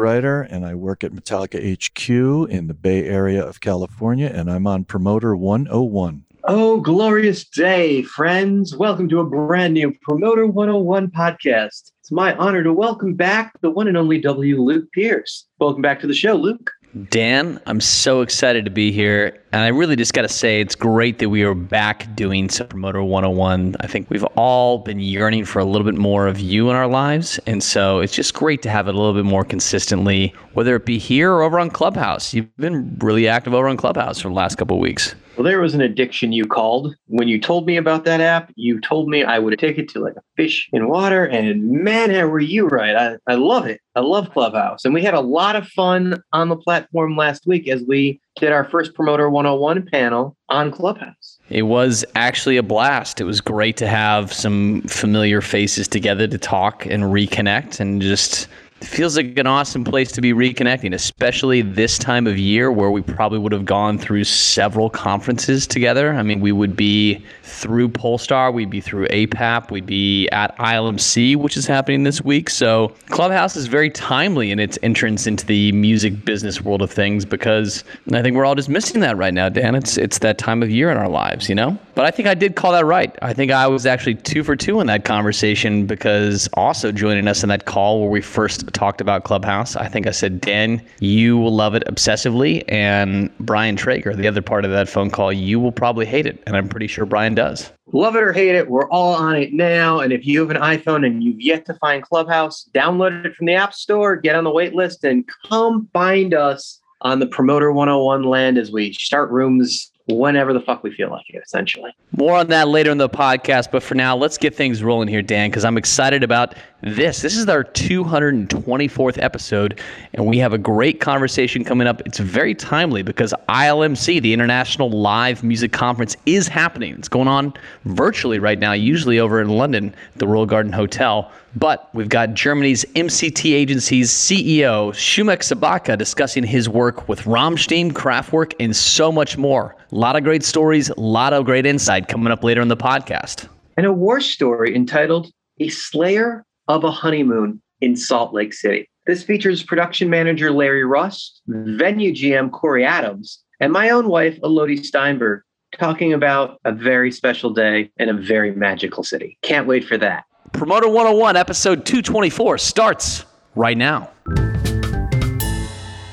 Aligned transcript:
Ryder, 0.00 0.40
and 0.40 0.64
I 0.64 0.74
work 0.74 1.04
at 1.04 1.12
Metallica 1.12 1.60
HQ 1.60 2.50
in 2.50 2.68
the 2.68 2.74
Bay 2.74 3.04
Area 3.04 3.44
of 3.44 3.60
California, 3.60 4.32
and 4.34 4.50
I'm 4.50 4.66
on 4.66 4.84
Promoter 4.84 5.36
101. 5.36 6.24
Oh, 6.44 6.80
glorious 6.80 7.44
day, 7.44 8.02
friends. 8.02 8.74
Welcome 8.74 9.10
to 9.10 9.20
a 9.20 9.26
brand 9.26 9.74
new 9.74 9.92
Promoter 10.00 10.46
101 10.46 11.08
podcast. 11.10 11.92
It's 12.00 12.10
my 12.10 12.34
honor 12.36 12.62
to 12.62 12.72
welcome 12.72 13.12
back 13.12 13.52
the 13.60 13.70
one 13.70 13.88
and 13.88 13.96
only 13.98 14.18
W. 14.18 14.62
Luke 14.62 14.90
Pierce. 14.92 15.46
Welcome 15.58 15.82
back 15.82 16.00
to 16.00 16.06
the 16.06 16.14
show, 16.14 16.34
Luke. 16.34 16.70
Dan, 17.08 17.60
I'm 17.66 17.80
so 17.80 18.20
excited 18.20 18.64
to 18.64 18.70
be 18.70 18.90
here. 18.90 19.40
And 19.52 19.62
I 19.62 19.68
really 19.68 19.94
just 19.94 20.12
got 20.12 20.22
to 20.22 20.28
say, 20.28 20.60
it's 20.60 20.74
great 20.74 21.20
that 21.20 21.28
we 21.28 21.44
are 21.44 21.54
back 21.54 22.12
doing 22.16 22.48
some 22.48 22.66
Promoter 22.66 23.02
101. 23.02 23.76
I 23.78 23.86
think 23.86 24.10
we've 24.10 24.24
all 24.36 24.78
been 24.78 24.98
yearning 24.98 25.44
for 25.44 25.60
a 25.60 25.64
little 25.64 25.84
bit 25.84 25.96
more 25.96 26.26
of 26.26 26.40
you 26.40 26.68
in 26.68 26.74
our 26.74 26.88
lives. 26.88 27.38
And 27.46 27.62
so 27.62 28.00
it's 28.00 28.12
just 28.12 28.34
great 28.34 28.62
to 28.62 28.70
have 28.70 28.88
it 28.88 28.94
a 28.94 28.98
little 28.98 29.14
bit 29.14 29.24
more 29.24 29.44
consistently, 29.44 30.34
whether 30.54 30.74
it 30.74 30.84
be 30.84 30.98
here 30.98 31.32
or 31.32 31.42
over 31.42 31.60
on 31.60 31.70
Clubhouse. 31.70 32.34
You've 32.34 32.56
been 32.56 32.96
really 32.98 33.28
active 33.28 33.54
over 33.54 33.68
on 33.68 33.76
Clubhouse 33.76 34.20
for 34.20 34.28
the 34.28 34.34
last 34.34 34.56
couple 34.56 34.76
of 34.76 34.80
weeks. 34.80 35.14
Well, 35.40 35.48
there 35.48 35.62
was 35.62 35.72
an 35.72 35.80
addiction 35.80 36.32
you 36.32 36.44
called. 36.44 36.94
When 37.06 37.26
you 37.26 37.40
told 37.40 37.64
me 37.64 37.78
about 37.78 38.04
that 38.04 38.20
app, 38.20 38.52
you 38.56 38.78
told 38.78 39.08
me 39.08 39.24
I 39.24 39.38
would 39.38 39.58
take 39.58 39.78
it 39.78 39.88
to 39.88 39.98
like 39.98 40.12
a 40.14 40.22
fish 40.36 40.68
in 40.70 40.86
water. 40.86 41.24
And 41.24 41.66
man, 41.82 42.10
were 42.30 42.40
you 42.40 42.68
right? 42.68 42.94
I, 42.94 43.16
I 43.26 43.36
love 43.36 43.64
it. 43.64 43.80
I 43.96 44.00
love 44.00 44.30
Clubhouse. 44.32 44.84
And 44.84 44.92
we 44.92 45.00
had 45.00 45.14
a 45.14 45.20
lot 45.22 45.56
of 45.56 45.66
fun 45.66 46.22
on 46.34 46.50
the 46.50 46.56
platform 46.56 47.16
last 47.16 47.46
week 47.46 47.68
as 47.68 47.82
we 47.88 48.20
did 48.36 48.52
our 48.52 48.64
first 48.68 48.92
Promoter 48.92 49.30
101 49.30 49.86
panel 49.86 50.36
on 50.50 50.70
Clubhouse. 50.70 51.38
It 51.48 51.62
was 51.62 52.04
actually 52.16 52.58
a 52.58 52.62
blast. 52.62 53.18
It 53.18 53.24
was 53.24 53.40
great 53.40 53.78
to 53.78 53.86
have 53.86 54.34
some 54.34 54.82
familiar 54.82 55.40
faces 55.40 55.88
together 55.88 56.26
to 56.26 56.36
talk 56.36 56.84
and 56.84 57.04
reconnect 57.04 57.80
and 57.80 58.02
just 58.02 58.46
feels 58.82 59.16
like 59.16 59.38
an 59.38 59.46
awesome 59.46 59.84
place 59.84 60.10
to 60.12 60.20
be 60.20 60.32
reconnecting, 60.32 60.94
especially 60.94 61.62
this 61.62 61.98
time 61.98 62.26
of 62.26 62.38
year 62.38 62.72
where 62.72 62.90
we 62.90 63.02
probably 63.02 63.38
would 63.38 63.52
have 63.52 63.64
gone 63.64 63.98
through 63.98 64.24
several 64.24 64.88
conferences 64.88 65.66
together. 65.66 66.12
I 66.14 66.22
mean, 66.22 66.40
we 66.40 66.52
would 66.52 66.76
be 66.76 67.24
through 67.42 67.90
Pollstar, 67.90 68.52
we'd 68.52 68.70
be 68.70 68.80
through 68.80 69.06
APAP, 69.08 69.70
we'd 69.70 69.86
be 69.86 70.28
at 70.30 70.56
ILMC, 70.58 71.36
which 71.36 71.56
is 71.56 71.66
happening 71.66 72.04
this 72.04 72.22
week. 72.22 72.48
So 72.48 72.92
Clubhouse 73.08 73.56
is 73.56 73.66
very 73.66 73.90
timely 73.90 74.50
in 74.50 74.58
its 74.58 74.78
entrance 74.82 75.26
into 75.26 75.44
the 75.44 75.72
music 75.72 76.24
business 76.24 76.62
world 76.62 76.82
of 76.82 76.90
things 76.90 77.24
because 77.24 77.84
I 78.12 78.22
think 78.22 78.36
we're 78.36 78.44
all 78.44 78.54
just 78.54 78.68
missing 78.68 79.00
that 79.00 79.16
right 79.16 79.34
now, 79.34 79.48
Dan. 79.48 79.74
It's 79.74 79.98
it's 79.98 80.18
that 80.20 80.38
time 80.38 80.62
of 80.62 80.70
year 80.70 80.90
in 80.90 80.96
our 80.96 81.08
lives, 81.08 81.48
you 81.48 81.54
know? 81.54 81.78
But 82.00 82.06
I 82.06 82.12
think 82.12 82.28
I 82.28 82.32
did 82.32 82.56
call 82.56 82.72
that 82.72 82.86
right. 82.86 83.14
I 83.20 83.34
think 83.34 83.52
I 83.52 83.66
was 83.66 83.84
actually 83.84 84.14
two 84.14 84.42
for 84.42 84.56
two 84.56 84.80
in 84.80 84.86
that 84.86 85.04
conversation 85.04 85.84
because 85.84 86.48
also 86.54 86.92
joining 86.92 87.28
us 87.28 87.42
in 87.42 87.50
that 87.50 87.66
call 87.66 88.00
where 88.00 88.08
we 88.08 88.22
first 88.22 88.72
talked 88.72 89.02
about 89.02 89.24
Clubhouse, 89.24 89.76
I 89.76 89.86
think 89.86 90.06
I 90.06 90.12
said, 90.12 90.40
Dan, 90.40 90.80
you 91.00 91.36
will 91.36 91.54
love 91.54 91.74
it 91.74 91.84
obsessively. 91.84 92.64
And 92.68 93.30
Brian 93.40 93.76
Traeger, 93.76 94.16
the 94.16 94.26
other 94.26 94.40
part 94.40 94.64
of 94.64 94.70
that 94.70 94.88
phone 94.88 95.10
call, 95.10 95.30
you 95.30 95.60
will 95.60 95.72
probably 95.72 96.06
hate 96.06 96.24
it. 96.24 96.42
And 96.46 96.56
I'm 96.56 96.70
pretty 96.70 96.86
sure 96.86 97.04
Brian 97.04 97.34
does. 97.34 97.70
Love 97.92 98.16
it 98.16 98.22
or 98.22 98.32
hate 98.32 98.54
it, 98.54 98.70
we're 98.70 98.88
all 98.88 99.12
on 99.12 99.36
it 99.36 99.52
now. 99.52 100.00
And 100.00 100.10
if 100.10 100.24
you 100.24 100.40
have 100.40 100.50
an 100.50 100.56
iPhone 100.56 101.04
and 101.04 101.22
you've 101.22 101.42
yet 101.42 101.66
to 101.66 101.74
find 101.74 102.02
Clubhouse, 102.02 102.66
download 102.72 103.26
it 103.26 103.36
from 103.36 103.44
the 103.44 103.56
App 103.56 103.74
Store, 103.74 104.16
get 104.16 104.36
on 104.36 104.44
the 104.44 104.50
wait 104.50 104.74
list, 104.74 105.04
and 105.04 105.28
come 105.46 105.86
find 105.92 106.32
us 106.32 106.80
on 107.02 107.18
the 107.18 107.26
Promoter 107.26 107.70
101 107.72 108.22
land 108.22 108.56
as 108.56 108.72
we 108.72 108.94
start 108.94 109.30
rooms 109.30 109.90
whenever 110.12 110.52
the 110.52 110.60
fuck 110.60 110.82
we 110.82 110.92
feel 110.92 111.10
like 111.10 111.24
it, 111.28 111.42
essentially. 111.44 111.90
More 112.16 112.36
on 112.36 112.48
that 112.48 112.68
later 112.68 112.90
in 112.90 112.98
the 112.98 113.08
podcast, 113.08 113.70
but 113.70 113.82
for 113.82 113.94
now, 113.94 114.16
let's 114.16 114.38
get 114.38 114.54
things 114.54 114.82
rolling 114.82 115.08
here, 115.08 115.22
Dan, 115.22 115.50
because 115.50 115.64
I'm 115.64 115.78
excited 115.78 116.22
about 116.22 116.54
this. 116.82 117.20
This 117.22 117.36
is 117.36 117.48
our 117.48 117.64
224th 117.64 119.22
episode, 119.22 119.80
and 120.14 120.26
we 120.26 120.38
have 120.38 120.52
a 120.52 120.58
great 120.58 121.00
conversation 121.00 121.64
coming 121.64 121.86
up. 121.86 122.02
It's 122.06 122.18
very 122.18 122.54
timely 122.54 123.02
because 123.02 123.34
ILMC, 123.48 124.22
the 124.22 124.32
International 124.32 124.90
Live 124.90 125.42
Music 125.42 125.72
Conference, 125.72 126.16
is 126.26 126.48
happening. 126.48 126.94
It's 126.94 127.08
going 127.08 127.28
on 127.28 127.52
virtually 127.84 128.38
right 128.38 128.58
now, 128.58 128.72
usually 128.72 129.18
over 129.18 129.40
in 129.40 129.48
London, 129.48 129.94
the 130.16 130.26
Royal 130.26 130.46
Garden 130.46 130.72
Hotel. 130.72 131.30
But 131.56 131.88
we've 131.94 132.08
got 132.08 132.34
Germany's 132.34 132.84
MCT 132.94 133.52
agency's 133.52 134.10
CEO, 134.10 134.92
Scumeck 134.92 135.40
Sabottka, 135.40 135.98
discussing 135.98 136.44
his 136.44 136.68
work 136.68 137.08
with 137.08 137.22
Rammstein, 137.22 137.92
Kraftwerk, 137.92 138.54
and 138.60 138.74
so 138.74 139.10
much 139.10 139.36
more. 139.36 139.76
A 139.90 139.94
lot 139.94 140.16
of 140.16 140.22
great 140.22 140.44
stories, 140.44 140.90
a 140.90 141.00
lot 141.00 141.32
of 141.32 141.44
great 141.44 141.66
insight 141.66 142.08
coming 142.08 142.32
up 142.32 142.44
later 142.44 142.60
in 142.60 142.68
the 142.68 142.76
podcast. 142.76 143.48
And 143.76 143.86
a 143.86 143.92
war 143.92 144.20
story 144.20 144.76
entitled 144.76 145.32
A 145.58 145.68
Slayer 145.68 146.44
of 146.70 146.84
a 146.84 146.90
Honeymoon 146.90 147.60
in 147.80 147.96
Salt 147.96 148.32
Lake 148.32 148.54
City. 148.54 148.88
This 149.06 149.24
features 149.24 149.62
production 149.62 150.08
manager 150.08 150.52
Larry 150.52 150.84
Rust, 150.84 151.42
venue 151.48 152.14
GM 152.14 152.52
Corey 152.52 152.84
Adams, 152.84 153.40
and 153.58 153.72
my 153.72 153.90
own 153.90 154.08
wife, 154.08 154.38
Elodie 154.44 154.76
Steinberg, 154.76 155.42
talking 155.76 156.12
about 156.12 156.60
a 156.64 156.70
very 156.70 157.10
special 157.10 157.50
day 157.50 157.90
in 157.96 158.08
a 158.08 158.12
very 158.12 158.52
magical 158.52 159.02
city. 159.02 159.36
Can't 159.42 159.66
wait 159.66 159.84
for 159.84 159.98
that. 159.98 160.24
Promoter 160.52 160.88
101, 160.88 161.36
episode 161.36 161.84
224, 161.84 162.58
starts 162.58 163.24
right 163.56 163.76
now. 163.76 164.08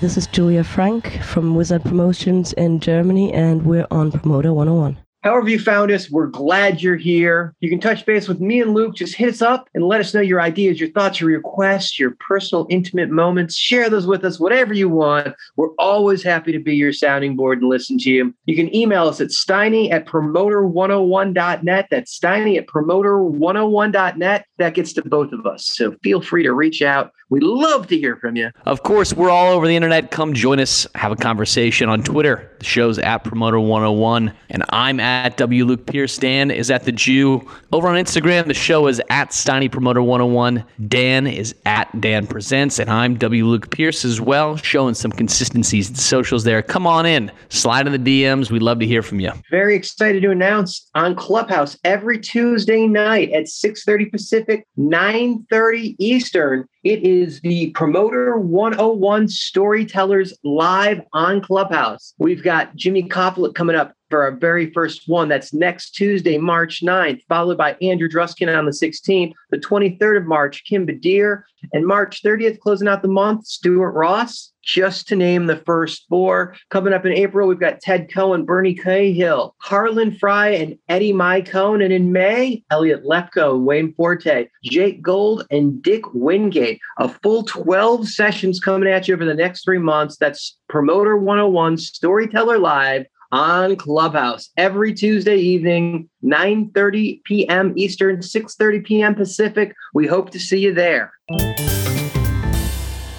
This 0.01 0.17
is 0.17 0.25
Julia 0.25 0.63
Frank 0.63 1.21
from 1.21 1.55
Wizard 1.55 1.83
Promotions 1.83 2.53
in 2.53 2.79
Germany, 2.79 3.31
and 3.31 3.63
we're 3.63 3.87
on 3.91 4.11
Promoter 4.11 4.53
101. 4.53 4.97
However, 5.27 5.49
you 5.49 5.59
found 5.59 5.91
us, 5.91 6.09
we're 6.09 6.27
glad 6.27 6.81
you're 6.81 6.95
here. 6.95 7.53
You 7.59 7.69
can 7.69 7.81
touch 7.81 8.05
base 8.05 8.29
with 8.29 8.39
me 8.39 8.61
and 8.61 8.73
Luke. 8.73 8.95
Just 8.95 9.13
hit 9.13 9.27
us 9.27 9.41
up 9.41 9.67
and 9.73 9.83
let 9.83 9.99
us 9.99 10.13
know 10.13 10.21
your 10.21 10.39
ideas, 10.39 10.79
your 10.79 10.89
thoughts, 10.91 11.19
your 11.19 11.31
requests, 11.31 11.99
your 11.99 12.11
personal, 12.11 12.65
intimate 12.69 13.09
moments. 13.09 13.57
Share 13.57 13.89
those 13.89 14.07
with 14.07 14.23
us, 14.23 14.39
whatever 14.39 14.73
you 14.73 14.87
want. 14.87 15.35
We're 15.57 15.75
always 15.79 16.23
happy 16.23 16.53
to 16.53 16.59
be 16.59 16.77
your 16.77 16.93
sounding 16.93 17.35
board 17.35 17.59
and 17.59 17.67
listen 17.67 17.97
to 17.97 18.09
you. 18.09 18.33
You 18.45 18.55
can 18.55 18.73
email 18.73 19.09
us 19.09 19.19
at 19.19 19.31
steiny 19.31 19.91
at 19.91 20.05
promoter101.net. 20.05 21.87
That's 21.91 22.17
steiny 22.17 22.57
at 22.57 22.67
promoter101.net. 22.67 24.45
That 24.59 24.73
gets 24.75 24.93
to 24.93 25.01
both 25.01 25.33
of 25.33 25.45
us. 25.45 25.65
So 25.65 25.93
feel 26.03 26.21
free 26.21 26.43
to 26.43 26.53
reach 26.53 26.81
out. 26.81 27.11
We 27.29 27.41
love 27.41 27.87
to 27.87 27.97
hear 27.97 28.15
from 28.15 28.37
you. 28.37 28.51
Of 28.65 28.83
course, 28.83 29.13
we're 29.13 29.29
all 29.29 29.51
over 29.51 29.67
the 29.67 29.75
internet. 29.75 30.11
Come 30.11 30.33
join 30.33 30.61
us, 30.61 30.87
have 30.95 31.11
a 31.11 31.15
conversation 31.17 31.89
on 31.89 32.01
Twitter. 32.01 32.49
The 32.59 32.65
show's 32.65 32.99
at 32.99 33.25
Promoter101, 33.25 34.33
and 34.49 34.63
I'm 34.69 35.01
at 35.01 35.35
W. 35.35 35.65
Luke 35.65 35.85
Pierce. 35.85 36.17
Dan 36.17 36.51
is 36.51 36.71
at 36.71 36.85
The 36.85 36.93
Jew. 36.93 37.45
Over 37.73 37.89
on 37.89 37.95
Instagram, 37.95 38.47
the 38.47 38.53
show 38.53 38.87
is 38.87 39.01
at 39.09 39.31
Steiny 39.31 39.69
Promoter101. 39.69 40.63
Dan 40.87 41.27
is 41.27 41.53
at 41.65 41.89
Dan 41.99 42.27
Presents, 42.27 42.79
and 42.79 42.89
I'm 42.89 43.17
W. 43.17 43.45
Luke 43.45 43.71
Pierce 43.71 44.05
as 44.05 44.21
well, 44.21 44.55
showing 44.55 44.93
some 44.93 45.11
consistencies 45.11 45.89
in 45.89 45.95
socials 45.95 46.45
there. 46.45 46.61
Come 46.61 46.87
on 46.87 47.05
in, 47.05 47.29
slide 47.49 47.87
in 47.87 48.03
the 48.03 48.23
DMs. 48.23 48.49
We'd 48.49 48.61
love 48.61 48.79
to 48.79 48.87
hear 48.87 49.01
from 49.01 49.19
you. 49.19 49.33
Very 49.51 49.75
excited 49.75 50.21
to 50.21 50.31
announce 50.31 50.89
on 50.95 51.13
Clubhouse 51.13 51.77
every 51.83 52.19
Tuesday 52.19 52.87
night 52.87 53.31
at 53.31 53.49
6:30 53.49 54.11
Pacific, 54.11 54.65
9:30 54.77 55.97
Eastern. 55.99 56.65
It 56.87 57.03
is 57.03 57.41
the 57.41 57.71
Promoter 57.71 58.37
101 58.37 59.27
Storytellers 59.27 60.33
live 60.45 61.01
on 61.11 61.41
Clubhouse. 61.41 62.13
We've 62.17 62.41
got 62.41 62.77
Jimmy 62.77 63.03
Koplik 63.03 63.55
coming 63.55 63.75
up 63.75 63.91
for 64.09 64.23
our 64.23 64.31
very 64.31 64.71
first 64.71 65.03
one. 65.07 65.27
That's 65.27 65.53
next 65.53 65.91
Tuesday, 65.91 66.37
March 66.37 66.81
9th, 66.81 67.21
followed 67.27 67.57
by 67.57 67.75
Andrew 67.81 68.09
Dreskin 68.09 68.55
on 68.55 68.65
the 68.65 68.71
16th. 68.71 69.33
The 69.49 69.57
23rd 69.57 70.17
of 70.17 70.25
March, 70.25 70.63
Kim 70.65 70.85
Badir. 70.85 71.43
And 71.73 71.85
March 71.85 72.21
30th, 72.23 72.59
closing 72.59 72.87
out 72.87 73.01
the 73.01 73.07
month, 73.07 73.45
Stuart 73.47 73.91
Ross, 73.91 74.53
just 74.63 75.07
to 75.07 75.15
name 75.15 75.47
the 75.47 75.57
first 75.57 76.05
four. 76.07 76.55
Coming 76.69 76.93
up 76.93 77.05
in 77.05 77.13
April, 77.13 77.47
we've 77.47 77.59
got 77.59 77.81
Ted 77.81 78.13
Cohen, 78.13 78.45
Bernie 78.45 78.75
Cahill, 78.75 79.55
Harlan 79.59 80.15
Fry, 80.15 80.49
and 80.49 80.77
Eddie 80.87 81.13
Mycone. 81.13 81.83
And 81.83 81.91
in 81.91 82.11
May, 82.11 82.63
Elliot 82.69 83.03
Lefko, 83.03 83.59
Wayne 83.59 83.93
Forte, 83.95 84.47
Jake 84.63 85.01
Gold, 85.01 85.45
and 85.49 85.81
Dick 85.81 86.03
Wingate. 86.13 86.79
A 86.99 87.09
full 87.09 87.43
12 87.43 88.07
sessions 88.07 88.59
coming 88.59 88.89
at 88.89 89.07
you 89.07 89.15
over 89.15 89.25
the 89.25 89.33
next 89.33 89.63
three 89.63 89.79
months. 89.79 90.17
That's 90.17 90.57
Promoter 90.69 91.17
101 91.17 91.77
Storyteller 91.77 92.59
Live 92.59 93.05
on 93.31 93.75
Clubhouse 93.75 94.49
every 94.57 94.93
Tuesday 94.93 95.37
evening, 95.37 96.09
9:30 96.23 97.23
p.m. 97.23 97.73
Eastern, 97.75 98.17
6:30 98.17 98.85
p.m. 98.85 99.15
Pacific. 99.15 99.73
We 99.93 100.07
hope 100.07 100.29
to 100.31 100.39
see 100.39 100.59
you 100.59 100.73
there. 100.73 101.11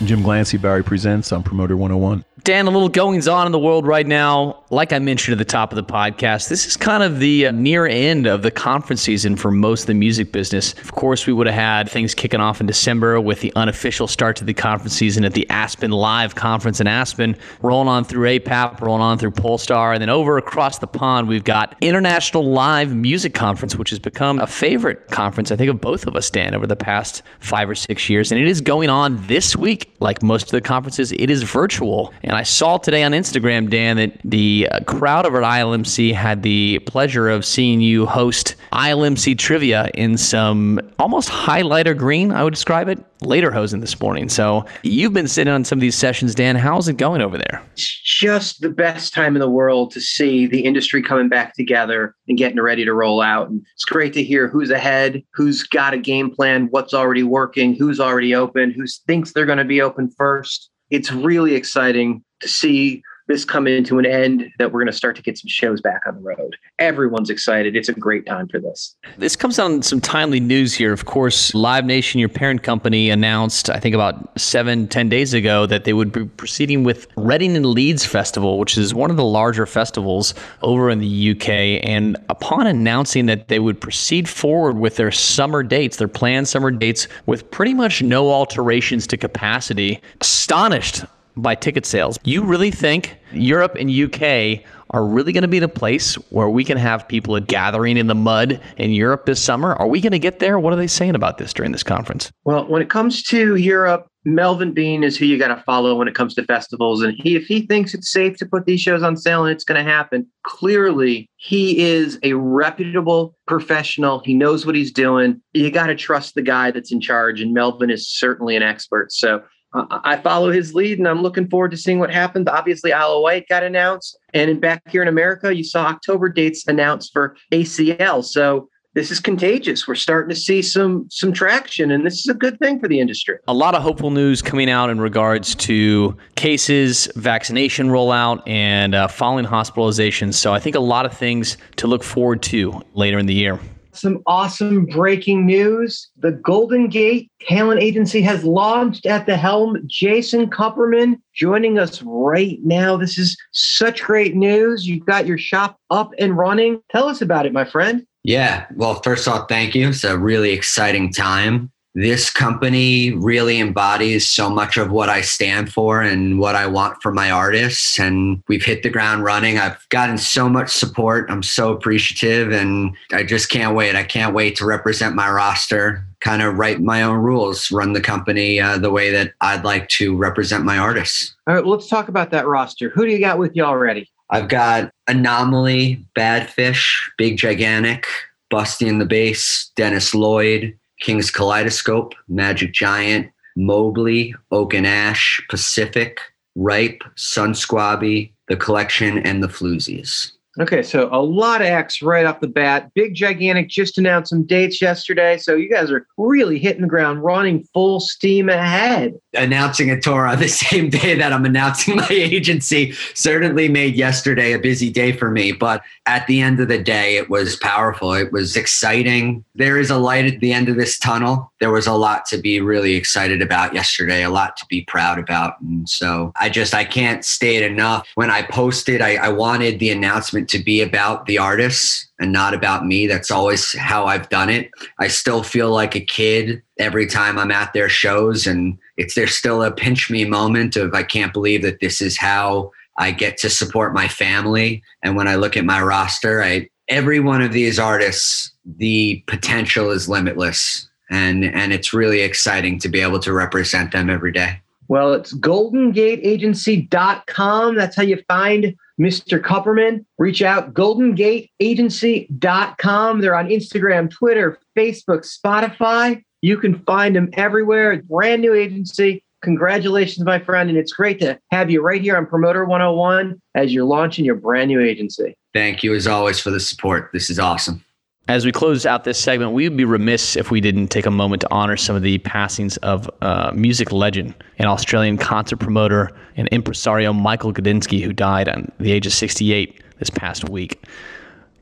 Jim 0.05 0.23
Glancy, 0.23 0.61
Barry 0.61 0.85
Presents 0.85 1.33
on 1.33 1.43
Promoter 1.43 1.77
101. 1.77 2.25
Dan, 2.45 2.67
a 2.67 2.71
little 2.71 2.89
goings 2.89 3.27
on 3.27 3.47
in 3.47 3.53
the 3.53 3.59
world 3.59 3.87
right 3.87 4.07
now. 4.07 4.65
Like 4.71 4.93
I 4.93 4.99
mentioned 4.99 5.33
at 5.33 5.39
the 5.39 5.51
top 5.51 5.73
of 5.73 5.77
the 5.77 5.83
podcast, 5.83 6.51
this 6.51 6.67
is 6.67 6.77
kind 6.77 7.03
of 7.03 7.21
the 7.21 7.47
uh, 7.47 7.53
near 7.53 7.87
end 7.87 8.27
of 8.27 8.43
the 8.43 8.51
conference 8.51 9.01
season 9.01 9.35
for 9.35 9.51
most 9.51 9.83
of 9.83 9.87
the 9.87 9.95
music 9.95 10.31
business. 10.31 10.75
Of 10.75 10.93
course, 10.93 11.27
we 11.27 11.33
would 11.33 11.47
have 11.47 11.57
had 11.57 11.89
things 11.89 12.15
kicking 12.15 12.41
off 12.41 12.61
in 12.61 12.67
December 12.67 13.19
with 13.19 13.41
the 13.41 13.51
unofficial 13.57 14.07
start 14.07 14.37
to 14.37 14.45
the 14.45 14.53
conference 14.53 14.93
season 14.93 15.25
at 15.25 15.33
the 15.33 15.49
Aspen 15.49 15.91
Live 15.91 16.35
Conference 16.35 16.81
in 16.81 16.87
Aspen, 16.87 17.35
rolling 17.63 17.89
on 17.89 18.05
through 18.05 18.29
APAP, 18.29 18.83
rolling 18.83 19.01
on 19.01 19.17
through 19.17 19.31
Pollstar, 19.31 19.95
and 19.95 20.03
then 20.03 20.11
over 20.11 20.37
across 20.37 20.81
the 20.81 20.87
pond, 20.87 21.29
we've 21.29 21.45
got 21.45 21.75
International 21.81 22.45
Live 22.45 22.95
Music 22.95 23.33
Conference, 23.33 23.75
which 23.75 23.89
has 23.89 23.99
become 23.99 24.39
a 24.39 24.47
favorite 24.47 25.09
conference, 25.09 25.51
I 25.51 25.57
think, 25.57 25.71
of 25.71 25.81
both 25.81 26.07
of 26.07 26.15
us, 26.15 26.29
Dan, 26.29 26.55
over 26.55 26.67
the 26.67 26.77
past 26.77 27.23
five 27.41 27.71
or 27.71 27.75
six 27.75 28.11
years. 28.11 28.31
And 28.31 28.39
it 28.39 28.47
is 28.47 28.61
going 28.61 28.91
on 28.91 29.17
this 29.29 29.57
week, 29.57 29.95
like 30.01 30.23
most 30.23 30.45
of 30.45 30.51
the 30.51 30.61
conferences, 30.61 31.11
it 31.13 31.31
is 31.31 31.43
virtual. 31.43 32.13
And 32.23 32.33
I 32.33 32.43
saw 32.43 32.77
today 32.77 33.03
on 33.03 33.13
Instagram, 33.13 33.71
Dan, 33.71 33.97
that 33.97 34.21
the 34.25 34.58
uh, 34.67 34.81
crowd 34.85 35.27
over 35.27 35.43
at 35.43 35.49
ILMC 35.49 36.13
had 36.13 36.43
the 36.43 36.79
pleasure 36.81 37.29
of 37.29 37.45
seeing 37.45 37.81
you 37.81 38.07
host 38.07 38.57
ILMC 38.73 39.39
trivia 39.39 39.91
in 39.95 40.17
some 40.17 40.81
almost 40.99 41.29
highlighter 41.29 41.97
green, 41.97 42.33
I 42.33 42.45
would 42.45 42.55
describe 42.55 42.89
it, 42.89 42.99
later 43.21 43.51
hosing 43.51 43.81
this 43.81 44.01
morning. 44.01 44.29
So 44.29 44.65
you've 44.83 45.13
been 45.13 45.29
sitting 45.29 45.53
on 45.53 45.65
some 45.65 45.79
of 45.79 45.81
these 45.81 45.95
sessions, 45.95 46.35
Dan. 46.35 46.57
How's 46.57 46.89
it 46.89 46.97
going 46.97 47.21
over 47.21 47.37
there? 47.37 47.63
It's 47.73 48.01
just 48.03 48.61
the 48.61 48.71
best 48.71 49.15
time 49.15 49.37
in 49.37 49.41
the 49.41 49.51
world 49.51 49.91
to 49.93 50.01
see 50.01 50.47
the 50.47 50.65
industry 50.65 51.03
coming 51.03 51.29
back 51.29 51.55
together 51.55 52.15
and 52.29 52.39
getting 52.39 52.61
ready 52.61 52.85
to 52.85 52.93
roll 52.95 53.21
out. 53.21 53.49
And 53.49 53.65
it's 53.75 53.85
great 53.85 54.13
to 54.15 54.23
hear 54.23 54.49
who's 54.49 54.71
ahead, 54.71 55.23
who's 55.35 55.63
got 55.63 55.95
a 55.95 55.99
game 55.99 56.31
plan, 56.31 56.69
what's 56.71 56.95
already 56.95 57.23
working, 57.23 57.75
who's 57.75 58.01
already 58.01 58.35
open, 58.35 58.71
who 58.73 58.85
thinks 59.07 59.33
they're 59.33 59.47
going 59.47 59.59
to 59.59 59.65
be 59.65 59.81
open 59.81 60.11
first. 60.17 60.71
It's 60.91 61.13
really 61.13 61.55
exciting 61.55 62.25
to 62.41 62.49
see 62.49 63.03
this 63.29 63.45
coming 63.45 63.85
to 63.85 63.99
an 63.99 64.07
end 64.07 64.51
that 64.59 64.73
we're 64.73 64.81
going 64.81 64.91
to 64.91 64.97
start 64.97 65.15
to 65.17 65.23
get 65.23 65.39
some 65.39 65.49
shows 65.49 65.81
back 65.81 66.01
on 66.07 66.15
the 66.17 66.21
road. 66.21 66.57
Everyone's 66.79 67.31
excited. 67.31 67.77
It's 67.77 67.89
a 67.89 67.93
great 67.93 68.27
time 68.27 68.49
for 68.49 68.59
this. 68.59 68.97
This 69.19 69.37
comes 69.37 69.59
on 69.59 69.83
some 69.83 70.01
timely 70.01 70.41
news 70.41 70.75
here. 70.75 70.93
Of 70.93 71.05
course, 71.05 71.55
Live 71.55 71.85
Nation, 71.85 72.19
your 72.19 72.31
parent 72.31 72.63
company, 72.63 73.11
announced, 73.11 73.69
I 73.71 73.79
think 73.79 73.95
about 73.95 74.41
seven, 74.41 74.89
ten 74.89 75.09
days 75.09 75.35
ago, 75.35 75.67
that 75.67 75.85
they 75.85 75.93
would 75.93 76.11
be 76.11 76.25
proceeding 76.25 76.85
with 76.85 77.07
Reading 77.17 77.55
and 77.55 77.67
Leeds 77.67 78.05
Festival, 78.05 78.59
which 78.59 78.79
is 78.79 78.95
one 78.95 79.11
of 79.11 79.17
the 79.17 79.25
larger 79.25 79.67
festivals 79.67 80.33
over 80.63 80.89
in 80.89 80.99
the 80.99 81.31
UK. 81.33 81.49
And 81.87 82.17
upon 82.31 82.67
announcing 82.67 83.27
that 83.27 83.49
they 83.49 83.59
would 83.59 83.81
proceed 83.81 84.29
forward 84.29 84.79
with 84.79 84.97
their 84.97 85.13
summer 85.13 85.63
dates, 85.63 85.99
their 85.99 86.09
planned 86.09 86.49
summer 86.49 86.71
dates, 86.71 87.07
with 87.27 87.51
pretty 87.51 87.75
much 87.75 88.01
no 88.03 88.31
alterations 88.31 89.07
to 89.09 89.19
capacity, 89.19 90.01
astonished 90.23 91.05
by 91.43 91.55
ticket 91.55 91.87
sales. 91.87 92.19
You 92.25 92.45
really 92.45 92.71
think 92.71 93.19
Europe 93.33 93.77
and 93.79 93.91
UK 93.91 94.63
are 94.91 95.05
really 95.05 95.33
going 95.33 95.43
to 95.43 95.49
be 95.49 95.59
the 95.59 95.69
place 95.69 96.15
where 96.31 96.49
we 96.49 96.65
can 96.65 96.79
have 96.79 97.07
people 97.07 97.39
gathering 97.41 97.97
in 97.97 98.07
the 98.07 98.15
mud 98.15 98.61
in 98.77 98.91
Europe 98.91 99.27
this 99.27 99.43
summer? 99.43 99.75
Are 99.75 99.87
we 99.87 100.01
going 100.01 100.13
to 100.13 100.19
get 100.19 100.39
there? 100.39 100.59
What 100.59 100.73
are 100.73 100.77
they 100.77 100.87
saying 100.87 101.15
about 101.15 101.39
this 101.39 101.53
during 101.53 101.73
this 101.73 101.83
conference? 101.83 102.31
Well, 102.45 102.67
when 102.67 102.81
it 102.81 102.89
comes 102.89 103.23
to 103.25 103.57
Europe, 103.57 104.09
Melvin 104.25 104.75
Benn 104.75 105.05
is 105.05 105.17
who 105.17 105.27
you 105.27 105.39
got 105.39 105.55
to 105.55 105.63
follow 105.63 105.95
when 105.97 106.09
it 106.09 106.15
comes 106.15 106.35
to 106.35 106.45
festivals. 106.45 107.03
And 107.03 107.15
he, 107.19 107.37
if 107.37 107.47
he 107.47 107.67
thinks 107.67 107.95
it's 107.95 108.11
safe 108.11 108.37
to 108.39 108.47
put 108.47 108.67
these 108.67 108.81
shows 108.81 109.03
on 109.03 109.17
sale 109.17 109.45
and 109.45 109.53
it's 109.53 109.65
going 109.65 109.83
to 109.83 109.91
happen, 109.91 110.27
clearly 110.45 111.31
he 111.37 111.79
is 111.79 112.19
a 112.23 112.35
reputable 112.35 113.37
professional. 113.47 114.21
He 114.21 114.35
knows 114.35 114.67
what 114.67 114.75
he's 114.75 114.93
doing. 114.93 115.41
You 115.53 115.71
got 115.71 115.87
to 115.87 115.95
trust 115.95 116.35
the 116.35 116.43
guy 116.43 116.71
that's 116.71 116.93
in 116.93 117.01
charge. 117.01 117.41
And 117.41 117.55
Melvin 117.55 117.91
is 117.91 118.09
certainly 118.09 118.57
an 118.57 118.63
expert. 118.63 119.13
So 119.13 119.43
I 119.73 120.17
follow 120.17 120.51
his 120.51 120.75
lead 120.75 120.99
and 120.99 121.07
I'm 121.07 121.23
looking 121.23 121.49
forward 121.49 121.73
to 121.73 121.77
seeing 121.77 121.99
what 121.99 122.11
happens. 122.11 122.49
Obviously, 122.49 122.93
of 122.93 123.23
Wight 123.23 123.49
got 123.49 123.63
announced. 123.63 124.19
And 124.33 124.61
back 124.61 124.83
here 124.89 125.03
in 125.03 125.09
America, 125.09 125.55
you 125.55 125.65
saw 125.65 125.87
October 125.87 126.29
dates 126.29 126.67
announced 126.67 127.13
for 127.13 127.37
ACL. 127.53 128.25
So 128.25 128.69
this 128.95 129.11
is 129.11 129.21
contagious. 129.21 129.87
We're 129.87 129.95
starting 129.95 130.31
to 130.31 130.41
see 130.41 130.63
some 130.63 131.07
some 131.11 131.33
traction, 131.33 131.91
and 131.91 132.05
this 132.05 132.15
is 132.15 132.27
a 132.27 132.35
good 132.35 132.59
thing 132.59 132.81
for 132.81 132.89
the 132.89 132.99
industry. 132.99 133.39
A 133.47 133.55
lot 133.55 133.75
of 133.75 133.83
hopeful 133.83 134.11
news 134.11 134.43
coming 134.43 134.71
out 134.71 134.91
in 134.91 135.01
regards 135.01 135.55
to 135.57 136.17
cases, 136.35 137.09
vaccination 137.15 137.89
rollout, 137.89 138.43
and 138.47 138.95
uh, 138.95 139.07
falling 139.07 139.45
hospitalizations. 139.45 140.35
So 140.35 140.53
I 140.53 140.59
think 140.59 140.75
a 140.75 140.81
lot 140.81 141.07
of 141.07 141.17
things 141.17 141.59
to 141.77 141.87
look 141.87 142.03
forward 142.03 142.43
to 142.45 142.83
later 142.95 143.19
in 143.19 143.27
the 143.27 143.35
year. 143.35 143.61
Some 143.99 144.23
awesome 144.27 144.87
breaking 144.87 145.47
news. 145.47 146.09
The 146.19 146.33
Golden 146.33 146.89
Gate 146.89 147.31
Talent 147.43 147.83
Agency 147.83 148.21
has 148.23 148.45
launched 148.45 149.07
at 149.07 149.27
the 149.27 149.37
helm. 149.37 149.83
Jason 149.87 150.49
Kupperman 150.49 151.21
joining 151.35 151.79
us 151.79 152.03
right 152.03 152.59
now. 152.63 152.97
This 152.97 153.19
is 153.19 153.37
such 153.53 154.03
great 154.03 154.35
news. 154.35 154.87
You've 154.87 155.07
got 155.07 155.27
your 155.27 155.39
shop 155.39 155.79
up 155.91 156.13
and 156.19 156.37
running. 156.37 156.81
Tell 156.91 157.09
us 157.09 157.21
about 157.21 157.47
it, 157.47 157.53
my 157.53 157.65
friend. 157.65 158.07
Yeah. 158.25 158.67
Well, 158.75 159.01
first 159.03 159.27
off, 159.27 159.49
thank 159.49 159.75
you. 159.75 159.89
It's 159.89 160.05
a 160.05 160.19
really 160.19 160.51
exciting 160.51 161.13
time. 161.13 161.71
This 161.99 162.31
company 162.31 163.11
really 163.11 163.59
embodies 163.59 164.25
so 164.25 164.49
much 164.49 164.77
of 164.77 164.93
what 164.93 165.09
I 165.09 165.21
stand 165.21 165.73
for 165.73 166.01
and 166.01 166.39
what 166.39 166.55
I 166.55 166.65
want 166.65 167.03
for 167.03 167.13
my 167.13 167.29
artists. 167.29 167.99
And 167.99 168.41
we've 168.47 168.65
hit 168.65 168.85
the 168.85 168.89
ground 168.89 169.25
running. 169.25 169.59
I've 169.59 169.85
gotten 169.89 170.17
so 170.17 170.49
much 170.49 170.71
support. 170.71 171.29
I'm 171.29 171.43
so 171.43 171.73
appreciative. 171.73 172.53
And 172.53 172.97
I 173.11 173.25
just 173.25 173.51
can't 173.51 173.75
wait. 173.75 173.97
I 173.97 174.05
can't 174.05 174.33
wait 174.33 174.55
to 174.59 174.65
represent 174.65 175.17
my 175.17 175.29
roster, 175.29 176.05
kind 176.21 176.41
of 176.41 176.57
write 176.57 176.81
my 176.81 177.03
own 177.03 177.19
rules, 177.19 177.73
run 177.73 177.95
the 177.95 178.01
company 178.01 178.61
uh, 178.61 178.79
the 178.79 178.93
way 178.93 179.11
that 179.11 179.33
I'd 179.41 179.65
like 179.65 179.89
to 179.89 180.17
represent 180.17 180.65
my 180.65 180.79
artists. 180.79 181.35
All 181.49 181.55
right, 181.57 181.65
well, 181.65 181.73
let's 181.73 181.89
talk 181.89 182.07
about 182.07 182.31
that 182.31 182.47
roster. 182.47 182.91
Who 182.91 183.07
do 183.07 183.11
you 183.11 183.19
got 183.19 183.41
with 183.41 183.57
you 183.57 183.65
already? 183.65 184.09
I've 184.31 184.47
got 184.47 184.93
Anomalie, 185.09 186.05
Bad 186.15 186.49
Fish, 186.49 187.11
Big 187.19 187.39
Gigantic, 187.39 188.07
Busty 188.53 188.89
and 188.89 189.01
the 189.01 189.05
Bass, 189.05 189.73
Dennis 189.75 190.15
Lloyd, 190.15 190.79
King's 191.01 191.31
Kaleidoscope, 191.31 192.15
Magic 192.29 192.73
Giant, 192.73 193.31
Mobley, 193.57 194.35
Oak 194.51 194.75
and 194.75 194.87
Ash, 194.87 195.45
Pacific, 195.49 196.21
Ripe, 196.55 197.03
Sunsquabi, 197.17 198.33
The 198.49 198.57
Collection, 198.57 199.19
and 199.19 199.43
The 199.43 199.49
Floozies. 199.49 200.33
Okay, 200.61 200.83
so 200.83 201.09
a 201.13 201.23
lot 201.23 201.61
of 201.61 201.69
X 201.69 202.03
right 202.03 202.27
off 202.27 202.41
the 202.41 202.49
bat. 202.49 202.93
Big 202.95 203.15
Gigantic 203.15 203.69
just 203.69 203.97
announced 203.97 204.31
some 204.31 204.45
dates 204.45 204.83
yesterday. 204.83 205.39
So 205.39 205.55
you 205.55 205.71
guys 205.71 205.89
are 205.91 206.05
really 206.17 206.59
hitting 206.59 206.83
the 206.83 206.89
ground 206.89 207.23
running 207.23 207.63
full 207.73 208.01
steam 208.01 208.49
ahead. 208.49 209.15
Announcing 209.35 209.89
a 209.89 210.01
tour 210.01 210.27
on 210.27 210.39
the 210.41 210.49
same 210.49 210.91
day 210.91 211.15
that 211.15 211.33
I'm 211.33 211.45
announcing 211.45 211.97
my 211.97 212.09
agency 212.11 212.93
certainly 213.15 213.69
made 213.69 213.95
yesterday 213.95 214.53
a 214.53 214.59
busy 214.59 214.91
day 214.91 215.13
for 215.13 215.31
me. 215.31 215.53
But 215.53 215.83
at 216.07 216.27
the 216.27 216.41
end 216.41 216.59
of 216.59 216.67
the 216.67 216.83
day, 216.83 217.17
it 217.17 217.31
was 217.31 217.55
powerful. 217.57 218.13
It 218.15 218.33
was 218.33 218.57
exciting. 218.57 219.45
There 219.55 219.79
is 219.79 219.91
a 219.91 219.99
light 219.99 220.25
at 220.25 220.41
the 220.41 220.53
end 220.53 220.69
of 220.69 220.77
this 220.77 220.99
tunnel. 220.99 221.53
There 221.61 221.71
was 221.71 221.87
a 221.87 221.93
lot 221.93 222.25
to 222.27 222.39
be 222.39 222.61
really 222.61 222.95
excited 222.95 223.43
about 223.43 223.75
yesterday, 223.75 224.23
a 224.23 224.31
lot 224.31 224.57
to 224.59 224.67
be 224.67 224.85
proud 224.85 225.19
about. 225.19 225.61
And 225.61 225.89
so 225.89 226.33
I 226.37 226.49
just, 226.49 226.75
I 226.75 226.85
can't 226.85 227.25
state 227.25 227.63
enough. 227.63 228.09
When 228.15 228.31
I 228.31 228.43
posted, 228.43 229.01
I, 229.01 229.17
I 229.17 229.29
wanted 229.29 229.79
the 229.79 229.91
announcement 229.91 230.49
to 230.51 230.59
be 230.59 230.81
about 230.81 231.27
the 231.27 231.39
artists 231.39 232.09
and 232.21 232.33
not 232.33 232.55
about 232.55 232.87
me. 232.87 233.07
That's 233.07 233.31
always 233.31 233.77
how 233.77 234.07
I've 234.07 234.29
done 234.29 234.51
it. 234.51 234.71
I 234.99 235.09
still 235.09 235.43
feel 235.43 235.71
like 235.71 235.95
a 235.95 236.01
kid 236.01 236.63
every 236.79 237.07
time 237.07 237.39
I'm 237.39 237.51
at 237.51 237.73
their 237.73 237.89
shows, 237.89 238.47
and 238.47 238.79
it's 238.97 239.15
there's 239.15 239.35
still 239.35 239.63
a 239.63 239.71
pinch 239.71 240.11
me 240.11 240.25
moment 240.25 240.77
of 240.77 240.95
I 240.95 241.03
can't 241.03 241.33
believe 241.33 241.63
that 241.63 241.81
this 241.81 242.01
is 242.01 242.17
how 242.17 242.73
I 242.99 243.13
get 243.13 243.37
to 243.39 243.51
support 243.51 243.95
my 243.95 244.09
family. 244.09 244.83
And 245.03 245.17
when 245.17 245.29
I 245.29 245.37
look 245.37 245.57
at 245.57 245.65
my 245.65 245.81
roster, 245.81 246.43
I 246.43 246.69
every 246.89 247.21
one 247.21 247.43
of 247.43 247.53
these 247.53 247.79
artists, 247.79 248.53
the 248.65 249.23
potential 249.27 249.91
is 249.91 250.09
limitless. 250.09 250.89
And 251.11 251.45
and 251.45 251.73
it's 251.73 251.93
really 251.93 252.21
exciting 252.21 252.79
to 252.81 252.89
be 252.89 253.01
able 253.01 253.21
to 253.21 253.33
represent 253.33 253.93
them 253.93 254.11
every 254.11 254.33
day. 254.33 254.61
Well, 254.89 255.13
it's 255.13 255.33
goldengateagency.com. 255.35 257.77
That's 257.77 257.95
how 257.95 258.03
you 258.03 258.21
find 258.27 258.75
Mr. 258.99 259.41
Kupperman. 259.41 260.05
Reach 260.17 260.43
out, 260.43 260.75
goldengateagency.com. 260.75 263.21
They're 263.21 263.35
on 263.35 263.49
Instagram, 263.49 264.11
Twitter, 264.11 264.59
Facebook, 264.77 265.27
Spotify. 265.27 266.23
You 266.41 266.57
can 266.57 266.79
find 266.81 267.15
them 267.15 267.29
everywhere. 267.35 268.03
Brand 268.03 268.43
new 268.43 268.55
agency. 268.55 269.23
Congratulations, 269.43 270.25
my 270.25 270.39
friend. 270.39 270.69
And 270.69 270.79
it's 270.79 270.93
great 270.93 271.19
to 271.21 271.39
have 271.51 271.71
you 271.71 271.83
right 271.83 272.03
here 272.03 272.17
on 272.17 272.27
Promoter 272.27 272.65
101 272.65 273.41
as 273.55 273.73
you're 273.73 273.85
launching 273.85 274.25
your 274.25 274.37
brand 274.37 274.69
new 274.69 274.81
agency. 274.81 275.37
Thank 275.53 275.83
you 275.83 275.95
as 275.95 276.07
always 276.07 276.41
for 276.41 276.51
the 276.51 276.61
support. 276.61 277.11
This 277.13 277.31
is 277.31 277.39
awesome. 277.39 277.85
As 278.29 278.45
we 278.45 278.53
close 278.53 278.85
out 278.85 279.05
this 279.05 279.19
segment, 279.19 279.53
we 279.53 279.67
would 279.67 279.79
be 279.79 279.87
remiss 279.87 280.37
if 280.37 280.51
we 280.51 280.61
didn't 280.61 280.89
take 280.89 281.07
a 281.07 281.11
moment 281.11 281.41
to 281.41 281.49
honor 281.51 281.79
some 281.79 281.97
of 281.97 282.03
the 282.03 282.19
passings 282.19 282.77
of 282.79 283.09
uh, 283.23 283.51
music 283.55 283.91
legend 283.91 284.35
and 284.59 284.69
Australian 284.69 285.17
concert 285.17 285.57
promoter 285.57 286.11
and 286.37 286.47
impresario 286.49 287.15
Michael 287.15 287.55
Gudinski, 287.55 288.05
who 288.05 288.13
died 288.13 288.47
at 288.47 288.79
the 288.79 288.93
age 288.93 289.07
of 289.07 289.15
68 289.15 289.83
this 289.99 290.11
past 290.11 290.47
week. 290.51 290.85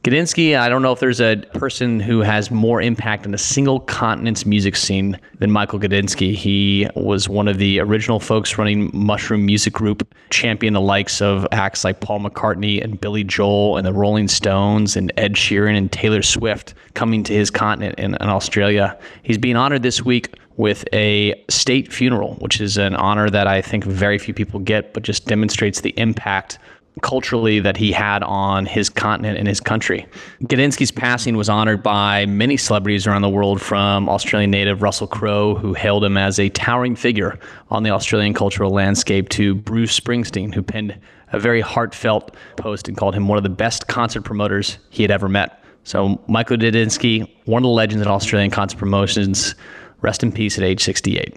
Gudinski, 0.06 0.56
I 0.56 0.68
don't 0.68 0.82
know 0.82 0.92
if 0.92 1.00
there's 1.00 1.20
a 1.20 1.34
person 1.54 1.98
who 1.98 2.20
has 2.20 2.48
more 2.52 2.80
impact 2.80 3.26
on 3.26 3.34
a 3.34 3.38
single 3.38 3.80
continent's 3.80 4.46
music 4.46 4.76
scene 4.76 5.18
than 5.40 5.50
Michael 5.50 5.80
Gudinski. 5.80 6.32
He 6.32 6.88
was 6.94 7.28
one 7.28 7.48
of 7.48 7.58
the 7.58 7.80
original 7.80 8.20
folks 8.20 8.56
running 8.56 8.88
Mushroom 8.94 9.44
Music 9.44 9.72
Group, 9.72 10.06
champion 10.30 10.74
the 10.74 10.80
likes 10.80 11.20
of 11.20 11.44
acts 11.50 11.82
like 11.82 11.98
Paul 11.98 12.20
McCartney 12.20 12.80
and 12.80 13.00
Billy 13.00 13.24
Joel 13.24 13.78
and 13.78 13.84
the 13.84 13.92
Rolling 13.92 14.28
Stones 14.28 14.94
and 14.94 15.12
Ed 15.16 15.32
Sheeran 15.32 15.76
and 15.76 15.90
Taylor 15.90 16.22
Swift 16.22 16.74
coming 16.94 17.24
to 17.24 17.32
his 17.32 17.50
continent 17.50 17.98
in, 17.98 18.14
in 18.14 18.28
Australia. 18.28 18.96
He's 19.24 19.38
being 19.38 19.56
honored 19.56 19.82
this 19.82 20.04
week 20.04 20.36
with 20.56 20.84
a 20.92 21.34
state 21.48 21.92
funeral, 21.92 22.34
which 22.36 22.60
is 22.60 22.78
an 22.78 22.94
honor 22.94 23.28
that 23.28 23.48
I 23.48 23.60
think 23.60 23.82
very 23.82 24.18
few 24.18 24.32
people 24.32 24.60
get, 24.60 24.94
but 24.94 25.02
just 25.02 25.26
demonstrates 25.26 25.80
the 25.80 25.94
impact 25.98 26.60
culturally 27.02 27.60
that 27.60 27.76
he 27.76 27.92
had 27.92 28.22
on 28.22 28.64
his 28.64 28.88
continent 28.88 29.38
and 29.38 29.46
his 29.46 29.60
country. 29.60 30.06
Gudinski's 30.44 30.90
passing 30.90 31.36
was 31.36 31.48
honored 31.48 31.82
by 31.82 32.24
many 32.26 32.56
celebrities 32.56 33.06
around 33.06 33.22
the 33.22 33.28
world, 33.28 33.60
from 33.60 34.08
Australian 34.08 34.50
native 34.50 34.82
Russell 34.82 35.06
Crowe, 35.06 35.54
who 35.54 35.74
hailed 35.74 36.04
him 36.04 36.16
as 36.16 36.38
a 36.38 36.48
towering 36.48 36.96
figure 36.96 37.38
on 37.70 37.82
the 37.82 37.90
Australian 37.90 38.32
cultural 38.32 38.70
landscape, 38.70 39.28
to 39.30 39.54
Bruce 39.54 39.98
Springsteen, 39.98 40.54
who 40.54 40.62
penned 40.62 40.98
a 41.32 41.38
very 41.38 41.60
heartfelt 41.60 42.34
post 42.56 42.88
and 42.88 42.96
called 42.96 43.14
him 43.14 43.28
one 43.28 43.36
of 43.36 43.44
the 43.44 43.50
best 43.50 43.88
concert 43.88 44.22
promoters 44.22 44.78
he 44.90 45.02
had 45.02 45.10
ever 45.10 45.28
met. 45.28 45.62
So, 45.84 46.20
Michael 46.28 46.56
Gudinski, 46.56 47.30
one 47.44 47.62
of 47.62 47.68
the 47.68 47.72
legends 47.72 48.02
in 48.02 48.08
Australian 48.08 48.50
concert 48.50 48.78
promotions, 48.78 49.54
rest 50.00 50.22
in 50.22 50.32
peace 50.32 50.56
at 50.56 50.64
age 50.64 50.82
68. 50.82 51.36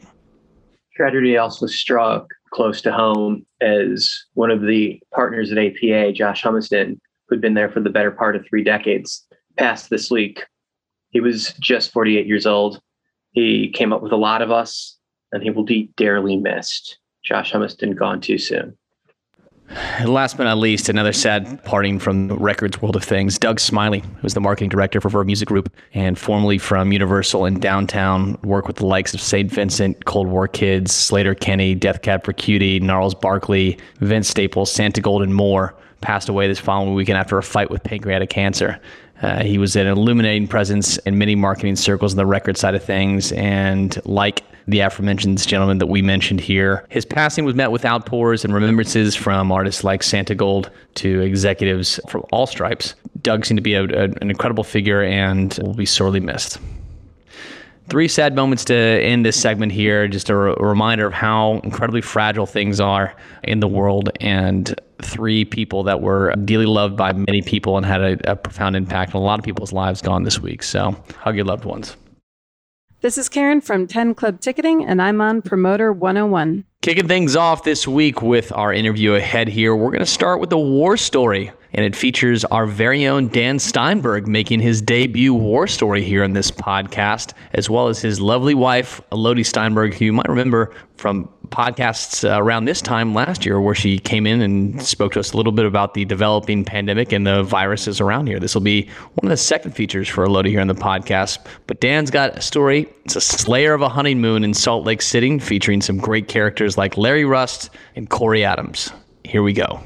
Tragedy 0.96 1.38
also 1.38 1.66
struck 1.66 2.28
close 2.52 2.82
to 2.82 2.92
home 2.92 3.46
as 3.62 4.26
one 4.34 4.52
of 4.52 4.62
the 4.62 5.02
partners 5.14 5.52
at 5.52 5.58
APA, 5.58 6.14
Josh 6.14 6.44
Humiston, 6.44 7.00
who'd 7.28 7.42
been 7.42 7.54
there 7.54 7.70
for 7.70 7.80
the 7.80 7.90
better 7.90 8.12
part 8.12 8.36
of 8.36 8.46
three 8.48 8.64
decades, 8.64 9.26
passed 9.58 9.90
this 9.90 10.10
week. 10.10 10.46
He 11.10 11.20
was 11.20 11.54
just 11.60 11.92
48 11.92 12.26
years 12.26 12.46
old. 12.46 12.82
He 13.32 13.70
came 13.70 13.94
up 13.94 14.02
with 14.02 14.12
a 14.12 14.18
lot 14.18 14.42
of 14.42 14.52
us, 14.52 14.98
and 15.32 15.44
he 15.44 15.52
will 15.52 15.64
be 15.64 15.92
dearly 15.96 16.38
missed. 16.38 16.98
Josh 17.24 17.52
Humiston 17.52 17.96
gone 17.96 18.22
too 18.22 18.38
soon. 18.38 18.78
Last 20.04 20.38
but 20.38 20.46
not 20.46 20.58
least, 20.58 20.90
another 20.90 21.14
sad 21.14 21.64
parting 21.64 22.00
from 22.00 22.28
the 22.28 22.36
records 22.36 22.82
world 22.82 22.96
of 22.96 23.04
things. 23.04 23.38
Doug 23.38 23.60
Smiley, 23.60 24.00
who 24.00 24.22
was 24.24 24.34
the 24.34 24.40
marketing 24.40 24.70
director 24.70 25.00
for 25.00 25.10
Verve 25.10 25.28
Music 25.28 25.48
Group 25.48 25.72
and 25.94 26.18
formerly 26.18 26.58
from 26.58 26.92
Universal 26.92 27.46
in 27.46 27.60
downtown, 27.60 28.38
worked 28.44 28.68
with 28.68 28.78
the 28.78 28.88
likes 28.88 29.14
of 29.14 29.22
St. 29.22 29.52
Vincent, 29.52 30.06
Cold 30.06 30.28
War 30.28 30.48
Kids, 30.48 30.92
Sleater-Kinney, 30.92 31.76
Death 31.76 32.02
Cab 32.02 32.24
for 32.24 32.34
Cutie, 32.34 32.80
Gnarls 32.80 33.14
Barkley, 33.14 33.78
Vince 34.00 34.28
Staples, 34.28 34.74
Santigold, 34.74 35.22
and 35.22 35.36
more, 35.36 35.76
passed 36.02 36.30
away 36.30 36.48
this 36.48 36.60
following 36.60 36.96
weekend 36.96 37.20
after 37.20 37.38
a 37.38 37.44
fight 37.44 37.70
with 37.70 37.84
pancreatic 37.84 38.30
cancer. 38.30 38.80
Uh, 39.22 39.44
he 39.44 39.58
was 39.58 39.76
an 39.76 39.88
illuminating 39.88 40.48
presence 40.48 40.98
in 41.00 41.18
many 41.18 41.36
marketing 41.36 41.76
circles 41.76 42.14
in 42.14 42.18
the 42.18 42.26
record 42.26 42.58
side 42.58 42.76
of 42.76 42.84
things, 42.84 43.32
and 43.34 44.00
like 44.06 44.44
the 44.68 44.80
aforementioned 44.82 45.46
gentleman 45.46 45.80
that 45.80 45.88
we 45.88 46.02
mentioned 46.02 46.40
here. 46.40 46.86
His 46.90 47.06
passing 47.06 47.44
was 47.44 47.56
met 47.56 47.72
with 47.72 47.86
outpours 47.86 48.46
and 48.46 48.54
remembrances 48.54 49.16
from 49.16 49.52
artists 49.52 49.84
like 49.84 50.02
Santigold 50.02 50.70
to 50.96 51.22
executives 51.22 52.00
from 52.08 52.24
all 52.32 52.46
stripes. 52.46 52.96
Doug 53.22 53.46
seemed 53.46 53.58
to 53.58 53.64
be 53.64 53.74
a, 53.74 53.84
a, 53.84 54.04
an 54.04 54.30
incredible 54.30 54.64
figure 54.64 55.02
and 55.02 55.58
will 55.64 55.74
be 55.74 55.86
sorely 55.86 56.20
missed. 56.20 56.60
Three 57.90 58.08
sad 58.08 58.36
moments 58.36 58.66
to 58.66 58.76
end 58.76 59.26
this 59.26 59.40
segment 59.40 59.72
here. 59.72 60.08
Just 60.08 60.30
a, 60.30 60.36
re- 60.36 60.56
a 60.56 60.64
reminder 60.64 61.08
of 61.08 61.14
how 61.14 61.60
incredibly 61.64 62.02
fragile 62.02 62.46
things 62.46 62.80
are 62.80 63.16
in 63.44 63.62
the 63.62 63.68
world, 63.68 64.12
and 64.22 64.80
three 65.02 65.44
people 65.44 65.82
that 65.84 66.00
were 66.00 66.36
dearly 66.36 66.68
loved 66.68 66.96
by 66.96 67.14
many 67.14 67.42
people 67.42 67.78
and 67.78 67.86
had 67.86 68.02
a, 68.02 68.32
a 68.32 68.36
profound 68.36 68.76
impact 68.76 69.16
on 69.16 69.22
a 69.22 69.26
lot 69.26 69.40
of 69.40 69.46
people's 69.46 69.74
lives 69.74 70.04
gone 70.04 70.24
this 70.24 70.40
week. 70.40 70.62
So, 70.62 70.96
hug 71.18 71.36
your 71.36 71.46
loved 71.46 71.66
ones. 71.66 71.96
This 73.02 73.18
is 73.18 73.28
Karen 73.28 73.60
from 73.60 73.88
10 73.88 74.14
Club 74.14 74.40
Ticketing, 74.40 74.86
and 74.86 75.02
I'm 75.02 75.20
on 75.20 75.42
Promoter 75.42 75.92
101. 75.92 76.66
Kicking 76.82 77.08
things 77.08 77.36
off 77.36 77.64
this 77.64 77.88
week 77.88 78.22
with 78.22 78.52
our 78.52 78.72
interview 78.72 79.16
ahead 79.16 79.48
here, 79.48 79.76
we're 79.76 79.90
going 79.90 80.00
to 80.00 80.06
start 80.06 80.40
with 80.40 80.52
the 80.52 80.60
war 80.60 80.96
story 80.96 81.52
and 81.74 81.86
it 81.86 81.96
features 81.96 82.46
our 82.46 82.66
very 82.66 83.08
own 83.08 83.28
Dan 83.28 83.60
Steinberg 83.60 84.28
making 84.28 84.60
his 84.60 84.82
debut 84.82 85.34
war 85.34 85.68
story 85.68 86.04
here 86.04 86.24
in 86.24 86.34
this 86.34 86.52
podcast, 86.52 87.34
as 87.54 87.70
well 87.70 87.88
as 87.88 88.02
his 88.02 88.20
lovely 88.20 88.56
wife, 88.56 89.02
Elodie 89.12 89.44
Steinberg, 89.44 89.94
who 89.94 90.06
you 90.06 90.14
might 90.14 90.28
remember 90.28 90.74
from 90.98 91.30
podcasts 91.50 92.30
uh, 92.30 92.42
around 92.42 92.66
this 92.66 92.82
time 92.82 93.14
last 93.14 93.46
year, 93.46 93.60
where 93.62 93.76
she 93.76 93.98
came 93.98 94.28
in 94.28 94.42
and 94.42 94.82
spoke 94.82 95.14
to 95.14 95.20
us 95.20 95.32
a 95.32 95.38
little 95.38 95.52
bit 95.52 95.66
about 95.66 95.94
the 95.94 96.06
developing 96.06 96.64
pandemic 96.66 97.12
and 97.12 97.26
the 97.26 97.44
viruses 97.44 98.02
around 98.02 98.28
here. 98.28 98.40
This 98.40 98.54
will 98.54 98.62
be 98.62 98.90
one 99.16 99.26
of 99.26 99.30
the 99.30 99.38
second 99.38 99.72
features 99.72 100.08
for 100.08 100.24
Elodie 100.26 100.52
here 100.52 100.60
in 100.60 100.68
the 100.68 100.76
podcast. 100.76 101.40
But 101.68 101.80
Dan's 101.80 102.12
got 102.12 102.38
a 102.38 102.42
story. 102.42 102.88
It's 103.06 103.16
a 103.16 103.22
Slayer 103.22 103.74
of 103.74 103.82
a 103.82 103.90
Honeymoon 103.90 104.44
in 104.44 104.54
Salt 104.54 104.86
Lake 104.86 105.02
City, 105.02 105.40
featuring 105.40 105.82
some 105.82 105.98
great 105.98 106.28
characters 106.28 106.78
like 106.78 106.98
Larry 106.98 107.26
Rust 107.26 107.70
and 107.96 108.10
Corey 108.10 108.44
Adams. 108.44 108.92
Here 109.24 109.44
we 109.44 109.54
go. 109.54 109.82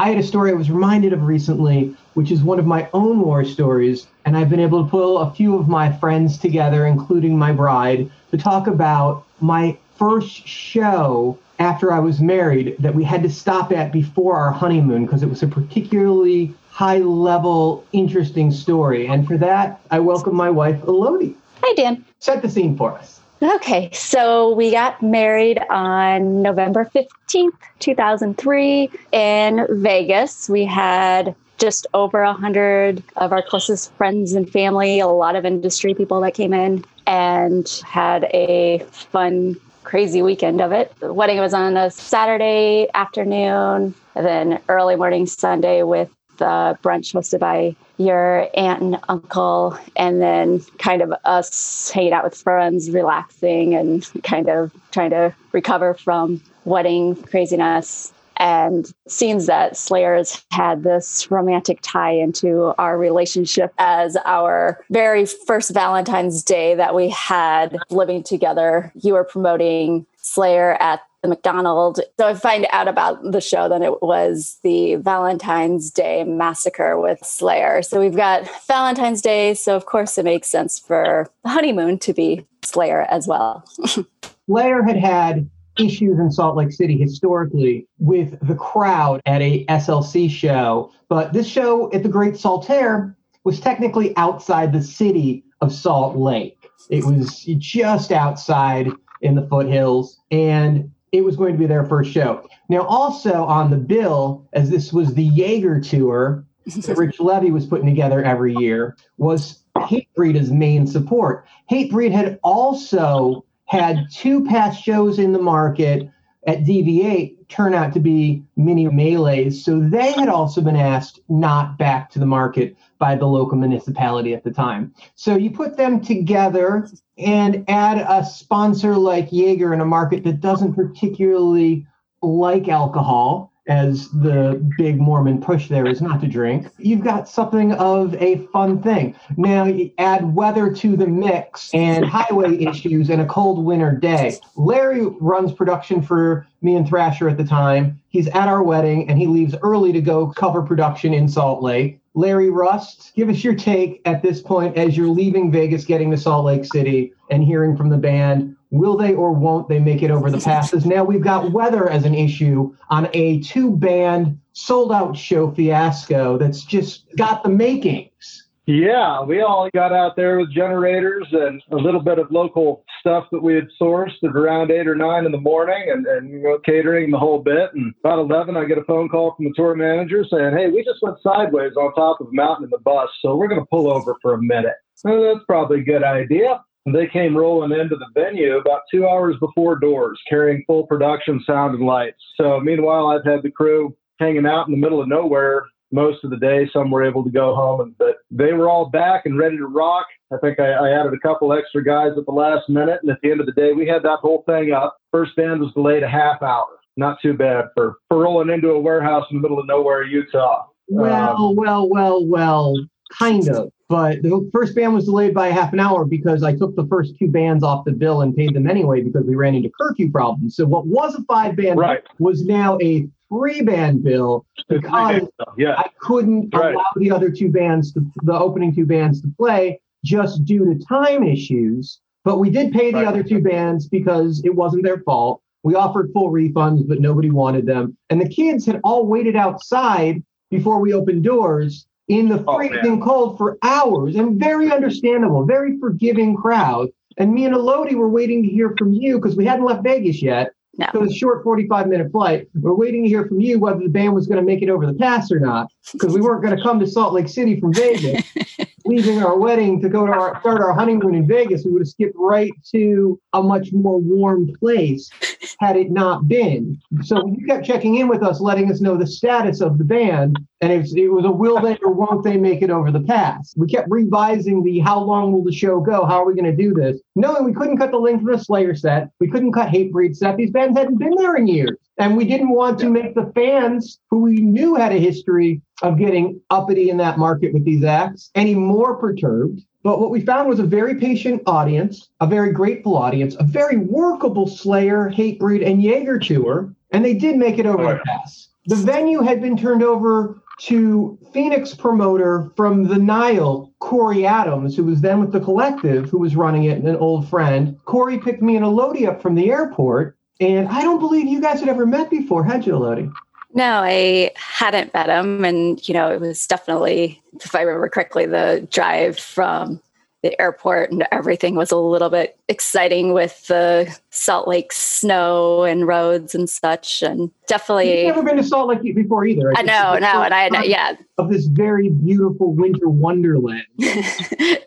I 0.00 0.10
had 0.10 0.18
a 0.18 0.22
story 0.22 0.52
I 0.52 0.54
was 0.54 0.70
reminded 0.70 1.12
of 1.12 1.24
recently, 1.24 1.92
which 2.14 2.30
is 2.30 2.40
one 2.40 2.60
of 2.60 2.66
my 2.66 2.88
own 2.94 3.18
war 3.18 3.44
stories. 3.44 4.06
And 4.24 4.36
I've 4.36 4.48
been 4.48 4.60
able 4.60 4.84
to 4.84 4.88
pull 4.88 5.18
a 5.18 5.34
few 5.34 5.56
of 5.56 5.66
my 5.66 5.90
friends 5.90 6.38
together, 6.38 6.86
including 6.86 7.36
my 7.36 7.50
bride, 7.50 8.08
to 8.30 8.38
talk 8.38 8.68
about 8.68 9.24
my 9.40 9.76
first 9.96 10.46
show 10.46 11.36
after 11.58 11.92
I 11.92 11.98
was 11.98 12.20
married 12.20 12.76
that 12.78 12.94
we 12.94 13.02
had 13.02 13.24
to 13.24 13.28
stop 13.28 13.72
at 13.72 13.90
before 13.90 14.36
our 14.36 14.52
honeymoon 14.52 15.04
because 15.04 15.24
it 15.24 15.28
was 15.28 15.42
a 15.42 15.48
particularly 15.48 16.54
high 16.70 16.98
level, 16.98 17.84
interesting 17.90 18.52
story. 18.52 19.08
And 19.08 19.26
for 19.26 19.36
that, 19.38 19.80
I 19.90 19.98
welcome 19.98 20.36
my 20.36 20.48
wife, 20.48 20.80
Elodie. 20.84 21.34
Hi, 21.64 21.74
Dan. 21.74 22.04
Set 22.20 22.40
the 22.40 22.48
scene 22.48 22.76
for 22.76 22.92
us. 22.92 23.17
Okay, 23.40 23.88
so 23.92 24.52
we 24.52 24.72
got 24.72 25.00
married 25.00 25.60
on 25.70 26.42
November 26.42 26.90
15th, 26.92 27.52
2003 27.78 28.90
in 29.12 29.66
Vegas. 29.70 30.48
We 30.48 30.64
had 30.64 31.36
just 31.58 31.86
over 31.94 32.22
a 32.22 32.32
hundred 32.32 33.00
of 33.16 33.32
our 33.32 33.42
closest 33.42 33.92
friends 33.92 34.32
and 34.32 34.50
family, 34.50 34.98
a 34.98 35.06
lot 35.06 35.36
of 35.36 35.44
industry 35.44 35.94
people 35.94 36.20
that 36.22 36.34
came 36.34 36.52
in 36.52 36.84
and 37.06 37.68
had 37.86 38.24
a 38.34 38.80
fun, 38.90 39.54
crazy 39.84 40.20
weekend 40.20 40.60
of 40.60 40.72
it. 40.72 40.92
The 40.98 41.14
wedding 41.14 41.38
was 41.38 41.54
on 41.54 41.76
a 41.76 41.92
Saturday 41.92 42.88
afternoon, 42.92 43.94
and 44.16 44.26
then 44.26 44.60
early 44.68 44.96
morning 44.96 45.26
Sunday 45.26 45.84
with 45.84 46.10
the 46.38 46.76
brunch 46.82 47.14
hosted 47.14 47.38
by 47.38 47.76
your 47.98 48.48
aunt 48.54 48.80
and 48.80 48.98
uncle, 49.08 49.78
and 49.96 50.22
then 50.22 50.60
kind 50.78 51.02
of 51.02 51.12
us 51.24 51.90
hanging 51.90 52.12
out 52.12 52.24
with 52.24 52.34
friends, 52.34 52.90
relaxing, 52.90 53.74
and 53.74 54.08
kind 54.22 54.48
of 54.48 54.72
trying 54.92 55.10
to 55.10 55.34
recover 55.52 55.94
from 55.94 56.40
wedding 56.64 57.14
craziness 57.24 58.12
and 58.38 58.92
scenes 59.08 59.46
that 59.46 59.76
Slayers 59.76 60.44
had 60.52 60.84
this 60.84 61.28
romantic 61.30 61.80
tie 61.82 62.12
into 62.12 62.72
our 62.78 62.96
relationship 62.96 63.74
as 63.78 64.16
our 64.24 64.84
very 64.90 65.26
first 65.26 65.74
Valentine's 65.74 66.42
Day 66.42 66.76
that 66.76 66.94
we 66.94 67.08
had 67.08 67.76
living 67.90 68.22
together. 68.22 68.92
You 68.94 69.14
were 69.14 69.24
promoting 69.24 70.06
Slayer 70.18 70.74
at 70.74 71.00
the 71.22 71.28
McDonald. 71.28 72.00
So 72.18 72.28
I 72.28 72.34
find 72.34 72.66
out 72.70 72.88
about 72.88 73.32
the 73.32 73.40
show, 73.40 73.68
then 73.68 73.82
it 73.82 74.02
was 74.02 74.58
the 74.62 74.96
Valentine's 74.96 75.90
Day 75.90 76.24
massacre 76.24 76.98
with 76.98 77.24
Slayer. 77.24 77.82
So 77.82 78.00
we've 78.00 78.16
got 78.16 78.48
Valentine's 78.66 79.20
Day. 79.20 79.54
So 79.54 79.74
of 79.74 79.86
course 79.86 80.16
it 80.16 80.24
makes 80.24 80.48
sense 80.48 80.78
for 80.78 81.30
the 81.42 81.50
honeymoon 81.50 81.98
to 82.00 82.12
be 82.12 82.46
Slayer 82.64 83.02
as 83.02 83.26
well. 83.26 83.64
Slayer 84.46 84.82
had 84.82 84.96
had 84.96 85.50
issues 85.78 86.18
in 86.18 86.30
Salt 86.30 86.56
Lake 86.56 86.72
City 86.72 86.96
historically 86.96 87.86
with 87.98 88.38
the 88.46 88.54
crowd 88.54 89.20
at 89.26 89.40
a 89.42 89.64
SLC 89.66 90.30
show, 90.30 90.92
but 91.08 91.32
this 91.32 91.46
show 91.46 91.92
at 91.92 92.02
the 92.02 92.08
Great 92.08 92.34
Saltair 92.34 93.14
was 93.44 93.60
technically 93.60 94.16
outside 94.16 94.72
the 94.72 94.82
city 94.82 95.44
of 95.60 95.72
Salt 95.72 96.16
Lake. 96.16 96.68
It 96.90 97.04
was 97.04 97.44
just 97.58 98.12
outside 98.12 98.88
in 99.20 99.34
the 99.34 99.46
foothills, 99.46 100.18
and 100.30 100.90
it 101.12 101.22
was 101.22 101.36
going 101.36 101.52
to 101.52 101.58
be 101.58 101.66
their 101.66 101.84
first 101.84 102.10
show. 102.10 102.46
Now, 102.68 102.82
also 102.82 103.44
on 103.44 103.70
the 103.70 103.76
bill, 103.76 104.46
as 104.52 104.70
this 104.70 104.92
was 104.92 105.14
the 105.14 105.24
Jaeger 105.24 105.80
tour 105.80 106.44
that 106.66 106.96
Rich 106.98 107.20
Levy 107.20 107.50
was 107.50 107.66
putting 107.66 107.86
together 107.86 108.22
every 108.22 108.54
year, 108.54 108.96
was 109.16 109.64
Hatebreed 109.76 110.36
as 110.36 110.50
main 110.50 110.86
support. 110.86 111.46
Hatebreed 111.70 112.12
had 112.12 112.38
also 112.42 113.44
had 113.66 114.06
two 114.12 114.44
past 114.44 114.82
shows 114.82 115.18
in 115.18 115.32
the 115.32 115.38
market 115.38 116.08
at 116.46 116.64
DV8 116.64 117.48
turn 117.48 117.74
out 117.74 117.92
to 117.94 118.00
be 118.00 118.42
mini 118.56 118.86
melees. 118.86 119.64
So 119.64 119.80
they 119.80 120.12
had 120.12 120.28
also 120.28 120.60
been 120.60 120.76
asked 120.76 121.20
not 121.28 121.78
back 121.78 122.10
to 122.10 122.18
the 122.18 122.26
market 122.26 122.76
by 122.98 123.16
the 123.16 123.26
local 123.26 123.56
municipality 123.56 124.34
at 124.34 124.44
the 124.44 124.50
time. 124.50 124.94
So 125.14 125.36
you 125.36 125.50
put 125.50 125.76
them 125.76 126.00
together 126.00 126.88
and 127.16 127.64
add 127.68 127.98
a 127.98 128.24
sponsor 128.24 128.96
like 128.96 129.32
Jaeger 129.32 129.74
in 129.74 129.80
a 129.80 129.84
market 129.84 130.24
that 130.24 130.40
doesn't 130.40 130.74
particularly 130.74 131.86
like 132.22 132.68
alcohol. 132.68 133.52
As 133.68 134.10
the 134.10 134.60
big 134.76 134.98
Mormon 134.98 135.40
push 135.40 135.68
there 135.68 135.86
is 135.86 136.00
not 136.00 136.20
to 136.22 136.26
drink. 136.26 136.66
You've 136.78 137.04
got 137.04 137.28
something 137.28 137.72
of 137.72 138.14
a 138.14 138.46
fun 138.46 138.82
thing. 138.82 139.14
Now 139.36 139.64
you 139.64 139.92
add 139.98 140.34
weather 140.34 140.72
to 140.72 140.96
the 140.96 141.06
mix 141.06 141.72
and 141.74 142.04
highway 142.04 142.58
issues 142.58 143.10
and 143.10 143.20
a 143.20 143.26
cold 143.26 143.64
winter 143.64 143.92
day. 143.92 144.38
Larry 144.56 145.06
runs 145.20 145.52
production 145.52 146.02
for 146.02 146.46
me 146.62 146.74
and 146.74 146.88
Thrasher 146.88 147.28
at 147.28 147.36
the 147.36 147.44
time. 147.44 148.00
He's 148.08 148.28
at 148.28 148.48
our 148.48 148.62
wedding 148.62 149.08
and 149.08 149.18
he 149.18 149.26
leaves 149.26 149.54
early 149.62 149.92
to 149.92 150.00
go 150.00 150.28
cover 150.28 150.62
production 150.62 151.12
in 151.12 151.28
Salt 151.28 151.62
Lake. 151.62 152.00
Larry 152.14 152.50
Rust, 152.50 153.12
give 153.14 153.28
us 153.28 153.44
your 153.44 153.54
take 153.54 154.00
at 154.04 154.22
this 154.22 154.40
point 154.40 154.76
as 154.76 154.96
you're 154.96 155.06
leaving 155.06 155.52
Vegas, 155.52 155.84
getting 155.84 156.10
to 156.10 156.16
Salt 156.16 156.46
Lake 156.46 156.64
City, 156.64 157.12
and 157.30 157.44
hearing 157.44 157.76
from 157.76 157.90
the 157.90 157.96
band. 157.96 158.56
Will 158.70 158.96
they 158.96 159.14
or 159.14 159.32
won't 159.32 159.68
they 159.68 159.78
make 159.78 160.02
it 160.02 160.10
over 160.10 160.30
the 160.30 160.40
passes? 160.40 160.84
Now 160.84 161.04
we've 161.04 161.22
got 161.22 161.52
weather 161.52 161.88
as 161.88 162.04
an 162.04 162.14
issue 162.14 162.74
on 162.90 163.08
a 163.14 163.40
two 163.40 163.76
band 163.76 164.38
sold 164.52 164.92
out 164.92 165.16
show 165.16 165.50
fiasco 165.50 166.36
that's 166.36 166.64
just 166.64 167.04
got 167.16 167.42
the 167.42 167.48
makings. 167.48 168.48
Yeah, 168.68 169.22
we 169.22 169.40
all 169.40 169.70
got 169.72 169.94
out 169.94 170.14
there 170.14 170.38
with 170.38 170.52
generators 170.52 171.26
and 171.32 171.62
a 171.70 171.76
little 171.76 172.02
bit 172.02 172.18
of 172.18 172.30
local 172.30 172.84
stuff 173.00 173.24
that 173.32 173.42
we 173.42 173.54
had 173.54 173.68
sourced 173.80 174.22
at 174.22 174.36
around 174.36 174.70
eight 174.70 174.86
or 174.86 174.94
nine 174.94 175.24
in 175.24 175.32
the 175.32 175.40
morning 175.40 175.86
and, 175.90 176.06
and 176.06 176.30
you 176.30 176.42
know, 176.42 176.58
catering 176.66 177.10
the 177.10 177.18
whole 177.18 177.38
bit. 177.38 177.72
And 177.72 177.94
about 178.04 178.18
11, 178.18 178.58
I 178.58 178.66
get 178.66 178.76
a 178.76 178.84
phone 178.84 179.08
call 179.08 179.34
from 179.34 179.46
the 179.46 179.52
tour 179.56 179.74
manager 179.74 180.22
saying, 180.30 180.54
Hey, 180.54 180.68
we 180.68 180.84
just 180.84 181.00
went 181.00 181.16
sideways 181.22 181.76
on 181.76 181.94
top 181.94 182.20
of 182.20 182.26
a 182.26 182.32
mountain 182.32 182.64
in 182.64 182.70
the 182.70 182.78
bus, 182.80 183.08
so 183.22 183.36
we're 183.36 183.48
going 183.48 183.60
to 183.60 183.66
pull 183.70 183.90
over 183.90 184.16
for 184.20 184.34
a 184.34 184.42
minute. 184.42 184.76
That's 185.02 185.44
probably 185.46 185.80
a 185.80 185.84
good 185.84 186.04
idea. 186.04 186.60
They 186.86 187.06
came 187.06 187.36
rolling 187.36 187.78
into 187.78 187.96
the 187.96 188.06
venue 188.14 188.58
about 188.58 188.82
two 188.90 189.06
hours 189.06 189.36
before 189.40 189.78
doors, 189.78 190.18
carrying 190.28 190.64
full 190.66 190.86
production 190.86 191.42
sound 191.46 191.74
and 191.74 191.84
lights. 191.84 192.22
So 192.40 192.60
meanwhile, 192.60 193.08
I've 193.08 193.24
had 193.24 193.42
the 193.42 193.50
crew 193.50 193.96
hanging 194.18 194.46
out 194.46 194.66
in 194.68 194.72
the 194.72 194.78
middle 194.80 195.00
of 195.00 195.08
nowhere 195.08 195.66
most 195.92 196.24
of 196.24 196.30
the 196.30 196.36
day. 196.36 196.68
Some 196.72 196.90
were 196.90 197.04
able 197.04 197.24
to 197.24 197.30
go 197.30 197.54
home, 197.54 197.80
and, 197.80 197.98
but 197.98 198.16
they 198.30 198.52
were 198.52 198.68
all 198.68 198.88
back 198.88 199.26
and 199.26 199.38
ready 199.38 199.56
to 199.58 199.66
rock. 199.66 200.06
I 200.32 200.36
think 200.38 200.60
I, 200.60 200.70
I 200.70 200.98
added 200.98 201.12
a 201.12 201.18
couple 201.26 201.52
extra 201.52 201.84
guys 201.84 202.12
at 202.16 202.26
the 202.26 202.32
last 202.32 202.68
minute, 202.68 203.00
and 203.02 203.10
at 203.10 203.18
the 203.22 203.30
end 203.30 203.40
of 203.40 203.46
the 203.46 203.52
day, 203.52 203.72
we 203.72 203.86
had 203.86 204.02
that 204.04 204.18
whole 204.20 204.42
thing 204.46 204.72
up. 204.72 204.96
First 205.10 205.36
band 205.36 205.60
was 205.60 205.72
delayed 205.74 206.02
a 206.02 206.08
half 206.08 206.42
hour. 206.42 206.66
Not 206.96 207.18
too 207.22 207.34
bad 207.34 207.66
for, 207.74 207.96
for 208.08 208.18
rolling 208.18 208.50
into 208.50 208.70
a 208.70 208.80
warehouse 208.80 209.24
in 209.30 209.36
the 209.36 209.42
middle 209.42 209.60
of 209.60 209.66
nowhere, 209.66 210.02
Utah. 210.04 210.66
Well, 210.88 211.36
Um, 211.36 211.54
well, 211.56 211.88
well, 211.88 212.26
well, 212.26 212.74
kind 213.16 213.48
of. 213.48 213.70
But 213.88 214.22
the 214.22 214.48
first 214.52 214.74
band 214.74 214.92
was 214.94 215.06
delayed 215.06 215.32
by 215.32 215.48
half 215.48 215.72
an 215.72 215.80
hour 215.80 216.04
because 216.04 216.42
I 216.42 216.54
took 216.54 216.76
the 216.76 216.86
first 216.88 217.18
two 217.18 217.28
bands 217.28 217.64
off 217.64 217.84
the 217.86 217.92
bill 217.92 218.20
and 218.20 218.36
paid 218.36 218.52
them 218.54 218.68
anyway 218.68 219.00
because 219.00 219.24
we 219.24 219.34
ran 219.34 219.54
into 219.54 219.70
curfew 219.80 220.10
problems. 220.10 220.56
So 220.56 220.66
what 220.66 220.86
was 220.86 221.14
a 221.14 221.22
five 221.22 221.56
band 221.56 221.78
Right. 221.78 222.02
was 222.18 222.44
now 222.44 222.78
a 222.82 223.08
three 223.30 223.62
band 223.62 224.04
bill 224.04 224.44
because 224.68 225.22
yeah. 225.56 225.74
I 225.78 225.86
couldn't 226.00 226.54
Right. 226.54 226.74
allow 226.74 226.84
the 226.96 227.10
other 227.10 227.30
two 227.30 227.50
bands 227.50 227.92
to 227.94 228.04
the 228.22 228.38
opening 228.38 228.74
two 228.74 228.86
bands 228.86 229.22
to 229.22 229.28
play 229.38 229.80
just 230.04 230.44
due 230.44 230.66
to 230.66 230.84
time 230.86 231.22
issues. 231.22 232.00
But 232.24 232.38
we 232.40 232.50
did 232.50 232.72
pay 232.72 232.90
the 232.90 232.98
Right. 232.98 233.06
other 233.06 233.22
two 233.22 233.40
bands 233.40 233.88
because 233.88 234.42
it 234.44 234.54
wasn't 234.54 234.82
their 234.84 234.98
fault. 235.00 235.40
We 235.62 235.74
offered 235.74 236.12
full 236.12 236.30
refunds, 236.30 236.86
but 236.86 237.00
nobody 237.00 237.30
wanted 237.30 237.64
them. 237.66 237.96
And 238.10 238.20
the 238.20 238.28
kids 238.28 238.66
had 238.66 238.80
all 238.84 239.06
waited 239.06 239.34
outside 239.34 240.22
before 240.50 240.78
we 240.80 240.92
opened 240.92 241.24
doors 241.24 241.86
in 242.08 242.28
the 242.28 242.42
Oh, 242.46 242.56
freezing 242.56 243.00
cold 243.00 243.36
for 243.38 243.58
hours 243.62 244.16
and 244.16 244.40
very 244.40 244.72
understandable, 244.72 245.44
very 245.44 245.78
forgiving 245.78 246.34
crowd. 246.34 246.88
And 247.18 247.32
me 247.32 247.44
and 247.44 247.54
Elodie 247.54 247.96
were 247.96 248.08
waiting 248.08 248.42
to 248.42 248.48
hear 248.48 248.74
from 248.78 248.92
you 248.92 249.18
because 249.18 249.36
we 249.36 249.44
hadn't 249.44 249.64
left 249.64 249.82
Vegas 249.82 250.22
yet. 250.22 250.52
No. 250.78 250.86
So 250.92 251.02
it's 251.02 251.12
a 251.12 251.16
short 251.16 251.42
45 251.42 251.88
minute 251.88 252.12
flight. 252.12 252.46
We're 252.54 252.74
waiting 252.74 253.02
to 253.02 253.08
hear 253.08 253.26
from 253.26 253.40
you 253.40 253.58
whether 253.58 253.80
the 253.80 253.88
band 253.88 254.14
was 254.14 254.28
going 254.28 254.38
to 254.38 254.46
make 254.46 254.62
it 254.62 254.68
over 254.68 254.86
the 254.86 254.94
pass 254.94 255.32
or 255.32 255.40
not, 255.40 255.72
because 255.92 256.14
we 256.14 256.20
weren't 256.20 256.42
going 256.42 256.56
to 256.56 256.62
come 256.62 256.78
to 256.78 256.86
Salt 256.86 257.12
Lake 257.12 257.28
City 257.28 257.58
from 257.58 257.74
Vegas, 257.74 258.22
leaving 258.84 259.20
our 259.20 259.36
wedding 259.36 259.80
to 259.82 259.88
go 259.88 260.06
to 260.06 260.12
our 260.12 260.38
start 260.40 260.60
our 260.60 260.72
honeymoon 260.72 261.16
in 261.16 261.26
Vegas. 261.26 261.64
We 261.64 261.72
would 261.72 261.82
have 261.82 261.88
skipped 261.88 262.14
right 262.16 262.52
to 262.70 263.20
a 263.32 263.42
much 263.42 263.72
more 263.72 263.98
warm 263.98 264.52
place 264.60 265.10
had 265.58 265.76
it 265.76 265.90
not 265.90 266.28
been. 266.28 266.80
So 267.02 267.26
you 267.26 267.44
kept 267.46 267.66
checking 267.66 267.96
in 267.96 268.06
with 268.06 268.22
us, 268.22 268.40
letting 268.40 268.70
us 268.70 268.80
know 268.80 268.96
the 268.96 269.06
status 269.06 269.60
of 269.60 269.78
the 269.78 269.84
band. 269.84 270.38
And 270.60 270.72
it 270.72 270.78
was, 270.78 270.94
it 270.94 271.10
was 271.10 271.24
a 271.24 271.30
will 271.30 271.60
they 271.60 271.78
or 271.84 271.92
won't 271.92 272.24
they 272.24 272.36
make 272.36 272.62
it 272.62 272.70
over 272.70 272.90
the 272.90 273.00
pass. 273.00 273.54
We 273.56 273.68
kept 273.68 273.88
revising 273.90 274.64
the 274.64 274.80
how 274.80 274.98
long 275.00 275.32
will 275.32 275.44
the 275.44 275.52
show 275.52 275.80
go? 275.80 276.04
How 276.04 276.22
are 276.22 276.26
we 276.26 276.34
going 276.34 276.44
to 276.44 276.56
do 276.56 276.74
this? 276.74 277.00
Knowing 277.14 277.44
we 277.44 277.52
couldn't 277.52 277.78
cut 277.78 277.92
the 277.92 277.98
link 277.98 278.22
from 278.22 278.32
the 278.32 278.38
Slayer 278.38 278.74
set. 278.74 279.10
We 279.20 279.28
couldn't 279.28 279.52
cut 279.52 279.68
Hatebreed 279.68 280.16
set. 280.16 280.36
These 280.36 280.50
bands 280.50 280.76
hadn't 280.76 280.98
been 280.98 281.14
there 281.14 281.36
in 281.36 281.46
years. 281.46 281.78
And 281.98 282.16
we 282.16 282.24
didn't 282.24 282.50
want 282.50 282.78
to 282.80 282.90
make 282.90 283.14
the 283.14 283.30
fans 283.34 284.00
who 284.10 284.22
we 284.22 284.36
knew 284.40 284.74
had 284.74 284.92
a 284.92 284.98
history 284.98 285.62
of 285.82 285.98
getting 285.98 286.40
uppity 286.50 286.90
in 286.90 286.96
that 286.96 287.18
market 287.18 287.52
with 287.52 287.64
these 287.64 287.84
acts 287.84 288.30
any 288.34 288.54
more 288.54 288.96
perturbed. 288.96 289.62
But 289.84 290.00
what 290.00 290.10
we 290.10 290.20
found 290.20 290.48
was 290.48 290.58
a 290.58 290.64
very 290.64 290.96
patient 290.96 291.42
audience, 291.46 292.10
a 292.20 292.26
very 292.26 292.52
grateful 292.52 292.96
audience, 292.96 293.36
a 293.38 293.44
very 293.44 293.76
workable 293.76 294.48
Slayer, 294.48 295.08
Hatebreed, 295.08 295.64
and 295.64 295.82
Jaeger 295.82 296.18
tour. 296.18 296.74
And 296.90 297.04
they 297.04 297.14
did 297.14 297.36
make 297.36 297.58
it 297.58 297.66
over 297.66 297.84
the 297.84 298.00
pass. 298.04 298.48
The 298.66 298.76
venue 298.76 299.22
had 299.22 299.40
been 299.40 299.56
turned 299.56 299.82
over 299.82 300.42
to 300.58 301.18
Phoenix 301.32 301.74
promoter 301.74 302.50
from 302.56 302.84
the 302.84 302.98
Nile, 302.98 303.72
Corey 303.78 304.26
Adams, 304.26 304.76
who 304.76 304.84
was 304.84 305.00
then 305.00 305.20
with 305.20 305.32
the 305.32 305.40
collective, 305.40 306.10
who 306.10 306.18
was 306.18 306.36
running 306.36 306.64
it, 306.64 306.78
and 306.78 306.88
an 306.88 306.96
old 306.96 307.28
friend. 307.28 307.78
Corey 307.84 308.18
picked 308.18 308.42
me 308.42 308.56
and 308.56 308.64
Elodie 308.64 309.06
up 309.06 309.22
from 309.22 309.34
the 309.34 309.50
airport. 309.50 310.16
And 310.40 310.68
I 310.68 310.82
don't 310.82 311.00
believe 311.00 311.26
you 311.26 311.40
guys 311.40 311.60
had 311.60 311.68
ever 311.68 311.86
met 311.86 312.10
before, 312.10 312.44
had 312.44 312.66
you, 312.66 312.74
Elodie? 312.74 313.10
No, 313.54 313.80
I 313.82 314.30
hadn't 314.36 314.94
met 314.94 315.08
him. 315.08 315.44
And, 315.44 315.86
you 315.88 315.94
know, 315.94 316.12
it 316.12 316.20
was 316.20 316.46
definitely, 316.46 317.20
if 317.40 317.54
I 317.54 317.62
remember 317.62 317.88
correctly, 317.88 318.26
the 318.26 318.66
drive 318.70 319.18
from 319.18 319.80
the 320.22 320.40
airport 320.40 320.90
and 320.90 321.06
everything 321.12 321.54
was 321.54 321.70
a 321.70 321.76
little 321.76 322.10
bit 322.10 322.38
exciting 322.48 323.12
with 323.12 323.46
the 323.46 323.94
Salt 324.10 324.48
Lake 324.48 324.72
snow 324.72 325.62
and 325.62 325.86
roads 325.86 326.34
and 326.34 326.50
such. 326.50 327.02
And 327.02 327.30
definitely, 327.46 328.06
You've 328.06 328.16
never 328.16 328.26
been 328.26 328.36
to 328.36 328.42
Salt 328.42 328.68
Lake 328.68 328.94
before 328.94 329.24
either. 329.26 329.52
I 329.56 329.62
know, 329.62 329.96
no, 329.98 330.22
and 330.22 330.34
I, 330.34 330.44
had 330.44 330.66
yeah, 330.66 330.94
Of 331.18 331.30
this 331.30 331.46
very 331.46 331.90
beautiful 331.90 332.52
winter 332.52 332.88
wonderland. 332.88 333.66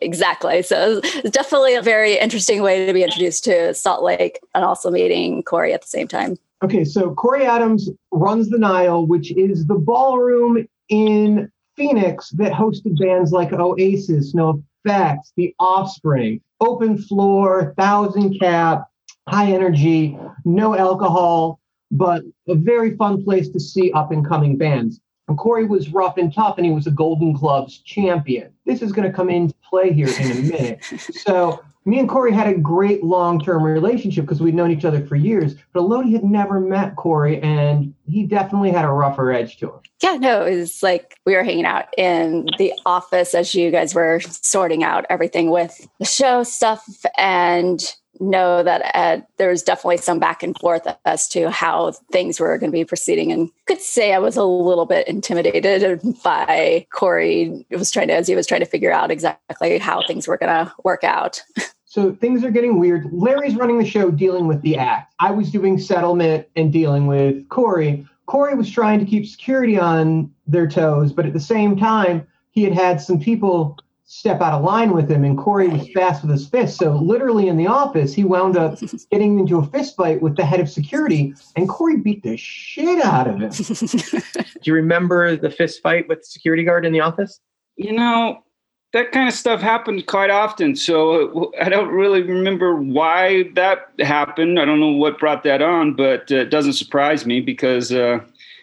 exactly. 0.00 0.62
So 0.62 1.00
it's 1.02 1.30
definitely 1.30 1.74
a 1.74 1.82
very 1.82 2.18
interesting 2.18 2.62
way 2.62 2.86
to 2.86 2.92
be 2.92 3.02
introduced 3.02 3.44
to 3.44 3.74
Salt 3.74 4.02
Lake 4.02 4.40
and 4.54 4.64
also 4.64 4.90
meeting 4.90 5.42
Corey 5.42 5.74
at 5.74 5.82
the 5.82 5.88
same 5.88 6.08
time. 6.08 6.38
Okay, 6.64 6.84
so 6.84 7.12
Corey 7.14 7.44
Adams 7.44 7.90
runs 8.12 8.48
the 8.48 8.58
Nile, 8.58 9.04
which 9.04 9.32
is 9.32 9.66
the 9.66 9.74
ballroom 9.74 10.66
in 10.88 11.50
Phoenix 11.76 12.30
that 12.30 12.52
hosted 12.52 12.98
bands 12.98 13.32
like 13.32 13.52
Oasis, 13.52 14.34
No 14.34 14.62
Effects, 14.84 15.32
The 15.36 15.54
Offspring, 15.58 16.40
Open 16.60 16.98
Floor, 16.98 17.74
Thousand 17.78 18.38
Cap, 18.38 18.88
High 19.28 19.52
Energy, 19.52 20.18
no 20.44 20.76
alcohol, 20.76 21.60
but 21.90 22.22
a 22.48 22.54
very 22.54 22.96
fun 22.96 23.22
place 23.22 23.48
to 23.50 23.60
see 23.60 23.92
up 23.92 24.10
and 24.10 24.26
coming 24.26 24.56
bands. 24.56 25.00
And 25.28 25.38
Corey 25.38 25.66
was 25.66 25.90
rough 25.90 26.16
and 26.16 26.34
tough, 26.34 26.56
and 26.56 26.66
he 26.66 26.72
was 26.72 26.86
a 26.86 26.90
Golden 26.90 27.32
Gloves 27.32 27.78
champion. 27.78 28.52
This 28.66 28.82
is 28.82 28.92
going 28.92 29.08
to 29.08 29.14
come 29.14 29.30
into 29.30 29.54
play 29.68 29.92
here 29.92 30.08
in 30.08 30.30
a 30.32 30.34
minute. 30.42 30.84
so 31.12 31.62
me 31.84 31.98
and 31.98 32.08
Corey 32.08 32.32
had 32.32 32.46
a 32.46 32.54
great 32.54 33.02
long-term 33.02 33.62
relationship 33.62 34.24
because 34.24 34.40
we'd 34.40 34.54
known 34.54 34.70
each 34.70 34.84
other 34.84 35.04
for 35.04 35.16
years. 35.16 35.54
But 35.72 35.80
Elodie 35.80 36.12
had 36.12 36.24
never 36.24 36.60
met 36.60 36.96
Corey, 36.96 37.40
and 37.42 37.94
he 38.08 38.24
definitely 38.24 38.70
had 38.70 38.84
a 38.84 38.90
rougher 38.90 39.32
edge 39.32 39.56
to 39.58 39.70
him. 39.70 39.80
Yeah, 40.02 40.16
no, 40.16 40.44
it 40.44 40.56
was 40.56 40.82
like 40.82 41.16
we 41.26 41.34
were 41.34 41.42
hanging 41.44 41.64
out 41.64 41.86
in 41.96 42.46
the 42.58 42.72
office 42.86 43.34
as 43.34 43.54
you 43.54 43.70
guys 43.70 43.94
were 43.94 44.20
sorting 44.20 44.84
out 44.84 45.06
everything 45.10 45.50
with 45.50 45.88
the 45.98 46.04
show 46.04 46.42
stuff 46.42 46.84
and 47.16 47.94
know 48.20 48.62
that 48.62 48.90
uh, 48.94 49.20
there 49.38 49.50
was 49.50 49.62
definitely 49.62 49.96
some 49.96 50.18
back 50.18 50.42
and 50.42 50.56
forth 50.58 50.86
as 51.04 51.28
to 51.28 51.50
how 51.50 51.92
things 52.10 52.38
were 52.38 52.56
going 52.58 52.70
to 52.70 52.76
be 52.76 52.84
proceeding 52.84 53.32
and 53.32 53.50
could 53.66 53.80
say 53.80 54.12
i 54.12 54.18
was 54.18 54.36
a 54.36 54.44
little 54.44 54.86
bit 54.86 55.06
intimidated 55.08 56.00
by 56.24 56.86
corey 56.92 57.66
it 57.70 57.76
was 57.76 57.90
trying 57.90 58.08
to 58.08 58.14
as 58.14 58.28
he 58.28 58.36
was 58.36 58.46
trying 58.46 58.60
to 58.60 58.66
figure 58.66 58.92
out 58.92 59.10
exactly 59.10 59.78
how 59.78 60.02
things 60.06 60.28
were 60.28 60.36
going 60.36 60.52
to 60.52 60.72
work 60.84 61.04
out 61.04 61.42
So 61.92 62.14
things 62.14 62.42
are 62.42 62.50
getting 62.50 62.78
weird. 62.78 63.12
Larry's 63.12 63.54
running 63.54 63.76
the 63.76 63.84
show 63.84 64.10
dealing 64.10 64.46
with 64.46 64.62
the 64.62 64.78
act. 64.78 65.12
I 65.20 65.30
was 65.30 65.50
doing 65.50 65.78
settlement 65.78 66.48
and 66.56 66.72
dealing 66.72 67.06
with 67.06 67.46
Corey. 67.50 68.06
Corey 68.24 68.54
was 68.54 68.70
trying 68.70 68.98
to 69.00 69.04
keep 69.04 69.26
security 69.26 69.78
on 69.78 70.32
their 70.46 70.66
toes, 70.66 71.12
but 71.12 71.26
at 71.26 71.34
the 71.34 71.38
same 71.38 71.76
time, 71.76 72.26
he 72.52 72.62
had 72.62 72.72
had 72.72 73.02
some 73.02 73.20
people 73.20 73.76
step 74.12 74.42
out 74.42 74.52
of 74.52 74.62
line 74.62 74.92
with 74.92 75.10
him, 75.10 75.24
and 75.24 75.38
Corey 75.38 75.68
was 75.68 75.88
fast 75.92 76.20
with 76.20 76.30
his 76.30 76.46
fists. 76.46 76.78
So 76.78 76.92
literally 76.92 77.48
in 77.48 77.56
the 77.56 77.66
office, 77.66 78.12
he 78.12 78.24
wound 78.24 78.58
up 78.58 78.78
getting 79.10 79.38
into 79.38 79.58
a 79.58 79.66
fist 79.68 79.96
fight 79.96 80.20
with 80.20 80.36
the 80.36 80.44
head 80.44 80.60
of 80.60 80.68
security, 80.68 81.32
and 81.56 81.66
Corey 81.66 81.96
beat 81.96 82.22
the 82.22 82.36
shit 82.36 83.02
out 83.02 83.26
of 83.26 83.40
him. 83.40 83.50
Do 84.38 84.60
you 84.64 84.74
remember 84.74 85.34
the 85.36 85.48
fist 85.48 85.80
fight 85.82 86.08
with 86.08 86.18
the 86.18 86.26
security 86.26 86.62
guard 86.62 86.84
in 86.84 86.92
the 86.92 87.00
office? 87.00 87.40
You 87.76 87.94
know, 87.94 88.44
that 88.92 89.12
kind 89.12 89.28
of 89.28 89.34
stuff 89.34 89.62
happened 89.62 90.06
quite 90.06 90.28
often. 90.28 90.76
So 90.76 91.50
I 91.58 91.70
don't 91.70 91.88
really 91.88 92.22
remember 92.22 92.76
why 92.76 93.44
that 93.54 93.88
happened. 94.00 94.60
I 94.60 94.66
don't 94.66 94.78
know 94.78 94.92
what 94.92 95.18
brought 95.18 95.42
that 95.44 95.62
on, 95.62 95.94
but 95.96 96.30
uh, 96.30 96.36
it 96.36 96.50
doesn't 96.50 96.74
surprise 96.74 97.24
me 97.24 97.40
because 97.40 97.92
uh, 97.92 98.18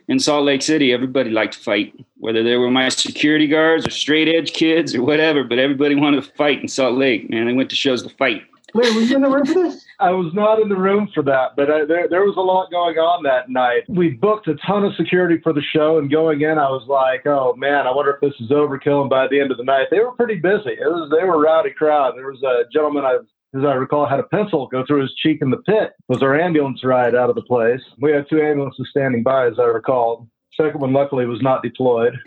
in 0.09 0.19
Salt 0.19 0.43
Lake 0.43 0.63
City, 0.63 0.91
everybody 0.91 1.29
liked 1.29 1.53
to 1.53 1.59
fight, 1.59 1.93
whether 2.17 2.43
they 2.43 2.57
were 2.57 2.71
my 2.71 2.89
security 2.89 3.47
guards 3.47 3.87
or 3.87 3.91
straight 3.91 4.27
edge 4.27 4.53
kids 4.53 4.95
or 4.95 5.03
whatever. 5.03 5.43
But 5.43 5.59
everybody 5.59 5.95
wanted 5.95 6.23
to 6.23 6.31
fight 6.31 6.61
in 6.61 6.67
Salt 6.67 6.97
Lake, 6.97 7.29
man. 7.29 7.45
They 7.45 7.53
went 7.53 7.69
to 7.69 7.75
shows 7.75 8.03
to 8.03 8.09
fight. 8.09 8.41
Larry, 8.73 8.93
were 8.93 9.01
you 9.01 9.15
in 9.15 9.21
the 9.21 9.29
room 9.29 9.45
for 9.45 9.53
this? 9.53 9.85
I 9.99 10.11
was 10.11 10.33
not 10.33 10.59
in 10.59 10.69
the 10.69 10.75
room 10.75 11.09
for 11.13 11.23
that, 11.23 11.55
but 11.55 11.71
I, 11.71 11.85
there 11.85 12.07
there 12.07 12.23
was 12.23 12.37
a 12.37 12.41
lot 12.41 12.69
going 12.69 12.97
on 12.97 13.23
that 13.23 13.49
night. 13.49 13.83
We 13.87 14.11
booked 14.11 14.47
a 14.47 14.55
ton 14.55 14.83
of 14.83 14.93
security 14.95 15.39
for 15.41 15.53
the 15.53 15.61
show, 15.61 15.97
and 15.97 16.09
going 16.09 16.41
in, 16.41 16.57
I 16.57 16.69
was 16.69 16.85
like, 16.87 17.25
"Oh 17.25 17.55
man, 17.55 17.87
I 17.87 17.91
wonder 17.91 18.11
if 18.11 18.21
this 18.21 18.39
is 18.39 18.51
overkill." 18.51 19.01
And 19.01 19.09
by 19.09 19.27
the 19.27 19.39
end 19.39 19.51
of 19.51 19.57
the 19.57 19.63
night, 19.63 19.87
they 19.89 19.99
were 19.99 20.11
pretty 20.11 20.35
busy. 20.35 20.71
It 20.71 20.85
was 20.85 21.09
they 21.09 21.25
were 21.25 21.35
a 21.35 21.39
rowdy 21.39 21.71
crowd. 21.71 22.13
There 22.15 22.31
was 22.31 22.43
a 22.43 22.69
gentleman 22.71 23.05
I 23.05 23.17
as 23.55 23.63
I 23.63 23.73
recall, 23.73 24.05
had 24.07 24.19
a 24.19 24.23
pencil 24.23 24.67
go 24.67 24.85
through 24.85 25.01
his 25.01 25.13
cheek 25.15 25.39
in 25.41 25.49
the 25.49 25.57
pit. 25.57 25.93
Was 26.07 26.21
our 26.21 26.39
ambulance 26.39 26.83
ride 26.83 27.15
out 27.15 27.29
of 27.29 27.35
the 27.35 27.41
place? 27.41 27.81
We 27.99 28.11
had 28.11 28.29
two 28.29 28.41
ambulances 28.41 28.87
standing 28.91 29.23
by, 29.23 29.47
as 29.47 29.59
I 29.59 29.63
recall. 29.63 30.27
Second 30.53 30.81
one, 30.81 30.93
luckily, 30.93 31.25
was 31.25 31.41
not 31.41 31.63
deployed. 31.63 32.17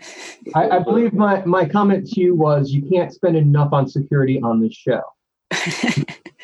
I, 0.55 0.69
I 0.69 0.79
believe 0.79 1.13
my, 1.13 1.45
my 1.45 1.65
comment 1.65 2.07
to 2.11 2.19
you 2.19 2.35
was 2.35 2.71
you 2.71 2.81
can't 2.89 3.13
spend 3.13 3.37
enough 3.37 3.71
on 3.71 3.87
security 3.87 4.41
on 4.41 4.59
this 4.61 4.73
show. 4.73 5.01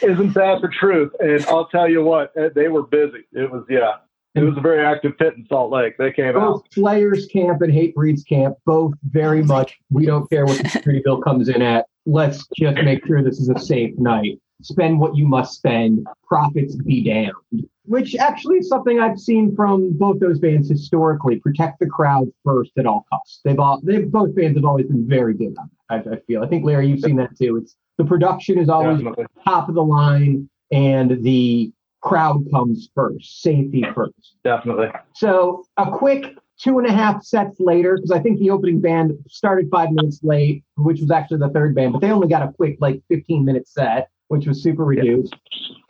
Isn't 0.01 0.33
that 0.33 0.59
the 0.61 0.69
truth? 0.79 1.11
And 1.19 1.45
I'll 1.47 1.67
tell 1.67 1.89
you 1.89 2.03
what, 2.03 2.31
eh, 2.37 2.49
they 2.55 2.67
were 2.67 2.83
busy. 2.83 3.25
It 3.33 3.51
was, 3.51 3.65
yeah, 3.69 3.95
it 4.35 4.43
was 4.43 4.55
a 4.55 4.61
very 4.61 4.85
active 4.85 5.17
pit 5.17 5.33
in 5.35 5.45
Salt 5.47 5.71
Lake. 5.71 5.97
They 5.97 6.11
came 6.13 6.33
both 6.33 6.61
out. 6.61 6.71
Players 6.71 7.25
Camp 7.25 7.61
and 7.61 7.73
Hatebreed's 7.73 8.23
Camp, 8.23 8.55
both 8.65 8.93
very 9.03 9.43
much. 9.43 9.77
We 9.89 10.05
don't 10.05 10.29
care 10.29 10.45
what 10.45 10.61
the 10.61 10.69
security 10.69 11.01
bill 11.03 11.21
comes 11.21 11.49
in 11.49 11.61
at. 11.61 11.85
Let's 12.05 12.47
just 12.55 12.77
make 12.77 13.05
sure 13.05 13.21
this 13.23 13.39
is 13.39 13.49
a 13.49 13.59
safe 13.59 13.97
night. 13.97 14.39
Spend 14.61 14.99
what 14.99 15.15
you 15.15 15.25
must 15.25 15.55
spend. 15.55 16.05
Profits 16.27 16.75
be 16.75 17.03
damned. 17.03 17.67
Which 17.85 18.15
actually 18.15 18.57
is 18.57 18.69
something 18.69 18.99
I've 18.99 19.19
seen 19.19 19.55
from 19.55 19.93
both 19.93 20.19
those 20.19 20.39
bands 20.39 20.69
historically. 20.69 21.39
Protect 21.39 21.79
the 21.79 21.87
crowd 21.87 22.27
first 22.43 22.71
at 22.77 22.85
all 22.85 23.05
costs. 23.09 23.41
They've 23.43 23.59
all, 23.59 23.79
they've 23.83 24.09
both 24.11 24.35
bands 24.35 24.57
have 24.57 24.65
always 24.65 24.85
been 24.87 25.07
very 25.07 25.33
good 25.33 25.55
on 25.57 25.69
that. 25.89 26.07
I, 26.07 26.15
I 26.15 26.19
feel. 26.27 26.43
I 26.43 26.47
think 26.47 26.65
Larry, 26.65 26.87
you've 26.87 26.99
seen 26.99 27.15
that 27.15 27.37
too. 27.37 27.57
It's 27.57 27.75
the 27.97 28.05
production 28.05 28.57
is 28.57 28.69
always 28.69 29.01
top 29.43 29.69
of 29.69 29.75
the 29.75 29.83
line, 29.83 30.49
and 30.71 31.23
the 31.23 31.71
crowd 32.01 32.45
comes 32.51 32.89
first. 32.95 33.41
Safety 33.41 33.83
first. 33.93 34.35
Definitely. 34.43 34.87
So 35.13 35.65
a 35.77 35.89
quick 35.91 36.37
two 36.59 36.77
and 36.79 36.87
a 36.87 36.91
half 36.91 37.23
sets 37.23 37.59
later, 37.59 37.95
because 37.95 38.11
I 38.11 38.19
think 38.19 38.39
the 38.39 38.49
opening 38.49 38.81
band 38.81 39.13
started 39.27 39.69
five 39.71 39.91
minutes 39.91 40.19
late, 40.23 40.63
which 40.75 40.99
was 40.99 41.09
actually 41.09 41.37
the 41.37 41.49
third 41.49 41.73
band, 41.73 41.93
but 41.93 41.99
they 41.99 42.11
only 42.11 42.27
got 42.27 42.43
a 42.43 42.51
quick 42.51 42.77
like 42.79 43.01
15 43.09 43.45
minute 43.45 43.67
set, 43.67 44.09
which 44.29 44.47
was 44.47 44.63
super 44.63 44.85
reduced. 44.85 45.35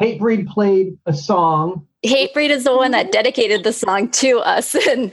Hatebreed 0.02 0.48
played 0.48 0.98
a 1.06 1.14
song. 1.14 1.86
Hatebreed 2.06 2.50
is 2.50 2.64
the 2.64 2.76
one 2.76 2.92
that 2.92 3.12
dedicated 3.12 3.66
the 3.66 3.74
song 3.74 4.10
to 4.12 4.40
us. 4.40 4.76
And 4.90 5.12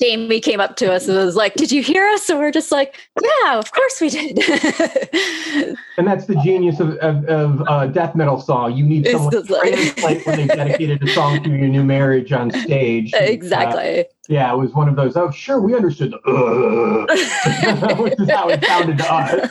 Jamie 0.00 0.40
came 0.40 0.60
up 0.60 0.76
to 0.76 0.92
us 0.92 1.08
and 1.08 1.16
was 1.16 1.34
like, 1.34 1.54
Did 1.54 1.72
you 1.72 1.82
hear 1.82 2.06
us? 2.08 2.28
And 2.28 2.38
we're 2.38 2.50
just 2.50 2.70
like, 2.70 2.96
Yeah, 3.20 3.58
of 3.58 3.72
course 3.72 4.00
we 4.00 4.10
did. 4.10 4.38
And 6.00 6.06
that's 6.06 6.24
the 6.24 6.36
genius 6.36 6.80
of, 6.80 6.96
of, 6.98 7.26
of 7.26 7.62
uh, 7.68 7.86
death 7.86 8.14
metal 8.14 8.40
song. 8.40 8.74
You 8.74 8.84
need 8.86 9.06
someone 9.06 9.32
to 9.32 9.42
translate 9.42 10.26
when 10.26 10.36
they 10.38 10.46
dedicated 10.46 11.02
a 11.02 11.12
song 11.12 11.42
to 11.42 11.50
your 11.50 11.68
new 11.68 11.84
marriage 11.84 12.32
on 12.32 12.50
stage. 12.50 13.12
Uh, 13.20 13.24
exactly. 13.24 14.06
yeah, 14.28 14.52
it 14.52 14.56
was 14.56 14.72
one 14.72 14.88
of 14.88 14.96
those, 14.96 15.16
oh, 15.16 15.30
sure, 15.30 15.60
we 15.60 15.74
understood 15.74 16.12
the, 16.12 16.18
uh, 16.30 17.96
which 17.96 18.14
is 18.18 18.30
how 18.30 18.48
it 18.48 18.64
sounded 18.64 18.96
to 18.96 19.12
us. 19.12 19.50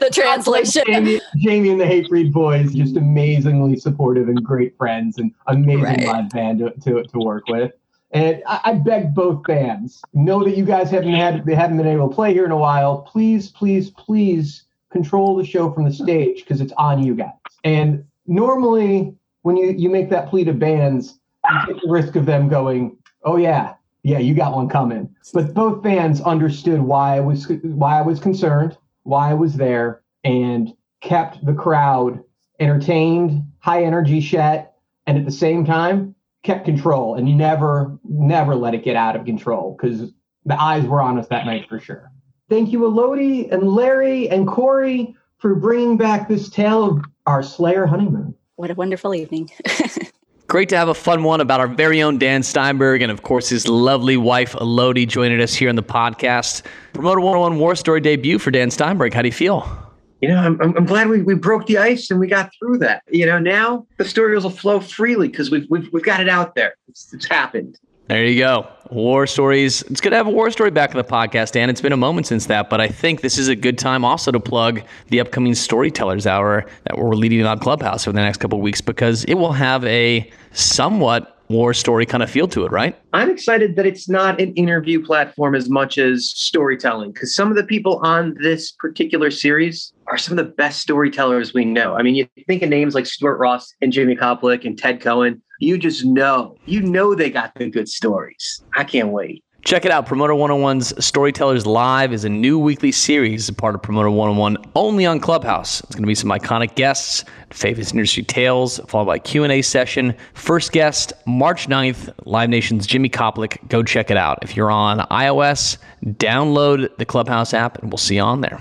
the 0.00 0.10
translation. 0.12 0.82
Jamie, 0.86 1.20
Jamie 1.36 1.70
and 1.70 1.80
the 1.80 1.84
Hatebreed 1.84 2.32
boys, 2.32 2.74
just 2.74 2.96
amazingly 2.96 3.76
supportive 3.76 4.28
and 4.28 4.44
great 4.44 4.76
friends 4.76 5.18
and 5.18 5.32
amazing 5.64 5.82
Right. 5.82 6.06
live 6.06 6.30
band 6.30 6.58
to, 6.60 6.70
to, 6.70 7.02
to 7.04 7.18
work 7.18 7.48
with. 7.48 7.72
And 8.10 8.42
I, 8.46 8.60
I 8.64 8.72
beg 8.74 9.14
both 9.14 9.44
bands, 9.44 10.02
know 10.14 10.42
that 10.44 10.56
you 10.56 10.64
guys 10.64 10.90
haven't 10.90 11.14
had 11.14 11.44
they 11.44 11.54
haven't 11.54 11.76
been 11.76 11.86
able 11.86 12.08
to 12.08 12.14
play 12.14 12.32
here 12.32 12.44
in 12.44 12.50
a 12.50 12.56
while. 12.56 13.02
Please, 13.02 13.50
please, 13.50 13.90
please 13.90 14.64
control 14.90 15.36
the 15.36 15.44
show 15.44 15.70
from 15.72 15.84
the 15.84 15.92
stage 15.92 16.38
because 16.42 16.60
it's 16.60 16.72
on 16.78 17.02
you 17.04 17.14
guys. 17.14 17.32
And 17.64 18.04
normally 18.26 19.14
when 19.42 19.56
you, 19.56 19.74
you 19.76 19.90
make 19.90 20.10
that 20.10 20.28
plea 20.30 20.44
to 20.44 20.52
bands, 20.52 21.18
you 21.50 21.74
take 21.74 21.82
the 21.82 21.90
risk 21.90 22.16
of 22.16 22.26
them 22.26 22.48
going, 22.48 22.96
Oh 23.24 23.36
yeah, 23.36 23.74
yeah, 24.02 24.18
you 24.18 24.34
got 24.34 24.54
one 24.54 24.68
coming. 24.68 25.14
But 25.34 25.52
both 25.54 25.82
bands 25.82 26.20
understood 26.22 26.80
why 26.80 27.16
I 27.16 27.20
was 27.20 27.46
why 27.62 27.98
I 27.98 28.02
was 28.02 28.20
concerned, 28.20 28.76
why 29.02 29.30
I 29.30 29.34
was 29.34 29.54
there, 29.54 30.02
and 30.24 30.72
kept 31.00 31.44
the 31.44 31.52
crowd 31.52 32.22
entertained, 32.60 33.42
high 33.60 33.84
energy 33.84 34.20
shet, 34.20 34.67
and 35.08 35.16
at 35.16 35.24
the 35.24 35.32
same 35.32 35.64
time 35.64 36.14
kept 36.44 36.66
control 36.66 37.14
and 37.14 37.36
never, 37.36 37.98
never 38.04 38.54
let 38.54 38.74
it 38.74 38.84
get 38.84 38.94
out 38.94 39.16
of 39.16 39.24
control 39.24 39.74
because 39.74 40.12
the 40.44 40.60
eyes 40.60 40.84
were 40.84 41.00
on 41.00 41.18
us 41.18 41.26
that 41.28 41.46
night 41.46 41.66
for 41.66 41.80
sure. 41.80 42.12
Thank 42.50 42.72
you, 42.72 42.84
Elodie 42.84 43.50
and 43.50 43.72
Larry 43.72 44.28
and 44.28 44.46
Corey, 44.46 45.16
for 45.38 45.54
bringing 45.54 45.96
back 45.96 46.28
this 46.28 46.50
tale 46.50 46.84
of 46.84 47.04
our 47.26 47.42
Slayer 47.42 47.86
honeymoon. 47.86 48.34
What 48.56 48.70
a 48.70 48.74
wonderful 48.74 49.14
evening. 49.14 49.50
Great 50.46 50.68
to 50.68 50.76
have 50.76 50.88
a 50.88 50.94
fun 50.94 51.24
one 51.24 51.40
about 51.40 51.60
our 51.60 51.66
very 51.66 52.02
own 52.02 52.18
Dan 52.18 52.42
Steinberg 52.42 53.02
and, 53.02 53.12
of 53.12 53.22
course, 53.22 53.48
his 53.48 53.66
lovely 53.66 54.16
wife, 54.16 54.54
Elodie, 54.54 55.06
joining 55.06 55.40
us 55.40 55.54
here 55.54 55.68
on 55.68 55.76
the 55.76 55.82
podcast. 55.82 56.62
Promoter 56.92 57.20
101 57.20 57.58
War 57.58 57.74
Story 57.76 58.00
debut 58.00 58.38
for 58.38 58.50
Dan 58.50 58.70
Steinberg. 58.70 59.14
How 59.14 59.22
do 59.22 59.28
you 59.28 59.32
feel? 59.32 59.87
You 60.20 60.28
know, 60.28 60.36
I'm, 60.36 60.60
I'm 60.60 60.84
glad 60.84 61.08
we, 61.08 61.22
we 61.22 61.34
broke 61.34 61.66
the 61.66 61.78
ice 61.78 62.10
and 62.10 62.18
we 62.18 62.26
got 62.26 62.50
through 62.58 62.78
that. 62.78 63.02
You 63.08 63.26
know, 63.26 63.38
now 63.38 63.86
the 63.98 64.04
stories 64.04 64.42
will 64.42 64.50
flow 64.50 64.80
freely 64.80 65.28
because 65.28 65.50
we've, 65.50 65.66
we've, 65.70 65.88
we've 65.92 66.04
got 66.04 66.20
it 66.20 66.28
out 66.28 66.54
there. 66.54 66.74
It's, 66.88 67.12
it's 67.12 67.26
happened. 67.26 67.78
There 68.08 68.24
you 68.24 68.38
go. 68.38 68.66
War 68.90 69.26
stories. 69.26 69.82
It's 69.82 70.00
good 70.00 70.10
to 70.10 70.16
have 70.16 70.26
a 70.26 70.30
war 70.30 70.50
story 70.50 70.70
back 70.70 70.92
in 70.92 70.96
the 70.96 71.04
podcast, 71.04 71.52
Dan. 71.52 71.68
It's 71.68 71.82
been 71.82 71.92
a 71.92 71.96
moment 71.96 72.26
since 72.26 72.46
that, 72.46 72.70
but 72.70 72.80
I 72.80 72.88
think 72.88 73.20
this 73.20 73.36
is 73.36 73.48
a 73.48 73.54
good 73.54 73.78
time 73.78 74.02
also 74.02 74.32
to 74.32 74.40
plug 74.40 74.80
the 75.08 75.20
upcoming 75.20 75.54
Storytellers 75.54 76.26
Hour 76.26 76.64
that 76.84 76.96
we're 76.96 77.14
leading 77.14 77.44
on 77.44 77.58
Clubhouse 77.58 78.04
for 78.04 78.12
the 78.12 78.20
next 78.20 78.38
couple 78.38 78.58
of 78.58 78.62
weeks 78.62 78.80
because 78.80 79.24
it 79.24 79.34
will 79.34 79.52
have 79.52 79.84
a 79.84 80.28
somewhat 80.52 81.38
war 81.48 81.74
story 81.74 82.06
kind 82.06 82.22
of 82.22 82.30
feel 82.30 82.48
to 82.48 82.64
it, 82.64 82.72
right? 82.72 82.98
I'm 83.12 83.30
excited 83.30 83.76
that 83.76 83.86
it's 83.86 84.08
not 84.08 84.40
an 84.40 84.54
interview 84.54 85.04
platform 85.04 85.54
as 85.54 85.68
much 85.68 85.98
as 85.98 86.30
storytelling 86.30 87.12
because 87.12 87.34
some 87.34 87.50
of 87.50 87.56
the 87.56 87.64
people 87.64 88.00
on 88.02 88.36
this 88.40 88.72
particular 88.72 89.30
series 89.30 89.92
are 90.08 90.18
some 90.18 90.38
of 90.38 90.44
the 90.44 90.52
best 90.52 90.80
storytellers 90.80 91.54
we 91.54 91.64
know. 91.64 91.94
I 91.94 92.02
mean, 92.02 92.14
you 92.14 92.26
think 92.46 92.62
of 92.62 92.68
names 92.68 92.94
like 92.94 93.06
Stuart 93.06 93.38
Ross 93.38 93.74
and 93.80 93.92
Jimmy 93.92 94.16
Koplik 94.16 94.64
and 94.64 94.78
Ted 94.78 95.00
Cohen, 95.00 95.42
you 95.60 95.78
just 95.78 96.04
know, 96.04 96.56
you 96.66 96.80
know 96.80 97.14
they 97.14 97.30
got 97.30 97.54
the 97.56 97.68
good 97.68 97.88
stories. 97.88 98.62
I 98.76 98.84
can't 98.84 99.08
wait. 99.08 99.44
Check 99.64 99.84
it 99.84 99.90
out. 99.90 100.06
Promoter 100.06 100.32
101's 100.32 101.04
Storytellers 101.04 101.66
Live 101.66 102.12
is 102.12 102.24
a 102.24 102.28
new 102.28 102.58
weekly 102.58 102.92
series, 102.92 103.50
part 103.50 103.74
of 103.74 103.82
Promoter 103.82 104.08
101, 104.08 104.56
only 104.76 105.04
on 105.04 105.18
Clubhouse. 105.20 105.80
It's 105.80 105.94
going 105.94 106.04
to 106.04 106.06
be 106.06 106.14
some 106.14 106.30
iconic 106.30 106.74
guests, 106.76 107.24
famous 107.50 107.90
industry 107.92 108.22
tales, 108.22 108.78
followed 108.86 109.06
by 109.06 109.16
a 109.16 109.18
Q&A 109.18 109.60
session. 109.60 110.14
First 110.32 110.72
guest, 110.72 111.12
March 111.26 111.68
9th, 111.68 112.14
Live 112.24 112.48
Nation's 112.48 112.86
Jimmy 112.86 113.10
Koplik. 113.10 113.68
Go 113.68 113.82
check 113.82 114.10
it 114.10 114.16
out. 114.16 114.38
If 114.42 114.56
you're 114.56 114.70
on 114.70 115.00
iOS, 115.10 115.76
download 116.04 116.96
the 116.96 117.04
Clubhouse 117.04 117.52
app, 117.52 117.78
and 117.78 117.90
we'll 117.90 117.98
see 117.98 118.14
you 118.14 118.22
on 118.22 118.40
there. 118.40 118.60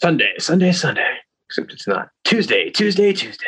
Sunday, 0.00 0.32
Sunday, 0.38 0.70
Sunday. 0.70 1.10
Except 1.48 1.72
it's 1.72 1.88
not. 1.88 2.10
Tuesday, 2.22 2.70
Tuesday, 2.70 3.12
Tuesday. 3.12 3.46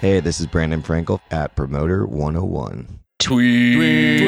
Hey, 0.00 0.18
this 0.18 0.40
is 0.40 0.46
Brandon 0.46 0.82
Frankel 0.82 1.20
at 1.30 1.54
Promoter 1.54 2.04
101. 2.06 2.98
Tweet. 3.20 3.76
Tweet. 3.76 4.22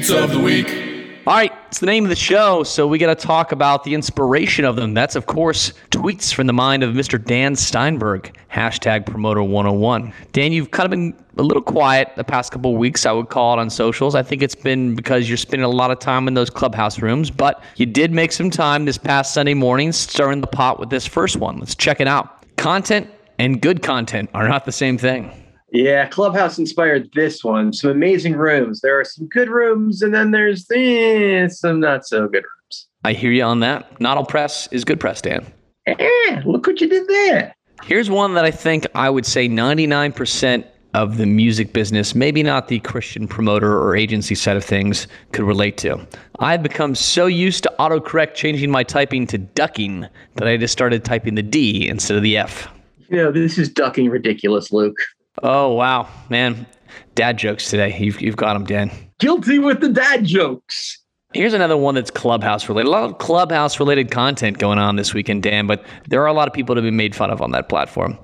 Tweets 0.00 0.24
of 0.24 0.30
the 0.30 0.38
week. 0.38 0.89
All 1.26 1.34
right, 1.34 1.52
it's 1.68 1.80
the 1.80 1.86
name 1.86 2.04
of 2.04 2.08
the 2.08 2.16
show, 2.16 2.62
so 2.62 2.86
we 2.86 2.96
got 2.96 3.16
to 3.16 3.26
talk 3.26 3.52
about 3.52 3.84
the 3.84 3.92
inspiration 3.92 4.64
of 4.64 4.76
them. 4.76 4.94
That's, 4.94 5.16
of 5.16 5.26
course, 5.26 5.74
tweets 5.90 6.32
from 6.32 6.46
the 6.46 6.54
mind 6.54 6.82
of 6.82 6.94
Mr. 6.94 7.22
Dan 7.22 7.54
Steinberg, 7.54 8.34
hashtag 8.50 9.04
promoter 9.04 9.42
101. 9.42 10.14
Dan, 10.32 10.50
you've 10.50 10.70
kind 10.70 10.86
of 10.86 10.90
been 10.90 11.14
a 11.36 11.42
little 11.42 11.62
quiet 11.62 12.10
the 12.16 12.24
past 12.24 12.52
couple 12.52 12.74
weeks, 12.74 13.04
I 13.04 13.12
would 13.12 13.28
call 13.28 13.52
it 13.52 13.60
on 13.60 13.68
socials. 13.68 14.14
I 14.14 14.22
think 14.22 14.42
it's 14.42 14.54
been 14.54 14.94
because 14.94 15.28
you're 15.28 15.36
spending 15.36 15.64
a 15.64 15.68
lot 15.68 15.90
of 15.90 15.98
time 15.98 16.26
in 16.26 16.32
those 16.32 16.48
clubhouse 16.48 17.02
rooms, 17.02 17.30
but 17.30 17.62
you 17.76 17.84
did 17.84 18.12
make 18.12 18.32
some 18.32 18.48
time 18.48 18.86
this 18.86 18.96
past 18.96 19.34
Sunday 19.34 19.54
morning 19.54 19.92
stirring 19.92 20.40
the 20.40 20.46
pot 20.46 20.80
with 20.80 20.88
this 20.88 21.06
first 21.06 21.36
one. 21.36 21.58
Let's 21.58 21.74
check 21.74 22.00
it 22.00 22.08
out. 22.08 22.44
Content 22.56 23.10
and 23.38 23.60
good 23.60 23.82
content 23.82 24.30
are 24.32 24.48
not 24.48 24.64
the 24.64 24.72
same 24.72 24.96
thing. 24.96 25.39
Yeah, 25.72 26.06
Clubhouse 26.08 26.58
inspired 26.58 27.10
this 27.14 27.44
one. 27.44 27.72
Some 27.72 27.90
amazing 27.90 28.34
rooms. 28.34 28.80
There 28.80 28.98
are 28.98 29.04
some 29.04 29.26
good 29.28 29.48
rooms, 29.48 30.02
and 30.02 30.12
then 30.12 30.32
there's 30.32 30.68
eh, 30.70 31.48
some 31.48 31.80
not 31.80 32.06
so 32.06 32.26
good 32.26 32.44
rooms. 32.44 32.88
I 33.04 33.12
hear 33.12 33.30
you 33.30 33.44
on 33.44 33.60
that. 33.60 34.00
Not 34.00 34.16
all 34.16 34.26
press 34.26 34.66
is 34.72 34.84
good 34.84 34.98
press, 34.98 35.22
Dan. 35.22 35.46
Eh, 35.86 36.42
look 36.44 36.66
what 36.66 36.80
you 36.80 36.88
did 36.88 37.06
there. 37.08 37.54
Here's 37.82 38.10
one 38.10 38.34
that 38.34 38.44
I 38.44 38.50
think 38.50 38.86
I 38.94 39.08
would 39.08 39.24
say 39.24 39.48
99% 39.48 40.64
of 40.92 41.16
the 41.16 41.26
music 41.26 41.72
business, 41.72 42.14
maybe 42.14 42.42
not 42.42 42.68
the 42.68 42.80
Christian 42.80 43.28
promoter 43.28 43.78
or 43.78 43.96
agency 43.96 44.34
side 44.34 44.56
of 44.56 44.64
things, 44.64 45.06
could 45.32 45.44
relate 45.44 45.76
to. 45.78 46.06
I've 46.40 46.62
become 46.62 46.94
so 46.94 47.26
used 47.26 47.62
to 47.62 47.72
autocorrect 47.78 48.34
changing 48.34 48.70
my 48.70 48.82
typing 48.82 49.26
to 49.28 49.38
ducking 49.38 50.06
that 50.34 50.48
I 50.48 50.56
just 50.56 50.72
started 50.72 51.04
typing 51.04 51.36
the 51.36 51.42
D 51.42 51.88
instead 51.88 52.16
of 52.16 52.22
the 52.22 52.36
F. 52.36 52.68
You 53.08 53.18
know, 53.18 53.32
this 53.32 53.56
is 53.56 53.68
ducking 53.68 54.10
ridiculous, 54.10 54.72
Luke. 54.72 54.98
Oh, 55.42 55.72
wow, 55.72 56.08
man. 56.28 56.66
Dad 57.14 57.38
jokes 57.38 57.70
today. 57.70 57.96
You've, 57.98 58.20
you've 58.20 58.36
got 58.36 58.54
them, 58.54 58.64
Dan. 58.64 58.90
Guilty 59.18 59.58
with 59.58 59.80
the 59.80 59.88
dad 59.88 60.24
jokes. 60.24 60.98
Here's 61.32 61.54
another 61.54 61.76
one 61.76 61.94
that's 61.94 62.10
clubhouse 62.10 62.68
related. 62.68 62.88
A 62.88 62.90
lot 62.90 63.04
of 63.04 63.18
clubhouse 63.18 63.78
related 63.78 64.10
content 64.10 64.58
going 64.58 64.78
on 64.78 64.96
this 64.96 65.14
weekend, 65.14 65.44
Dan, 65.44 65.66
but 65.66 65.84
there 66.08 66.20
are 66.22 66.26
a 66.26 66.32
lot 66.32 66.48
of 66.48 66.54
people 66.54 66.74
to 66.74 66.82
be 66.82 66.90
made 66.90 67.14
fun 67.14 67.30
of 67.30 67.40
on 67.40 67.52
that 67.52 67.68
platform. 67.68 68.18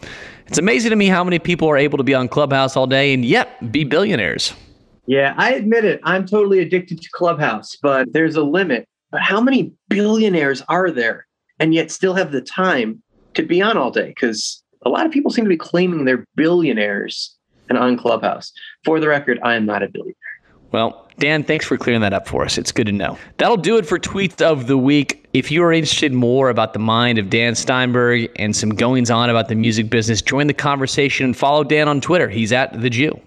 It's 0.49 0.59
amazing 0.59 0.91
to 0.91 0.97
me 0.97 1.07
how 1.07 1.23
many 1.23 1.39
people 1.39 1.69
are 1.69 1.77
able 1.77 1.99
to 1.99 2.05
be 2.05 2.15
on 2.15 2.29
Clubhouse 2.29 2.77
all 2.77 2.87
day 2.87 3.15
and 3.15 3.25
yet 3.25 3.73
be 3.73 3.85
billionaires. 3.85 4.55
Yeah, 5.07 5.35
I 5.37 5.55
admit 5.55 5.85
it. 5.85 6.01
I'm 6.03 6.27
totally 6.27 6.59
addicted 6.59 7.01
to 7.01 7.09
Clubhouse, 7.13 7.77
but 7.81 8.13
there's 8.13 8.35
a 8.35 8.43
limit. 8.43 8.89
But 9.13 9.23
how 9.23 9.41
many 9.41 9.73
billionaires 9.89 10.63
are 10.69 10.91
there 10.91 11.27
and 11.61 11.73
yet 11.73 11.93
still 11.93 12.15
have 12.15 12.33
the 12.33 12.41
time 12.41 13.03
to 13.35 13.45
be 13.45 13.63
on 13.63 13.77
all 13.77 13.93
day? 13.93 14.09
Because 14.09 14.65
a 14.87 14.89
lot 14.89 15.05
of 15.05 15.13
people 15.13 15.31
seem 15.31 15.45
to 15.45 15.49
be 15.49 15.57
claiming 15.57 16.05
they're 16.05 16.25
billionaires 16.37 17.35
and 17.69 17.77
on 17.77 17.97
Clubhouse. 17.97 18.53
For 18.85 19.01
the 19.01 19.09
record, 19.09 19.41
I 19.43 19.57
am 19.57 19.67
not 19.67 19.83
a 19.83 19.89
billionaire. 19.89 20.15
Well, 20.71 21.09
Dan, 21.19 21.43
thanks 21.43 21.65
for 21.67 21.77
clearing 21.77 22.03
that 22.03 22.13
up 22.13 22.29
for 22.29 22.45
us. 22.45 22.57
It's 22.59 22.71
good 22.71 22.87
to 22.87 22.93
know. 22.93 23.19
That'll 23.39 23.57
do 23.57 23.79
it 23.79 23.87
for 23.87 23.99
Tweets 23.99 24.41
of 24.41 24.69
the 24.69 24.79
Week. 24.79 25.27
If 25.33 25.51
you 25.51 25.63
are 25.65 25.73
interested 25.73 26.13
more 26.13 26.51
about 26.51 26.73
the 26.73 26.79
mind 26.79 27.19
of 27.19 27.31
Dan 27.31 27.55
Steinberg 27.55 28.31
and 28.37 28.55
some 28.55 28.71
goings 28.71 29.11
on 29.11 29.29
about 29.29 29.49
the 29.49 29.55
music 29.55 29.91
business, 29.91 30.23
join 30.23 30.47
the 30.47 30.55
conversation 30.55 31.25
and 31.25 31.37
follow 31.37 31.65
Dan 31.65 31.89
on 31.89 32.01
Twitter. 32.01 32.29
He's 32.29 32.53
at 32.53 32.81
The 32.81 32.91
Jew. 32.91 33.21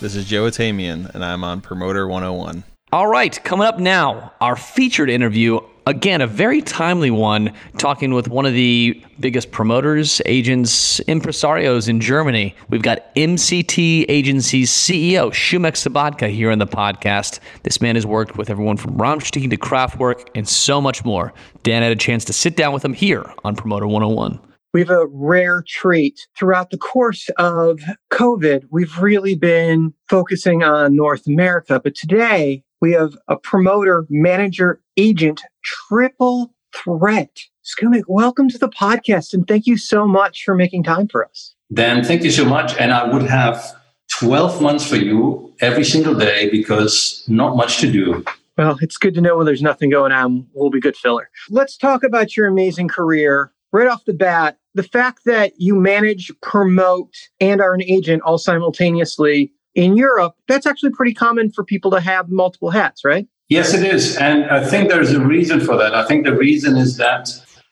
This 0.00 0.14
is 0.14 0.24
Joe 0.26 0.44
Atamian, 0.44 1.12
and 1.14 1.24
I'm 1.24 1.42
on 1.42 1.60
Promoter 1.60 2.06
101. 2.06 2.62
All 2.92 3.08
right, 3.08 3.42
coming 3.42 3.66
up 3.66 3.78
now, 3.78 4.32
our 4.40 4.54
featured 4.54 5.10
interview 5.10 5.60
Again, 5.88 6.20
a 6.20 6.26
very 6.26 6.60
timely 6.60 7.10
one, 7.10 7.50
talking 7.78 8.12
with 8.12 8.28
one 8.28 8.44
of 8.44 8.52
the 8.52 9.02
biggest 9.20 9.52
promoters, 9.52 10.20
agents, 10.26 11.00
impresarios 11.08 11.88
in 11.88 11.98
Germany. 11.98 12.54
We've 12.68 12.82
got 12.82 13.14
MCT 13.14 14.04
Agency's 14.06 14.70
CEO, 14.70 15.30
Scumeck 15.30 15.76
Sabottka, 15.76 16.28
here 16.30 16.50
on 16.50 16.58
the 16.58 16.66
podcast. 16.66 17.40
This 17.62 17.80
man 17.80 17.94
has 17.94 18.04
worked 18.04 18.36
with 18.36 18.50
everyone 18.50 18.76
from 18.76 18.98
Rammstein 18.98 19.48
to 19.48 19.56
Kraftwerk 19.56 20.28
and 20.34 20.46
so 20.46 20.78
much 20.78 21.06
more. 21.06 21.32
Dan 21.62 21.82
had 21.82 21.90
a 21.90 21.96
chance 21.96 22.22
to 22.26 22.34
sit 22.34 22.54
down 22.54 22.74
with 22.74 22.84
him 22.84 22.92
here 22.92 23.24
on 23.42 23.56
Promoter 23.56 23.86
101. 23.86 24.38
We 24.74 24.80
have 24.80 24.90
a 24.90 25.06
rare 25.06 25.64
treat. 25.66 26.28
Throughout 26.36 26.68
the 26.68 26.76
course 26.76 27.30
of 27.38 27.80
COVID, 28.12 28.64
we've 28.70 28.98
really 28.98 29.36
been 29.36 29.94
focusing 30.10 30.62
on 30.62 30.94
North 30.94 31.26
America. 31.26 31.80
But 31.82 31.94
today, 31.94 32.62
we 32.80 32.92
have 32.92 33.16
a 33.26 33.36
promoter, 33.36 34.06
manager, 34.08 34.80
agent, 34.96 35.42
triple 35.68 36.54
threat. 36.74 37.40
Scumeck, 37.62 38.04
welcome 38.08 38.48
to 38.48 38.56
the 38.56 38.70
podcast 38.70 39.34
and 39.34 39.46
thank 39.46 39.66
you 39.66 39.76
so 39.76 40.06
much 40.06 40.44
for 40.44 40.54
making 40.54 40.82
time 40.82 41.08
for 41.08 41.26
us. 41.26 41.54
Dan, 41.74 42.02
thank 42.02 42.22
you 42.22 42.30
so 42.30 42.46
much. 42.46 42.74
And 42.78 42.90
I 42.90 43.06
would 43.12 43.22
have 43.22 43.62
12 44.18 44.62
months 44.62 44.88
for 44.88 44.96
you 44.96 45.54
every 45.60 45.84
single 45.84 46.14
day 46.14 46.48
because 46.48 47.22
not 47.28 47.54
much 47.54 47.78
to 47.80 47.92
do. 47.92 48.24
Well, 48.56 48.78
it's 48.80 48.96
good 48.96 49.12
to 49.14 49.20
know 49.20 49.36
when 49.36 49.44
there's 49.44 49.60
nothing 49.60 49.90
going 49.90 50.10
on. 50.10 50.46
We'll 50.54 50.70
be 50.70 50.80
good 50.80 50.96
filler. 50.96 51.28
Let's 51.50 51.76
talk 51.76 52.02
about 52.02 52.34
your 52.36 52.46
amazing 52.46 52.88
career. 52.88 53.52
Right 53.70 53.88
off 53.88 54.06
the 54.06 54.14
bat, 54.14 54.56
the 54.74 54.82
fact 54.82 55.26
that 55.26 55.52
you 55.58 55.74
manage, 55.74 56.32
promote, 56.40 57.14
and 57.40 57.60
are 57.60 57.74
an 57.74 57.82
agent 57.82 58.22
all 58.22 58.38
simultaneously 58.38 59.52
in 59.74 59.96
Europe, 59.96 60.34
that's 60.48 60.66
actually 60.66 60.90
pretty 60.90 61.12
common 61.12 61.52
for 61.52 61.62
people 61.62 61.90
to 61.90 62.00
have 62.00 62.30
multiple 62.30 62.70
hats, 62.70 63.04
right? 63.04 63.28
Yes, 63.48 63.72
it 63.72 63.82
is. 63.82 64.16
And 64.18 64.44
I 64.50 64.62
think 64.62 64.90
there's 64.90 65.12
a 65.12 65.20
reason 65.20 65.60
for 65.60 65.76
that. 65.78 65.94
I 65.94 66.04
think 66.04 66.26
the 66.26 66.36
reason 66.36 66.76
is 66.76 66.98
that 66.98 67.30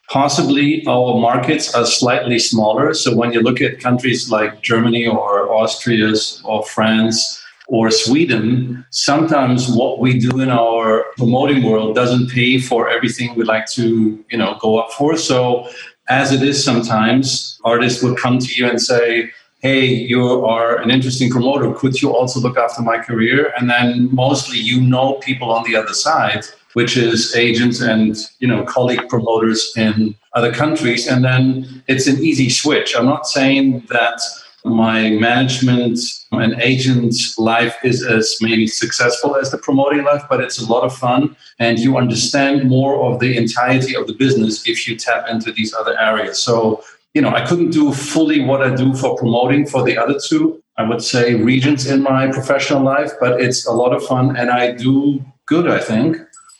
possibly 0.09 0.83
our 0.87 1.19
markets 1.19 1.75
are 1.75 1.85
slightly 1.85 2.39
smaller. 2.39 2.95
So 2.95 3.15
when 3.15 3.31
you 3.31 3.41
look 3.41 3.61
at 3.61 3.79
countries 3.79 4.31
like 4.31 4.61
Germany 4.63 5.05
or 5.05 5.53
Austria 5.53 6.13
or 6.43 6.63
France 6.65 7.43
or 7.67 7.91
Sweden, 7.91 8.85
sometimes 8.89 9.69
what 9.69 9.99
we 9.99 10.17
do 10.17 10.39
in 10.39 10.49
our 10.49 11.05
promoting 11.15 11.61
world 11.61 11.93
doesn't 11.93 12.31
pay 12.31 12.59
for 12.59 12.89
everything 12.89 13.35
we 13.35 13.43
like 13.43 13.67
to, 13.73 14.23
you 14.31 14.37
know, 14.37 14.57
go 14.59 14.79
up 14.79 14.91
for. 14.93 15.15
So 15.15 15.69
as 16.09 16.31
it 16.31 16.41
is 16.41 16.63
sometimes, 16.63 17.59
artists 17.63 18.01
would 18.01 18.17
come 18.17 18.39
to 18.39 18.55
you 18.55 18.67
and 18.67 18.81
say, 18.81 19.29
hey, 19.59 19.85
you 19.85 20.45
are 20.45 20.77
an 20.77 20.91
interesting 20.91 21.29
promoter. 21.29 21.73
Could 21.73 22.01
you 22.01 22.15
also 22.15 22.39
look 22.39 22.57
after 22.57 22.81
my 22.81 22.99
career? 22.99 23.53
And 23.57 23.69
then 23.69 24.13
mostly 24.13 24.59
you 24.59 24.79
know 24.81 25.15
people 25.15 25.51
on 25.51 25.63
the 25.63 25.75
other 25.75 25.93
side, 25.93 26.45
which 26.73 26.95
is 26.95 27.35
agents 27.35 27.81
and 27.81 28.15
you 28.39 28.47
know 28.47 28.63
colleague 28.63 29.09
promoters 29.09 29.73
in 29.75 30.15
other 30.33 30.53
countries. 30.53 31.07
And 31.07 31.23
then 31.25 31.83
it's 31.87 32.07
an 32.07 32.23
easy 32.23 32.49
switch. 32.49 32.95
I'm 32.95 33.05
not 33.05 33.27
saying 33.27 33.83
that 33.89 34.21
my 34.63 35.11
management 35.11 35.99
and 36.31 36.59
agent 36.61 37.15
life 37.37 37.75
is 37.83 38.05
as 38.05 38.37
maybe 38.41 38.67
successful 38.67 39.35
as 39.35 39.49
the 39.49 39.57
promoting 39.57 40.03
life, 40.03 40.23
but 40.29 40.41
it's 40.41 40.59
a 40.59 40.71
lot 40.71 40.83
of 40.83 40.95
fun. 40.95 41.35
And 41.59 41.79
you 41.79 41.97
understand 41.97 42.67
more 42.67 43.01
of 43.01 43.19
the 43.19 43.37
entirety 43.37 43.95
of 43.95 44.07
the 44.07 44.13
business 44.13 44.67
if 44.67 44.87
you 44.87 44.95
tap 44.97 45.27
into 45.29 45.51
these 45.51 45.73
other 45.73 45.97
areas. 45.97 46.41
So 46.41 46.83
you 47.17 47.21
know, 47.23 47.33
I 47.33 47.43
couldn't 47.43 47.71
do 47.71 47.91
fully 47.91 48.41
what 48.41 48.61
I 48.61 48.75
do 48.75 48.93
for 48.93 49.17
promoting 49.17 49.65
for 49.65 49.83
the 49.83 49.97
other 49.97 50.19
two, 50.23 50.61
I 50.77 50.87
would 50.87 51.01
say 51.01 51.33
regions 51.33 51.87
in 51.87 52.03
my 52.03 52.27
professional 52.27 52.83
life, 52.83 53.11
but 53.19 53.41
it's 53.41 53.65
a 53.65 53.71
lot 53.71 53.91
of 53.91 54.05
fun 54.05 54.37
and 54.37 54.51
I 54.51 54.73
do 54.73 55.25
good, 55.47 55.67
I 55.67 55.79
think. 55.79 56.17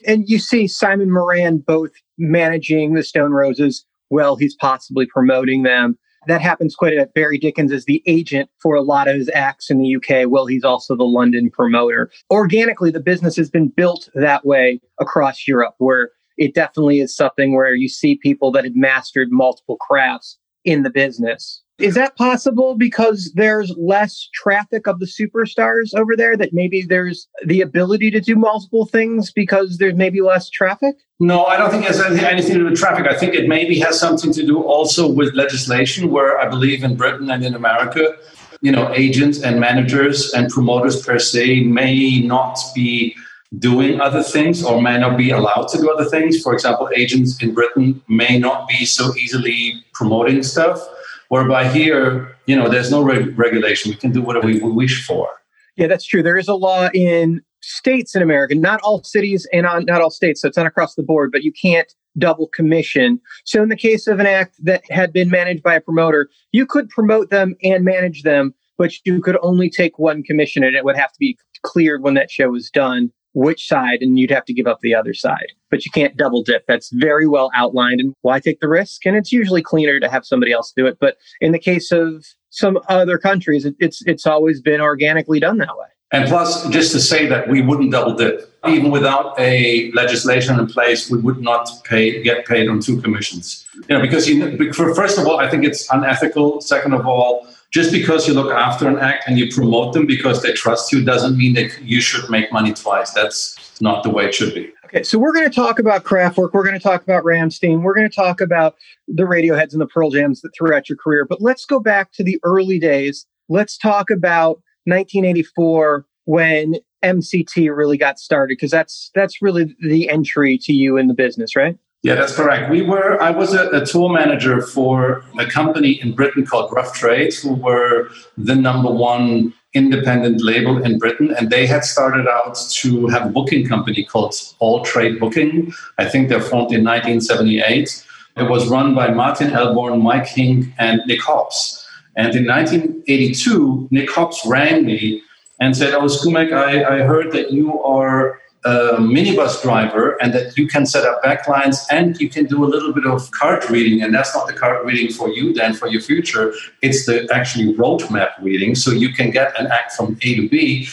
And 0.08 0.28
you 0.28 0.39
see 0.39 0.67
Simon 0.67 1.12
Moran 1.12 1.60
both 1.60 1.91
managing 2.17 2.96
the 2.96 3.04
Stone 3.04 3.34
Roses 3.34 3.86
while 4.08 4.36
he's 4.36 4.56
possibly 4.56 5.06
promoting 5.06 5.62
them. 5.62 5.96
That 6.26 6.41
happens 6.41 6.76
quite 6.76 6.93
a 6.93 7.02
bit. 7.02 7.13
Barry 7.13 7.39
Dickins 7.39 7.72
is 7.72 7.86
the 7.86 8.02
agent 8.08 8.50
for 8.60 8.74
a 8.74 8.82
lot 8.82 9.08
of 9.08 9.15
his 9.15 9.30
acts 9.36 9.70
in 9.70 9.78
the 9.78 9.96
UK. 9.96 10.28
Well, 10.28 10.48
he's 10.48 10.63
also 10.63 10.96
the 10.96 11.04
London 11.04 11.52
promoter. 11.52 12.10
Organically, 12.32 12.89
the 12.89 13.00
business 13.00 13.36
has 13.36 13.52
been 13.52 13.67
built 13.67 14.10
that 14.15 14.43
way 14.43 14.82
across 15.00 15.48
Europe, 15.48 15.76
where 15.78 16.10
it 16.36 16.56
definitely 16.56 17.00
is 17.00 17.15
something 17.15 17.54
where 17.54 17.76
you 17.76 17.88
see 17.88 18.15
people 18.15 18.52
that 18.54 18.63
have 18.63 18.76
mastered 18.76 19.28
multiple 19.32 19.78
crafts 19.78 20.39
in 20.67 20.84
the 20.84 20.89
business. 20.89 21.63
Is 21.80 21.95
that 21.95 22.17
possible 22.17 22.75
because 22.75 23.32
there's 23.36 23.71
less 23.77 24.27
traffic 24.34 24.88
of 24.88 24.99
the 24.99 25.06
superstars 25.06 25.93
over 25.95 26.15
there 26.15 26.36
that 26.36 26.51
maybe 26.51 26.82
there's 26.82 27.27
the 27.45 27.62
ability 27.62 28.12
to 28.12 28.19
do 28.19 28.36
multiple 28.36 28.86
things 28.86 29.32
because 29.32 29.77
there's 29.77 29.95
maybe 29.95 30.19
less 30.21 30.49
traffic? 30.49 30.95
No, 31.19 31.45
I 31.45 31.56
don't 31.56 31.69
think 31.69 31.84
it 31.84 31.95
has 31.95 32.01
anything 32.01 32.53
to 32.53 32.60
do 32.60 32.65
with 32.65 32.80
traffic. 32.80 33.06
I 33.08 33.15
think 33.15 33.34
it 33.34 33.47
maybe 33.47 33.80
has 33.80 33.99
something 33.99 34.34
to 34.34 34.45
do 34.45 34.62
also 34.62 35.08
with 35.10 35.36
legislation 35.36 36.12
where 36.12 36.39
I 36.39 36.49
believe 36.49 36.84
in 36.84 36.95
Britain 36.95 37.30
and 37.30 37.45
in 37.45 37.53
America, 37.53 38.17
you 38.62 38.71
know, 38.71 38.91
agents 38.93 39.41
and 39.41 39.60
managers 39.60 40.34
and 40.34 40.49
promoters 40.49 41.06
per 41.06 41.19
se 41.19 41.62
may 41.62 42.21
not 42.21 42.60
be 42.73 43.15
doing 43.60 44.01
other 44.01 44.23
things 44.23 44.63
or 44.63 44.81
may 44.81 44.97
not 44.97 45.17
be 45.17 45.31
allowed 45.31 45.67
to 45.69 45.77
do 45.77 45.89
other 45.89 46.05
things. 46.05 46.41
For 46.41 46.53
example, 46.53 46.89
agents 46.95 47.41
in 47.41 47.53
Britain 47.53 48.01
may 48.07 48.38
not 48.38 48.67
be 48.67 48.86
so 48.86 49.15
easily 49.15 49.83
promoting 49.93 50.43
stuff, 50.43 50.86
whereby 51.29 51.67
here, 51.67 52.36
you 52.45 52.55
know, 52.55 52.69
there's 52.69 52.91
no 52.91 53.01
reg- 53.01 53.38
regulation. 53.38 53.91
We 53.91 53.97
can 53.97 54.12
do 54.12 54.21
whatever 54.21 54.47
we 54.47 54.60
wish 54.60 55.05
for. 55.05 55.29
Yeah, 55.75 55.88
that's 55.88 56.05
true. 56.05 56.23
There 56.23 56.38
is 56.38 56.47
a 56.47 56.55
law 56.55 56.89
in 56.93 57.41
states 57.62 58.15
in 58.15 58.21
America, 58.21 58.55
not 58.55 58.81
all 58.81 59.03
cities 59.03 59.47
and 59.53 59.63
not 59.63 60.01
all 60.01 60.10
states, 60.10 60.41
so 60.41 60.47
it's 60.47 60.57
not 60.57 60.65
across 60.65 60.95
the 60.95 61.03
board, 61.03 61.31
but 61.31 61.43
you 61.43 61.51
can't 61.51 61.93
double 62.17 62.47
commission. 62.47 63.19
So 63.45 63.62
in 63.62 63.69
the 63.69 63.75
case 63.75 64.07
of 64.07 64.19
an 64.19 64.25
act 64.25 64.55
that 64.63 64.83
had 64.89 65.13
been 65.13 65.29
managed 65.29 65.63
by 65.63 65.75
a 65.75 65.81
promoter, 65.81 66.29
you 66.51 66.65
could 66.65 66.89
promote 66.89 67.29
them 67.29 67.55
and 67.63 67.86
manage 67.86 68.23
them, 68.23 68.55
but 68.77 68.93
you 69.05 69.21
could 69.21 69.38
only 69.41 69.69
take 69.69 69.99
one 69.99 70.23
commission 70.23 70.63
and 70.63 70.75
it 70.75 70.83
would 70.83 70.97
have 70.97 71.12
to 71.12 71.19
be 71.19 71.38
cleared 71.62 72.01
when 72.01 72.15
that 72.15 72.31
show 72.31 72.49
was 72.49 72.69
done 72.69 73.12
which 73.38 73.67
side 73.67 74.00
and 74.02 74.17
you'd 74.17 74.32
have 74.32 74.45
to 74.45 74.54
give 74.54 74.65
up 74.65 74.80
the 74.82 74.95
other 74.95 75.13
side. 75.13 75.54
But 75.69 75.86
you 75.86 75.91
can't 75.91 76.17
double 76.17 76.41
dip. 76.41 76.65
That's 76.67 76.89
very 76.91 77.28
well 77.28 77.52
outlined. 77.54 78.00
And 78.00 78.15
why 78.21 78.39
take 78.39 78.60
the 78.60 78.67
risk? 78.67 79.06
And 79.06 79.15
it's 79.15 79.32
usually 79.32 79.62
cleaner 79.62 80.00
to 80.00 80.10
have 80.10 80.26
somebody 80.26 80.52
else 80.52 80.73
do 80.76 80.88
it. 80.88 80.97
But 81.00 81.17
in 81.39 81.52
the 81.52 81.60
case 81.60 81.91
of 81.91 82.26
some 82.50 82.80
other 82.89 83.19
countries, 83.19 83.67
it's 83.80 84.02
it's 84.08 84.26
always 84.26 84.60
been 84.60 84.82
organically 84.82 85.39
done 85.39 85.60
that 85.60 85.78
way. 85.78 85.88
And 86.12 86.28
plus, 86.28 86.67
just 86.69 86.93
to 86.93 87.00
say 87.00 87.28
that 87.28 87.50
we 87.50 87.62
wouldn't 87.62 87.91
double 87.91 88.15
dip. 88.15 88.54
Even 88.65 88.91
without 88.91 89.39
a 89.39 89.91
legislation 89.91 90.60
in 90.60 90.65
place, 90.67 91.10
we 91.12 91.19
would 91.19 91.39
not 91.39 91.69
pay 91.84 92.23
get 92.23 92.45
paid 92.45 92.67
on 92.69 92.80
two 92.80 93.00
commissions. 93.02 93.67
You 93.88 93.97
know, 93.97 94.02
because 94.02 94.28
you 94.28 94.73
first 94.73 95.17
of 95.19 95.28
all, 95.28 95.39
I 95.39 95.50
think 95.50 95.63
it's 95.63 95.88
unethical. 95.91 96.62
Second 96.62 96.93
of 96.93 97.06
all, 97.06 97.47
just 97.71 97.91
because 97.91 98.27
you 98.27 98.34
look 98.34 98.51
after 98.51 98.88
an 98.88 98.97
act 98.99 99.25
and 99.27 99.38
you 99.38 99.51
promote 99.51 99.93
them 99.93 100.06
because 100.06 100.41
they 100.41 100.53
trust 100.53 100.91
you 100.91 101.03
doesn't 101.03 101.38
mean 101.38 101.53
that 101.53 101.82
you 101.82 102.01
should 102.01 102.30
make 102.30 102.51
money 102.51 102.73
twice. 102.73 103.12
That's 103.12 103.82
not 103.82 104.03
the 104.03 104.10
way 104.10 104.25
it 104.25 104.36
should 104.36 104.53
be. 104.53 104.71
Okay, 104.86 105.03
so 105.03 105.19
we're 105.19 105.34
going 105.34 105.49
to 105.49 105.53
talk 105.53 105.80
about 105.80 106.06
Kraftwerk. 106.06 106.53
We're 106.53 106.63
going 106.63 106.77
to 106.77 106.84
talk 106.84 107.03
about 107.03 107.25
Rammstein. 107.25 107.82
We're 107.82 107.93
going 107.93 108.10
to 108.10 108.15
talk 108.15 108.39
about 108.39 108.75
the 109.08 109.23
Radioheads 109.23 109.73
and 109.73 109.82
the 109.82 109.88
Pearl 109.88 110.10
Jams 110.12 110.41
that 110.41 110.51
throughout 110.58 110.88
your 110.88 110.97
career. 110.97 111.25
But 111.25 111.41
let's 111.41 111.65
go 111.65 111.82
back 111.82 112.13
to 112.13 112.23
the 112.23 112.39
early 112.43 112.80
days. 112.80 113.25
Let's 113.49 113.77
talk 113.77 114.10
about 114.10 114.62
1984 114.86 116.06
when 116.23 116.75
MCT 117.03 117.75
really 117.75 117.97
got 117.97 118.17
started 118.17 118.56
because 118.58 118.71
that's 118.71 119.12
that's 119.13 119.41
really 119.41 119.75
the 119.82 120.10
entry 120.10 120.58
to 120.63 120.73
you 120.73 120.97
in 120.97 121.08
the 121.08 121.13
business, 121.13 121.56
right? 121.56 121.77
Yeah, 122.03 122.15
that's 122.15 122.36
correct. 122.36 122.69
We 122.69 122.83
were. 122.83 123.21
I 123.21 123.31
was 123.31 123.53
a, 123.53 123.69
a, 123.69 123.86
tour 123.86 124.10
manager 124.10 124.62
for 124.62 125.23
a 125.39 125.45
company 125.47 125.99
in 126.01 126.13
Britain 126.13 126.45
called 126.45 126.71
Rough 126.71 126.93
Trade, 126.93 127.33
who 127.33 127.55
were 127.55 128.10
the 128.38 128.55
number 128.55 128.91
one 128.91 129.53
independent 129.73 130.43
label 130.43 130.83
in 130.83 130.99
Britain, 130.99 131.33
and 131.38 131.49
they 131.49 131.65
had 131.65 131.83
started 131.83 132.27
out 132.27 132.55
to 132.71 133.07
have 133.07 133.25
a 133.27 133.29
booking 133.29 133.67
company 133.67 134.03
called 134.03 134.33
All 134.60 134.83
Trade 134.83 135.19
Booking. 135.19 135.73
I 135.97 136.05
think 136.05 136.29
they're 136.29 136.39
formed 136.39 136.71
in 136.71 136.83
1978. 136.83 138.05
It 138.38 138.43
was 138.43 138.67
run 138.67 138.93
by 138.93 139.10
Martin 139.10 139.51
Elbourne, 139.51 140.01
Mike 140.01 140.27
Hinc, 140.27 140.67
and 140.77 141.01
Nick 141.07 141.21
Hobbs. 141.21 141.83
And 142.15 142.36
in 142.36 142.45
1982, 142.45 143.88
Nick 143.91 144.10
Hobbs 144.12 144.39
rang 144.45 144.86
me 144.86 145.23
and 145.60 145.75
said, 145.75 145.93
"Oh, 145.95 146.05
Scumeck, 146.05 146.53
I, 146.53 146.97
I 146.97 146.97
heard 147.01 147.31
that 147.31 147.51
you 147.51 147.81
are." 147.81 148.39
A 148.65 148.98
minibus 149.00 149.62
driver 149.62 150.22
and 150.22 150.34
that 150.34 150.58
you 150.58 150.67
can 150.67 150.86
set 150.86 151.06
up 151.06 151.24
backlines 151.24 151.86
and 151.91 152.20
you 152.20 152.30
can 152.30 152.46
do 152.46 152.63
a 152.63 152.67
little 152.67 152.93
bit 152.93 153.06
of 153.06 153.30
card 153.32 153.70
reading. 153.70 154.02
And 154.02 154.13
that's 154.13 154.36
not 154.36 154.48
the 154.48 154.54
card 154.54 154.86
reading 154.86 155.12
for 155.12 155.30
you 155.30 155.54
then 155.54 155.74
for 155.74 155.88
your 155.88 156.02
future. 156.02 156.54
It's 156.82 157.06
the 157.06 157.30
actually 157.34 157.74
roadmap 157.76 158.32
reading. 158.41 158.76
So 158.76 158.91
you 158.91 159.13
can 159.13 159.32
get 159.32 159.58
an 159.60 159.67
act 159.67 159.93
from 159.93 160.17
a 160.22 160.36
to 160.36 160.50
b. 160.50 160.88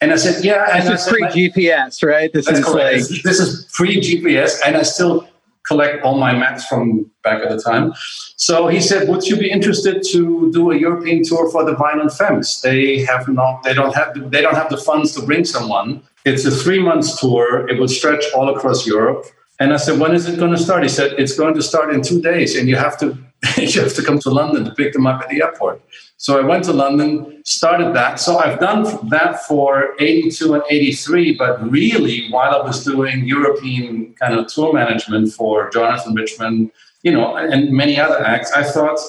And 0.00 0.12
i 0.12 0.16
said 0.16 0.44
yeah 0.44 0.80
this 0.80 1.00
is 1.00 1.08
pre 1.08 1.22
gps 1.22 2.02
right? 2.02 2.32
This 2.32 2.48
is 2.48 2.64
correct. 2.64 3.10
like 3.10 3.22
this 3.22 3.38
is 3.38 3.70
pre 3.72 4.00
gps 4.00 4.58
and 4.66 4.76
i 4.76 4.82
still 4.82 5.28
collect 5.64 6.02
all 6.02 6.18
my 6.18 6.32
maps 6.32 6.66
from 6.66 7.08
back 7.22 7.40
at 7.40 7.50
the 7.50 7.62
time. 7.62 7.92
So 8.34 8.66
he 8.66 8.80
said 8.80 9.08
would 9.08 9.24
you 9.28 9.36
be 9.36 9.48
interested 9.48 10.02
to 10.10 10.50
do 10.50 10.72
a 10.72 10.76
european 10.76 11.22
tour 11.22 11.48
for 11.52 11.64
the 11.64 11.76
violent 11.76 12.12
femmes? 12.12 12.60
They 12.62 13.04
have 13.04 13.28
not 13.28 13.62
they 13.62 13.74
don't 13.74 13.94
have 13.94 14.30
they 14.32 14.42
don't 14.42 14.56
have 14.56 14.70
the 14.70 14.78
funds 14.78 15.14
to 15.14 15.24
bring 15.24 15.44
someone 15.44 16.02
it's 16.24 16.44
a 16.44 16.50
three 16.50 16.80
months 16.80 17.20
tour. 17.20 17.68
It 17.68 17.78
will 17.78 17.88
stretch 17.88 18.24
all 18.34 18.54
across 18.54 18.86
Europe. 18.86 19.26
And 19.60 19.72
I 19.72 19.76
said, 19.76 19.98
when 20.00 20.14
is 20.14 20.28
it 20.28 20.38
going 20.38 20.50
to 20.52 20.58
start? 20.58 20.82
He 20.82 20.88
said, 20.88 21.12
it's 21.18 21.36
going 21.36 21.54
to 21.54 21.62
start 21.62 21.94
in 21.94 22.02
two 22.02 22.20
days, 22.20 22.56
and 22.56 22.68
you 22.68 22.76
have 22.76 22.98
to 22.98 23.16
you 23.56 23.80
have 23.80 23.94
to 23.94 24.02
come 24.02 24.18
to 24.20 24.30
London 24.30 24.64
to 24.64 24.74
pick 24.74 24.92
them 24.92 25.06
up 25.06 25.20
at 25.22 25.28
the 25.28 25.42
airport. 25.42 25.82
So 26.16 26.38
I 26.38 26.44
went 26.46 26.62
to 26.64 26.72
London, 26.72 27.42
started 27.44 27.92
that. 27.94 28.20
So 28.20 28.38
I've 28.38 28.60
done 28.60 28.84
that 29.08 29.42
for 29.42 29.94
82 29.98 30.54
and 30.54 30.62
83, 30.70 31.34
but 31.34 31.68
really 31.68 32.30
while 32.30 32.54
I 32.54 32.64
was 32.64 32.84
doing 32.84 33.24
European 33.24 34.14
kind 34.14 34.38
of 34.38 34.46
tour 34.46 34.72
management 34.72 35.32
for 35.32 35.68
Jonathan 35.70 36.14
Richman, 36.14 36.70
you 37.02 37.10
know, 37.10 37.36
and 37.36 37.72
many 37.72 37.98
other 37.98 38.24
acts, 38.24 38.52
I 38.52 38.62
thought 38.62 39.00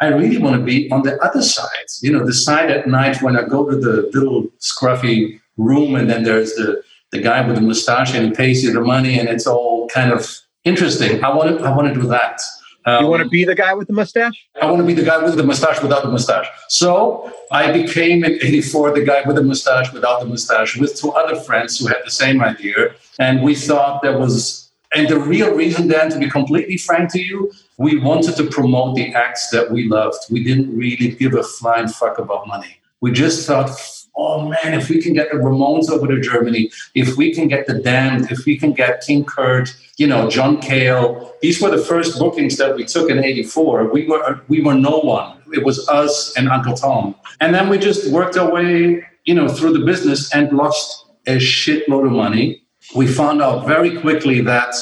I 0.00 0.06
really 0.06 0.38
want 0.38 0.56
to 0.56 0.64
be 0.64 0.90
on 0.90 1.02
the 1.02 1.22
other 1.22 1.42
side, 1.42 1.88
you 2.00 2.10
know, 2.10 2.24
the 2.24 2.32
side 2.32 2.70
at 2.70 2.88
night 2.88 3.20
when 3.20 3.36
I 3.36 3.42
go 3.42 3.68
to 3.68 3.76
the 3.76 4.10
little 4.14 4.46
scruffy 4.58 5.41
room, 5.56 5.94
and 5.94 6.08
then 6.08 6.22
there's 6.24 6.54
the 6.54 6.82
the 7.10 7.20
guy 7.20 7.46
with 7.46 7.56
the 7.56 7.62
mustache, 7.62 8.14
and 8.14 8.26
he 8.26 8.32
pays 8.32 8.64
you 8.64 8.72
the 8.72 8.80
money, 8.80 9.18
and 9.18 9.28
it's 9.28 9.46
all 9.46 9.88
kind 9.88 10.12
of 10.12 10.38
interesting. 10.64 11.22
I 11.24 11.34
want 11.34 11.58
to 11.58 11.64
I 11.64 11.74
want 11.76 11.92
to 11.92 12.00
do 12.00 12.06
that. 12.08 12.40
Um, 12.84 13.04
you 13.04 13.10
want 13.10 13.22
to 13.22 13.28
be 13.28 13.44
the 13.44 13.54
guy 13.54 13.74
with 13.74 13.86
the 13.86 13.92
mustache? 13.92 14.48
I 14.60 14.66
want 14.66 14.78
to 14.78 14.86
be 14.86 14.94
the 14.94 15.04
guy 15.04 15.22
with 15.22 15.36
the 15.36 15.44
mustache 15.44 15.80
without 15.82 16.02
the 16.02 16.10
mustache. 16.10 16.48
So 16.68 17.32
I 17.50 17.70
became 17.70 18.24
in 18.24 18.32
84 18.32 18.94
the 18.94 19.04
guy 19.04 19.22
with 19.24 19.36
the 19.36 19.42
mustache 19.42 19.92
without 19.92 20.20
the 20.20 20.26
mustache 20.26 20.76
with 20.76 20.96
two 20.96 21.12
other 21.12 21.36
friends 21.36 21.78
who 21.78 21.86
had 21.86 21.98
the 22.04 22.10
same 22.10 22.42
idea. 22.42 22.94
And 23.18 23.42
we 23.42 23.54
thought 23.54 24.02
there 24.02 24.18
was, 24.18 24.70
and 24.94 25.08
the 25.08 25.18
real 25.18 25.54
reason 25.54 25.88
then, 25.88 26.10
to 26.10 26.18
be 26.18 26.28
completely 26.28 26.76
frank 26.76 27.12
to 27.12 27.20
you, 27.20 27.52
we 27.78 27.98
wanted 27.98 28.36
to 28.36 28.44
promote 28.46 28.96
the 28.96 29.14
acts 29.14 29.50
that 29.50 29.70
we 29.70 29.88
loved. 29.88 30.18
We 30.30 30.42
didn't 30.42 30.76
really 30.76 31.10
give 31.10 31.34
a 31.34 31.42
flying 31.42 31.88
fuck 31.88 32.18
about 32.18 32.48
money. 32.48 32.78
We 33.00 33.12
just 33.12 33.46
thought, 33.46 33.70
oh 34.14 34.48
man, 34.48 34.74
if 34.74 34.88
we 34.88 35.00
can 35.00 35.12
get 35.12 35.30
the 35.30 35.38
Ramones 35.38 35.90
over 35.90 36.06
to 36.06 36.20
Germany, 36.20 36.70
if 36.94 37.16
we 37.16 37.34
can 37.34 37.48
get 37.48 37.66
the 37.66 37.74
Damned, 37.74 38.30
if 38.30 38.44
we 38.44 38.58
can 38.58 38.72
get 38.72 39.02
King 39.02 39.24
Kurt, 39.24 39.74
you 39.96 40.06
know, 40.06 40.28
John 40.28 40.60
Cale, 40.60 41.34
these 41.42 41.60
were 41.60 41.70
the 41.70 41.82
first 41.82 42.18
bookings 42.18 42.56
that 42.58 42.76
we 42.76 42.84
took 42.84 43.10
in 43.10 43.22
'84. 43.22 43.92
We 43.92 44.06
were 44.06 44.40
we 44.48 44.60
were 44.60 44.74
no 44.74 44.98
one. 44.98 45.38
It 45.52 45.64
was 45.64 45.86
us 45.88 46.36
and 46.36 46.48
Uncle 46.48 46.74
Tom, 46.74 47.14
and 47.40 47.54
then 47.54 47.68
we 47.68 47.78
just 47.78 48.10
worked 48.10 48.36
our 48.36 48.50
way, 48.50 49.04
you 49.24 49.34
know, 49.34 49.48
through 49.48 49.72
the 49.72 49.84
business 49.84 50.34
and 50.34 50.52
lost 50.52 51.06
a 51.26 51.36
shitload 51.36 52.06
of 52.06 52.12
money. 52.12 52.62
We 52.96 53.06
found 53.06 53.40
out 53.40 53.66
very 53.66 53.98
quickly 54.00 54.40
that 54.42 54.74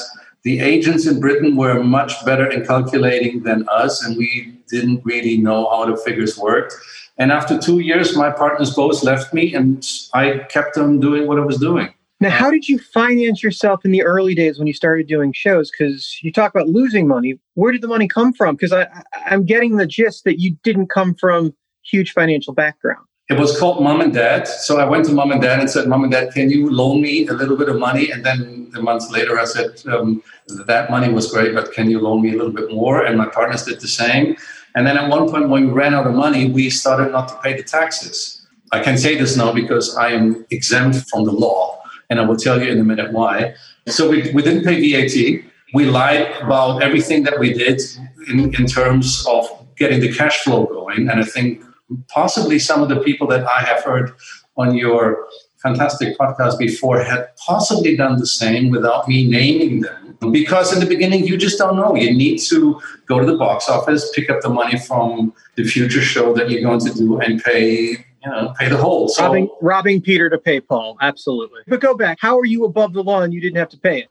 the 0.44 0.60
agents 0.60 1.06
in 1.06 1.20
Britain 1.20 1.56
were 1.56 1.82
much 1.82 2.24
better 2.24 2.46
in 2.46 2.64
calculating 2.64 3.42
than 3.42 3.68
us, 3.68 4.04
and 4.04 4.16
we 4.16 4.58
didn't 4.68 5.02
really 5.04 5.36
know 5.36 5.68
how 5.68 5.84
the 5.84 5.96
figures 5.96 6.38
worked. 6.38 6.74
And 7.18 7.30
after 7.30 7.58
two 7.58 7.80
years, 7.80 8.16
my 8.16 8.30
partners 8.30 8.74
both 8.74 9.02
left 9.02 9.34
me, 9.34 9.54
and 9.54 9.86
I 10.14 10.46
kept 10.48 10.78
on 10.78 11.00
doing 11.00 11.26
what 11.26 11.38
I 11.38 11.44
was 11.44 11.58
doing. 11.58 11.92
Now, 12.22 12.30
how 12.30 12.50
did 12.50 12.68
you 12.68 12.78
finance 12.78 13.42
yourself 13.42 13.84
in 13.84 13.92
the 13.92 14.02
early 14.02 14.34
days 14.34 14.58
when 14.58 14.66
you 14.66 14.74
started 14.74 15.06
doing 15.06 15.32
shows? 15.32 15.70
Because 15.70 16.18
you 16.22 16.30
talk 16.30 16.54
about 16.54 16.68
losing 16.68 17.08
money. 17.08 17.38
Where 17.54 17.72
did 17.72 17.80
the 17.80 17.88
money 17.88 18.08
come 18.08 18.34
from? 18.34 18.56
Because 18.56 18.74
I'm 19.26 19.44
getting 19.46 19.76
the 19.76 19.86
gist 19.86 20.24
that 20.24 20.38
you 20.38 20.56
didn't 20.62 20.88
come 20.88 21.14
from 21.14 21.54
huge 21.82 22.12
financial 22.12 22.52
background. 22.52 23.04
It 23.30 23.38
was 23.38 23.56
called 23.60 23.80
Mom 23.80 24.00
and 24.00 24.12
Dad. 24.12 24.48
So 24.48 24.80
I 24.80 24.84
went 24.84 25.04
to 25.04 25.12
Mom 25.12 25.30
and 25.30 25.40
Dad 25.40 25.60
and 25.60 25.70
said, 25.70 25.86
Mom 25.86 26.02
and 26.02 26.10
Dad, 26.10 26.34
can 26.34 26.50
you 26.50 26.68
loan 26.68 27.00
me 27.00 27.28
a 27.28 27.32
little 27.32 27.56
bit 27.56 27.68
of 27.68 27.78
money? 27.78 28.10
And 28.10 28.26
then 28.26 28.72
a 28.74 28.82
month 28.82 29.08
later, 29.12 29.38
I 29.38 29.44
said, 29.44 29.80
um, 29.86 30.20
that 30.66 30.90
money 30.90 31.12
was 31.12 31.30
great, 31.30 31.54
but 31.54 31.72
can 31.72 31.88
you 31.88 32.00
loan 32.00 32.22
me 32.22 32.30
a 32.30 32.36
little 32.36 32.52
bit 32.52 32.72
more? 32.72 33.06
And 33.06 33.16
my 33.16 33.26
partners 33.26 33.62
did 33.62 33.80
the 33.80 33.86
same. 33.86 34.36
And 34.74 34.84
then 34.84 34.98
at 34.98 35.08
one 35.08 35.30
point, 35.30 35.48
when 35.48 35.66
we 35.66 35.72
ran 35.72 35.94
out 35.94 36.08
of 36.08 36.14
money, 36.14 36.50
we 36.50 36.70
started 36.70 37.12
not 37.12 37.28
to 37.28 37.36
pay 37.36 37.56
the 37.56 37.62
taxes. 37.62 38.44
I 38.72 38.82
can 38.82 38.98
say 38.98 39.16
this 39.16 39.36
now 39.36 39.52
because 39.52 39.96
I 39.96 40.08
am 40.10 40.44
exempt 40.50 41.08
from 41.08 41.24
the 41.24 41.32
law, 41.32 41.80
and 42.08 42.18
I 42.18 42.24
will 42.24 42.36
tell 42.36 42.60
you 42.60 42.68
in 42.72 42.80
a 42.80 42.84
minute 42.84 43.12
why. 43.12 43.54
So 43.86 44.10
we, 44.10 44.32
we 44.32 44.42
didn't 44.42 44.64
pay 44.64 44.76
VAT. 44.80 45.44
We 45.72 45.84
lied 45.84 46.26
about 46.42 46.82
everything 46.82 47.22
that 47.24 47.38
we 47.38 47.52
did 47.52 47.80
in, 48.28 48.52
in 48.56 48.66
terms 48.66 49.24
of 49.28 49.48
getting 49.76 50.00
the 50.00 50.12
cash 50.12 50.38
flow 50.40 50.66
going. 50.66 51.08
And 51.08 51.20
I 51.20 51.24
think 51.24 51.64
possibly 52.08 52.58
some 52.58 52.82
of 52.82 52.88
the 52.88 53.00
people 53.00 53.26
that 53.28 53.46
I 53.46 53.60
have 53.60 53.82
heard 53.84 54.12
on 54.56 54.74
your 54.74 55.26
fantastic 55.62 56.18
podcast 56.18 56.58
before 56.58 57.02
had 57.02 57.28
possibly 57.36 57.96
done 57.96 58.18
the 58.18 58.26
same 58.26 58.70
without 58.70 59.06
me 59.08 59.28
naming 59.28 59.82
them. 59.82 60.16
Because 60.32 60.72
in 60.72 60.80
the 60.80 60.86
beginning 60.86 61.26
you 61.26 61.36
just 61.36 61.58
don't 61.58 61.76
know. 61.76 61.94
You 61.94 62.14
need 62.14 62.38
to 62.48 62.80
go 63.06 63.18
to 63.18 63.26
the 63.26 63.36
box 63.36 63.68
office 63.68 64.10
pick 64.14 64.30
up 64.30 64.40
the 64.40 64.50
money 64.50 64.78
from 64.78 65.32
the 65.56 65.64
future 65.64 66.02
show 66.02 66.34
that 66.34 66.50
you're 66.50 66.62
going 66.62 66.80
to 66.80 66.92
do 66.92 67.20
and 67.20 67.42
pay 67.42 67.72
you 68.22 68.30
know 68.30 68.54
pay 68.58 68.68
the 68.68 68.76
whole. 68.76 69.08
So, 69.08 69.24
robbing, 69.24 69.48
robbing 69.60 70.02
peter 70.02 70.28
to 70.28 70.38
pay 70.38 70.60
paul. 70.60 70.96
Absolutely. 71.00 71.60
But 71.66 71.80
go 71.80 71.94
back. 71.94 72.18
How 72.20 72.38
are 72.38 72.44
you 72.44 72.64
above 72.64 72.92
the 72.92 73.02
law 73.02 73.22
and 73.22 73.32
you 73.32 73.40
didn't 73.40 73.56
have 73.56 73.70
to 73.70 73.78
pay 73.78 74.00
it? 74.00 74.08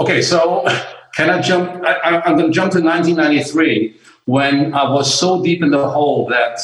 Okay 0.00 0.22
so 0.22 0.64
can 1.14 1.28
i 1.30 1.40
jump 1.40 1.84
I, 1.84 2.22
am 2.24 2.36
going 2.36 2.50
to 2.50 2.52
jump 2.52 2.72
to 2.72 2.80
1993 2.80 3.96
when 4.26 4.72
i 4.74 4.88
was 4.88 5.12
so 5.12 5.42
deep 5.42 5.60
in 5.60 5.70
the 5.70 5.88
hole 5.88 6.28
that 6.28 6.60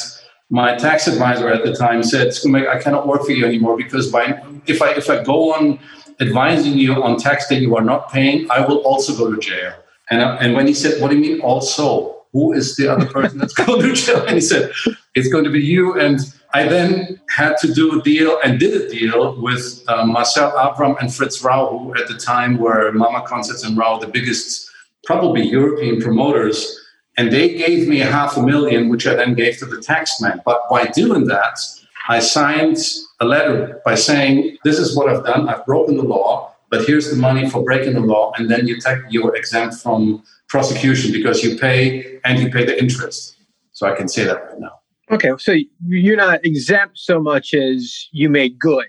my 0.49 0.75
tax 0.75 1.07
advisor 1.07 1.49
at 1.49 1.63
the 1.63 1.75
time 1.75 2.03
said, 2.03 2.33
I 2.67 2.79
cannot 2.79 3.07
work 3.07 3.23
for 3.23 3.31
you 3.31 3.45
anymore 3.45 3.77
because 3.77 4.11
by, 4.11 4.41
if 4.65 4.81
I 4.81 4.91
if 4.91 5.09
I 5.09 5.23
go 5.23 5.53
on 5.53 5.79
advising 6.19 6.77
you 6.77 7.03
on 7.03 7.17
tax 7.17 7.47
that 7.47 7.61
you 7.61 7.75
are 7.75 7.83
not 7.83 8.11
paying, 8.11 8.49
I 8.49 8.61
will 8.65 8.77
also 8.77 9.15
go 9.15 9.33
to 9.33 9.39
jail. 9.39 9.73
And, 10.09 10.21
uh, 10.21 10.37
and 10.39 10.53
when 10.53 10.67
he 10.67 10.73
said, 10.73 11.01
What 11.01 11.11
do 11.11 11.17
you 11.17 11.21
mean 11.21 11.41
also? 11.41 12.15
Who 12.33 12.53
is 12.53 12.75
the 12.75 12.91
other 12.91 13.05
person 13.05 13.39
that's 13.39 13.53
going 13.65 13.81
to 13.81 13.93
jail? 13.93 14.23
And 14.25 14.35
he 14.35 14.41
said, 14.41 14.71
It's 15.15 15.29
going 15.29 15.43
to 15.43 15.49
be 15.49 15.61
you. 15.61 15.99
And 15.99 16.19
I 16.53 16.67
then 16.67 17.19
had 17.35 17.57
to 17.57 17.73
do 17.73 17.99
a 17.99 18.03
deal 18.03 18.39
and 18.43 18.59
did 18.59 18.81
a 18.81 18.89
deal 18.89 19.39
with 19.41 19.83
uh, 19.87 20.05
Marcel 20.05 20.51
Avram 20.51 20.95
and 21.01 21.13
Fritz 21.13 21.43
Rau, 21.43 21.77
who 21.77 21.95
at 21.95 22.07
the 22.07 22.17
time 22.17 22.57
were 22.57 22.91
Mama 22.93 23.23
Concerts 23.27 23.63
and 23.63 23.77
Rau, 23.77 23.97
the 23.97 24.07
biggest, 24.07 24.69
probably 25.05 25.45
European 25.45 26.01
promoters. 26.01 26.86
And 27.17 27.31
they 27.31 27.55
gave 27.55 27.87
me 27.87 28.01
a 28.01 28.05
half 28.05 28.37
a 28.37 28.43
million, 28.43 28.89
which 28.89 29.07
I 29.07 29.15
then 29.15 29.33
gave 29.33 29.57
to 29.57 29.65
the 29.65 29.77
taxman. 29.77 30.43
But 30.45 30.61
by 30.69 30.85
doing 30.85 31.25
that, 31.25 31.59
I 32.07 32.19
signed 32.19 32.77
a 33.19 33.25
letter 33.25 33.81
by 33.83 33.95
saying, 33.95 34.57
This 34.63 34.77
is 34.77 34.95
what 34.95 35.09
I've 35.09 35.25
done. 35.25 35.49
I've 35.49 35.65
broken 35.65 35.97
the 35.97 36.03
law, 36.03 36.55
but 36.69 36.85
here's 36.85 37.09
the 37.09 37.15
money 37.15 37.49
for 37.49 37.63
breaking 37.63 37.93
the 37.93 38.01
law. 38.01 38.33
And 38.37 38.49
then 38.49 38.67
you 38.67 38.79
take, 38.79 38.99
you're 39.09 39.35
exempt 39.35 39.75
from 39.75 40.23
prosecution 40.47 41.11
because 41.11 41.43
you 41.43 41.57
pay 41.57 42.19
and 42.23 42.39
you 42.39 42.49
pay 42.49 42.65
the 42.65 42.79
interest. 42.79 43.37
So 43.71 43.87
I 43.87 43.95
can 43.95 44.07
say 44.07 44.23
that 44.23 44.43
right 44.43 44.59
now. 44.59 44.79
Okay. 45.11 45.31
So 45.37 45.55
you're 45.85 46.17
not 46.17 46.45
exempt 46.45 46.97
so 46.97 47.19
much 47.19 47.53
as 47.53 48.07
you 48.11 48.29
made 48.29 48.59
good. 48.59 48.85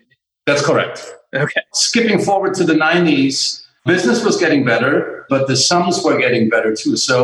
That's 0.47 0.65
correct. 0.65 1.15
Okay. 1.35 1.61
Skipping 1.75 2.21
forward 2.21 2.55
to 2.55 2.65
the 2.65 2.73
90s, 2.73 3.65
business 3.89 4.25
was 4.25 4.37
getting 4.37 4.65
better, 4.65 5.27
but 5.29 5.49
the 5.49 5.57
sums 5.57 6.05
were 6.05 6.17
getting 6.19 6.49
better 6.49 6.77
too. 6.77 6.97
So 6.97 7.19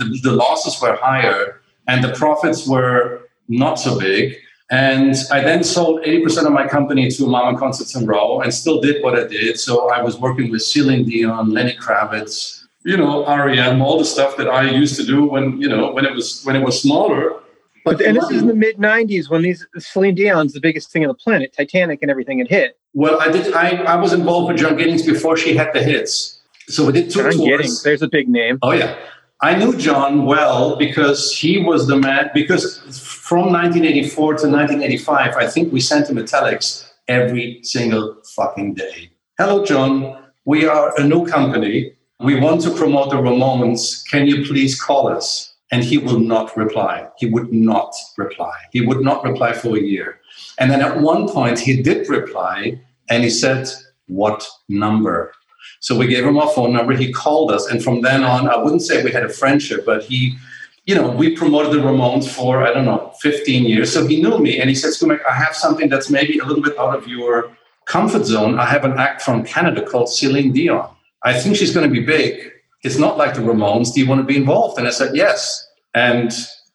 the, 0.00 0.18
the 0.22 0.32
losses 0.32 0.80
were 0.80 0.96
higher 0.96 1.60
and 1.86 2.02
the 2.02 2.12
profits 2.12 2.66
were 2.66 3.28
not 3.48 3.74
so 3.74 3.98
big. 3.98 4.36
And 4.70 5.14
I 5.30 5.42
then 5.42 5.62
sold 5.62 6.02
80% 6.02 6.46
of 6.46 6.52
my 6.52 6.66
company 6.66 7.08
to 7.08 7.26
Mama 7.26 7.56
Concerts 7.56 7.94
and 7.94 8.08
Rau 8.08 8.40
and 8.40 8.52
still 8.52 8.80
did 8.80 9.02
what 9.04 9.16
I 9.16 9.24
did. 9.28 9.60
So 9.60 9.88
I 9.90 10.02
was 10.02 10.18
working 10.18 10.50
with 10.50 10.62
Celine 10.62 11.04
Dion, 11.04 11.50
Lenny 11.50 11.76
Kravitz, 11.76 12.64
you 12.84 12.96
know, 12.96 13.24
REM, 13.26 13.80
all 13.80 13.98
the 13.98 14.04
stuff 14.04 14.36
that 14.38 14.48
I 14.48 14.62
used 14.70 14.96
to 14.96 15.04
do 15.04 15.24
when, 15.24 15.60
you 15.60 15.68
know, 15.68 15.92
when 15.92 16.04
it 16.04 16.14
was 16.14 16.42
when 16.44 16.56
it 16.56 16.64
was 16.64 16.80
smaller. 16.80 17.40
But 17.86 18.00
and 18.00 18.16
this 18.16 18.28
is 18.32 18.42
in 18.42 18.48
the 18.48 18.54
mid 18.54 18.78
'90s 18.78 19.30
when 19.30 19.42
these 19.42 19.64
Celine 19.78 20.16
Dion's 20.16 20.52
the 20.52 20.60
biggest 20.60 20.90
thing 20.90 21.04
on 21.04 21.08
the 21.08 21.14
planet, 21.14 21.54
Titanic 21.56 22.00
and 22.02 22.10
everything 22.10 22.38
had 22.40 22.48
hit. 22.48 22.76
Well, 22.94 23.20
I 23.20 23.30
did. 23.30 23.54
I, 23.54 23.76
I 23.84 23.94
was 23.94 24.12
involved 24.12 24.48
with 24.48 24.60
John 24.60 24.76
Giddings 24.76 25.06
before 25.06 25.36
she 25.36 25.54
had 25.54 25.72
the 25.72 25.84
hits, 25.84 26.40
So 26.66 26.84
we 26.86 26.92
did 26.92 27.12
two 27.12 27.20
I'm 27.20 27.30
tours. 27.30 27.46
getting 27.46 27.72
there's 27.84 28.02
a 28.02 28.08
big 28.08 28.28
name. 28.28 28.58
Oh 28.62 28.72
yeah. 28.72 28.98
I 29.40 29.54
knew 29.54 29.76
John 29.76 30.24
well 30.24 30.74
because 30.76 31.30
he 31.30 31.58
was 31.58 31.86
the 31.86 31.96
man 31.96 32.30
because 32.34 32.78
from 32.98 33.52
1984 33.52 34.16
to 34.16 34.48
1985, 34.48 35.36
I 35.36 35.46
think 35.46 35.72
we 35.72 35.80
sent 35.80 36.10
him 36.10 36.18
a 36.18 36.22
telex 36.24 36.88
every 37.06 37.60
single 37.62 38.16
fucking 38.34 38.74
day. 38.74 39.10
Hello, 39.38 39.64
John. 39.64 40.24
We 40.44 40.66
are 40.66 40.92
a 40.98 41.04
new 41.04 41.24
company. 41.26 41.92
We 42.18 42.40
want 42.40 42.62
to 42.62 42.70
promote 42.70 43.10
the 43.10 43.16
Ramones. 43.16 44.02
Can 44.10 44.26
you 44.26 44.44
please 44.44 44.80
call 44.80 45.06
us? 45.06 45.52
And 45.72 45.82
he 45.82 45.98
will 45.98 46.20
not 46.20 46.56
reply. 46.56 47.08
He 47.18 47.26
would 47.26 47.52
not 47.52 47.92
reply. 48.16 48.54
He 48.72 48.80
would 48.80 49.00
not 49.00 49.24
reply 49.24 49.52
for 49.52 49.76
a 49.76 49.80
year. 49.80 50.20
And 50.58 50.70
then 50.70 50.80
at 50.80 51.00
one 51.00 51.28
point, 51.28 51.58
he 51.58 51.82
did 51.82 52.08
reply 52.08 52.80
and 53.10 53.24
he 53.24 53.30
said, 53.30 53.68
What 54.06 54.46
number? 54.68 55.32
So 55.80 55.96
we 55.96 56.06
gave 56.06 56.24
him 56.24 56.38
our 56.38 56.48
phone 56.50 56.72
number. 56.72 56.94
He 56.94 57.12
called 57.12 57.50
us. 57.50 57.66
And 57.66 57.82
from 57.82 58.00
then 58.00 58.24
on, 58.24 58.48
I 58.48 58.56
wouldn't 58.56 58.82
say 58.82 59.02
we 59.02 59.12
had 59.12 59.24
a 59.24 59.28
friendship, 59.28 59.84
but 59.84 60.04
he, 60.04 60.36
you 60.84 60.94
know, 60.94 61.10
we 61.10 61.36
promoted 61.36 61.72
the 61.72 61.84
Ramones 61.84 62.28
for, 62.28 62.64
I 62.64 62.72
don't 62.72 62.84
know, 62.84 63.12
15 63.20 63.64
years. 63.64 63.92
So 63.92 64.06
he 64.06 64.22
knew 64.22 64.38
me 64.38 64.60
and 64.60 64.68
he 64.68 64.74
said, 64.74 64.90
Scumeck, 64.90 65.20
I 65.28 65.34
have 65.34 65.54
something 65.54 65.88
that's 65.88 66.10
maybe 66.10 66.38
a 66.38 66.44
little 66.44 66.62
bit 66.62 66.78
out 66.78 66.96
of 66.96 67.06
your 67.06 67.56
comfort 67.86 68.24
zone. 68.24 68.58
I 68.58 68.66
have 68.66 68.84
an 68.84 68.98
act 68.98 69.22
from 69.22 69.44
Canada 69.44 69.84
called 69.84 70.08
Celine 70.08 70.52
Dion. 70.52 70.88
I 71.22 71.38
think 71.38 71.56
she's 71.56 71.74
going 71.74 71.88
to 71.88 71.92
be 71.92 72.04
big. 72.04 72.52
It's 72.86 72.98
not 72.98 73.18
like 73.18 73.34
the 73.34 73.40
Ramones. 73.40 73.92
Do 73.92 74.00
you 74.00 74.08
want 74.08 74.20
to 74.20 74.24
be 74.24 74.36
involved? 74.36 74.78
And 74.78 74.86
I 74.86 74.90
said, 74.90 75.16
yes. 75.16 75.66
And 75.92 76.30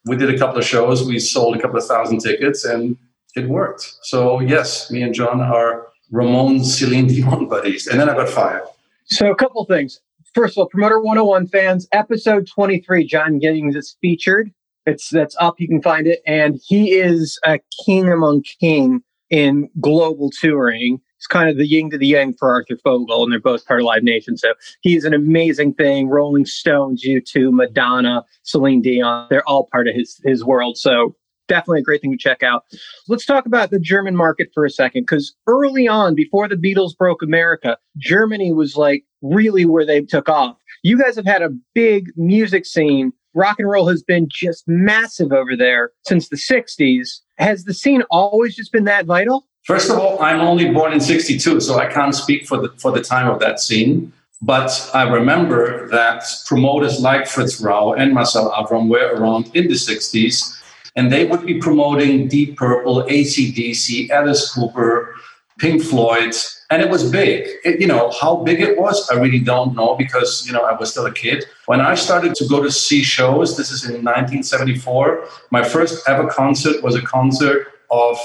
we 0.06 0.18
did 0.18 0.30
a 0.30 0.38
couple 0.38 0.58
of 0.58 0.66
shows. 0.66 1.08
We 1.08 1.20
sold 1.20 1.56
a 1.56 1.62
couple 1.62 1.78
of 1.78 1.86
thousand 1.86 2.20
tickets 2.20 2.66
and 2.66 2.98
it 3.36 3.48
worked. 3.48 3.96
So, 4.02 4.42
yes, 4.42 4.92
me 4.92 5.04
and 5.04 5.14
John 5.14 5.40
are 5.40 5.88
Ramones 6.12 6.66
Celine 6.66 7.08
Dion 7.08 7.48
buddies. 7.54 7.88
And 7.88 7.98
then 7.98 8.10
I 8.10 8.14
got 8.14 8.28
fired. 8.28 8.64
So 9.06 9.32
a 9.32 9.36
couple 9.36 9.64
things. 9.66 10.02
First 10.34 10.58
of 10.58 10.62
all, 10.62 10.68
Promoter 10.68 11.00
101 11.00 11.48
fans, 11.48 11.88
episode 11.94 12.46
23, 12.46 13.06
John 13.06 13.40
Giddings 13.40 13.78
is 13.78 13.96
featured. 14.02 14.52
It's 14.86 15.10
that's 15.10 15.36
up. 15.40 15.56
You 15.60 15.68
can 15.70 15.82
find 15.82 16.08
it. 16.08 16.20
And 16.28 16.60
he 16.66 16.92
is 16.92 17.40
a 17.46 17.60
king 17.86 18.12
among 18.12 18.44
king 18.60 19.02
in 19.30 19.70
global 19.80 20.30
touring. 20.30 21.00
He's 21.22 21.28
kind 21.28 21.50
of 21.50 21.58
the 21.58 21.68
yin 21.68 21.92
to 21.92 22.00
the 22.00 22.08
yang 22.08 22.34
for 22.34 22.52
Arthur 22.52 22.78
Fogel, 22.84 23.24
and 23.24 23.32
they're 23.32 23.40
both 23.40 23.64
part 23.68 23.82
of 23.82 23.86
Live 23.86 24.02
Nation. 24.02 24.38
So 24.38 24.56
he's 24.82 25.06
an 25.06 25.14
amazing 25.14 25.76
thing. 25.76 26.10
Rolling 26.10 26.46
Stones, 26.46 27.06
U2, 27.06 27.52
Madonna, 27.52 28.26
Celine 28.42 28.82
Dion, 28.82 29.28
they're 29.30 29.48
all 29.48 29.68
part 29.72 29.88
of 29.88 29.94
his 29.94 30.20
his 30.24 30.44
world. 30.44 30.78
So 30.78 31.16
definitely 31.48 31.82
a 31.82 31.84
great 31.84 32.02
thing 32.02 32.12
to 32.12 32.18
check 32.18 32.42
out. 32.42 32.64
Let's 33.08 33.26
talk 33.26 33.46
about 33.46 33.70
the 33.70 33.80
German 33.80 34.16
market 34.16 34.50
for 34.52 34.66
a 34.66 34.70
second, 34.72 35.04
because 35.04 35.36
early 35.46 35.88
on, 35.88 36.16
before 36.16 36.48
the 36.48 36.56
Beatles 36.56 36.98
broke 36.98 37.22
America, 37.22 37.78
Germany 37.98 38.52
was 38.52 38.76
like 38.76 39.04
really 39.22 39.66
where 39.66 39.86
they 39.86 40.02
took 40.02 40.28
off. 40.28 40.58
You 40.82 40.98
guys 40.98 41.16
have 41.18 41.26
had 41.26 41.44
a 41.44 41.52
big 41.76 42.10
music 42.16 42.66
scene. 42.66 43.14
Rock 43.36 43.60
and 43.60 43.70
roll 43.70 43.88
has 43.90 44.02
been 44.02 44.28
just 44.30 44.64
massive 44.68 45.32
over 45.32 45.56
there 45.56 45.92
since 46.08 46.30
the 46.30 46.36
60s. 46.36 47.20
Has 47.38 47.66
the 47.66 47.76
scene 47.76 48.02
always 48.10 48.56
just 48.56 48.72
been 48.72 48.86
that 48.86 49.06
vital? 49.06 49.48
First 49.64 49.92
of 49.92 50.00
all, 50.00 50.22
I'm 50.22 50.42
only 50.42 50.72
born 50.72 50.92
in 50.92 51.00
62, 51.00 51.60
so 51.60 51.78
I 51.78 51.86
can't 51.86 52.16
speak 52.16 52.48
for 52.48 52.58
the, 52.58 52.70
for 52.78 52.92
the 52.92 53.02
time 53.02 53.28
of 53.30 53.40
that 53.40 53.60
scene. 53.60 54.12
But 54.42 54.90
I 54.94 55.04
remember 55.04 55.88
that 55.90 56.24
promoters 56.48 57.00
like 57.00 57.28
Fritz 57.28 57.62
Rau 57.62 57.94
and 57.94 58.12
Marcel 58.12 58.52
Avram 58.52 58.90
were 58.90 59.14
around 59.16 59.56
in 59.56 59.68
the 59.68 59.76
60s, 59.76 60.60
and 60.96 61.12
they 61.12 61.26
would 61.26 61.46
be 61.46 61.60
promoting 61.60 62.28
Deep 62.28 62.58
Purple, 62.58 63.04
ACDC, 63.04 64.10
Alice 64.10 64.52
Cooper, 64.52 65.16
Pink 65.60 65.84
Floyd, 65.84 66.34
and 66.72 66.82
it 66.82 66.90
was 66.90 67.12
big. 67.12 67.48
It, 67.64 67.80
you 67.80 67.86
know, 67.86 68.12
how 68.20 68.38
big 68.38 68.62
it 68.62 68.80
was, 68.80 69.08
I 69.12 69.16
really 69.16 69.40
don't 69.40 69.76
know 69.76 69.96
because, 69.96 70.44
you 70.48 70.54
know, 70.54 70.62
I 70.62 70.74
was 70.74 70.90
still 70.90 71.06
a 71.06 71.14
kid. 71.14 71.46
When 71.68 71.82
I 71.82 71.94
started 71.94 72.34
to 72.36 72.48
go 72.48 72.64
to 72.64 72.72
see 72.72 73.04
shows, 73.04 73.58
this 73.58 73.70
is 73.70 73.84
in 73.84 74.04
1974, 74.04 75.28
my 75.52 75.64
first 75.64 76.10
ever 76.10 76.28
concert 76.28 76.82
was 76.82 76.96
a 76.96 77.02
concert 77.04 77.68
of 77.92 78.18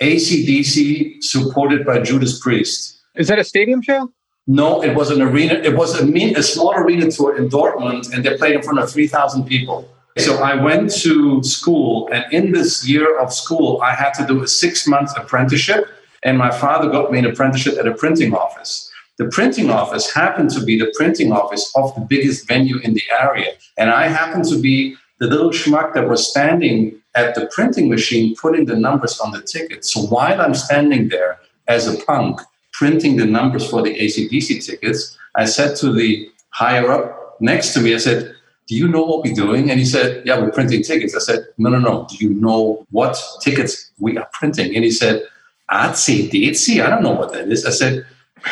ACDC 0.00 1.22
supported 1.22 1.84
by 1.84 2.00
Judas 2.00 2.38
Priest. 2.38 3.00
Is 3.16 3.28
that 3.28 3.38
a 3.38 3.44
stadium 3.44 3.82
show? 3.82 4.12
No, 4.46 4.82
it 4.82 4.94
was 4.94 5.10
an 5.10 5.20
arena. 5.20 5.54
It 5.54 5.76
was 5.76 6.00
a, 6.00 6.06
mean, 6.06 6.36
a 6.36 6.42
small 6.42 6.74
arena 6.74 7.10
tour 7.10 7.36
in 7.36 7.48
Dortmund, 7.48 8.12
and 8.12 8.24
they 8.24 8.36
played 8.36 8.54
in 8.56 8.62
front 8.62 8.78
of 8.78 8.90
3,000 8.90 9.44
people. 9.44 9.88
So 10.18 10.42
I 10.42 10.54
went 10.54 10.90
to 11.02 11.42
school, 11.42 12.08
and 12.12 12.24
in 12.32 12.52
this 12.52 12.86
year 12.86 13.18
of 13.18 13.32
school, 13.32 13.80
I 13.82 13.94
had 13.94 14.12
to 14.14 14.26
do 14.26 14.42
a 14.42 14.48
six 14.48 14.86
month 14.86 15.10
apprenticeship. 15.16 15.86
And 16.22 16.36
my 16.36 16.50
father 16.50 16.90
got 16.90 17.10
me 17.12 17.18
an 17.18 17.26
apprenticeship 17.26 17.78
at 17.78 17.86
a 17.86 17.94
printing 17.94 18.34
office. 18.34 18.90
The 19.18 19.26
printing 19.26 19.70
office 19.70 20.12
happened 20.12 20.50
to 20.50 20.64
be 20.64 20.78
the 20.78 20.92
printing 20.96 21.32
office 21.32 21.70
of 21.76 21.94
the 21.94 22.00
biggest 22.00 22.48
venue 22.48 22.78
in 22.78 22.94
the 22.94 23.02
area. 23.18 23.52
And 23.78 23.90
I 23.90 24.08
happened 24.08 24.46
to 24.46 24.58
be 24.58 24.96
the 25.20 25.26
little 25.26 25.50
schmuck 25.50 25.94
that 25.94 26.08
was 26.08 26.28
standing 26.28 27.00
at 27.14 27.34
the 27.34 27.46
printing 27.54 27.88
machine 27.88 28.34
putting 28.36 28.64
the 28.64 28.76
numbers 28.76 29.20
on 29.20 29.30
the 29.32 29.42
ticket. 29.42 29.84
So 29.84 30.00
while 30.02 30.40
I'm 30.40 30.54
standing 30.54 31.08
there 31.08 31.38
as 31.68 31.86
a 31.86 32.02
punk 32.04 32.40
printing 32.72 33.16
the 33.16 33.26
numbers 33.26 33.68
for 33.68 33.82
the 33.82 33.94
ACDC 33.94 34.64
tickets, 34.64 35.18
I 35.36 35.44
said 35.44 35.76
to 35.76 35.92
the 35.92 36.30
higher 36.50 36.90
up 36.90 37.36
next 37.40 37.74
to 37.74 37.80
me, 37.80 37.94
I 37.94 37.98
said, 37.98 38.34
Do 38.66 38.74
you 38.74 38.88
know 38.88 39.04
what 39.04 39.24
we're 39.24 39.34
doing? 39.34 39.70
And 39.70 39.78
he 39.78 39.84
said, 39.84 40.26
Yeah, 40.26 40.40
we're 40.40 40.50
printing 40.52 40.82
tickets. 40.82 41.14
I 41.14 41.20
said, 41.20 41.46
No, 41.58 41.68
no, 41.68 41.78
no. 41.78 42.06
Do 42.08 42.16
you 42.16 42.30
know 42.30 42.86
what 42.90 43.22
tickets 43.42 43.90
we 43.98 44.16
are 44.16 44.28
printing? 44.32 44.74
And 44.74 44.84
he 44.84 44.90
said, 44.90 45.22
ACDC? 45.70 46.84
I 46.84 46.88
don't 46.88 47.02
know 47.02 47.12
what 47.12 47.32
that 47.32 47.48
is. 47.48 47.66
I 47.66 47.70
said, 47.70 48.06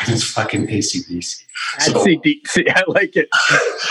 it's 0.06 0.24
fucking 0.24 0.66
ACDC. 0.66 1.44
So, 1.80 1.92
ACDC, 1.92 2.70
I 2.74 2.82
like 2.88 3.16
it. 3.16 3.28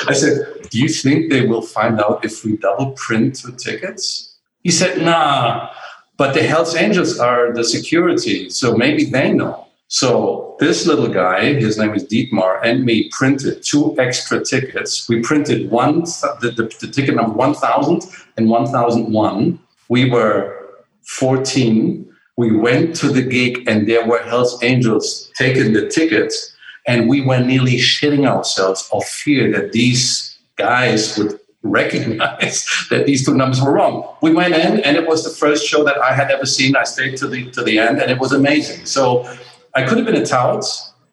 I 0.08 0.14
said, 0.14 0.70
Do 0.70 0.80
you 0.80 0.90
think 0.90 1.32
they 1.32 1.46
will 1.46 1.62
find 1.62 2.00
out 2.00 2.24
if 2.24 2.44
we 2.44 2.58
double 2.58 2.92
print 2.92 3.42
the 3.44 3.52
tickets? 3.52 4.36
He 4.64 4.72
said, 4.72 5.02
Nah, 5.02 5.70
but 6.18 6.34
the 6.34 6.44
Hells 6.44 6.76
Angels 6.76 7.20
are 7.20 7.54
the 7.54 7.64
security, 7.64 8.50
so 8.50 8.76
maybe 8.76 9.06
they 9.06 9.32
know. 9.32 9.68
So 9.90 10.58
this 10.60 10.86
little 10.86 11.08
guy, 11.08 11.54
his 11.54 11.78
name 11.78 11.94
is 11.94 12.04
Dietmar, 12.04 12.60
and 12.64 12.84
me 12.84 13.10
printed 13.12 13.64
two 13.64 13.98
extra 13.98 14.44
tickets. 14.44 15.08
We 15.08 15.22
printed 15.22 15.70
one, 15.70 16.02
the, 16.02 16.54
the, 16.56 16.64
the 16.86 16.92
ticket 16.92 17.16
number 17.16 17.34
1000 17.34 18.04
and 18.36 18.50
1001. 18.50 19.60
We 19.88 20.10
were 20.10 20.58
14 21.04 22.07
we 22.38 22.56
went 22.56 22.96
to 22.98 23.10
the 23.10 23.24
gig 23.24 23.68
and 23.68 23.88
there 23.88 24.06
were 24.06 24.22
Hells 24.22 24.64
Angels 24.64 25.32
taking 25.36 25.74
the 25.74 25.88
tickets, 25.88 26.56
and 26.86 27.10
we 27.10 27.22
were 27.22 27.40
nearly 27.40 27.78
shitting 27.78 28.28
ourselves 28.28 28.88
of 28.94 29.04
fear 29.04 29.52
that 29.52 29.72
these 29.72 30.38
guys 30.56 31.18
would 31.18 31.40
recognize 31.64 32.66
that 32.92 33.08
these 33.08 33.26
two 33.26 33.34
numbers 33.34 33.62
were 33.62 33.74
wrong. 33.74 34.08
We 34.22 34.34
went 34.34 34.54
in, 34.54 34.80
and 34.82 34.96
it 34.96 35.08
was 35.08 35.24
the 35.24 35.32
first 35.32 35.66
show 35.66 35.84
that 35.84 35.98
I 35.98 36.14
had 36.14 36.32
ever 36.32 36.46
seen. 36.46 36.76
I 36.78 36.84
stayed 36.84 37.18
to 37.18 37.28
the 37.28 37.50
to 37.52 37.64
the 37.64 37.80
end, 37.80 38.00
and 38.00 38.10
it 38.12 38.20
was 38.20 38.32
amazing. 38.32 38.86
So 38.86 39.28
I 39.76 39.84
could 39.84 39.98
have 39.98 40.06
been 40.06 40.22
a 40.22 40.26
tout 40.26 40.64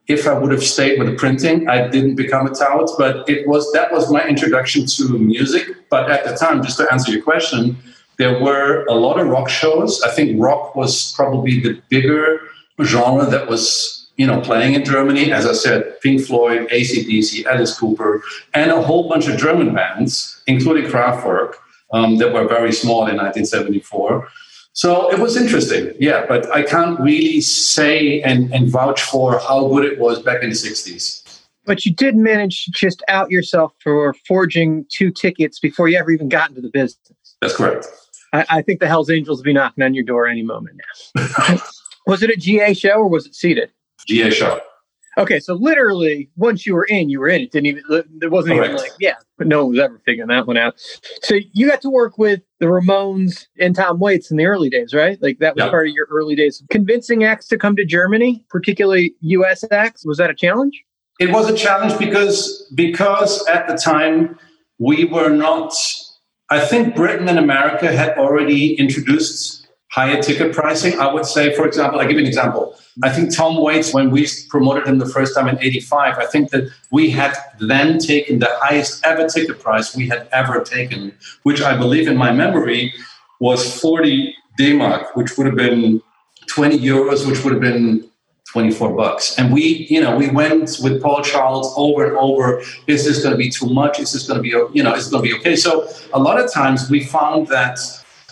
if 0.06 0.28
I 0.28 0.34
would 0.38 0.52
have 0.52 0.62
stayed 0.62 0.98
with 0.98 1.08
the 1.08 1.16
printing. 1.16 1.66
I 1.68 1.88
didn't 1.88 2.16
become 2.16 2.46
a 2.46 2.54
tout, 2.54 2.90
but 2.98 3.28
it 3.28 3.48
was 3.48 3.72
that 3.72 3.90
was 3.90 4.12
my 4.12 4.24
introduction 4.28 4.84
to 4.84 5.18
music. 5.18 5.66
But 5.88 6.10
at 6.10 6.24
the 6.24 6.36
time, 6.36 6.62
just 6.62 6.76
to 6.76 6.92
answer 6.92 7.10
your 7.10 7.22
question 7.22 7.78
there 8.18 8.40
were 8.40 8.84
a 8.86 8.94
lot 8.94 9.18
of 9.18 9.28
rock 9.28 9.48
shows. 9.48 10.02
I 10.02 10.10
think 10.10 10.40
rock 10.40 10.74
was 10.74 11.12
probably 11.12 11.60
the 11.60 11.80
bigger 11.88 12.40
genre 12.82 13.26
that 13.26 13.48
was, 13.48 14.10
you 14.16 14.26
know, 14.26 14.40
playing 14.40 14.74
in 14.74 14.84
Germany. 14.84 15.32
As 15.32 15.46
I 15.46 15.52
said, 15.52 16.00
Pink 16.00 16.22
Floyd, 16.22 16.68
ACDC, 16.70 17.44
Alice 17.46 17.78
Cooper, 17.78 18.22
and 18.52 18.70
a 18.70 18.80
whole 18.80 19.08
bunch 19.08 19.26
of 19.28 19.38
German 19.38 19.74
bands, 19.74 20.42
including 20.46 20.90
Kraftwerk, 20.90 21.54
um, 21.92 22.18
that 22.18 22.32
were 22.32 22.46
very 22.46 22.72
small 22.72 23.06
in 23.06 23.16
1974. 23.16 24.28
So 24.72 25.10
it 25.12 25.20
was 25.20 25.36
interesting, 25.36 25.94
yeah, 26.00 26.26
but 26.26 26.50
I 26.52 26.64
can't 26.64 26.98
really 26.98 27.40
say 27.40 28.20
and, 28.22 28.52
and 28.52 28.68
vouch 28.68 29.02
for 29.02 29.38
how 29.38 29.68
good 29.68 29.84
it 29.84 30.00
was 30.00 30.20
back 30.20 30.42
in 30.42 30.50
the 30.50 30.56
60s. 30.56 31.42
But 31.64 31.86
you 31.86 31.94
did 31.94 32.16
manage 32.16 32.64
to 32.64 32.72
just 32.72 33.02
out 33.06 33.30
yourself 33.30 33.72
for 33.80 34.14
forging 34.26 34.84
two 34.90 35.12
tickets 35.12 35.60
before 35.60 35.88
you 35.88 35.96
ever 35.96 36.10
even 36.10 36.28
got 36.28 36.50
into 36.50 36.60
the 36.60 36.70
business. 36.70 37.36
That's 37.40 37.56
correct. 37.56 37.86
I, 38.35 38.47
I 38.51 38.62
think 38.62 38.80
the 38.80 38.89
Hells 38.89 39.11
Angels 39.11 39.39
will 39.39 39.45
be 39.45 39.53
knocking 39.53 39.85
on 39.85 39.95
your 39.95 40.05
door 40.05 40.26
any 40.26 40.43
moment 40.43 40.80
now. 41.16 41.57
was 42.07 42.22
it 42.22 42.30
a 42.30 42.37
GA 42.37 42.74
show 42.74 42.95
or 42.95 43.09
was 43.09 43.26
it 43.26 43.35
seated? 43.35 43.70
GA 44.07 44.30
show. 44.30 44.61
Okay, 45.16 45.39
so 45.39 45.55
literally, 45.55 46.28
once 46.37 46.66
you 46.66 46.74
were 46.74 46.87
in, 46.87 47.09
you 47.09 47.20
were 47.20 47.28
in. 47.28 47.43
It 47.43 47.53
didn't 47.53 47.66
even. 47.66 48.05
There 48.18 48.30
wasn't 48.30 48.57
Correct. 48.57 48.72
even 48.72 48.82
like, 48.82 48.93
yeah, 48.99 49.14
but 49.39 49.47
no 49.47 49.62
one 49.62 49.74
was 49.74 49.80
ever 49.80 50.03
figuring 50.05 50.28
that 50.28 50.49
one 50.49 50.57
out. 50.57 50.74
So 51.22 51.37
you 51.53 51.68
got 51.68 51.80
to 51.82 51.91
work 51.91 52.18
with 52.18 52.41
the 52.59 52.66
Ramones 52.66 53.47
and 53.61 53.76
Tom 53.76 54.01
Waits 54.01 54.32
in 54.32 54.37
the 54.37 54.47
early 54.47 54.68
days, 54.68 54.93
right? 54.93 55.16
Like 55.22 55.39
that 55.39 55.55
was 55.55 55.62
yep. 55.62 55.70
part 55.70 55.87
of 55.87 55.95
your 55.95 56.09
early 56.11 56.35
days. 56.35 56.64
Convincing 56.68 57.22
acts 57.22 57.47
to 57.49 57.57
come 57.57 57.76
to 57.76 57.85
Germany, 57.85 58.45
particularly 58.51 59.14
U.S. 59.20 59.64
acts, 59.70 60.05
was 60.05 60.18
that 60.18 60.30
a 60.30 60.35
challenge? 60.35 60.82
It 61.20 61.30
was 61.30 61.49
a 61.49 61.57
challenge 61.57 61.97
because 61.97 62.68
because 62.74 63.47
at 63.47 63.68
the 63.68 63.74
time 63.74 64.37
we 64.80 65.05
were 65.05 65.28
not 65.28 65.72
I 66.55 66.64
think 66.64 66.94
Britain 66.94 67.28
and 67.28 67.38
America 67.38 67.90
had 67.90 68.16
already 68.16 68.74
introduced 68.74 69.66
higher 69.90 70.22
ticket 70.22 70.52
pricing. 70.52 70.96
I 71.00 71.12
would 71.12 71.26
say, 71.26 71.52
for 71.57 71.66
example, 71.66 71.98
I'll 71.98 72.07
give 72.07 72.14
you 72.14 72.20
an 72.20 72.28
example. 72.28 72.76
I 73.02 73.11
think 73.11 73.34
Tom 73.34 73.61
Waits, 73.61 73.92
when 73.92 74.12
we 74.12 74.28
promoted 74.48 74.86
him 74.86 74.98
the 74.98 75.09
first 75.09 75.34
time 75.34 75.48
in 75.48 75.59
85, 75.61 76.16
I 76.16 76.26
think 76.26 76.50
that 76.50 76.70
we 76.92 77.11
had 77.11 77.36
then 77.59 77.98
taken 77.98 78.38
the 78.38 78.50
highest 78.62 79.05
ever 79.05 79.26
ticket 79.26 79.59
price 79.59 79.96
we 79.96 80.07
had 80.07 80.28
ever 80.30 80.61
taken, 80.61 81.12
which 81.42 81.61
I 81.61 81.76
believe 81.76 82.07
in 82.07 82.16
my 82.16 82.30
memory 82.30 82.92
was 83.40 83.80
40 83.80 84.32
D-Mark, 84.57 85.16
which 85.16 85.36
would 85.36 85.48
have 85.48 85.57
been 85.57 86.00
20 86.46 86.78
euros, 86.78 87.26
which 87.26 87.42
would 87.42 87.52
have 87.52 87.62
been 87.62 88.09
24 88.55 88.94
bucks. 88.94 89.36
And 89.36 89.52
we, 89.52 89.84
you 89.90 90.00
know, 90.00 90.16
we 90.16 90.30
went 90.30 90.78
with 90.80 91.02
Paul 91.02 91.22
Charles 91.22 91.74
over 91.76 92.07
and 92.07 92.16
over. 92.16 92.62
Is 92.86 93.05
this 93.05 93.20
going 93.20 93.32
to 93.32 93.36
be 93.36 93.50
too 93.50 93.66
much? 93.66 93.98
Is 93.98 94.12
this 94.12 94.28
going 94.28 94.40
to 94.40 94.42
be, 94.42 94.50
you 94.72 94.82
know, 94.84 94.94
is 94.94 95.09
it 95.09 95.11
going 95.11 95.24
to 95.24 95.28
be 95.28 95.34
okay? 95.40 95.57
So 95.57 95.88
a 96.12 96.20
lot 96.20 96.38
of 96.38 96.52
times 96.52 96.88
we 96.88 97.02
found 97.02 97.48
that 97.48 97.80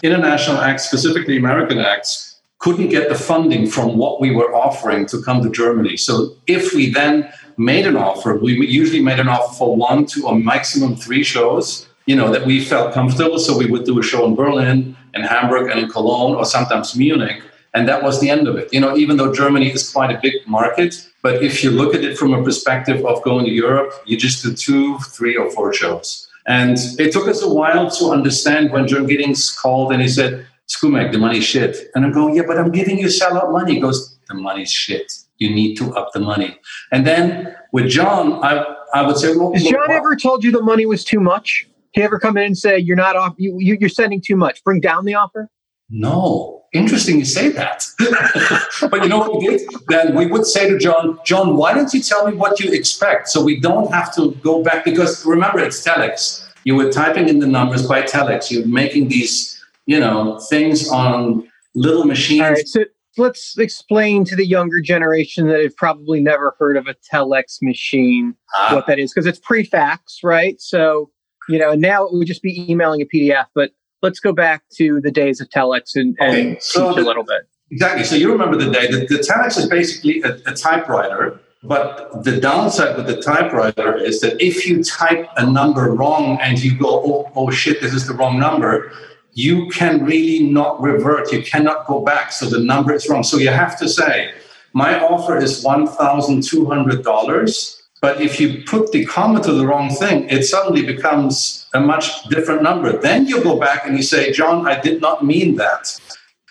international 0.05 0.59
acts, 0.59 0.85
specifically 0.87 1.37
American 1.39 1.81
acts, 1.81 2.41
couldn't 2.61 2.91
get 2.91 3.09
the 3.09 3.16
funding 3.16 3.66
from 3.66 3.97
what 3.97 4.20
we 4.20 4.31
were 4.31 4.55
offering 4.55 5.07
to 5.07 5.20
come 5.23 5.43
to 5.43 5.51
Germany. 5.51 5.97
So 5.97 6.37
if 6.47 6.73
we 6.73 6.93
then 6.93 7.33
made 7.57 7.89
an 7.89 7.97
offer, 7.97 8.39
we 8.39 8.53
usually 8.64 9.03
made 9.03 9.18
an 9.18 9.29
offer 9.29 9.53
for 9.55 9.75
one 9.75 10.07
to 10.07 10.29
a 10.29 10.39
maximum 10.39 10.95
three 10.95 11.25
shows, 11.25 11.89
you 12.07 12.14
know, 12.14 12.31
that 12.31 12.47
we 12.47 12.64
felt 12.64 12.95
comfortable. 12.95 13.41
So 13.41 13.59
we 13.59 13.66
would 13.66 13.85
do 13.85 13.99
a 13.99 14.05
show 14.05 14.25
in 14.25 14.37
Berlin, 14.37 14.97
in 15.14 15.23
Hamburg, 15.23 15.68
and 15.68 15.81
in 15.81 15.89
Cologne, 15.89 16.37
or 16.37 16.45
sometimes 16.45 16.95
Munich. 16.95 17.43
And 17.75 17.89
that 17.89 18.03
was 18.03 18.20
the 18.20 18.29
end 18.29 18.49
of 18.49 18.57
it. 18.57 18.73
You 18.73 18.81
know, 18.81 18.97
even 18.97 19.16
though 19.16 19.33
Germany 19.33 19.70
is 19.70 19.91
quite 19.91 20.11
a 20.14 20.20
big 20.20 20.47
market, 20.47 21.09
but 21.23 21.43
if 21.43 21.64
you 21.64 21.70
look 21.70 21.95
at 21.95 22.05
it 22.05 22.18
from 22.18 22.35
a 22.35 22.43
perspective 22.43 23.05
of 23.07 23.23
going 23.23 23.45
to 23.47 23.51
Europe, 23.51 23.93
you 24.05 24.16
just 24.16 24.43
do 24.43 24.53
two, 24.53 24.99
three, 24.99 25.37
or 25.37 25.51
four 25.51 25.73
shows. 25.73 26.29
And 26.47 26.77
it 26.99 27.12
took 27.12 27.29
us 27.29 27.43
a 27.43 27.49
while 27.49 27.91
to 27.91 28.07
understand 28.11 28.73
when 28.73 28.87
John 28.89 29.07
Giddings 29.07 29.51
called 29.51 29.93
and 29.93 30.03
he 30.03 30.09
said, 30.09 30.47
Scumeck, 30.68 31.12
the 31.12 31.18
money's 31.18 31.45
shit. 31.45 31.91
And 31.95 32.05
I'm 32.05 32.12
going, 32.12 32.35
yeah, 32.35 32.43
but 32.47 32.59
I'm 32.59 32.73
giving 32.73 32.99
you 32.99 33.07
sellout 33.07 33.53
money. 33.53 33.75
He 33.75 33.81
goes, 33.81 34.18
the 34.29 34.35
money's 34.35 34.70
shit. 34.70 35.12
You 35.39 35.55
need 35.55 35.77
to 35.77 35.95
up 35.95 36.12
the 36.12 36.20
money. 36.20 36.59
And 36.91 37.07
then 37.07 37.55
with 37.73 37.89
John, 37.89 38.43
I, 38.45 38.64
I 38.95 39.07
would 39.07 39.16
say, 39.16 39.37
well, 39.37 39.53
Has 39.53 39.64
John 39.64 39.91
ever 39.91 40.16
told 40.16 40.45
you 40.45 40.51
the 40.51 40.62
money 40.62 40.87
was 40.87 41.05
too 41.05 41.20
much? 41.20 41.68
He 41.93 42.03
ever 42.03 42.18
come 42.18 42.37
in 42.37 42.45
and 42.45 42.59
say, 42.59 42.79
you're 42.79 42.97
not 42.97 43.16
off, 43.16 43.35
you, 43.37 43.57
you, 43.59 43.77
you're 43.79 43.89
sending 43.89 44.20
too 44.20 44.37
much, 44.37 44.64
bring 44.64 44.81
down 44.81 45.05
the 45.05 45.14
offer? 45.14 45.49
No. 45.93 46.64
Interesting 46.72 47.18
you 47.18 47.26
say 47.26 47.51
that. 47.51 47.84
but 48.90 49.03
you 49.03 49.09
know 49.09 49.18
what 49.18 49.38
we 49.38 49.47
did? 49.47 49.61
Then 49.88 50.14
we 50.14 50.26
would 50.26 50.47
say 50.47 50.68
to 50.68 50.78
John, 50.78 51.18
John, 51.24 51.57
why 51.57 51.74
don't 51.74 51.93
you 51.93 52.01
tell 52.01 52.26
me 52.26 52.34
what 52.34 52.59
you 52.61 52.72
expect 52.72 53.28
so 53.28 53.45
we 53.45 53.61
don't 53.61 53.93
have 53.93 54.14
to 54.14 54.32
go 54.43 54.62
back? 54.62 54.84
Because 54.84 55.24
remember, 55.26 55.61
it's 55.61 55.86
telex. 55.86 56.49
You 56.64 56.76
were 56.76 56.90
typing 56.90 57.28
in 57.28 57.40
the 57.40 57.47
numbers 57.47 57.86
by 57.86 58.03
telex. 58.03 58.51
You're 58.51 58.66
making 58.66 59.09
these, 59.09 59.62
you 59.84 60.01
know, 60.01 60.38
things 60.49 60.88
on 60.88 61.47
little 61.74 62.05
machines. 62.05 62.40
All 62.40 62.51
right. 62.53 62.66
So 62.66 62.84
let's 63.18 63.59
explain 63.59 64.24
to 64.24 64.36
the 64.36 64.47
younger 64.47 64.80
generation 64.80 65.49
that 65.49 65.61
have 65.62 65.76
probably 65.76 66.22
never 66.22 66.57
heard 66.59 66.78
of 66.78 66.86
a 66.86 66.95
telex 67.12 67.59
machine 67.61 68.34
Ah. 68.57 68.74
what 68.74 68.86
that 68.86 68.99
is 68.99 69.12
because 69.12 69.26
it's 69.26 69.38
pre-fax, 69.40 70.20
right? 70.22 70.59
So, 70.59 71.11
you 71.51 71.59
know, 71.59 71.74
now 71.74 72.07
it 72.07 72.14
would 72.14 72.26
just 72.26 72.43
be 72.43 72.64
emailing 72.70 73.03
a 73.03 73.07
PDF, 73.07 73.47
but 73.55 73.72
let's 74.03 74.21
go 74.21 74.33
back 74.33 74.63
to 74.77 75.01
the 75.01 75.11
days 75.11 75.41
of 75.41 75.49
telex 75.49 75.95
and, 75.95 76.17
and 76.21 76.33
Okay, 76.33 76.59
so 76.61 76.91
teach 76.91 76.99
a 76.99 77.07
little 77.07 77.25
bit. 77.25 77.49
Exactly. 77.71 78.05
So 78.05 78.17
you 78.17 78.31
remember 78.31 78.57
the 78.57 78.71
day 78.71 78.91
that 78.91 79.09
the 79.09 79.17
telex 79.17 79.57
is 79.57 79.67
basically 79.67 80.21
a, 80.23 80.35
a 80.47 80.55
typewriter, 80.55 81.41
but 81.63 82.25
the 82.25 82.39
downside 82.41 82.97
with 82.97 83.07
the 83.07 83.23
typewriter 83.23 83.97
is 83.97 84.21
that 84.21 84.45
if 84.45 84.67
you 84.67 84.85
type 84.85 85.27
a 85.37 85.51
number 85.51 85.91
wrong 85.93 86.39
and 86.41 86.63
you 86.63 86.77
go, 86.77 87.03
oh, 87.05 87.33
oh 87.35 87.51
shit, 87.51 87.81
this 87.81 87.95
is 87.95 88.07
the 88.07 88.13
wrong 88.15 88.39
number, 88.39 88.93
you 89.33 89.69
can 89.69 90.05
really 90.05 90.41
not 90.41 90.83
revert. 90.83 91.33
You 91.33 91.43
cannot 91.43 91.87
go 91.87 92.03
back. 92.03 92.33
So 92.33 92.45
the 92.47 92.61
number 92.61 92.93
is 92.93 93.09
wrong. 93.09 93.23
So 93.23 93.39
you 93.39 93.49
have 93.49 93.79
to 93.79 93.89
say, 93.89 94.35
my 94.75 95.01
offer 95.01 95.39
is 95.39 95.65
$1,200. 95.65 97.82
But 98.03 98.21
if 98.21 98.41
you 98.41 98.65
put 98.65 98.91
the 98.91 99.07
comma 99.07 99.41
to 99.45 99.53
the 99.53 99.65
wrong 99.65 99.89
thing, 99.89 100.29
it 100.29 100.43
suddenly 100.43 100.85
becomes 100.85 101.67
a 101.73 101.81
much 101.81 102.25
different 102.25 102.65
number. 102.65 102.99
Then 102.99 103.27
you 103.27 103.41
go 103.43 103.61
back 103.61 103.87
and 103.87 103.97
you 103.97 104.03
say, 104.03 104.33
John, 104.33 104.67
I 104.67 104.81
did 104.81 105.01
not 105.01 105.25
mean 105.25 105.55
that. 105.57 106.01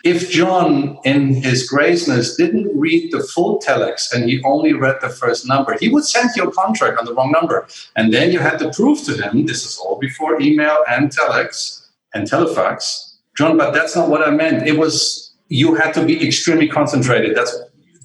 If 0.05 0.31
John, 0.31 0.97
in 1.03 1.35
his 1.35 1.69
graceness, 1.69 2.37
didn't 2.37 2.71
read 2.73 3.11
the 3.11 3.21
full 3.21 3.59
telex 3.59 4.13
and 4.13 4.29
he 4.29 4.41
only 4.45 4.71
read 4.71 4.95
the 5.01 5.09
first 5.09 5.45
number, 5.45 5.77
he 5.77 5.89
would 5.89 6.05
send 6.05 6.29
you 6.37 6.45
a 6.45 6.51
contract 6.53 6.97
on 6.97 7.05
the 7.05 7.13
wrong 7.13 7.31
number. 7.31 7.67
And 7.97 8.13
then 8.13 8.31
you 8.31 8.39
had 8.39 8.57
to 8.59 8.71
prove 8.71 9.03
to 9.03 9.21
him 9.21 9.45
this 9.45 9.65
is 9.65 9.77
all 9.77 9.99
before 9.99 10.41
email 10.41 10.77
and 10.89 11.11
telex 11.11 11.89
and 12.13 12.27
telefax. 12.27 13.15
John, 13.37 13.57
but 13.57 13.73
that's 13.73 13.95
not 13.95 14.09
what 14.09 14.25
I 14.25 14.31
meant. 14.31 14.67
It 14.67 14.77
was, 14.77 15.33
you 15.49 15.75
had 15.75 15.93
to 15.95 16.05
be 16.05 16.25
extremely 16.25 16.69
concentrated. 16.69 17.35
That's 17.35 17.55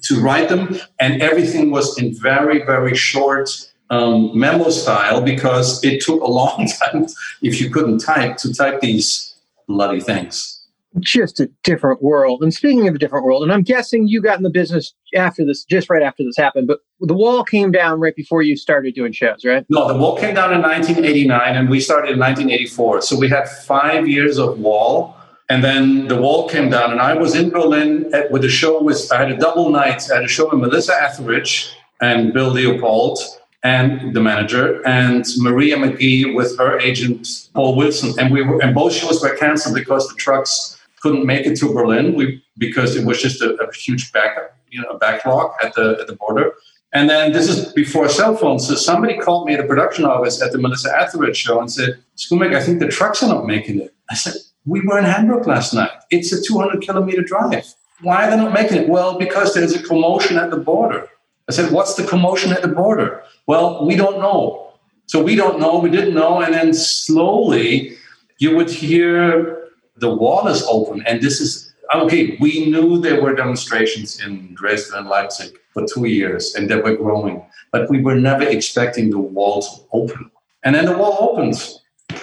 to 0.03 0.19
write 0.21 0.49
them. 0.49 0.77
And 0.99 1.21
everything 1.21 1.71
was 1.71 1.97
in 1.97 2.15
very, 2.19 2.63
very 2.63 2.95
short 2.95 3.49
um, 3.89 4.37
memo 4.37 4.69
style 4.69 5.21
because 5.21 5.83
it 5.83 6.01
took 6.01 6.21
a 6.21 6.31
long 6.31 6.67
time, 6.67 7.07
if 7.41 7.59
you 7.61 7.69
couldn't 7.69 7.99
type, 7.99 8.37
to 8.37 8.53
type 8.53 8.81
these 8.81 9.35
bloody 9.67 9.99
things. 9.99 10.53
Just 10.99 11.39
a 11.39 11.49
different 11.63 12.01
world. 12.01 12.41
And 12.41 12.51
speaking 12.51 12.87
of 12.87 12.95
a 12.95 12.97
different 12.97 13.25
world, 13.25 13.43
and 13.43 13.51
I'm 13.51 13.61
guessing 13.61 14.07
you 14.07 14.21
got 14.21 14.37
in 14.37 14.43
the 14.43 14.49
business 14.49 14.93
after 15.15 15.45
this, 15.45 15.63
just 15.63 15.89
right 15.89 16.01
after 16.01 16.23
this 16.23 16.37
happened, 16.37 16.67
but 16.67 16.79
the 17.01 17.13
wall 17.13 17.43
came 17.43 17.71
down 17.71 17.99
right 17.99 18.15
before 18.15 18.41
you 18.41 18.55
started 18.55 18.95
doing 18.95 19.11
shows, 19.11 19.45
right? 19.45 19.63
No, 19.69 19.87
the 19.87 19.97
wall 19.97 20.17
came 20.17 20.33
down 20.33 20.53
in 20.53 20.61
1989 20.61 21.55
and 21.55 21.69
we 21.69 21.79
started 21.81 22.13
in 22.13 22.19
1984. 22.19 23.01
So 23.01 23.19
we 23.19 23.29
had 23.29 23.47
five 23.47 24.07
years 24.07 24.39
of 24.39 24.57
wall. 24.59 25.15
And 25.49 25.63
then 25.63 26.07
the 26.07 26.19
wall 26.19 26.49
came 26.49 26.69
down, 26.69 26.91
and 26.91 26.99
I 26.99 27.13
was 27.13 27.33
in 27.33 27.49
Berlin 27.49 28.13
at, 28.13 28.29
with 28.31 28.43
a 28.43 28.49
show 28.49 28.83
with, 28.83 29.09
I 29.13 29.17
had 29.19 29.31
a 29.31 29.37
double 29.37 29.69
night. 29.69 30.09
I 30.11 30.15
had 30.15 30.25
a 30.25 30.27
show 30.27 30.49
with 30.49 30.59
Melissa 30.59 30.93
Etheridge 31.01 31.73
and 32.01 32.33
Bill 32.33 32.49
Leopold 32.49 33.19
and 33.63 34.13
the 34.13 34.21
manager, 34.21 34.85
and 34.85 35.25
Maria 35.37 35.77
McKee 35.77 36.35
with 36.35 36.57
her 36.57 36.79
agent 36.79 37.49
Paul 37.53 37.75
Wilson. 37.75 38.13
And 38.19 38.31
we 38.31 38.43
were, 38.43 38.61
and 38.61 38.75
both 38.75 38.93
shows 38.93 39.21
were 39.21 39.35
canceled 39.35 39.75
because 39.75 40.07
the 40.07 40.15
trucks 40.15 40.79
couldn't 41.01 41.25
make 41.25 41.45
it 41.45 41.57
to 41.57 41.73
Berlin 41.73 42.13
we, 42.15 42.43
because 42.57 42.95
it 42.95 43.05
was 43.05 43.21
just 43.21 43.41
a, 43.41 43.55
a 43.55 43.73
huge 43.73 44.11
back, 44.11 44.37
you 44.69 44.81
know, 44.81 44.97
backlog 44.97 45.51
at 45.63 45.73
the 45.75 45.97
at 45.99 46.07
the 46.07 46.15
border. 46.15 46.53
And 46.93 47.09
then 47.09 47.31
this 47.31 47.49
is 47.49 47.73
before 47.73 48.07
cell 48.09 48.35
phones. 48.35 48.67
So 48.67 48.75
somebody 48.75 49.17
called 49.17 49.47
me 49.47 49.53
at 49.53 49.61
the 49.61 49.67
production 49.67 50.05
office 50.05 50.41
at 50.41 50.51
the 50.51 50.57
Melissa 50.57 50.89
Etheridge 50.97 51.37
show 51.37 51.59
and 51.59 51.71
said, 51.71 51.99
Scumeck, 52.15 52.55
I 52.55 52.61
think 52.63 52.79
the 52.79 52.87
trucks 52.87 53.21
are 53.23 53.29
not 53.29 53.45
making 53.45 53.81
it. 53.81 53.93
I 54.09 54.15
said, 54.15 54.35
we 54.67 54.81
were 54.81 54.99
in 54.99 55.05
Hamburg 55.05 55.47
last 55.47 55.73
night. 55.73 55.91
It's 56.11 56.31
a 56.33 56.41
200 56.41 56.81
kilometer 56.81 57.21
drive. 57.21 57.73
Why 58.01 58.27
are 58.27 58.31
they 58.31 58.37
not 58.37 58.53
making 58.53 58.77
it? 58.77 58.89
Well, 58.89 59.17
because 59.17 59.53
there's 59.53 59.73
a 59.73 59.81
commotion 59.81 60.37
at 60.37 60.51
the 60.51 60.57
border. 60.57 61.09
I 61.49 61.53
said, 61.53 61.71
what's 61.71 61.95
the 61.95 62.05
commotion 62.05 62.51
at 62.51 62.61
the 62.61 62.67
border? 62.67 63.23
Well, 63.47 63.85
we 63.85 63.95
don't 63.95 64.19
know. 64.19 64.73
So 65.05 65.23
we 65.23 65.35
don't 65.35 65.59
know, 65.59 65.79
we 65.79 65.89
didn't 65.89 66.13
know. 66.13 66.41
And 66.41 66.53
then 66.53 66.73
slowly 66.73 67.95
you 68.39 68.55
would 68.57 68.69
hear 68.69 69.69
the 69.95 70.13
wall 70.13 70.47
is 70.49 70.63
open. 70.63 71.01
And 71.07 71.21
this 71.21 71.39
is, 71.39 71.73
okay, 71.95 72.37
we 72.41 72.69
knew 72.69 72.99
there 72.99 73.21
were 73.21 73.33
demonstrations 73.33 74.21
in 74.21 74.53
Dresden 74.53 74.99
and 74.99 75.07
Leipzig 75.07 75.57
for 75.73 75.85
two 75.87 76.05
years 76.05 76.55
and 76.55 76.69
they 76.69 76.75
were 76.75 76.97
growing, 76.97 77.41
but 77.71 77.89
we 77.89 78.01
were 78.01 78.15
never 78.15 78.43
expecting 78.43 79.09
the 79.09 79.19
wall 79.19 79.61
to 79.61 79.69
open. 79.93 80.29
And 80.63 80.75
then 80.75 80.85
the 80.85 80.97
wall 80.97 81.17
opens. 81.21 81.81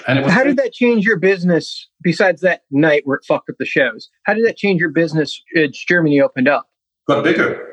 And 0.09 0.19
it 0.19 0.25
was 0.25 0.33
How 0.33 0.45
did 0.45 0.57
that 0.57 0.73
change 0.73 1.05
your 1.05 1.19
business 1.19 1.89
besides 2.03 2.41
that 2.41 2.63
night 2.71 3.03
where 3.05 3.17
it 3.17 3.25
fucked 3.27 3.51
up 3.51 3.57
the 3.59 3.67
shows? 3.67 4.09
How 4.25 4.35
did 4.35 4.47
that 4.47 4.57
change 4.57 4.81
your 4.81 4.91
business 4.91 5.41
as 5.57 5.71
Germany 5.73 6.21
opened 6.21 6.49
up? 6.49 6.69
got 7.07 7.23
bigger. 7.23 7.71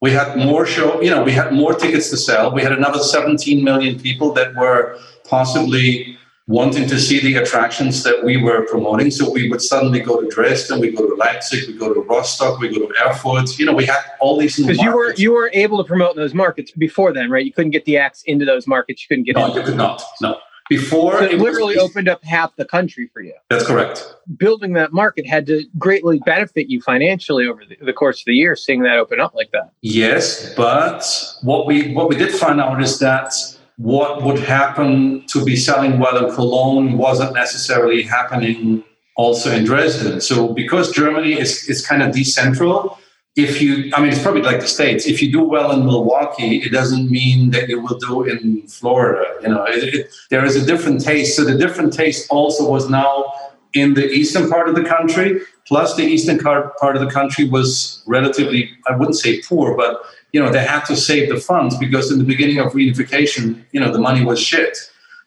We 0.00 0.12
had 0.12 0.36
more 0.36 0.64
show, 0.64 1.00
you 1.02 1.10
know, 1.10 1.24
we 1.24 1.32
had 1.32 1.52
more 1.52 1.74
tickets 1.74 2.10
to 2.10 2.16
sell. 2.16 2.52
We 2.52 2.62
had 2.62 2.70
another 2.70 3.00
17 3.00 3.64
million 3.64 3.98
people 3.98 4.32
that 4.34 4.54
were 4.54 4.96
possibly 5.28 6.16
wanting 6.46 6.88
to 6.88 6.98
see 6.98 7.20
the 7.20 7.34
attractions 7.34 8.04
that 8.04 8.24
we 8.24 8.36
were 8.36 8.64
promoting. 8.66 9.10
So 9.10 9.30
we 9.30 9.50
would 9.50 9.60
suddenly 9.60 10.00
go 10.00 10.20
to 10.20 10.28
Dresden, 10.28 10.80
we 10.80 10.92
go 10.92 11.06
to 11.06 11.14
Leipzig, 11.16 11.66
we 11.66 11.74
go 11.74 11.92
to 11.92 12.00
Rostock, 12.00 12.60
we 12.60 12.68
go 12.68 12.86
to 12.86 12.94
Erfurt. 13.04 13.58
You 13.58 13.66
know, 13.66 13.74
we 13.74 13.84
had 13.84 14.00
all 14.20 14.38
these 14.38 14.56
Because 14.56 14.78
you 14.78 14.90
were 14.90 15.06
markets. 15.06 15.20
you 15.20 15.32
weren't 15.32 15.54
able 15.56 15.78
to 15.78 15.84
promote 15.84 16.12
in 16.12 16.16
those 16.16 16.32
markets 16.34 16.70
before 16.70 17.12
then, 17.12 17.28
right? 17.28 17.44
You 17.44 17.52
couldn't 17.52 17.72
get 17.72 17.84
the 17.84 17.98
acts 17.98 18.22
into 18.24 18.44
those 18.44 18.66
markets. 18.68 19.02
You 19.02 19.08
couldn't 19.08 19.24
get 19.24 19.34
No, 19.34 19.54
you 19.54 19.62
could 19.62 19.76
not. 19.76 20.02
No. 20.22 20.38
Before 20.68 21.18
So 21.18 21.24
it 21.24 21.32
it 21.32 21.34
was- 21.34 21.42
literally 21.42 21.78
opened 21.78 22.08
up 22.08 22.22
half 22.24 22.54
the 22.56 22.64
country 22.64 23.08
for 23.12 23.20
you. 23.22 23.32
That's 23.50 23.66
correct. 23.66 24.14
Building 24.36 24.74
that 24.74 24.92
market 24.92 25.26
had 25.26 25.46
to 25.46 25.64
greatly 25.78 26.20
benefit 26.26 26.68
you 26.68 26.80
financially 26.82 27.46
over 27.46 27.62
the, 27.68 27.76
the 27.84 27.92
course 27.92 28.20
of 28.20 28.26
the 28.26 28.34
year, 28.34 28.54
seeing 28.56 28.82
that 28.82 28.98
open 28.98 29.18
up 29.20 29.34
like 29.34 29.50
that. 29.52 29.70
Yes, 29.82 30.54
but 30.54 31.02
what 31.42 31.66
we 31.66 31.92
what 31.94 32.08
we 32.08 32.16
did 32.16 32.32
find 32.32 32.60
out 32.60 32.82
is 32.82 32.98
that 32.98 33.32
what 33.76 34.22
would 34.22 34.40
happen 34.40 35.24
to 35.28 35.44
be 35.44 35.56
selling 35.56 35.98
well 35.98 36.16
in 36.26 36.34
Cologne 36.34 36.98
wasn't 36.98 37.32
necessarily 37.32 38.02
happening 38.02 38.82
also 39.16 39.50
in 39.52 39.64
Dresden. 39.64 40.20
So 40.20 40.52
because 40.52 40.92
Germany 40.92 41.32
is 41.38 41.64
is 41.68 41.86
kind 41.86 42.02
of 42.02 42.14
decentral, 42.14 42.98
if 43.38 43.62
you 43.62 43.90
I 43.94 44.00
mean 44.00 44.10
it's 44.10 44.20
probably 44.20 44.42
like 44.42 44.60
the 44.60 44.66
States, 44.66 45.06
if 45.06 45.22
you 45.22 45.30
do 45.30 45.42
well 45.42 45.70
in 45.70 45.86
Milwaukee, 45.86 46.56
it 46.56 46.72
doesn't 46.72 47.08
mean 47.08 47.50
that 47.50 47.68
you 47.68 47.80
will 47.80 47.98
do 47.98 48.24
in 48.24 48.66
Florida. 48.66 49.24
You 49.42 49.50
know, 49.50 49.64
it, 49.64 49.94
it, 49.94 50.10
there 50.28 50.44
is 50.44 50.56
a 50.56 50.66
different 50.66 51.00
taste. 51.00 51.36
So 51.36 51.44
the 51.44 51.56
different 51.56 51.92
taste 51.92 52.26
also 52.30 52.68
was 52.68 52.90
now 52.90 53.32
in 53.74 53.94
the 53.94 54.06
eastern 54.10 54.50
part 54.50 54.68
of 54.68 54.74
the 54.74 54.82
country. 54.82 55.40
Plus, 55.68 55.94
the 55.94 56.02
eastern 56.02 56.38
part 56.38 56.96
of 56.96 57.00
the 57.00 57.10
country 57.10 57.48
was 57.48 58.02
relatively, 58.06 58.70
I 58.88 58.96
wouldn't 58.96 59.18
say 59.18 59.40
poor, 59.42 59.76
but 59.76 60.02
you 60.32 60.40
know 60.40 60.50
they 60.50 60.64
had 60.64 60.84
to 60.86 60.96
save 60.96 61.28
the 61.28 61.40
funds 61.40 61.76
because 61.76 62.10
in 62.10 62.18
the 62.18 62.24
beginning 62.24 62.58
of 62.58 62.72
reunification, 62.72 63.64
you 63.70 63.78
know 63.80 63.92
the 63.92 64.00
money 64.00 64.24
was 64.24 64.40
shit. 64.40 64.76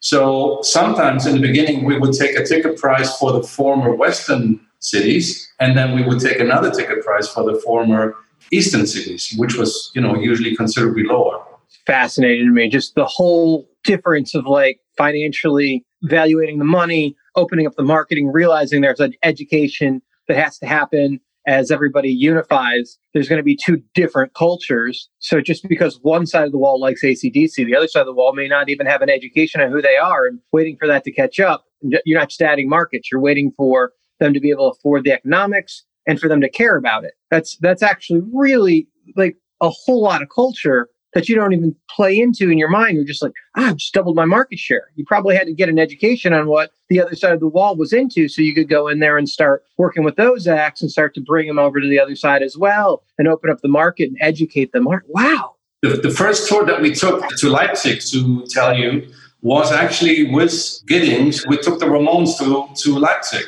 So 0.01 0.59
sometimes 0.64 1.26
in 1.26 1.34
the 1.36 1.47
beginning 1.49 1.86
we 1.86 1.97
would 1.97 2.14
take 2.14 2.36
a 2.36 2.43
ticket 2.43 2.78
price 2.78 3.18
for 3.20 3.32
the 3.32 3.43
former 3.43 3.95
western 3.95 4.59
cities, 4.82 5.52
and 5.60 5.78
then 5.78 5.96
we 5.96 6.04
would 6.04 6.20
take 6.20 6.40
another 6.40 6.70
ticket 6.70 7.04
price 7.04 7.28
for 7.28 7.44
the 7.44 7.60
former 7.60 8.16
eastern 8.52 8.86
cities, 8.86 9.34
which 9.38 9.56
was 9.56 9.92
you 9.96 10.02
know 10.02 10.16
usually 10.16 10.56
considerably 10.56 11.04
lower. 11.04 11.42
Fascinating 11.86 12.48
to 12.48 12.52
me, 12.52 12.70
just 12.70 12.96
the 12.96 13.06
whole 13.06 13.68
difference 13.84 14.36
of 14.36 14.46
like 14.46 14.80
financially 14.98 15.86
evaluating 16.02 16.60
the 16.60 16.66
money, 16.66 17.16
opening 17.36 17.66
up 17.66 17.76
the 17.76 17.84
marketing, 17.84 18.32
realizing 18.32 18.82
there's 18.82 19.00
an 19.00 19.14
education 19.24 20.02
that 20.28 20.38
has 20.38 20.58
to 20.60 20.68
happen 20.68 21.20
as 21.48 21.72
everybody 21.72 22.10
unifies, 22.10 22.98
there's 23.14 23.28
going 23.28 23.38
to 23.38 23.44
be 23.44 23.56
two 23.56 23.82
different 23.96 24.34
cultures. 24.34 25.10
So 25.20 25.42
just 25.42 25.68
because 25.68 26.00
one 26.02 26.28
side 26.28 26.46
of 26.46 26.52
the 26.52 26.58
wall 26.58 26.80
likes 26.80 27.04
ACDC, 27.04 27.56
the 27.56 27.76
other 27.76 27.88
side 27.88 28.02
of 28.02 28.06
the 28.06 28.14
wall 28.14 28.34
may 28.34 28.48
not 28.48 28.70
even 28.70 28.86
have 28.86 29.02
an 29.02 29.10
education 29.10 29.60
on 29.60 29.72
who 29.72 29.82
they 29.82 29.98
are 29.98 30.28
and 30.28 30.40
waiting 30.52 30.78
for 30.78 30.88
that 30.88 31.04
to 31.06 31.12
catch 31.12 31.40
up. 31.40 31.66
You're 31.82 32.20
not 32.20 32.30
just 32.30 32.42
adding 32.42 32.70
markets, 32.70 33.12
you're 33.12 33.22
waiting 33.22 33.52
for 33.58 33.94
them 34.22 34.34
to 34.34 34.40
be 34.40 34.52
able 34.52 34.72
to 34.72 34.78
afford 34.78 35.04
the 35.04 35.12
economics 35.12 35.84
and 36.08 36.20
for 36.20 36.30
them 36.30 36.40
to 36.42 36.50
care 36.50 36.78
about 36.78 37.04
it. 37.04 37.14
That's 37.30 37.58
that's 37.58 37.84
actually 37.84 38.22
really 38.34 38.88
like 39.18 39.36
a 39.62 39.70
whole 39.70 40.02
lot 40.02 40.22
of 40.22 40.30
culture 40.34 40.88
that 41.14 41.28
you 41.28 41.36
don't 41.36 41.52
even 41.52 41.76
play 41.90 42.18
into 42.18 42.50
in 42.50 42.58
your 42.58 42.70
mind. 42.70 42.96
You're 42.96 43.06
just 43.06 43.22
like, 43.22 43.34
ah, 43.58 43.70
I've 43.70 43.78
just 43.78 43.94
doubled 43.94 44.16
my 44.16 44.24
market 44.24 44.58
share. 44.60 44.88
You 44.96 45.04
probably 45.06 45.36
had 45.36 45.48
to 45.48 45.54
get 45.54 45.68
an 45.68 45.78
education 45.78 46.32
on 46.32 46.48
what 46.48 46.72
the 46.90 47.02
other 47.02 47.16
side 47.16 47.34
of 47.34 47.42
the 47.42 47.50
wall 47.50 47.76
was 47.76 47.92
into 47.92 48.30
so 48.30 48.42
you 48.42 48.56
could 48.56 48.70
go 48.70 48.88
in 48.88 49.00
there 49.00 49.18
and 49.18 49.28
start 49.28 49.64
working 49.78 50.04
with 50.04 50.16
those 50.16 50.48
acts 50.48 50.82
and 50.82 50.90
start 50.90 51.14
to 51.16 51.22
bring 51.22 51.48
them 51.48 51.60
over 51.60 51.82
to 51.82 51.88
the 51.88 52.00
other 52.00 52.16
side 52.16 52.42
as 52.42 52.58
well 52.58 53.04
and 53.18 53.28
open 53.28 53.50
up 53.50 53.60
the 53.62 53.68
market 53.68 54.10
and 54.10 54.18
educate 54.22 54.72
them. 54.72 54.88
Wow. 55.10 55.56
The, 55.82 55.90
the 55.90 56.12
first 56.12 56.48
tour 56.48 56.66
that 56.66 56.80
we 56.80 56.94
took 56.94 57.28
to 57.28 57.50
Leipzig, 57.50 58.02
to 58.12 58.46
tell 58.48 58.78
you, 58.78 59.12
was 59.42 59.72
actually 59.72 60.32
with 60.32 60.82
Giddings. 60.88 61.46
We 61.48 61.58
took 61.58 61.80
the 61.80 61.88
Ramones 61.88 62.38
to, 62.38 62.70
to 62.84 63.00
Leipzig. 63.00 63.46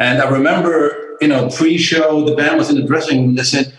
And 0.00 0.20
I 0.22 0.28
remember, 0.28 1.18
you 1.20 1.28
know, 1.28 1.50
pre-show, 1.50 2.24
the 2.24 2.34
band 2.34 2.56
was 2.56 2.70
in 2.70 2.76
the 2.76 2.82
dressing 2.82 3.22
room. 3.22 3.34
They 3.34 3.42
said, 3.42 3.72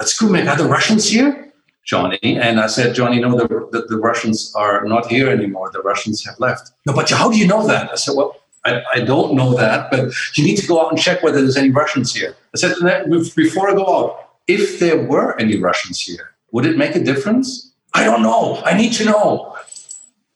let's 0.00 0.18
go, 0.18 0.26
man, 0.28 0.48
are 0.48 0.56
the 0.56 0.64
Russians 0.64 1.08
here? 1.08 1.52
Johnny. 1.84 2.18
And 2.22 2.58
I 2.58 2.66
said, 2.66 2.94
Johnny, 2.94 3.20
no, 3.20 3.36
the, 3.36 3.46
the, 3.70 3.86
the, 3.86 3.98
Russians 3.98 4.52
are 4.56 4.84
not 4.86 5.06
here 5.06 5.28
anymore. 5.28 5.70
The 5.72 5.82
Russians 5.82 6.24
have 6.24 6.40
left. 6.40 6.72
No, 6.86 6.94
but 6.94 7.08
how 7.10 7.30
do 7.30 7.38
you 7.38 7.46
know 7.46 7.64
that? 7.66 7.92
I 7.92 7.94
said, 7.94 8.14
well, 8.16 8.36
I, 8.64 8.82
I 8.94 9.00
don't 9.00 9.34
know 9.34 9.54
that, 9.54 9.90
but 9.90 10.12
you 10.36 10.42
need 10.42 10.56
to 10.56 10.66
go 10.66 10.84
out 10.84 10.90
and 10.90 11.00
check 11.00 11.22
whether 11.22 11.40
there's 11.40 11.56
any 11.56 11.70
Russians 11.70 12.12
here. 12.12 12.34
I 12.54 12.58
said, 12.58 12.74
before 13.36 13.70
I 13.70 13.74
go 13.74 13.86
out, 13.86 14.30
if 14.48 14.80
there 14.80 15.00
were 15.00 15.38
any 15.38 15.58
Russians 15.58 16.00
here, 16.00 16.34
would 16.50 16.66
it 16.66 16.76
make 16.76 16.96
a 16.96 17.04
difference? 17.04 17.72
I 17.94 18.02
don't 18.02 18.22
know. 18.22 18.62
I 18.64 18.76
need 18.76 18.92
to 18.94 19.04
know. 19.04 19.56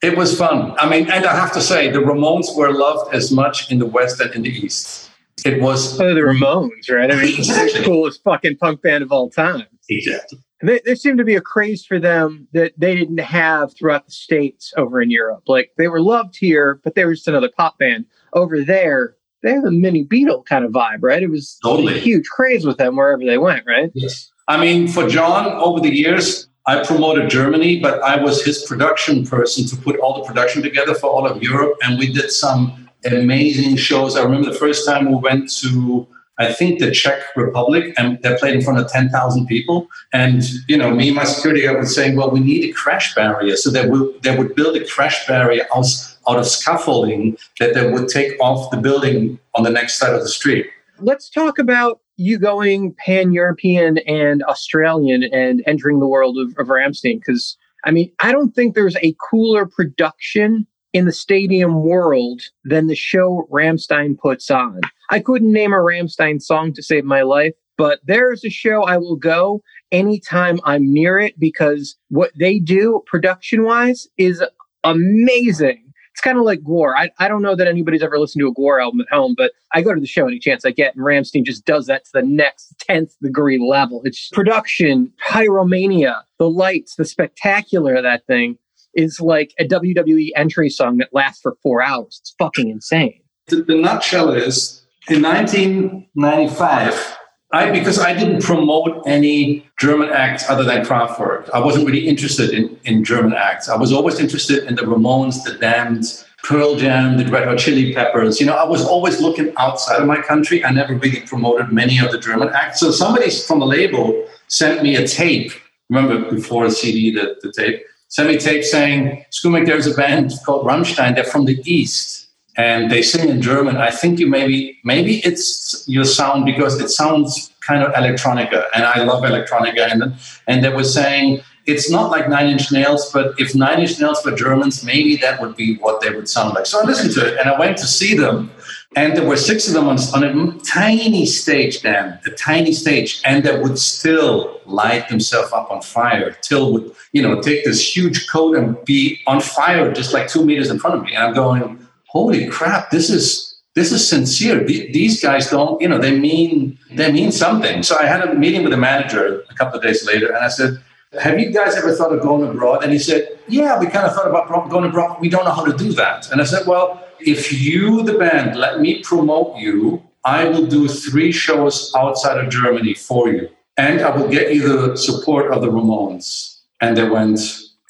It 0.02 0.16
was 0.16 0.38
fun. 0.38 0.76
I 0.78 0.88
mean, 0.88 1.10
and 1.10 1.24
I 1.26 1.34
have 1.34 1.52
to 1.52 1.60
say, 1.60 1.90
the 1.90 1.98
Ramones 1.98 2.54
were 2.56 2.72
loved 2.72 3.14
as 3.14 3.32
much 3.32 3.70
in 3.72 3.78
the 3.78 3.86
West 3.86 4.20
and 4.20 4.32
in 4.34 4.42
the 4.42 4.50
East. 4.50 5.09
It 5.44 5.60
was. 5.60 6.00
Oh, 6.00 6.14
the 6.14 6.20
Ramones, 6.20 6.90
right? 6.90 7.10
I 7.10 7.16
mean, 7.16 7.34
exactly. 7.38 7.80
the 7.80 7.84
coolest 7.86 8.22
fucking 8.22 8.56
punk 8.56 8.82
band 8.82 9.02
of 9.02 9.12
all 9.12 9.30
time. 9.30 9.66
Exactly. 9.88 10.38
They, 10.62 10.80
there 10.84 10.96
seemed 10.96 11.18
to 11.18 11.24
be 11.24 11.36
a 11.36 11.40
craze 11.40 11.84
for 11.84 11.98
them 11.98 12.46
that 12.52 12.72
they 12.76 12.94
didn't 12.94 13.18
have 13.18 13.74
throughout 13.74 14.06
the 14.06 14.12
states 14.12 14.72
over 14.76 15.00
in 15.00 15.10
Europe. 15.10 15.44
Like 15.46 15.72
they 15.78 15.88
were 15.88 16.02
loved 16.02 16.36
here, 16.36 16.80
but 16.84 16.94
they 16.94 17.04
were 17.04 17.14
just 17.14 17.28
another 17.28 17.50
pop 17.56 17.78
band 17.78 18.04
over 18.34 18.62
there. 18.62 19.16
They 19.42 19.52
have 19.52 19.64
a 19.64 19.70
mini 19.70 20.04
Beatle 20.04 20.44
kind 20.44 20.66
of 20.66 20.72
vibe, 20.72 20.98
right? 21.00 21.22
It 21.22 21.30
was 21.30 21.58
totally. 21.64 21.96
a 21.96 22.00
huge 22.00 22.28
craze 22.28 22.66
with 22.66 22.76
them 22.76 22.96
wherever 22.96 23.24
they 23.24 23.38
went, 23.38 23.64
right? 23.66 23.90
Yes. 23.94 24.30
I 24.48 24.60
mean, 24.60 24.86
for 24.86 25.08
John, 25.08 25.46
over 25.46 25.80
the 25.80 25.88
years, 25.88 26.48
I 26.66 26.84
promoted 26.84 27.30
Germany, 27.30 27.80
but 27.80 28.02
I 28.02 28.22
was 28.22 28.44
his 28.44 28.64
production 28.64 29.26
person 29.26 29.66
to 29.68 29.76
put 29.76 29.98
all 29.98 30.20
the 30.20 30.24
production 30.26 30.62
together 30.62 30.94
for 30.94 31.08
all 31.08 31.26
of 31.26 31.42
Europe, 31.42 31.78
and 31.82 31.98
we 31.98 32.12
did 32.12 32.30
some 32.30 32.89
amazing 33.04 33.76
shows. 33.76 34.16
I 34.16 34.22
remember 34.22 34.50
the 34.50 34.58
first 34.58 34.86
time 34.86 35.10
we 35.10 35.16
went 35.16 35.50
to 35.60 36.06
I 36.40 36.50
think 36.54 36.80
the 36.80 36.90
Czech 36.90 37.20
Republic, 37.36 37.92
and 37.98 38.18
they 38.22 38.34
played 38.36 38.54
in 38.54 38.62
front 38.62 38.80
of 38.80 38.90
10,000 38.90 39.46
people. 39.46 39.88
And, 40.14 40.42
you 40.68 40.78
know, 40.78 40.90
me 40.90 41.08
and 41.08 41.16
my 41.16 41.24
security 41.24 41.62
guard 41.62 41.78
was 41.78 41.94
saying, 41.94 42.16
well, 42.16 42.30
we 42.30 42.40
need 42.40 42.64
a 42.64 42.72
crash 42.72 43.14
barrier. 43.14 43.56
So 43.56 43.68
they 43.68 43.86
would, 43.86 44.22
they 44.22 44.34
would 44.34 44.54
build 44.54 44.74
a 44.76 44.86
crash 44.86 45.26
barrier 45.26 45.66
out, 45.76 45.84
out 46.26 46.38
of 46.38 46.46
scaffolding 46.46 47.36
that 47.58 47.74
they 47.74 47.90
would 47.90 48.08
take 48.08 48.40
off 48.40 48.70
the 48.70 48.78
building 48.78 49.38
on 49.54 49.64
the 49.64 49.70
next 49.70 49.98
side 49.98 50.14
of 50.14 50.22
the 50.22 50.30
street. 50.30 50.66
Let's 50.98 51.28
talk 51.28 51.58
about 51.58 52.00
you 52.16 52.38
going 52.38 52.94
pan 52.94 53.32
European 53.32 53.98
and 53.98 54.42
Australian 54.44 55.24
and 55.24 55.62
entering 55.66 56.00
the 56.00 56.08
world 56.08 56.38
of, 56.38 56.56
of 56.56 56.68
Rammstein. 56.68 57.18
Because, 57.18 57.58
I 57.84 57.90
mean, 57.90 58.12
I 58.20 58.32
don't 58.32 58.54
think 58.54 58.74
there's 58.74 58.96
a 59.02 59.14
cooler 59.20 59.66
production 59.66 60.66
in 60.92 61.04
the 61.04 61.12
stadium 61.12 61.82
world 61.82 62.42
than 62.64 62.86
the 62.86 62.96
show 62.96 63.46
Rammstein 63.50 64.18
puts 64.18 64.50
on. 64.50 64.80
I 65.10 65.20
couldn't 65.20 65.52
name 65.52 65.72
a 65.72 65.76
Rammstein 65.76 66.42
song 66.42 66.72
to 66.74 66.82
save 66.82 67.04
my 67.04 67.22
life, 67.22 67.54
but 67.76 68.00
there's 68.04 68.44
a 68.44 68.50
show 68.50 68.82
I 68.82 68.98
will 68.98 69.16
go 69.16 69.62
anytime 69.92 70.60
I'm 70.64 70.92
near 70.92 71.18
it 71.18 71.38
because 71.38 71.96
what 72.08 72.32
they 72.38 72.58
do 72.58 73.02
production 73.06 73.64
wise 73.64 74.08
is 74.18 74.42
amazing. 74.84 75.84
It's 76.12 76.20
kind 76.20 76.38
of 76.38 76.44
like 76.44 76.60
Gwar. 76.60 76.94
I, 76.96 77.10
I 77.18 77.28
don't 77.28 77.40
know 77.40 77.54
that 77.54 77.68
anybody's 77.68 78.02
ever 78.02 78.18
listened 78.18 78.40
to 78.40 78.48
a 78.48 78.54
Gwar 78.54 78.82
album 78.82 79.00
at 79.00 79.14
home, 79.14 79.34
but 79.36 79.52
I 79.72 79.80
go 79.80 79.94
to 79.94 80.00
the 80.00 80.06
show 80.06 80.26
any 80.26 80.40
chance 80.40 80.64
I 80.64 80.72
get, 80.72 80.94
and 80.94 81.04
Rammstein 81.04 81.44
just 81.44 81.64
does 81.64 81.86
that 81.86 82.04
to 82.06 82.10
the 82.12 82.22
next 82.22 82.74
10th 82.88 83.12
degree 83.22 83.58
level. 83.58 84.02
It's 84.04 84.28
production, 84.28 85.12
pyromania, 85.28 86.22
the 86.38 86.50
lights, 86.50 86.96
the 86.96 87.04
spectacular 87.04 87.94
of 87.94 88.02
that 88.02 88.26
thing 88.26 88.58
is 89.00 89.20
like 89.20 89.52
a 89.58 89.64
WWE 89.64 90.30
entry 90.36 90.70
song 90.70 90.98
that 90.98 91.08
lasts 91.12 91.40
for 91.40 91.56
four 91.62 91.82
hours. 91.82 92.18
It's 92.20 92.34
fucking 92.38 92.68
insane. 92.68 93.20
The, 93.48 93.62
the 93.62 93.74
nutshell 93.74 94.32
is 94.32 94.82
in 95.08 95.22
1995, 95.22 97.16
I 97.52 97.70
because 97.70 97.98
I 97.98 98.12
didn't 98.12 98.42
promote 98.42 99.02
any 99.06 99.66
German 99.80 100.10
acts 100.10 100.48
other 100.48 100.62
than 100.62 100.84
Kraftwerk. 100.84 101.50
I 101.50 101.58
wasn't 101.58 101.86
really 101.86 102.06
interested 102.06 102.50
in, 102.50 102.78
in 102.84 103.02
German 103.02 103.32
acts. 103.32 103.68
I 103.68 103.76
was 103.76 103.92
always 103.92 104.20
interested 104.20 104.64
in 104.64 104.76
the 104.76 104.82
Ramones, 104.82 105.42
the 105.42 105.54
Damned, 105.54 106.24
Pearl 106.44 106.76
Jam, 106.76 107.16
the 107.16 107.26
Red 107.26 107.48
Hot 107.48 107.58
Chili 107.58 107.92
Peppers. 107.92 108.40
You 108.40 108.46
know, 108.46 108.54
I 108.54 108.64
was 108.64 108.84
always 108.84 109.20
looking 109.20 109.52
outside 109.56 110.00
of 110.00 110.06
my 110.06 110.20
country. 110.22 110.64
I 110.64 110.70
never 110.70 110.94
really 110.94 111.20
promoted 111.22 111.72
many 111.72 111.98
of 111.98 112.12
the 112.12 112.18
German 112.18 112.50
acts. 112.50 112.78
So 112.78 112.92
somebody 112.92 113.30
from 113.30 113.62
a 113.62 113.66
label 113.66 114.26
sent 114.46 114.82
me 114.82 114.94
a 114.94 115.06
tape. 115.06 115.52
Remember 115.88 116.30
before 116.30 116.66
a 116.66 116.70
CD, 116.70 117.12
the, 117.12 117.36
the 117.42 117.52
tape 117.52 117.82
sent 118.10 118.28
me 118.28 118.38
tape 118.38 118.64
saying, 118.64 119.24
Scumeck, 119.30 119.66
there's 119.66 119.86
a 119.86 119.94
band 119.94 120.32
called 120.44 120.66
Rammstein. 120.66 121.14
They're 121.14 121.24
from 121.24 121.46
the 121.46 121.60
East. 121.64 122.28
And 122.56 122.90
they 122.90 123.02
sing 123.02 123.28
in 123.28 123.40
German. 123.40 123.76
I 123.76 123.90
think 123.90 124.18
you 124.18 124.26
maybe, 124.26 124.78
maybe 124.84 125.20
it's 125.20 125.84
your 125.86 126.04
sound 126.04 126.44
because 126.44 126.80
it 126.80 126.90
sounds 126.90 127.52
kind 127.60 127.82
of 127.82 127.92
electronica. 127.92 128.64
And 128.74 128.84
I 128.84 129.04
love 129.04 129.22
electronica. 129.22 129.90
And, 129.90 130.14
and 130.48 130.62
they 130.62 130.68
were 130.68 130.84
saying, 130.84 131.40
it's 131.66 131.88
not 131.88 132.10
like 132.10 132.28
Nine 132.28 132.48
Inch 132.48 132.72
Nails, 132.72 133.10
but 133.12 133.34
if 133.38 133.54
Nine 133.54 133.80
Inch 133.80 134.00
Nails 134.00 134.24
were 134.24 134.32
Germans, 134.32 134.82
maybe 134.82 135.16
that 135.18 135.40
would 135.40 135.54
be 135.54 135.76
what 135.76 136.00
they 136.00 136.10
would 136.10 136.28
sound 136.28 136.54
like. 136.54 136.66
So 136.66 136.80
I 136.80 136.84
listened 136.84 137.12
to 137.14 137.26
it 137.26 137.38
and 137.38 137.48
I 137.48 137.58
went 137.58 137.78
to 137.78 137.86
see 137.86 138.16
them. 138.16 138.50
And 138.96 139.16
there 139.16 139.24
were 139.24 139.36
six 139.36 139.68
of 139.68 139.74
them 139.74 139.86
on, 139.88 139.98
on 140.14 140.24
a 140.24 140.58
tiny 140.64 141.24
stage, 141.24 141.80
Dan, 141.82 142.18
a 142.26 142.30
tiny 142.30 142.72
stage, 142.72 143.22
and 143.24 143.44
they 143.44 143.56
would 143.56 143.78
still 143.78 144.60
light 144.66 145.08
themselves 145.08 145.52
up 145.52 145.70
on 145.70 145.80
fire. 145.80 146.36
Till 146.42 146.72
would, 146.72 146.92
you 147.12 147.22
know, 147.22 147.40
take 147.40 147.64
this 147.64 147.96
huge 147.96 148.28
coat 148.28 148.56
and 148.56 148.84
be 148.84 149.20
on 149.28 149.40
fire 149.40 149.92
just 149.92 150.12
like 150.12 150.26
two 150.26 150.44
meters 150.44 150.70
in 150.70 150.80
front 150.80 150.96
of 150.96 151.04
me. 151.04 151.14
And 151.14 151.22
I'm 151.22 151.34
going, 151.34 151.86
holy 152.06 152.48
crap, 152.48 152.90
this 152.90 153.10
is 153.10 153.46
this 153.76 153.92
is 153.92 154.08
sincere. 154.08 154.64
These 154.64 155.22
guys 155.22 155.48
don't, 155.48 155.80
you 155.80 155.88
know, 155.88 155.98
they 155.98 156.18
mean 156.18 156.76
they 156.90 157.12
mean 157.12 157.30
something. 157.30 157.84
So 157.84 157.96
I 157.96 158.06
had 158.06 158.28
a 158.28 158.34
meeting 158.34 158.62
with 158.62 158.72
the 158.72 158.76
manager 158.76 159.44
a 159.48 159.54
couple 159.54 159.78
of 159.78 159.84
days 159.84 160.04
later, 160.04 160.26
and 160.26 160.44
I 160.44 160.48
said, 160.48 160.82
"Have 161.20 161.38
you 161.38 161.52
guys 161.52 161.76
ever 161.76 161.94
thought 161.94 162.12
of 162.12 162.20
going 162.22 162.48
abroad?" 162.50 162.82
And 162.82 162.92
he 162.92 162.98
said, 162.98 163.38
"Yeah, 163.46 163.78
we 163.78 163.86
kind 163.86 164.04
of 164.04 164.14
thought 164.16 164.26
about 164.26 164.68
going 164.68 164.86
abroad. 164.90 165.20
We 165.20 165.28
don't 165.28 165.44
know 165.44 165.52
how 165.52 165.64
to 165.64 165.76
do 165.76 165.92
that." 165.92 166.28
And 166.32 166.40
I 166.40 166.44
said, 166.44 166.66
"Well." 166.66 167.06
If 167.22 167.52
you, 167.52 168.02
the 168.02 168.14
band, 168.14 168.56
let 168.56 168.80
me 168.80 169.02
promote 169.02 169.58
you, 169.58 170.02
I 170.24 170.44
will 170.44 170.66
do 170.66 170.88
three 170.88 171.32
shows 171.32 171.92
outside 171.96 172.38
of 172.38 172.50
Germany 172.50 172.94
for 172.94 173.28
you. 173.28 173.48
And 173.76 174.02
I 174.02 174.14
will 174.14 174.28
get 174.28 174.54
you 174.54 174.62
the 174.68 174.96
support 174.96 175.52
of 175.52 175.62
the 175.62 175.68
Ramones. 175.68 176.58
And 176.80 176.96
they 176.96 177.08
went, 177.08 177.40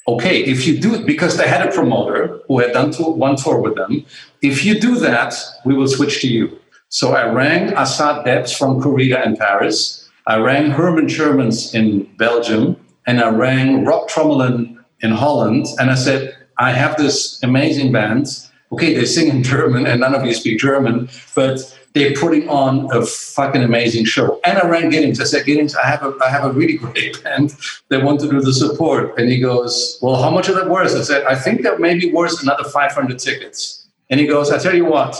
okay, 0.07 0.43
if 0.43 0.65
you 0.65 0.79
do 0.79 0.93
it, 0.95 1.05
because 1.05 1.37
they 1.37 1.47
had 1.47 1.67
a 1.67 1.71
promoter 1.71 2.39
who 2.47 2.59
had 2.59 2.73
done 2.73 2.93
one 2.93 3.35
tour 3.35 3.59
with 3.59 3.75
them, 3.75 4.05
if 4.41 4.63
you 4.63 4.79
do 4.79 4.95
that, 4.99 5.33
we 5.65 5.73
will 5.73 5.87
switch 5.87 6.21
to 6.21 6.27
you. 6.27 6.57
So 6.89 7.13
I 7.13 7.29
rang 7.31 7.71
Assaad 7.71 8.25
Debs 8.25 8.55
from 8.55 8.81
Corida 8.81 9.25
in 9.25 9.35
Paris. 9.35 10.09
I 10.27 10.37
rang 10.37 10.71
Herman 10.71 11.07
Schueremans 11.07 11.73
in 11.73 12.03
Belgium. 12.17 12.77
And 13.07 13.19
I 13.19 13.29
rang 13.29 13.85
Rob 13.85 14.07
Trommelin 14.09 14.77
in 15.01 15.11
Holland. 15.11 15.65
And 15.79 15.89
I 15.89 15.95
said, 15.95 16.35
I 16.57 16.71
have 16.71 16.95
this 16.97 17.41
amazing 17.43 17.91
band 17.91 18.27
okay, 18.71 18.93
they 18.93 19.05
sing 19.05 19.29
in 19.29 19.43
German 19.53 19.85
and 19.85 20.01
none 20.01 20.15
of 20.15 20.25
you 20.25 20.33
speak 20.33 20.59
German, 20.59 21.09
but 21.35 21.77
they're 21.93 22.13
putting 22.13 22.47
on 22.47 22.89
a 22.95 23.05
fucking 23.05 23.61
amazing 23.61 24.05
show. 24.05 24.39
And 24.45 24.57
I 24.57 24.67
rang 24.67 24.89
Giddings. 24.89 25.19
I 25.19 25.25
said, 25.25 25.45
Giddings, 25.45 25.75
I 25.75 25.85
have 25.85 26.03
a 26.03 26.15
I 26.23 26.29
have 26.29 26.45
a 26.45 26.51
really 26.51 26.77
great 26.77 27.21
band. 27.23 27.55
They 27.89 28.01
want 28.01 28.21
to 28.21 28.29
do 28.29 28.41
the 28.41 28.53
support. 28.53 29.17
And 29.19 29.29
he 29.29 29.39
goes, 29.39 29.99
Well, 30.01 30.21
how 30.21 30.29
much 30.29 30.47
is 30.47 30.55
that 30.55 30.69
worth? 30.69 30.95
I 30.95 31.01
said, 31.01 31.25
I 31.25 31.35
think 31.35 31.63
that 31.63 31.79
may 31.79 31.97
be 31.97 32.11
worth 32.11 32.41
another 32.41 32.63
500 32.63 33.19
tickets. 33.19 33.87
And 34.09 34.19
he 34.19 34.27
goes, 34.27 34.51
I 34.51 34.57
tell 34.57 34.75
you 34.75 34.85
what, 34.85 35.17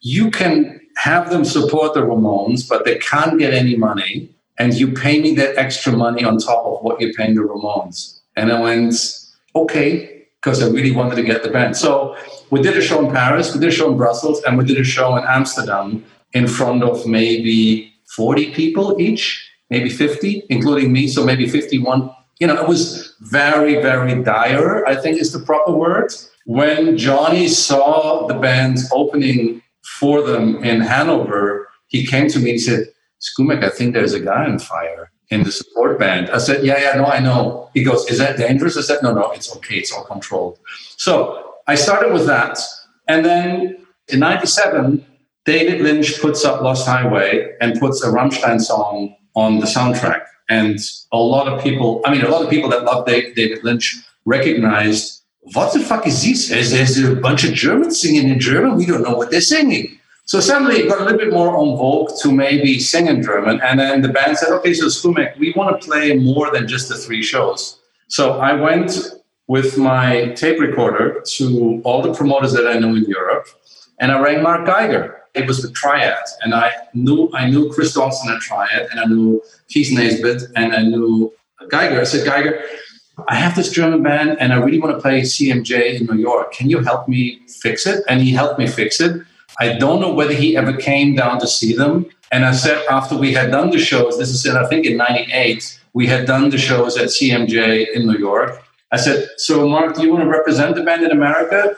you 0.00 0.30
can 0.30 0.80
have 0.96 1.30
them 1.30 1.44
support 1.44 1.94
the 1.94 2.00
Ramones, 2.00 2.68
but 2.68 2.84
they 2.84 2.98
can't 2.98 3.38
get 3.38 3.52
any 3.52 3.76
money. 3.76 4.30
And 4.58 4.72
you 4.74 4.92
pay 4.92 5.20
me 5.20 5.34
that 5.34 5.56
extra 5.56 5.92
money 5.92 6.22
on 6.24 6.38
top 6.38 6.64
of 6.64 6.82
what 6.82 7.00
you're 7.00 7.12
paying 7.14 7.34
the 7.34 7.42
Ramones. 7.42 8.20
And 8.36 8.52
I 8.52 8.60
went, 8.60 8.94
okay, 9.56 10.13
because 10.44 10.62
I 10.62 10.66
really 10.66 10.92
wanted 10.92 11.14
to 11.16 11.22
get 11.22 11.42
the 11.42 11.48
band. 11.48 11.74
So 11.74 12.16
we 12.50 12.60
did 12.60 12.76
a 12.76 12.82
show 12.82 13.04
in 13.04 13.10
Paris, 13.10 13.54
we 13.54 13.60
did 13.60 13.70
a 13.70 13.72
show 13.72 13.90
in 13.90 13.96
Brussels, 13.96 14.42
and 14.42 14.58
we 14.58 14.64
did 14.64 14.78
a 14.78 14.84
show 14.84 15.16
in 15.16 15.24
Amsterdam 15.26 16.04
in 16.34 16.46
front 16.46 16.82
of 16.82 17.06
maybe 17.06 17.94
40 18.14 18.52
people 18.52 19.00
each, 19.00 19.50
maybe 19.70 19.88
50, 19.88 20.44
including 20.50 20.92
me. 20.92 21.08
So 21.08 21.24
maybe 21.24 21.48
51. 21.48 22.10
You 22.40 22.48
know, 22.48 22.60
it 22.60 22.68
was 22.68 23.14
very, 23.20 23.76
very 23.80 24.22
dire, 24.22 24.86
I 24.86 24.96
think 24.96 25.18
is 25.18 25.32
the 25.32 25.38
proper 25.38 25.72
word. 25.72 26.12
When 26.44 26.98
Johnny 26.98 27.48
saw 27.48 28.26
the 28.26 28.34
band 28.34 28.78
opening 28.92 29.62
for 29.98 30.20
them 30.20 30.62
in 30.62 30.82
Hanover, 30.82 31.68
he 31.86 32.04
came 32.04 32.28
to 32.28 32.38
me 32.38 32.50
and 32.50 32.52
he 32.52 32.58
said, 32.58 32.88
Scumeck, 33.22 33.64
I 33.64 33.70
think 33.70 33.94
there's 33.94 34.12
a 34.12 34.20
guy 34.20 34.44
on 34.44 34.58
fire 34.58 35.10
in 35.34 35.42
the 35.42 35.52
support 35.52 35.98
band. 35.98 36.30
I 36.30 36.38
said, 36.38 36.64
Yeah, 36.64 36.78
yeah, 36.80 36.96
no, 36.96 37.06
I 37.06 37.18
know. 37.18 37.70
He 37.74 37.82
goes, 37.84 38.08
Is 38.10 38.18
that 38.18 38.36
dangerous? 38.38 38.76
I 38.76 38.82
said, 38.82 39.00
No, 39.02 39.12
no, 39.12 39.32
it's 39.32 39.54
okay. 39.56 39.76
It's 39.76 39.92
all 39.92 40.04
controlled. 40.04 40.58
So 40.96 41.54
I 41.66 41.74
started 41.74 42.12
with 42.12 42.26
that. 42.26 42.58
And 43.08 43.24
then 43.24 43.86
in 44.08 44.20
97, 44.20 45.04
David 45.44 45.80
Lynch 45.82 46.20
puts 46.20 46.44
up 46.44 46.62
Lost 46.62 46.86
Highway 46.86 47.54
and 47.60 47.78
puts 47.78 48.02
a 48.02 48.08
Rammstein 48.08 48.60
song 48.60 49.14
on 49.34 49.58
the 49.60 49.66
soundtrack. 49.66 50.22
And 50.48 50.78
a 51.12 51.18
lot 51.18 51.48
of 51.48 51.62
people, 51.62 52.00
I 52.04 52.12
mean, 52.12 52.22
a 52.22 52.28
lot 52.28 52.42
of 52.42 52.50
people 52.50 52.70
that 52.70 52.84
love 52.84 53.06
David 53.06 53.64
Lynch 53.64 53.96
recognized, 54.24 55.22
what 55.52 55.72
the 55.72 55.80
fuck 55.80 56.06
is 56.06 56.22
this? 56.22 56.50
Is 56.50 56.70
there's 56.70 56.98
a 56.98 57.16
bunch 57.16 57.44
of 57.44 57.52
Germans 57.52 58.00
singing 58.00 58.28
in 58.28 58.40
German? 58.40 58.76
We 58.76 58.86
don't 58.86 59.02
know 59.02 59.16
what 59.16 59.30
they're 59.30 59.40
singing. 59.40 59.98
So 60.26 60.40
suddenly 60.40 60.76
it 60.76 60.88
got 60.88 61.00
a 61.00 61.04
little 61.04 61.18
bit 61.18 61.32
more 61.32 61.56
on 61.56 61.76
vogue 61.76 62.10
to 62.22 62.32
maybe 62.32 62.78
sing 62.78 63.06
in 63.08 63.22
German. 63.22 63.60
And 63.60 63.78
then 63.78 64.00
the 64.00 64.08
band 64.08 64.38
said, 64.38 64.50
okay, 64.50 64.72
so 64.72 64.86
Scumeck, 64.86 65.38
we 65.38 65.52
want 65.54 65.80
to 65.80 65.86
play 65.86 66.16
more 66.16 66.50
than 66.50 66.66
just 66.66 66.88
the 66.88 66.96
three 66.96 67.22
shows. 67.22 67.80
So 68.08 68.40
I 68.40 68.54
went 68.54 68.96
with 69.46 69.76
my 69.76 70.28
tape 70.30 70.58
recorder 70.60 71.22
to 71.36 71.82
all 71.84 72.00
the 72.00 72.14
promoters 72.14 72.52
that 72.54 72.66
I 72.66 72.78
know 72.78 72.94
in 72.94 73.04
Europe. 73.04 73.48
And 74.00 74.10
I 74.10 74.18
rang 74.18 74.42
Mark 74.42 74.66
Geiger 74.66 75.24
it 75.34 75.48
was 75.48 75.62
the 75.62 75.70
Triad, 75.70 76.24
and 76.42 76.54
I 76.54 76.72
knew 76.94 77.28
I 77.34 77.50
knew 77.50 77.72
Chris 77.72 77.92
Dawson 77.92 78.32
at 78.32 78.40
Triad, 78.40 78.88
and 78.90 79.00
I 79.00 79.04
knew 79.04 79.42
Keith 79.68 79.92
Nesbitt, 79.92 80.42
and 80.54 80.72
I 80.72 80.82
knew 80.82 81.32
Geiger. 81.68 82.00
I 82.00 82.04
said, 82.04 82.24
Geiger, 82.24 82.62
I 83.28 83.34
have 83.34 83.56
this 83.56 83.70
German 83.70 84.02
band, 84.02 84.36
and 84.40 84.52
I 84.52 84.56
really 84.56 84.78
want 84.78 84.96
to 84.96 85.02
play 85.02 85.22
CMJ 85.22 86.00
in 86.00 86.06
New 86.06 86.20
York. 86.20 86.52
Can 86.52 86.70
you 86.70 86.80
help 86.80 87.08
me 87.08 87.40
fix 87.48 87.86
it? 87.86 88.04
And 88.08 88.22
he 88.22 88.32
helped 88.32 88.58
me 88.58 88.66
fix 88.66 89.00
it. 89.00 89.22
I 89.58 89.74
don't 89.74 90.00
know 90.00 90.12
whether 90.12 90.32
he 90.32 90.56
ever 90.56 90.76
came 90.76 91.14
down 91.14 91.40
to 91.40 91.46
see 91.46 91.74
them. 91.74 92.06
And 92.32 92.44
I 92.44 92.52
said, 92.52 92.84
after 92.86 93.16
we 93.16 93.32
had 93.32 93.50
done 93.50 93.70
the 93.70 93.78
shows, 93.78 94.18
this 94.18 94.30
is 94.30 94.44
in, 94.44 94.56
I 94.56 94.66
think 94.66 94.86
in 94.86 94.96
98, 94.96 95.80
we 95.92 96.06
had 96.06 96.26
done 96.26 96.50
the 96.50 96.58
shows 96.58 96.96
at 96.96 97.08
CMJ 97.08 97.92
in 97.94 98.06
New 98.06 98.18
York. 98.18 98.62
I 98.90 98.96
said, 98.96 99.28
So, 99.36 99.68
Mark, 99.68 99.94
do 99.94 100.02
you 100.02 100.12
want 100.12 100.24
to 100.24 100.30
represent 100.30 100.74
the 100.74 100.82
band 100.82 101.04
in 101.04 101.10
America? 101.10 101.76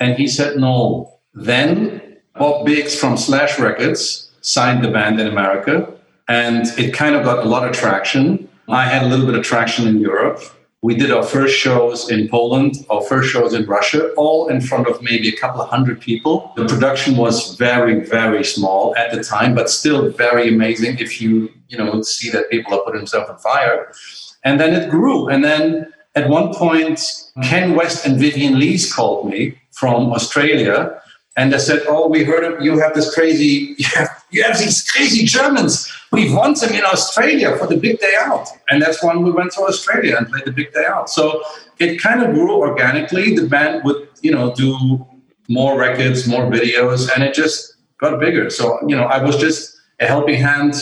And 0.00 0.16
he 0.16 0.26
said, 0.28 0.56
No. 0.56 1.14
Then 1.34 2.18
Bob 2.38 2.66
Biggs 2.66 2.98
from 2.98 3.16
Slash 3.16 3.58
Records 3.58 4.30
signed 4.40 4.82
the 4.84 4.90
band 4.90 5.20
in 5.20 5.26
America, 5.26 5.92
and 6.28 6.66
it 6.78 6.94
kind 6.94 7.14
of 7.14 7.24
got 7.24 7.44
a 7.44 7.48
lot 7.48 7.68
of 7.68 7.74
traction. 7.74 8.48
I 8.68 8.84
had 8.84 9.02
a 9.02 9.06
little 9.06 9.26
bit 9.26 9.34
of 9.34 9.44
traction 9.44 9.86
in 9.86 9.98
Europe. 9.98 10.42
We 10.80 10.94
did 10.94 11.10
our 11.10 11.24
first 11.24 11.56
shows 11.56 12.08
in 12.08 12.28
Poland, 12.28 12.86
our 12.88 13.02
first 13.02 13.30
shows 13.30 13.52
in 13.52 13.66
Russia, 13.66 14.12
all 14.16 14.46
in 14.48 14.60
front 14.60 14.86
of 14.86 15.02
maybe 15.02 15.28
a 15.28 15.36
couple 15.36 15.60
of 15.60 15.68
hundred 15.68 16.00
people. 16.00 16.52
The 16.54 16.66
production 16.66 17.16
was 17.16 17.56
very, 17.56 18.04
very 18.04 18.44
small 18.44 18.94
at 18.96 19.10
the 19.10 19.22
time, 19.22 19.56
but 19.56 19.68
still 19.68 20.08
very 20.10 20.48
amazing 20.48 20.98
if 20.98 21.20
you, 21.20 21.52
you 21.68 21.76
know, 21.76 22.00
see 22.02 22.30
that 22.30 22.48
people 22.48 22.74
are 22.74 22.82
putting 22.84 23.00
themselves 23.00 23.28
on 23.28 23.38
fire. 23.38 23.92
And 24.44 24.60
then 24.60 24.72
it 24.72 24.88
grew. 24.88 25.28
And 25.28 25.42
then 25.42 25.92
at 26.14 26.28
one 26.28 26.54
point, 26.54 27.00
hmm. 27.34 27.42
Ken 27.42 27.74
West 27.74 28.06
and 28.06 28.16
Vivian 28.16 28.56
Lees 28.60 28.92
called 28.92 29.28
me 29.28 29.60
from 29.72 30.12
Australia 30.12 31.02
and 31.38 31.52
they 31.52 31.58
said, 31.58 31.82
"Oh, 31.86 32.08
we 32.08 32.24
heard 32.24 32.44
of, 32.44 32.60
you 32.64 32.78
have 32.80 32.94
this 32.94 33.14
crazy, 33.14 33.76
you 33.78 33.86
have, 33.94 34.24
you 34.30 34.42
have 34.42 34.58
these 34.58 34.82
crazy 34.90 35.24
Germans. 35.24 35.90
We 36.10 36.34
want 36.34 36.60
them 36.60 36.74
in 36.74 36.84
Australia 36.84 37.56
for 37.56 37.66
the 37.68 37.76
big 37.76 38.00
day 38.00 38.14
out." 38.20 38.48
And 38.68 38.82
that's 38.82 39.02
when 39.02 39.22
we 39.22 39.30
went 39.30 39.52
to 39.52 39.60
Australia 39.62 40.16
and 40.18 40.28
played 40.28 40.44
the 40.44 40.52
big 40.52 40.72
day 40.74 40.84
out. 40.84 41.08
So 41.08 41.42
it 41.78 42.00
kind 42.02 42.22
of 42.22 42.34
grew 42.34 42.56
organically. 42.56 43.36
The 43.36 43.46
band 43.46 43.84
would, 43.84 44.08
you 44.20 44.32
know, 44.32 44.52
do 44.54 45.06
more 45.48 45.78
records, 45.78 46.26
more 46.26 46.50
videos, 46.50 47.08
and 47.14 47.22
it 47.22 47.34
just 47.34 47.76
got 47.98 48.18
bigger. 48.18 48.50
So 48.50 48.78
you 48.88 48.96
know, 48.96 49.04
I 49.04 49.22
was 49.22 49.36
just 49.36 49.76
a 50.00 50.06
helping 50.06 50.40
hand, 50.40 50.74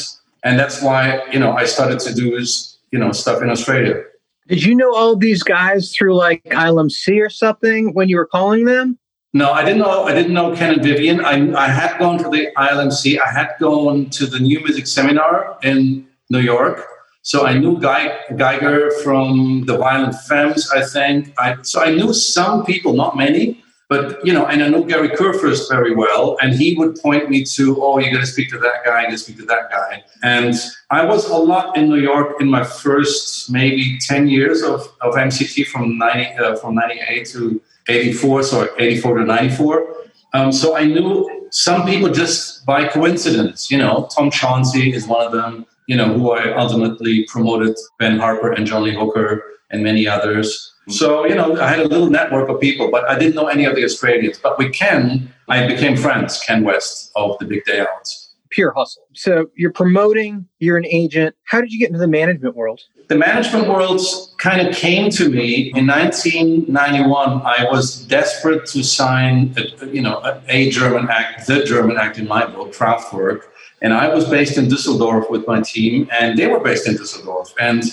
and 0.43 0.59
that's 0.59 0.81
why 0.83 1.23
you 1.33 1.39
know 1.39 1.53
I 1.53 1.67
started 1.67 2.01
to 2.01 2.15
do 2.15 2.35
is 2.35 2.79
you 2.93 2.99
know 2.99 3.13
stuff 3.13 3.43
in 3.43 3.51
Australia. 3.51 4.05
Did 4.49 4.63
you 4.63 4.75
know 4.75 4.95
all 4.95 5.17
these 5.17 5.43
guys 5.43 5.93
through 5.93 6.15
like 6.15 6.45
ILMC 6.45 7.21
or 7.21 7.29
something 7.29 7.93
when 7.95 8.09
you 8.09 8.17
were 8.17 8.27
calling 8.27 8.65
them? 8.65 8.99
No, 9.37 9.53
I 9.53 9.63
didn't 9.67 9.81
know. 9.81 10.05
I 10.05 10.15
didn't 10.15 10.33
know 10.33 10.57
Ken 10.57 10.73
and 10.73 10.83
Vivian. 10.83 11.23
I, 11.23 11.35
I 11.65 11.69
had 11.69 11.99
gone 11.99 12.17
to 12.25 12.29
the 12.31 12.49
ILMC. 12.57 13.19
I 13.21 13.31
had 13.31 13.51
gone 13.61 14.09
to 14.09 14.25
the 14.25 14.39
New 14.39 14.61
Music 14.61 14.87
Seminar 14.87 15.59
in 15.63 16.07
New 16.31 16.39
York. 16.41 16.83
So 17.21 17.45
I 17.45 17.59
knew 17.59 17.79
Guy, 17.79 18.19
Geiger 18.37 18.91
from 19.05 19.65
the 19.67 19.77
Violent 19.77 20.15
Femmes. 20.27 20.71
I 20.71 20.83
think. 20.87 21.35
I, 21.39 21.61
so 21.61 21.83
I 21.83 21.91
knew 21.95 22.15
some 22.15 22.65
people, 22.65 22.95
not 22.95 23.15
many, 23.15 23.63
but 23.91 24.25
you 24.25 24.33
know, 24.33 24.47
and 24.47 24.63
I 24.63 24.69
knew 24.69 24.87
Gary 24.87 25.11
Kurfirst 25.11 25.69
very 25.69 25.95
well. 25.95 26.39
And 26.41 26.55
he 26.55 26.75
would 26.79 26.97
point 26.97 27.29
me 27.29 27.45
to, 27.57 27.77
oh, 27.83 27.99
you 27.99 28.11
got 28.11 28.21
to 28.21 28.27
speak 28.27 28.49
to 28.53 28.59
that 28.61 28.87
guy. 28.87 29.03
You 29.03 29.09
got 29.09 29.13
to 29.13 29.19
speak 29.19 29.37
to 29.37 29.45
that 29.45 29.71
guy. 29.71 30.03
And 30.23 30.55
I 30.89 31.05
was 31.05 31.29
a 31.29 31.37
lot 31.37 31.77
in 31.77 31.91
New 31.91 32.01
York 32.01 32.41
in 32.41 32.49
my 32.49 32.65
first 32.65 33.53
maybe 33.53 33.99
ten 33.99 34.29
years 34.29 34.63
of, 34.63 34.81
of 35.03 35.13
MCT 35.15 35.67
from 35.67 35.99
ninety 35.99 36.27
uh, 36.43 36.57
from 36.57 36.77
ninety 36.77 37.01
eight 37.07 37.27
to 37.35 37.61
84, 37.89 38.43
so 38.43 38.69
84 38.79 39.19
to 39.19 39.25
94. 39.25 39.97
Um, 40.35 40.53
so 40.53 40.77
I 40.77 40.85
knew 40.85 41.49
some 41.51 41.87
people 41.87 42.11
just 42.11 42.67
by 42.67 42.87
coincidence, 42.89 43.71
you 43.71 43.79
know, 43.79 44.09
Tom 44.15 44.31
Chauncey 44.31 44.93
is 44.93 45.07
one 45.07 45.25
of 45.25 45.33
them, 45.33 45.67
you 45.87 45.97
know, 45.97 46.13
who 46.13 46.33
I 46.33 46.53
ultimately 46.57 47.25
promoted, 47.29 47.77
Ben 47.99 48.19
Harper 48.19 48.53
and 48.53 48.67
John 48.67 48.83
Lee 48.83 48.95
Hooker 48.95 49.43
and 49.71 49.83
many 49.83 50.07
others. 50.07 50.75
So, 50.89 51.27
you 51.27 51.35
know, 51.35 51.59
I 51.61 51.69
had 51.69 51.81
a 51.81 51.89
little 51.89 52.11
network 52.11 52.49
of 52.49 52.61
people, 52.61 52.91
but 52.91 53.09
I 53.09 53.19
didn't 53.19 53.35
know 53.35 53.47
any 53.47 53.65
of 53.65 53.75
the 53.75 53.85
Australians. 53.85 54.39
But 54.39 54.59
with 54.59 54.73
Ken, 54.73 55.33
I 55.49 55.67
became 55.67 55.97
friends, 55.97 56.41
Ken 56.41 56.63
West 56.63 57.11
of 57.17 57.39
the 57.39 57.45
Big 57.45 57.65
Day 57.65 57.81
Out. 57.81 58.09
Pure 58.51 58.73
hustle. 58.77 59.05
So 59.15 59.51
you're 59.57 59.73
promoting, 59.73 60.47
you're 60.59 60.77
an 60.77 60.87
agent. 60.87 61.35
How 61.45 61.61
did 61.61 61.73
you 61.73 61.79
get 61.79 61.89
into 61.89 61.99
the 61.99 62.09
management 62.09 62.57
world? 62.57 62.81
the 63.09 63.15
management 63.15 63.69
world 63.69 64.01
kind 64.39 64.67
of 64.67 64.75
came 64.75 65.11
to 65.11 65.29
me 65.29 65.71
in 65.77 65.87
1991. 65.87 67.43
I 67.45 67.67
was 67.71 68.05
desperate 68.07 68.67
to 68.67 68.83
sign, 68.83 69.55
a, 69.57 69.87
you 69.87 70.03
know, 70.03 70.21
a, 70.49 70.71
German 70.71 71.09
act, 71.09 71.47
the 71.47 71.65
German 71.65 71.99
act 71.99 72.19
in 72.19 72.27
my 72.27 72.47
book, 72.47 72.73
Kraftwerk, 72.73 73.43
and 73.81 73.93
I 73.93 74.13
was 74.13 74.29
based 74.29 74.59
in 74.59 74.67
Düsseldorf 74.67 75.31
with 75.31 75.47
my 75.47 75.61
team, 75.61 76.09
and 76.19 76.37
they 76.37 76.49
were 76.49 76.61
based 76.61 76.89
in 76.89 76.95
Düsseldorf, 76.95 77.53
and 77.61 77.85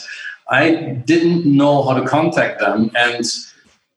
I 0.50 1.02
didn't 1.06 1.46
know 1.46 1.84
how 1.84 2.00
to 2.00 2.08
contact 2.08 2.60
them. 2.60 2.90
And 2.96 3.24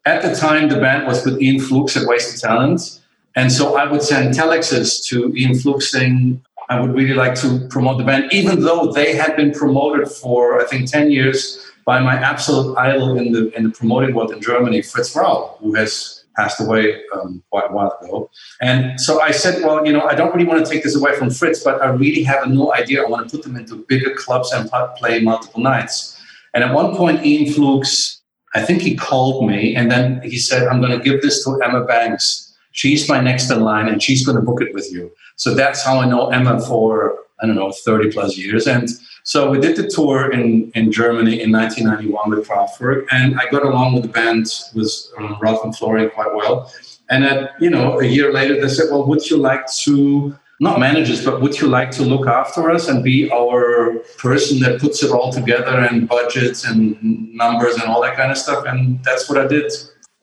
at 0.04 0.22
the 0.22 0.34
time, 0.36 0.68
the 0.68 0.78
band 0.78 1.06
was 1.06 1.24
with 1.24 1.40
Ian 1.40 1.60
Flukes 1.60 1.96
at 1.96 2.06
Wasted 2.06 2.40
Talent. 2.40 2.95
And 3.36 3.52
so 3.52 3.76
I 3.76 3.84
would 3.84 4.02
send 4.02 4.34
telexes 4.34 5.04
to 5.08 5.32
Ian 5.36 5.58
Flukes 5.58 5.90
saying, 5.90 6.42
I 6.68 6.80
would 6.80 6.94
really 6.94 7.14
like 7.14 7.34
to 7.36 7.66
promote 7.68 7.98
the 7.98 8.04
band, 8.04 8.32
even 8.32 8.60
though 8.60 8.90
they 8.90 9.14
had 9.14 9.36
been 9.36 9.52
promoted 9.52 10.08
for, 10.08 10.60
I 10.60 10.64
think, 10.64 10.90
10 10.90 11.10
years 11.10 11.64
by 11.84 12.00
my 12.00 12.14
absolute 12.14 12.76
idol 12.76 13.16
in 13.16 13.32
the, 13.32 13.56
in 13.56 13.62
the 13.62 13.70
promoting 13.70 14.14
world 14.14 14.32
in 14.32 14.40
Germany, 14.40 14.82
Fritz 14.82 15.14
Rau, 15.14 15.56
who 15.60 15.74
has 15.74 16.24
passed 16.36 16.60
away 16.60 17.02
um, 17.14 17.42
quite 17.50 17.70
a 17.70 17.72
while 17.72 17.96
ago. 18.02 18.30
And 18.60 19.00
so 19.00 19.20
I 19.20 19.30
said, 19.30 19.62
well, 19.62 19.86
you 19.86 19.92
know, 19.92 20.02
I 20.02 20.14
don't 20.14 20.34
really 20.34 20.46
want 20.46 20.64
to 20.64 20.70
take 20.70 20.82
this 20.82 20.96
away 20.96 21.14
from 21.14 21.30
Fritz, 21.30 21.62
but 21.62 21.80
I 21.80 21.90
really 21.90 22.24
have 22.24 22.44
a 22.44 22.48
new 22.48 22.72
idea. 22.72 23.04
I 23.04 23.08
want 23.08 23.28
to 23.28 23.36
put 23.36 23.44
them 23.44 23.56
into 23.56 23.76
bigger 23.88 24.14
clubs 24.14 24.50
and 24.52 24.68
play 24.96 25.20
multiple 25.20 25.60
nights. 25.60 26.20
And 26.54 26.64
at 26.64 26.74
one 26.74 26.96
point, 26.96 27.24
Ian 27.24 27.52
Flukes, 27.52 28.22
I 28.54 28.62
think 28.62 28.82
he 28.82 28.96
called 28.96 29.46
me 29.46 29.76
and 29.76 29.90
then 29.90 30.20
he 30.22 30.38
said, 30.38 30.66
I'm 30.66 30.80
going 30.80 30.98
to 30.98 31.04
give 31.04 31.22
this 31.22 31.44
to 31.44 31.60
Emma 31.62 31.84
Banks 31.84 32.45
she's 32.76 33.08
my 33.08 33.20
next 33.20 33.50
in 33.50 33.60
line 33.60 33.88
and 33.88 34.02
she's 34.02 34.24
going 34.24 34.36
to 34.36 34.42
book 34.42 34.60
it 34.60 34.72
with 34.74 34.92
you. 34.92 35.10
So 35.36 35.54
that's 35.54 35.82
how 35.82 35.98
I 35.98 36.06
know 36.06 36.28
Emma 36.28 36.60
for, 36.60 37.18
I 37.40 37.46
don't 37.46 37.56
know, 37.56 37.72
30 37.72 38.12
plus 38.12 38.36
years. 38.36 38.66
And 38.66 38.88
so 39.24 39.50
we 39.50 39.58
did 39.58 39.76
the 39.76 39.88
tour 39.88 40.30
in, 40.30 40.70
in 40.74 40.92
Germany 40.92 41.40
in 41.40 41.50
1991 41.50 42.30
with 42.30 42.46
Kraftwerk, 42.46 43.06
and 43.10 43.40
I 43.40 43.50
got 43.50 43.64
along 43.64 43.94
with 43.94 44.02
the 44.02 44.10
band 44.10 44.46
with 44.74 44.92
um, 45.18 45.38
Ralf 45.40 45.64
and 45.64 45.74
Florian 45.74 46.10
quite 46.10 46.32
well. 46.34 46.70
And 47.08 47.24
then, 47.24 47.48
you 47.60 47.70
know, 47.70 47.98
a 48.00 48.04
year 48.04 48.32
later, 48.32 48.60
they 48.60 48.68
said, 48.68 48.86
well, 48.90 49.06
would 49.06 49.28
you 49.28 49.38
like 49.38 49.66
to, 49.84 50.36
not 50.60 50.78
manage 50.78 51.10
us, 51.10 51.24
but 51.24 51.40
would 51.40 51.58
you 51.58 51.68
like 51.68 51.90
to 51.92 52.02
look 52.02 52.26
after 52.26 52.70
us 52.70 52.88
and 52.88 53.02
be 53.02 53.30
our 53.30 54.00
person 54.18 54.60
that 54.60 54.80
puts 54.80 55.02
it 55.02 55.10
all 55.10 55.32
together 55.32 55.80
and 55.80 56.08
budgets 56.08 56.64
and 56.64 56.96
numbers 57.34 57.74
and 57.74 57.84
all 57.84 58.02
that 58.02 58.16
kind 58.16 58.30
of 58.30 58.38
stuff? 58.38 58.64
And 58.66 59.02
that's 59.02 59.28
what 59.28 59.38
I 59.38 59.46
did 59.46 59.72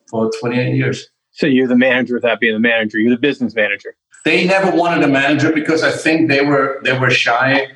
for 0.08 0.30
28 0.40 0.76
years. 0.76 1.08
So 1.34 1.46
you're 1.46 1.66
the 1.66 1.76
manager 1.76 2.14
without 2.14 2.38
being 2.38 2.54
the 2.54 2.60
manager. 2.60 2.98
You're 2.98 3.16
the 3.16 3.20
business 3.20 3.54
manager. 3.56 3.96
They 4.24 4.46
never 4.46 4.74
wanted 4.74 5.02
a 5.04 5.08
manager 5.08 5.52
because 5.52 5.82
I 5.82 5.90
think 5.90 6.28
they 6.28 6.44
were 6.44 6.80
they 6.84 6.96
were 6.96 7.10
shy. 7.10 7.68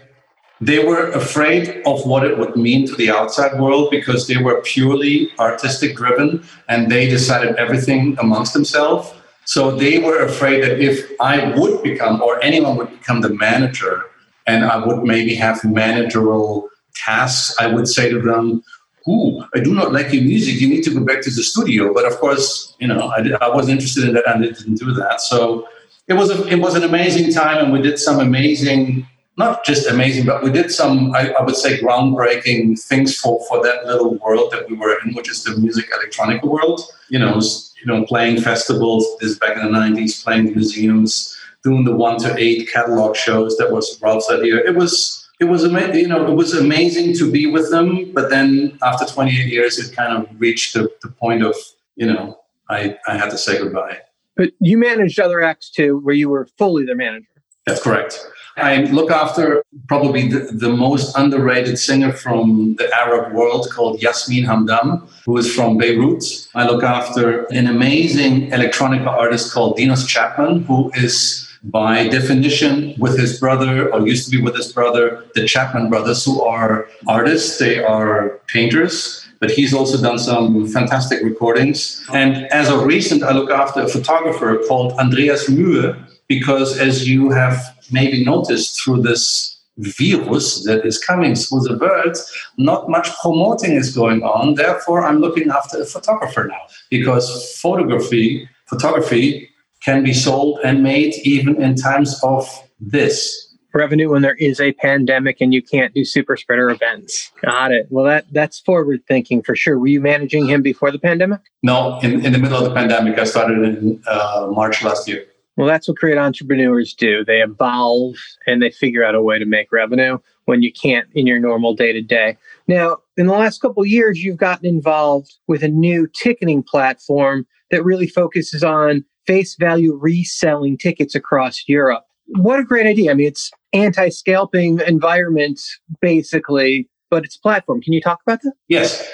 They 0.61 0.85
were 0.85 1.11
afraid 1.11 1.83
of 1.85 2.07
what 2.07 2.25
it 2.25 2.39
would 2.39 2.57
mean 2.57 2.87
to 2.87 2.95
the 2.95 3.11
outside 3.11 3.61
world 3.61 3.91
because 3.91 4.27
they 4.27 4.39
were 4.39 4.61
purely 4.63 5.31
artistic 5.39 5.97
driven 5.97 6.45
and 6.69 6.91
they 6.91 7.09
decided 7.09 7.57
everything 7.57 8.17
amongst 8.19 8.55
themselves. 8.55 9.13
So 9.45 9.77
they 9.77 9.99
were 9.99 10.21
afraid 10.25 10.63
that 10.65 10.81
if 10.81 11.11
I 11.21 11.53
would 11.59 11.83
become 11.83 12.21
or 12.23 12.43
anyone 12.43 12.77
would 12.77 12.91
become 12.91 13.21
the 13.21 13.31
manager 13.31 14.05
and 14.47 14.65
I 14.65 14.85
would 14.85 15.05
maybe 15.05 15.35
have 15.37 15.65
managerial 15.65 16.69
tasks, 16.95 17.55
I 17.59 17.67
would 17.67 17.87
say 17.87 18.09
to 18.09 18.21
them, 18.21 18.63
Ooh, 19.09 19.43
I 19.55 19.61
do 19.61 19.75
not 19.75 19.93
like 19.93 20.13
your 20.13 20.23
music. 20.23 20.61
You 20.61 20.69
need 20.69 20.83
to 20.85 20.93
go 20.93 21.01
back 21.01 21.23
to 21.23 21.31
the 21.31 21.43
studio. 21.43 21.95
But 21.95 22.05
of 22.05 22.19
course, 22.19 22.77
you 22.79 22.87
know, 22.87 23.09
I, 23.09 23.21
I 23.41 23.49
wasn't 23.49 23.77
interested 23.77 24.05
in 24.05 24.15
that 24.15 24.29
and 24.29 24.45
I 24.45 24.49
didn't 24.49 24.75
do 24.75 24.93
that. 24.95 25.21
So 25.21 25.67
it 26.09 26.15
was 26.15 26.31
a, 26.31 26.47
it 26.49 26.57
was 26.57 26.75
an 26.75 26.85
amazing 26.85 27.33
time, 27.33 27.63
and 27.63 27.73
we 27.73 27.81
did 27.83 27.99
some 27.99 28.19
amazing, 28.19 29.07
not 29.37 29.65
just 29.65 29.87
amazing, 29.89 30.25
but 30.27 30.43
we 30.43 30.51
did 30.51 30.71
some, 30.71 31.15
I, 31.15 31.33
I 31.39 31.43
would 31.43 31.57
say, 31.57 31.79
groundbreaking 31.79 32.81
things 32.81 33.17
for 33.17 33.45
for 33.47 33.63
that 33.63 33.87
little 33.87 34.17
world 34.17 34.51
that 34.53 34.69
we 34.69 34.77
were 34.77 34.99
in, 35.05 35.15
which 35.15 35.31
is 35.31 35.45
the 35.45 35.57
music 35.57 35.91
electronic 35.95 36.43
world. 36.43 36.81
You 37.09 37.19
know, 37.19 37.41
you 37.81 37.87
know, 37.87 38.05
playing 38.05 38.41
festivals. 38.41 39.07
This 39.21 39.33
is 39.33 39.39
back 39.39 39.57
in 39.57 39.63
the 39.63 39.79
'90s, 39.79 40.23
playing 40.25 40.53
museums, 40.55 41.37
doing 41.63 41.85
the 41.85 41.95
one 41.95 42.19
to 42.21 42.35
eight 42.39 42.71
catalog 42.73 43.17
shows. 43.17 43.57
That 43.59 43.71
was 43.71 43.99
Ralf's 44.01 44.31
idea. 44.31 44.57
It 44.57 44.75
was 44.75 45.18
it 45.41 45.45
was 45.45 45.65
amazing. 45.65 46.01
You 46.01 46.09
know, 46.09 46.27
it 46.27 46.35
was 46.35 46.55
amazing 46.55 47.15
to 47.19 47.31
be 47.31 47.47
with 47.47 47.71
them. 47.71 48.13
But 48.13 48.31
then 48.31 48.79
after 48.83 49.05
28 49.05 49.47
years, 49.47 49.79
it 49.79 49.95
kind 49.95 50.13
of 50.13 50.29
reached 50.41 50.75
the, 50.75 50.91
the 51.03 51.09
point 51.09 51.43
of 51.43 51.55
you 51.97 52.07
know, 52.07 52.39
I 52.71 52.97
I 53.07 53.17
had 53.17 53.31
to 53.31 53.39
say 53.39 53.59
goodbye. 53.59 53.99
But 54.37 54.53
you 54.61 54.79
managed 54.79 55.19
other 55.19 55.41
acts 55.41 55.69
too, 55.71 55.99
where 55.99 56.15
you 56.15 56.29
were 56.29 56.47
fully 56.59 56.85
their 56.85 56.97
manager. 56.97 57.27
That's 57.67 57.83
correct. 57.83 58.25
I 58.57 58.85
look 58.85 59.11
after 59.11 59.63
probably 59.87 60.29
the, 60.29 60.41
the, 60.53 60.69
most 60.71 61.17
underrated 61.17 61.79
singer 61.79 62.13
from 62.13 62.75
the 62.77 62.93
Arab 62.93 63.33
world 63.33 63.69
called 63.71 64.03
Yasmine 64.03 64.45
Hamdan, 64.45 65.09
who 65.25 65.37
is 65.37 65.55
from 65.55 65.79
Beirut. 65.79 66.25
I 66.57 66.67
look 66.67 66.83
after 66.83 67.45
an 67.53 67.69
amazing 67.69 68.51
electronica 68.51 69.07
artist 69.07 69.53
called 69.53 69.79
Dinos 69.79 70.09
Chapman, 70.09 70.65
who 70.65 70.91
is 70.95 71.48
by 71.65 72.09
definition 72.09 72.95
with 72.99 73.19
his 73.19 73.39
brother 73.39 73.93
or 73.93 74.07
used 74.07 74.25
to 74.27 74.37
be 74.37 74.43
with 74.43 74.57
his 74.57 74.73
brother, 74.73 75.25
the 75.35 75.47
Chapman 75.47 75.91
brothers, 75.91 76.25
who 76.25 76.43
are 76.43 76.89
artists, 77.07 77.59
they 77.59 77.83
are 77.83 78.41
painters 78.47 79.29
but 79.41 79.51
he's 79.51 79.73
also 79.73 80.01
done 80.01 80.19
some 80.19 80.67
fantastic 80.67 81.23
recordings. 81.23 82.05
And 82.13 82.47
as 82.47 82.69
of 82.69 82.85
recent, 82.85 83.23
I 83.23 83.33
look 83.33 83.51
after 83.51 83.83
a 83.83 83.89
photographer 83.89 84.61
called 84.67 84.93
Andreas 84.95 85.49
Mühe, 85.49 85.97
because 86.27 86.79
as 86.79 87.09
you 87.09 87.31
have 87.31 87.57
maybe 87.91 88.25
noticed 88.25 88.81
through 88.83 89.03
this 89.03 89.57
virus 89.79 90.65
that 90.65 90.85
is 90.85 90.99
coming 90.99 91.37
through 91.37 91.61
the 91.61 91.79
world, 91.79 92.17
not 92.57 92.91
much 92.91 93.09
promoting 93.21 93.73
is 93.73 93.95
going 93.95 94.23
on. 94.23 94.55
Therefore, 94.55 95.05
I'm 95.05 95.19
looking 95.19 95.51
after 95.51 95.81
a 95.81 95.87
photographer 95.87 96.45
now 96.49 96.63
because 96.91 97.57
photography, 97.61 98.49
photography 98.67 99.51
can 99.85 100.03
be 100.03 100.13
sold 100.13 100.61
and 100.65 100.83
made 100.83 101.15
even 101.25 101.61
in 101.63 101.75
times 101.75 102.19
of 102.23 102.49
this 102.81 103.49
revenue 103.75 104.11
when 104.11 104.23
there 104.23 104.35
is 104.37 104.61
a 104.61 104.73
pandemic 104.73 105.41
and 105.41 105.53
you 105.53 105.63
can't 105.63 105.95
do 105.95 106.05
super 106.05 106.37
spreader 106.37 106.69
events. 106.71 107.31
Got 107.43 107.73
it. 107.73 107.87
Well, 107.91 108.05
that 108.05 108.27
that's 108.33 108.61
forward 108.61 109.01
thinking 109.07 109.43
for 109.43 109.55
sure. 109.55 109.79
Were 109.79 109.87
you 109.87 110.01
managing 110.01 110.47
him 110.47 110.63
before 110.63 110.91
the 110.91 110.99
pandemic? 110.99 111.41
No, 111.63 111.99
in, 112.01 112.25
in 112.25 112.33
the 112.33 112.39
middle 112.39 112.59
of 112.59 112.65
the 112.65 112.75
pandemic. 112.75 113.19
I 113.19 113.25
started 113.25 113.59
in 113.59 114.03
uh, 114.07 114.49
March 114.51 114.83
last 114.83 115.09
year. 115.09 115.25
Well, 115.57 115.67
that's 115.67 115.89
what 115.89 115.97
great 115.97 116.19
entrepreneurs 116.19 116.95
do. 116.95 117.25
They 117.25 117.43
evolve 117.43 118.15
and 118.47 118.63
they 118.63 118.71
figure 118.71 119.05
out 119.05 119.17
a 119.17 119.23
way 119.23 119.41
to 119.41 119.45
make 119.45 119.73
revenue 119.73 120.19
when 120.45 120.63
you 120.63 120.73
can't 120.73 121.09
in 121.15 121.27
your 121.27 121.41
normal 121.41 121.75
day 121.75 121.93
to 121.93 122.01
day. 122.01 122.37
Now, 122.69 122.99
in 123.17 123.27
the 123.27 123.33
last 123.33 123.61
couple 123.61 123.85
years, 123.85 124.23
you've 124.23 124.37
gotten 124.37 124.67
involved 124.67 125.35
with 125.49 125.65
a 125.65 125.69
new 125.69 126.07
ticketing 126.15 126.63
platform 126.63 127.45
that 127.73 127.85
really 127.85 128.07
focuses 128.07 128.63
on 128.63 129.05
face 129.29 129.55
value 129.61 129.95
reselling 129.95 130.77
tickets 130.77 131.15
across 131.15 131.63
Europe. 131.69 132.03
What 132.27 132.59
a 132.59 132.65
great 132.65 132.87
idea. 132.87 133.13
I 133.13 133.15
mean, 133.15 133.29
it's 133.29 133.51
anti-scalping 133.73 134.81
environment 134.87 135.61
basically 136.01 136.89
but 137.11 137.25
it's 137.25 137.37
platform 137.37 137.81
can 137.81 137.93
you 137.93 138.01
talk 138.01 138.19
about 138.27 138.41
that 138.43 138.53
yes 138.69 139.07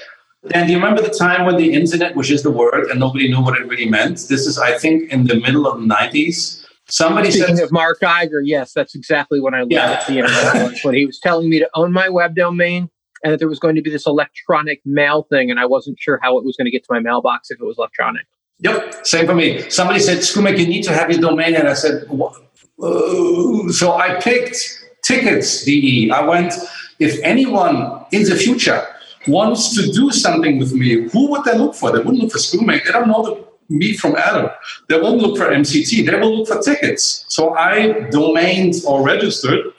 and 0.53 0.67
do 0.67 0.73
you 0.73 0.79
remember 0.79 1.03
the 1.03 1.11
time 1.11 1.45
when 1.45 1.57
the 1.57 1.73
internet 1.73 2.15
was 2.15 2.29
just 2.29 2.45
the 2.45 2.51
word 2.51 2.89
and 2.91 3.01
nobody 3.01 3.29
knew 3.29 3.41
what 3.41 3.59
it 3.59 3.67
really 3.67 3.89
meant 3.89 4.17
this 4.29 4.47
is 4.47 4.59
i 4.59 4.77
think 4.79 5.11
in 5.11 5.27
the 5.27 5.37
middle 5.41 5.67
of 5.67 5.81
the 5.81 5.87
90s 5.87 6.65
somebody 6.89 7.31
Speaking 7.31 7.57
said 7.57 7.65
of 7.65 7.73
mark 7.73 7.99
Geiger, 8.01 8.43
yes 8.43 8.73
that's 8.73 8.95
exactly 8.95 9.41
when 9.41 9.55
i 9.55 9.61
learned 9.61 9.73
yeah. 9.73 10.05
the 10.07 10.19
internet 10.19 10.85
when 10.85 10.95
he 10.95 11.05
was 11.05 11.19
telling 11.19 11.51
me 11.51 11.59
to 11.59 11.69
own 11.75 11.93
my 11.93 12.09
web 12.09 12.37
domain 12.37 12.89
and 13.25 13.33
that 13.33 13.39
there 13.39 13.49
was 13.49 13.59
going 13.59 13.75
to 13.75 13.83
be 13.83 13.91
this 13.91 14.07
electronic 14.07 14.81
mail 14.85 15.27
thing 15.31 15.51
and 15.51 15.59
i 15.59 15.67
wasn't 15.67 15.99
sure 15.99 16.21
how 16.23 16.39
it 16.39 16.45
was 16.45 16.57
going 16.57 16.67
to 16.67 16.71
get 16.71 16.85
to 16.85 16.93
my 16.93 17.01
mailbox 17.01 17.51
if 17.51 17.61
it 17.61 17.65
was 17.65 17.77
electronic 17.77 18.27
Yep, 18.61 19.07
same 19.07 19.27
for 19.27 19.35
me. 19.35 19.69
Somebody 19.71 20.01
said, 20.01 20.19
Scumeck, 20.19 20.59
you 20.59 20.67
need 20.67 20.85
to 20.85 20.93
have 20.93 21.11
your 21.11 21.21
domain. 21.21 21.55
And 21.55 21.69
I 21.69 21.75
said, 21.75 22.05
uh, 22.11 23.69
so 23.71 23.93
I 23.97 24.21
picked 24.21 24.57
tickets.de. 25.03 26.11
I 26.11 26.25
went, 26.25 26.55
if 26.99 27.21
anyone 27.23 28.05
in 28.13 28.23
the 28.25 28.37
future 28.37 28.87
wants 29.27 29.75
to 29.75 29.91
do 29.93 30.11
something 30.11 30.59
with 30.59 30.73
me, 30.73 31.09
who 31.09 31.31
would 31.31 31.45
they 31.45 31.59
look 31.59 31.75
for? 31.75 31.91
They 31.91 31.99
wouldn't 31.99 32.23
look 32.23 32.33
for 32.33 32.39
Scumeck. 32.39 32.85
They 32.85 32.93
don't 32.93 33.09
know 33.09 33.23
the, 33.23 33.45
me 33.69 33.95
from 33.95 34.17
Adam. 34.17 34.51
They 34.89 35.01
won't 35.01 35.21
look 35.21 35.37
for 35.37 35.47
MCT. 35.47 36.07
They 36.07 36.19
will 36.19 36.39
look 36.39 36.49
for 36.49 36.61
tickets. 36.61 37.25
So 37.29 37.55
I 37.55 38.09
domained 38.11 38.85
or 38.87 39.03
registered 39.03 39.73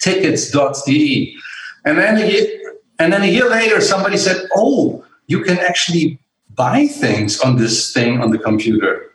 tickets.de. 0.00 1.36
And 1.84 1.98
then 1.98 2.18
a 2.18 2.26
year, 2.26 2.74
and 2.98 3.12
then 3.12 3.22
a 3.22 3.26
year 3.26 3.48
later, 3.50 3.80
somebody 3.80 4.16
said, 4.16 4.46
"Oh, 4.54 5.04
you 5.26 5.42
can 5.42 5.58
actually 5.58 6.18
buy 6.54 6.86
things 6.86 7.40
on 7.40 7.56
this 7.56 7.92
thing 7.92 8.20
on 8.20 8.30
the 8.30 8.38
computer." 8.38 9.10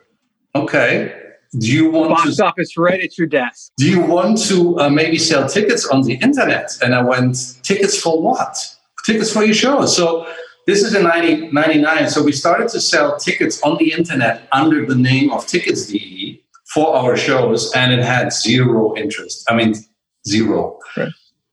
Okay, 0.54 1.14
do 1.58 1.66
you 1.66 1.90
want 1.90 2.10
box 2.10 2.36
to, 2.36 2.44
office 2.44 2.76
right 2.76 3.00
at 3.00 3.18
your 3.18 3.26
desk? 3.26 3.72
Do 3.76 3.90
you 3.90 4.00
want 4.00 4.38
to 4.48 4.78
uh, 4.78 4.88
maybe 4.88 5.18
sell 5.18 5.48
tickets 5.48 5.86
on 5.86 6.02
the 6.02 6.14
internet? 6.14 6.70
And 6.80 6.94
I 6.94 7.02
went, 7.02 7.58
tickets 7.62 8.00
for 8.00 8.22
what? 8.22 8.56
Tickets 9.04 9.32
for 9.32 9.44
your 9.44 9.54
show. 9.54 9.84
So 9.86 10.28
this 10.66 10.84
is 10.84 10.94
in 10.94 11.02
1999. 11.02 12.10
So 12.10 12.22
we 12.22 12.30
started 12.30 12.68
to 12.68 12.80
sell 12.80 13.18
tickets 13.18 13.60
on 13.62 13.78
the 13.78 13.92
internet 13.92 14.46
under 14.52 14.86
the 14.86 14.94
name 14.94 15.32
of 15.32 15.46
Tickets.de 15.46 16.40
for 16.72 16.94
our 16.94 17.16
shows, 17.16 17.72
and 17.74 17.92
it 17.92 18.04
had 18.04 18.32
zero 18.32 18.94
interest. 18.96 19.44
I 19.50 19.56
mean, 19.56 19.74
zero. 20.28 20.78
Right. 20.96 21.10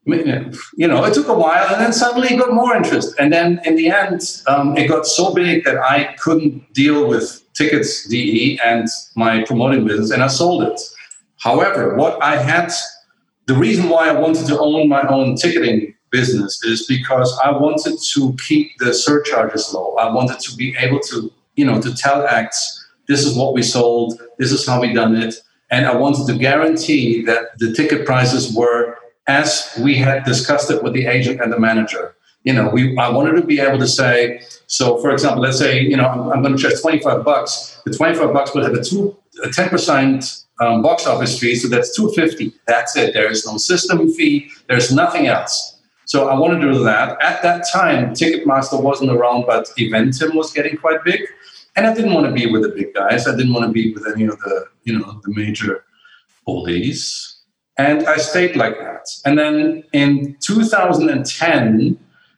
You 0.07 0.87
know, 0.87 1.03
it 1.03 1.13
took 1.13 1.27
a 1.27 1.33
while, 1.33 1.67
and 1.73 1.81
then 1.81 1.91
suddenly 1.91 2.29
it 2.33 2.37
got 2.37 2.53
more 2.53 2.75
interest. 2.75 3.13
And 3.19 3.31
then 3.31 3.59
in 3.65 3.75
the 3.75 3.89
end, 3.89 4.21
um, 4.47 4.77
it 4.77 4.87
got 4.87 5.05
so 5.05 5.33
big 5.33 5.65
that 5.65 5.77
I 5.77 6.15
couldn't 6.19 6.73
deal 6.73 7.07
with 7.07 7.43
tickets 7.53 8.07
DE 8.07 8.59
and 8.63 8.87
my 9.15 9.43
promoting 9.43 9.85
business, 9.85 10.11
and 10.11 10.23
I 10.23 10.27
sold 10.27 10.63
it. 10.63 10.79
However, 11.39 11.95
what 11.95 12.21
I 12.23 12.37
had, 12.37 12.71
the 13.47 13.55
reason 13.55 13.89
why 13.89 14.09
I 14.09 14.13
wanted 14.13 14.47
to 14.47 14.59
own 14.59 14.87
my 14.87 15.05
own 15.07 15.35
ticketing 15.35 15.93
business 16.09 16.63
is 16.63 16.85
because 16.87 17.37
I 17.43 17.51
wanted 17.51 17.97
to 18.13 18.35
keep 18.47 18.77
the 18.79 18.93
surcharges 18.93 19.73
low. 19.73 19.95
I 19.95 20.09
wanted 20.13 20.39
to 20.39 20.55
be 20.55 20.75
able 20.79 20.99
to, 21.01 21.31
you 21.55 21.65
know, 21.65 21.81
to 21.81 21.93
tell 21.93 22.25
acts, 22.25 22.85
this 23.07 23.25
is 23.25 23.35
what 23.35 23.53
we 23.53 23.61
sold, 23.61 24.21
this 24.37 24.51
is 24.51 24.65
how 24.65 24.79
we 24.81 24.93
done 24.93 25.15
it. 25.15 25.35
And 25.69 25.85
I 25.85 25.95
wanted 25.95 26.27
to 26.27 26.39
guarantee 26.39 27.25
that 27.25 27.57
the 27.59 27.73
ticket 27.73 28.05
prices 28.05 28.53
were 28.53 28.97
as 29.27 29.77
we 29.83 29.95
had 29.95 30.23
discussed 30.23 30.71
it 30.71 30.81
with 30.83 30.93
the 30.93 31.05
agent 31.05 31.41
and 31.41 31.51
the 31.51 31.59
manager 31.59 32.15
you 32.47 32.53
know, 32.53 32.69
we 32.69 32.97
I 32.97 33.09
wanted 33.09 33.33
to 33.41 33.45
be 33.45 33.59
able 33.59 33.77
to 33.79 33.87
say, 33.87 34.41
so 34.67 34.97
for 34.99 35.11
example, 35.11 35.41
let's 35.41 35.57
say, 35.57 35.81
you 35.81 35.97
know, 35.97 36.05
I'm, 36.05 36.31
I'm 36.31 36.41
going 36.41 36.55
to 36.55 36.61
charge 36.61 36.79
25 36.81 37.25
bucks. 37.25 37.81
The 37.83 37.93
25 37.93 38.31
bucks 38.31 38.53
will 38.55 38.63
have 38.63 38.73
a 38.73 38.81
two 38.81 39.17
a 39.43 39.49
10% 39.49 40.45
um, 40.61 40.81
box 40.81 41.05
office 41.05 41.37
fee, 41.37 41.55
so 41.55 41.67
that's 41.67 41.93
250. 41.95 42.53
That's 42.65 42.95
it. 42.95 43.13
There 43.13 43.29
is 43.29 43.45
no 43.45 43.57
system 43.57 44.09
fee. 44.13 44.49
There's 44.67 44.93
nothing 44.93 45.27
else. 45.27 45.79
So 46.05 46.29
I 46.29 46.39
wanted 46.39 46.61
to 46.61 46.71
do 46.71 46.83
that. 46.85 47.21
At 47.21 47.43
that 47.43 47.65
time, 47.71 48.13
Ticketmaster 48.13 48.81
wasn't 48.81 49.11
around, 49.11 49.45
but 49.45 49.67
Eventim 49.77 50.33
was 50.33 50.53
getting 50.53 50.77
quite 50.77 51.03
big. 51.03 51.19
And 51.75 51.85
I 51.85 51.93
didn't 51.93 52.13
want 52.13 52.27
to 52.27 52.31
be 52.31 52.45
with 52.49 52.61
the 52.63 52.69
big 52.69 52.93
guys. 52.93 53.27
I 53.27 53.35
didn't 53.35 53.53
want 53.53 53.65
to 53.65 53.71
be 53.73 53.93
with 53.93 54.07
any 54.07 54.23
of 54.23 54.39
the, 54.39 54.67
you 54.85 54.97
know, 54.97 55.21
the 55.25 55.35
major 55.35 55.83
oldies. 56.47 57.36
And 57.77 58.07
I 58.07 58.17
stayed 58.17 58.55
like 58.55 58.79
that. 58.79 59.07
And 59.25 59.37
then 59.37 59.83
in 59.93 60.35
2010, 60.39 61.97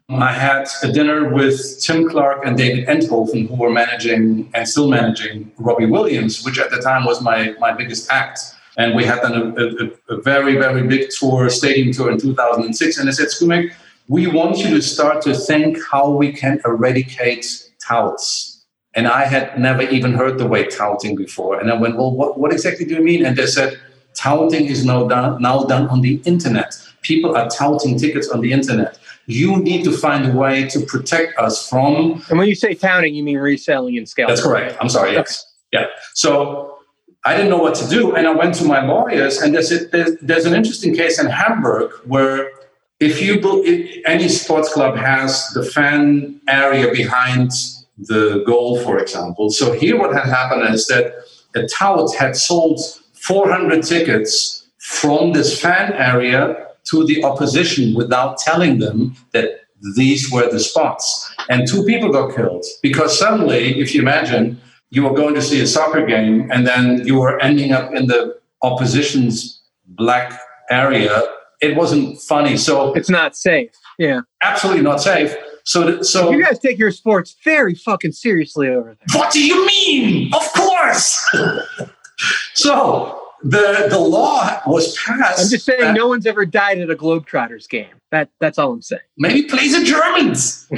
mm. 0.10 0.22
I 0.22 0.34
had 0.34 0.68
a 0.84 0.92
dinner 0.92 1.34
with 1.34 1.82
Tim 1.82 2.10
Clark 2.10 2.46
and 2.46 2.58
David 2.58 2.88
Enthoven, 2.88 3.48
who 3.48 3.56
were 3.56 3.70
managing 3.70 4.52
and 4.54 4.68
still 4.68 4.90
managing 4.90 5.52
Robbie 5.58 5.86
Williams, 5.86 6.44
which 6.44 6.60
at 6.60 6.72
the 6.72 6.82
time 6.82 7.06
was 7.06 7.22
my, 7.22 7.56
my 7.60 7.72
biggest 7.72 8.12
act. 8.12 8.40
And 8.78 8.96
we 8.96 9.06
had 9.06 9.22
done 9.22 9.34
a, 9.34 10.16
a, 10.16 10.16
a 10.18 10.22
very, 10.22 10.56
very 10.58 10.86
big 10.88 11.10
tour, 11.10 11.50
stadium 11.50 11.92
tour 11.94 12.12
in 12.12 12.20
2006. 12.20 12.98
And 12.98 13.10
I 13.10 13.12
said, 13.12 13.28
Skumek, 13.28 13.74
we 14.10 14.28
want 14.28 14.58
you 14.58 14.70
to 14.76 14.82
start 14.82 15.22
to 15.24 15.34
think 15.34 15.78
how 15.90 16.10
we 16.10 16.34
can 16.34 16.60
eradicate 16.66 17.46
touts. 17.86 18.66
And 18.96 19.08
I 19.08 19.26
had 19.26 19.58
never 19.60 19.84
even 19.84 20.14
heard 20.14 20.38
the 20.38 20.48
word 20.48 20.72
touting 20.72 21.16
before. 21.16 21.60
And 21.60 21.72
I 21.72 21.76
went, 21.76 21.96
well, 21.96 22.12
what, 22.12 22.40
what 22.40 22.52
exactly 22.52 22.86
do 22.86 22.96
you 22.96 23.04
mean? 23.04 23.26
And 23.26 23.38
they 23.38 23.46
said, 23.46 23.80
touting 24.16 24.66
is 24.66 24.86
now 24.86 25.08
done, 25.08 25.42
now 25.42 25.64
done 25.64 25.88
on 25.90 26.02
the 26.02 26.22
internet. 26.26 26.76
People 27.02 27.36
are 27.36 27.50
touting 27.50 27.98
tickets 27.98 28.30
on 28.30 28.42
the 28.42 28.52
internet 28.52 29.00
you 29.30 29.58
need 29.58 29.84
to 29.84 29.92
find 29.92 30.26
a 30.26 30.36
way 30.36 30.68
to 30.68 30.80
protect 30.80 31.38
us 31.38 31.70
from. 31.70 32.24
And 32.30 32.40
when 32.40 32.48
you 32.48 32.56
say 32.56 32.74
touting, 32.74 33.14
you 33.14 33.24
mean 33.24 33.38
reselling 33.38 33.96
and 33.96 34.10
scaling. 34.10 34.30
That's 34.30 34.42
correct. 34.42 34.76
I'm 34.82 34.90
sorry. 34.90 35.14
Yes. 35.14 35.54
Yeah. 35.72 35.86
So 36.16 36.80
I 37.26 37.36
didn't 37.36 37.52
know 37.52 37.60
what 37.60 37.76
to 37.76 37.88
do, 37.88 38.16
and 38.16 38.28
I 38.28 38.32
went 38.32 38.56
to 38.56 38.66
my 38.66 38.84
lawyers, 38.84 39.38
and 39.38 39.54
there's, 39.54 39.72
a, 39.72 39.86
there's, 39.86 40.18
there's 40.22 40.46
an 40.46 40.56
interesting 40.56 40.96
case 40.96 41.20
in 41.20 41.28
Hamburg 41.28 41.92
where 42.06 42.50
if 43.00 43.22
you 43.22 43.40
if 43.66 44.04
any 44.08 44.28
sports 44.30 44.74
club 44.74 44.98
has 44.98 45.48
the 45.50 45.64
fan 45.64 46.42
area 46.48 46.92
behind 46.92 47.52
the 48.00 48.44
goal, 48.48 48.82
for 48.82 48.98
example. 48.98 49.52
So 49.52 49.74
here, 49.74 49.96
what 49.96 50.12
had 50.12 50.26
happened 50.26 50.74
is 50.74 50.88
that 50.88 51.14
a 51.54 51.68
tout 51.68 52.16
had 52.16 52.36
sold 52.36 52.80
400 53.22 53.84
tickets 53.84 54.68
from 54.78 55.34
this 55.34 55.60
fan 55.60 55.94
area 55.94 56.68
to 56.86 57.06
the 57.06 57.24
opposition 57.24 57.94
without 57.94 58.38
telling 58.38 58.80
them 58.80 59.16
that 59.34 59.62
these 59.96 60.32
were 60.32 60.50
the 60.50 60.60
spots. 60.60 61.34
And 61.50 61.68
two 61.68 61.84
people 61.84 62.12
got 62.12 62.36
killed 62.36 62.66
because 62.82 63.18
suddenly, 63.18 63.80
if 63.80 63.94
you 63.94 64.02
imagine, 64.02 64.60
you 64.90 65.04
were 65.04 65.14
going 65.14 65.36
to 65.36 65.42
see 65.42 65.62
a 65.62 65.68
soccer 65.68 66.06
game 66.06 66.50
and 66.52 66.66
then 66.66 67.06
you 67.06 67.20
were 67.20 67.40
ending 67.42 67.72
up 67.72 67.94
in 67.94 68.08
the 68.08 68.40
opposition's 68.62 69.62
black 69.86 70.40
area. 70.70 71.24
It 71.62 71.76
wasn't 71.76 72.20
funny. 72.22 72.58
So 72.58 72.94
it's 72.94 73.10
not 73.10 73.36
safe. 73.36 73.72
Yeah. 73.98 74.22
Absolutely 74.42 74.82
not 74.82 75.02
safe. 75.02 75.36
So, 75.66 76.02
so 76.02 76.32
you 76.32 76.44
guys 76.44 76.58
take 76.58 76.80
your 76.80 76.92
sports 76.92 77.36
very 77.44 77.76
fucking 77.76 78.14
seriously 78.14 78.70
over 78.70 78.98
there. 78.98 79.20
What 79.20 79.32
do 79.32 79.46
you 79.46 79.66
mean? 79.68 80.34
Of 80.34 80.52
course. 80.54 81.24
so 82.54 83.20
the 83.44 83.88
the 83.90 84.00
law 84.00 84.62
was 84.66 84.98
passed. 84.98 85.44
I'm 85.44 85.50
just 85.50 85.66
saying, 85.66 85.82
that, 85.82 85.96
no 85.96 86.08
one's 86.08 86.26
ever 86.26 86.46
died 86.46 86.80
at 86.80 86.90
a 86.90 86.96
Globetrotters 86.96 87.70
game. 87.70 87.94
That 88.12 88.30
that's 88.40 88.58
all 88.58 88.72
I'm 88.72 88.82
saying. 88.82 89.02
Maybe 89.18 89.44
plays 89.44 89.78
the 89.78 89.86
Germans. 89.86 90.68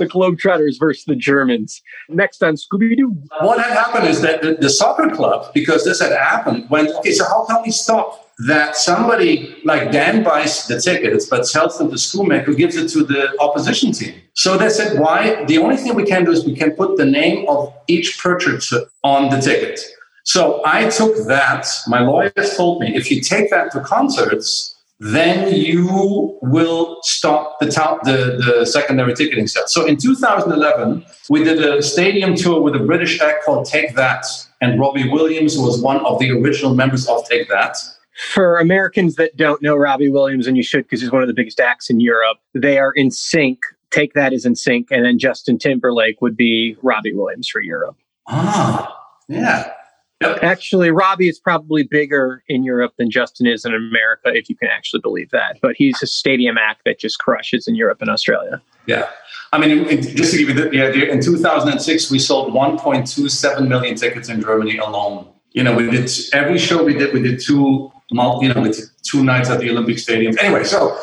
the 0.00 0.06
Globetrotters 0.06 0.78
versus 0.78 1.04
the 1.04 1.14
Germans. 1.14 1.80
Next 2.08 2.42
on 2.42 2.54
Scooby 2.54 2.96
Doo. 2.96 3.14
What 3.40 3.60
had 3.60 3.72
happened 3.72 4.08
is 4.08 4.20
that 4.22 4.42
the, 4.42 4.54
the, 4.54 4.70
soccer 4.70 5.08
club, 5.10 5.52
because 5.54 5.84
this 5.84 6.00
had 6.00 6.12
happened, 6.12 6.68
went, 6.70 6.88
okay, 6.96 7.12
so 7.12 7.24
how 7.24 7.44
can 7.44 7.62
we 7.62 7.70
stop 7.70 8.29
that 8.46 8.76
somebody 8.76 9.60
like 9.64 9.92
Dan 9.92 10.22
buys 10.22 10.66
the 10.66 10.80
tickets 10.80 11.26
but 11.26 11.46
sells 11.46 11.78
them 11.78 11.90
to 11.90 11.96
Scumeck 11.96 12.44
who 12.44 12.54
gives 12.54 12.76
it 12.76 12.88
to 12.90 13.04
the 13.04 13.36
opposition 13.40 13.92
team? 13.92 14.14
So 14.34 14.56
they 14.56 14.70
said, 14.70 14.98
why? 14.98 15.44
The 15.44 15.58
only 15.58 15.76
thing 15.76 15.94
we 15.94 16.04
can 16.04 16.24
do 16.24 16.30
is 16.30 16.44
we 16.44 16.54
can 16.54 16.72
put 16.72 16.96
the 16.96 17.04
name 17.04 17.48
of 17.48 17.72
each 17.88 18.18
purchaser 18.18 18.82
on 19.04 19.30
the 19.30 19.40
ticket. 19.40 19.80
So 20.24 20.62
I 20.64 20.88
took 20.88 21.16
that. 21.26 21.66
My 21.86 22.00
lawyers 22.00 22.56
told 22.56 22.80
me 22.80 22.94
if 22.94 23.10
you 23.10 23.20
take 23.20 23.50
that 23.50 23.72
to 23.72 23.80
concerts, 23.80 24.76
then 25.00 25.54
you 25.54 26.38
will 26.42 26.98
stop 27.02 27.58
the, 27.58 27.70
top, 27.70 28.04
the, 28.04 28.58
the 28.58 28.66
secondary 28.66 29.14
ticketing 29.14 29.46
sales. 29.46 29.72
So 29.72 29.86
in 29.86 29.96
2011, 29.96 31.04
we 31.30 31.42
did 31.42 31.64
a 31.64 31.82
stadium 31.82 32.34
tour 32.34 32.60
with 32.60 32.74
a 32.76 32.80
British 32.80 33.20
act 33.20 33.44
called 33.44 33.64
Take 33.64 33.94
That. 33.96 34.26
And 34.60 34.78
Robbie 34.78 35.08
Williams 35.08 35.56
was 35.56 35.80
one 35.80 36.04
of 36.04 36.18
the 36.18 36.30
original 36.32 36.74
members 36.74 37.08
of 37.08 37.26
Take 37.26 37.48
That. 37.48 37.76
For 38.20 38.58
Americans 38.58 39.16
that 39.16 39.36
don't 39.36 39.62
know 39.62 39.76
Robbie 39.76 40.10
Williams, 40.10 40.46
and 40.46 40.56
you 40.56 40.62
should 40.62 40.84
because 40.84 41.00
he's 41.00 41.10
one 41.10 41.22
of 41.22 41.28
the 41.28 41.34
biggest 41.34 41.58
acts 41.58 41.88
in 41.88 42.00
Europe, 42.00 42.38
they 42.54 42.78
are 42.78 42.92
NSYNC. 42.98 43.58
Take 43.90 44.12
that 44.12 44.32
as 44.32 44.44
NSYNC. 44.44 44.86
And 44.90 45.04
then 45.04 45.18
Justin 45.18 45.58
Timberlake 45.58 46.20
would 46.20 46.36
be 46.36 46.76
Robbie 46.82 47.14
Williams 47.14 47.48
for 47.48 47.60
Europe. 47.60 47.96
Ah, 48.28 48.94
yeah. 49.28 49.72
Yep. 50.20 50.42
Actually, 50.42 50.90
Robbie 50.90 51.28
is 51.28 51.38
probably 51.38 51.82
bigger 51.82 52.44
in 52.46 52.62
Europe 52.62 52.92
than 52.98 53.10
Justin 53.10 53.46
is 53.46 53.64
in 53.64 53.72
America, 53.72 54.30
if 54.34 54.50
you 54.50 54.56
can 54.56 54.68
actually 54.68 55.00
believe 55.00 55.30
that. 55.30 55.58
But 55.62 55.76
he's 55.76 56.02
a 56.02 56.06
stadium 56.06 56.58
act 56.58 56.82
that 56.84 56.98
just 56.98 57.18
crushes 57.18 57.66
in 57.66 57.74
Europe 57.74 58.02
and 58.02 58.10
Australia. 58.10 58.60
Yeah. 58.86 59.08
I 59.52 59.58
mean, 59.58 59.86
just 60.02 60.32
to 60.32 60.38
give 60.38 60.48
you 60.48 60.54
the, 60.54 60.68
the 60.68 60.82
idea, 60.82 61.10
in 61.10 61.22
2006, 61.22 62.10
we 62.10 62.18
sold 62.18 62.52
1.27 62.52 63.66
million 63.66 63.96
tickets 63.96 64.28
in 64.28 64.42
Germany 64.42 64.76
alone. 64.76 65.26
You 65.52 65.64
know, 65.64 65.74
we 65.74 65.90
did 65.90 66.10
every 66.34 66.58
show 66.58 66.84
we 66.84 66.94
did, 66.94 67.14
we 67.14 67.22
did 67.22 67.40
two, 67.40 67.90
you 68.10 68.52
know, 68.52 68.72
two 69.02 69.24
nights 69.24 69.50
at 69.50 69.60
the 69.60 69.70
Olympic 69.70 69.98
Stadium. 69.98 70.36
Anyway, 70.40 70.64
so 70.64 70.98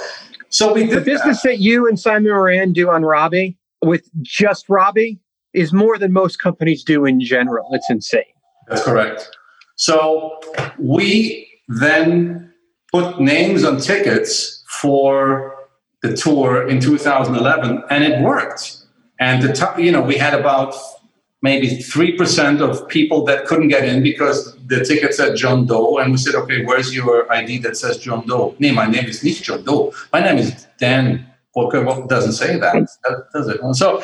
so 0.49 0.73
we 0.73 0.85
did 0.85 0.91
the 0.91 1.01
business 1.01 1.41
that. 1.41 1.49
that 1.49 1.59
you 1.59 1.87
and 1.87 1.99
Simon 1.99 2.31
Moran 2.31 2.73
do 2.73 2.89
on 2.89 3.03
Robbie 3.03 3.57
with 3.81 4.09
just 4.21 4.69
Robbie 4.69 5.19
is 5.53 5.73
more 5.73 5.97
than 5.97 6.13
most 6.13 6.39
companies 6.39 6.83
do 6.83 7.05
in 7.05 7.19
general. 7.19 7.69
It's 7.71 7.89
insane. 7.89 8.23
That's 8.67 8.83
correct. 8.83 9.29
So 9.75 10.39
we 10.77 11.47
then 11.67 12.53
put 12.91 13.19
names 13.19 13.63
on 13.63 13.79
tickets 13.79 14.63
for 14.81 15.55
the 16.01 16.15
tour 16.15 16.67
in 16.67 16.79
2011, 16.79 17.83
and 17.89 18.03
it 18.03 18.21
worked. 18.21 18.83
And 19.19 19.41
the 19.41 19.53
t- 19.53 19.83
you 19.83 19.91
know 19.91 20.01
we 20.01 20.15
had 20.15 20.33
about 20.33 20.75
maybe 21.41 21.81
three 21.81 22.17
percent 22.17 22.61
of 22.61 22.87
people 22.87 23.23
that 23.25 23.45
couldn't 23.45 23.67
get 23.67 23.85
in 23.85 24.03
because 24.03 24.57
the 24.67 24.83
ticket 24.83 25.13
said 25.13 25.35
John 25.35 25.65
Doe, 25.65 25.97
and 25.99 26.11
we 26.11 26.17
said, 26.17 26.35
okay, 26.35 26.65
where's 26.65 26.93
your 26.93 27.31
ID 27.31 27.59
that 27.59 27.77
says 27.77 27.97
John 27.97 28.27
Doe? 28.27 28.55
Nee, 28.59 28.71
my 28.71 28.87
name 28.87 29.05
is 29.05 29.23
not 29.23 29.35
John 29.35 29.63
Doe. 29.63 29.93
My 30.11 30.21
name 30.21 30.37
is 30.37 30.67
Dan 30.77 31.25
Walker. 31.55 31.83
Well, 31.83 32.05
doesn't 32.07 32.33
say 32.33 32.57
that, 32.57 32.87
does 33.33 33.47
it? 33.47 33.75
So 33.75 34.03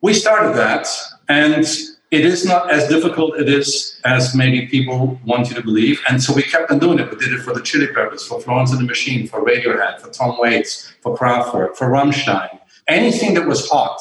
we 0.00 0.14
started 0.14 0.56
that, 0.56 0.86
and 1.28 1.66
it 2.10 2.24
is 2.24 2.46
not 2.46 2.70
as 2.70 2.88
difficult 2.88 3.38
it 3.38 3.48
is 3.48 4.00
as 4.06 4.34
maybe 4.34 4.66
people 4.66 5.20
want 5.26 5.50
you 5.50 5.54
to 5.56 5.62
believe. 5.62 6.00
And 6.08 6.22
so 6.22 6.32
we 6.32 6.42
kept 6.42 6.70
on 6.70 6.78
doing 6.78 6.98
it. 6.98 7.10
We 7.10 7.18
did 7.18 7.34
it 7.34 7.42
for 7.42 7.52
the 7.52 7.60
Chili 7.60 7.88
Peppers, 7.88 8.26
for 8.26 8.40
Florence 8.40 8.70
and 8.70 8.80
the 8.80 8.86
Machine, 8.86 9.26
for 9.26 9.44
Radiohead, 9.44 10.00
for 10.00 10.08
Tom 10.08 10.38
Waits, 10.38 10.90
for 11.02 11.16
Kraftwerk, 11.16 11.76
for 11.76 11.88
Rammstein. 11.88 12.58
Anything 12.86 13.34
that 13.34 13.46
was 13.46 13.68
hot 13.68 14.00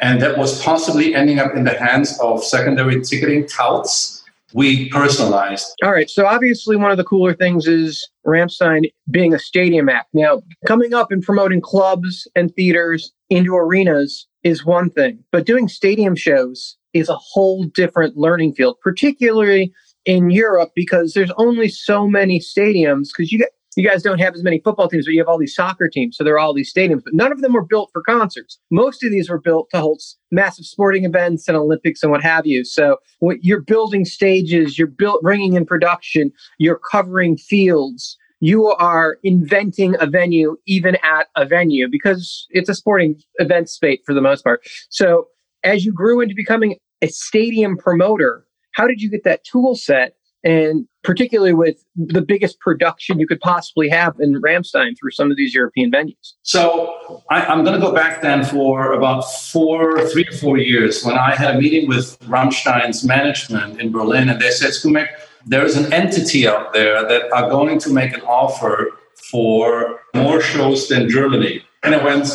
and 0.00 0.20
that 0.22 0.38
was 0.38 0.62
possibly 0.62 1.14
ending 1.14 1.38
up 1.38 1.54
in 1.54 1.64
the 1.64 1.78
hands 1.78 2.18
of 2.20 2.44
secondary 2.44 3.00
ticketing 3.00 3.46
touts, 3.46 4.22
we 4.52 4.88
personalized. 4.90 5.74
All 5.82 5.92
right. 5.92 6.08
So 6.08 6.26
obviously 6.26 6.76
one 6.76 6.90
of 6.90 6.96
the 6.96 7.04
cooler 7.04 7.34
things 7.34 7.66
is 7.66 8.08
Rammstein 8.26 8.84
being 9.10 9.34
a 9.34 9.38
stadium 9.38 9.88
act. 9.88 10.08
Now, 10.14 10.42
coming 10.66 10.94
up 10.94 11.10
and 11.10 11.22
promoting 11.22 11.60
clubs 11.60 12.28
and 12.36 12.54
theaters 12.54 13.12
into 13.30 13.56
arenas 13.56 14.28
is 14.44 14.64
one 14.64 14.90
thing, 14.90 15.18
but 15.32 15.46
doing 15.46 15.68
stadium 15.68 16.14
shows 16.14 16.76
is 16.92 17.08
a 17.08 17.16
whole 17.16 17.64
different 17.64 18.16
learning 18.16 18.54
field, 18.54 18.76
particularly 18.80 19.72
in 20.04 20.30
Europe, 20.30 20.70
because 20.76 21.14
there's 21.14 21.32
only 21.38 21.68
so 21.68 22.06
many 22.06 22.38
stadiums. 22.38 23.08
Because 23.08 23.32
you 23.32 23.44
you 23.76 23.88
guys 23.88 24.02
don't 24.02 24.20
have 24.20 24.34
as 24.34 24.42
many 24.42 24.60
football 24.60 24.88
teams, 24.88 25.06
but 25.06 25.12
you 25.12 25.20
have 25.20 25.28
all 25.28 25.38
these 25.38 25.54
soccer 25.54 25.88
teams. 25.88 26.16
So 26.16 26.24
there 26.24 26.34
are 26.34 26.38
all 26.38 26.54
these 26.54 26.72
stadiums, 26.72 27.02
but 27.04 27.14
none 27.14 27.32
of 27.32 27.40
them 27.40 27.52
were 27.52 27.64
built 27.64 27.90
for 27.92 28.02
concerts. 28.02 28.58
Most 28.70 29.02
of 29.02 29.10
these 29.10 29.28
were 29.28 29.40
built 29.40 29.68
to 29.70 29.80
hold 29.80 30.00
massive 30.30 30.64
sporting 30.64 31.04
events 31.04 31.48
and 31.48 31.56
Olympics 31.56 32.02
and 32.02 32.12
what 32.12 32.22
have 32.22 32.46
you. 32.46 32.64
So 32.64 32.98
you're 33.40 33.62
building 33.62 34.04
stages, 34.04 34.78
you're 34.78 34.88
built 34.88 35.22
bringing 35.22 35.54
in 35.54 35.66
production, 35.66 36.30
you're 36.58 36.80
covering 36.90 37.36
fields. 37.36 38.16
You 38.40 38.66
are 38.66 39.16
inventing 39.22 39.94
a 40.00 40.06
venue, 40.06 40.56
even 40.66 40.96
at 41.02 41.28
a 41.34 41.46
venue, 41.46 41.88
because 41.90 42.46
it's 42.50 42.68
a 42.68 42.74
sporting 42.74 43.18
event 43.36 43.70
space 43.70 44.00
for 44.04 44.12
the 44.12 44.20
most 44.20 44.44
part. 44.44 44.66
So 44.90 45.28
as 45.62 45.86
you 45.86 45.94
grew 45.94 46.20
into 46.20 46.34
becoming 46.34 46.76
a 47.00 47.06
stadium 47.06 47.78
promoter, 47.78 48.44
how 48.72 48.86
did 48.86 49.00
you 49.00 49.08
get 49.08 49.24
that 49.24 49.44
tool 49.44 49.76
set? 49.76 50.16
And 50.44 50.86
particularly 51.02 51.54
with 51.54 51.82
the 51.96 52.20
biggest 52.20 52.60
production 52.60 53.18
you 53.18 53.26
could 53.26 53.40
possibly 53.40 53.88
have 53.88 54.14
in 54.20 54.40
Rammstein 54.40 54.98
through 54.98 55.12
some 55.12 55.30
of 55.30 55.36
these 55.36 55.54
European 55.54 55.90
venues. 55.90 56.34
So 56.42 57.22
I, 57.30 57.50
am 57.52 57.64
going 57.64 57.78
to 57.78 57.84
go 57.84 57.94
back 57.94 58.20
then 58.20 58.44
for 58.44 58.92
about 58.92 59.22
four, 59.22 60.06
three 60.08 60.26
or 60.26 60.36
four 60.36 60.58
years 60.58 61.02
when 61.04 61.16
I 61.16 61.34
had 61.34 61.54
a 61.54 61.58
meeting 61.58 61.88
with 61.88 62.18
Rammstein's 62.20 63.04
management 63.04 63.80
in 63.80 63.90
Berlin, 63.90 64.28
and 64.28 64.40
they 64.40 64.50
said, 64.50 64.70
Scumeck, 64.70 65.08
there's 65.46 65.76
an 65.76 65.92
entity 65.92 66.46
out 66.46 66.72
there 66.72 67.06
that 67.06 67.32
are 67.32 67.50
going 67.50 67.78
to 67.80 67.90
make 67.90 68.12
an 68.12 68.22
offer 68.22 68.90
for 69.30 70.00
more 70.14 70.40
shows 70.40 70.88
than 70.88 71.08
Germany. 71.08 71.62
And 71.82 71.94
I 71.94 72.04
went, 72.04 72.28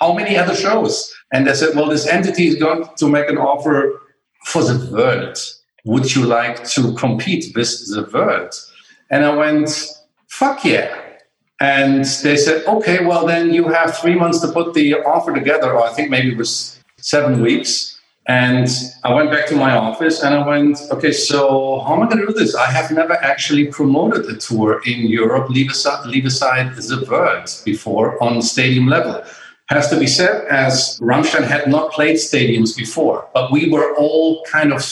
how 0.00 0.12
many 0.12 0.36
other 0.36 0.54
shows? 0.54 1.12
And 1.32 1.46
they 1.46 1.54
said, 1.54 1.74
well, 1.74 1.88
this 1.88 2.06
entity 2.06 2.48
is 2.48 2.56
going 2.56 2.88
to 2.96 3.08
make 3.08 3.28
an 3.28 3.38
offer 3.38 4.00
for 4.44 4.62
the 4.62 4.92
world. 4.92 5.38
Would 5.86 6.14
you 6.16 6.24
like 6.24 6.64
to 6.70 6.92
compete 6.94 7.54
with 7.54 7.70
the 7.94 8.08
world? 8.12 8.52
And 9.10 9.24
I 9.24 9.32
went, 9.34 9.68
fuck 10.26 10.64
yeah. 10.64 11.00
And 11.60 12.04
they 12.24 12.36
said, 12.36 12.66
okay, 12.66 13.04
well, 13.06 13.24
then 13.24 13.52
you 13.54 13.68
have 13.68 13.96
three 13.96 14.16
months 14.16 14.40
to 14.40 14.48
put 14.48 14.74
the 14.74 14.96
offer 14.96 15.32
together, 15.32 15.72
or 15.72 15.86
I 15.86 15.92
think 15.92 16.10
maybe 16.10 16.32
it 16.32 16.36
was 16.36 16.80
seven 16.98 17.40
weeks. 17.40 18.00
And 18.26 18.68
I 19.04 19.14
went 19.14 19.30
back 19.30 19.46
to 19.46 19.54
my 19.54 19.76
office 19.76 20.24
and 20.24 20.34
I 20.34 20.44
went, 20.44 20.80
okay, 20.90 21.12
so 21.12 21.78
how 21.86 21.94
am 21.94 22.02
I 22.02 22.06
going 22.06 22.18
to 22.18 22.26
do 22.26 22.32
this? 22.32 22.56
I 22.56 22.66
have 22.66 22.90
never 22.90 23.14
actually 23.14 23.66
promoted 23.66 24.26
a 24.26 24.36
tour 24.36 24.82
in 24.84 25.06
Europe, 25.06 25.48
leave 25.48 25.70
aside, 25.70 26.04
leave 26.06 26.26
aside 26.26 26.74
the 26.74 27.06
word 27.08 27.44
before 27.64 28.20
on 28.20 28.42
stadium 28.42 28.88
level. 28.88 29.22
Has 29.68 29.88
to 29.90 29.98
be 29.98 30.08
said, 30.08 30.46
as 30.48 30.98
Rammstein 31.00 31.44
had 31.44 31.68
not 31.68 31.92
played 31.92 32.16
stadiums 32.16 32.76
before, 32.76 33.28
but 33.32 33.52
we 33.52 33.70
were 33.70 33.94
all 33.94 34.42
kind 34.50 34.72
of 34.72 34.82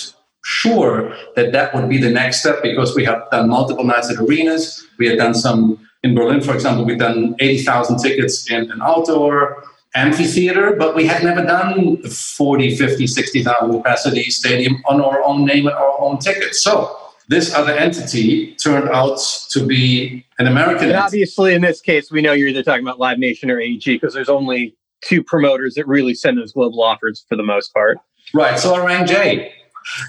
sure 0.44 1.16
that 1.36 1.52
that 1.52 1.74
would 1.74 1.88
be 1.88 1.98
the 1.98 2.10
next 2.10 2.40
step 2.40 2.62
because 2.62 2.94
we 2.94 3.04
have 3.04 3.22
done 3.30 3.48
multiple 3.48 3.84
nights 3.84 4.10
at 4.10 4.18
arenas. 4.18 4.86
We 4.98 5.08
had 5.08 5.18
done 5.18 5.34
some 5.34 5.78
in 6.04 6.14
Berlin, 6.14 6.42
for 6.42 6.54
example, 6.54 6.84
we've 6.84 6.98
done 6.98 7.34
80,000 7.40 7.96
tickets 7.96 8.50
in 8.50 8.70
an 8.70 8.82
outdoor 8.82 9.64
amphitheater, 9.94 10.76
but 10.76 10.94
we 10.94 11.06
had 11.06 11.24
never 11.24 11.42
done 11.42 11.96
40, 12.02 12.76
50, 12.76 13.06
60,000 13.06 13.72
capacity 13.72 14.24
stadium 14.24 14.82
on 14.86 15.00
our 15.00 15.24
own 15.24 15.46
name 15.46 15.66
and 15.66 15.74
our 15.74 15.98
own 16.00 16.18
tickets. 16.18 16.60
So 16.60 16.94
this 17.28 17.54
other 17.54 17.72
entity 17.72 18.54
turned 18.56 18.90
out 18.90 19.18
to 19.50 19.66
be 19.66 20.26
an 20.38 20.46
American. 20.46 20.90
And 20.90 20.98
obviously, 20.98 21.54
in 21.54 21.62
this 21.62 21.80
case, 21.80 22.10
we 22.10 22.20
know 22.20 22.32
you're 22.32 22.48
either 22.48 22.62
talking 22.62 22.84
about 22.84 22.98
Live 22.98 23.18
Nation 23.18 23.50
or 23.50 23.58
AEG 23.58 23.84
because 23.86 24.12
there's 24.12 24.28
only 24.28 24.76
two 25.02 25.22
promoters 25.22 25.74
that 25.76 25.86
really 25.86 26.14
send 26.14 26.36
those 26.36 26.52
global 26.52 26.82
offers 26.82 27.24
for 27.30 27.36
the 27.36 27.42
most 27.42 27.72
part. 27.72 27.96
Right. 28.34 28.58
So 28.58 28.74
I 28.74 28.84
rang 28.84 29.06
Jay. 29.06 29.54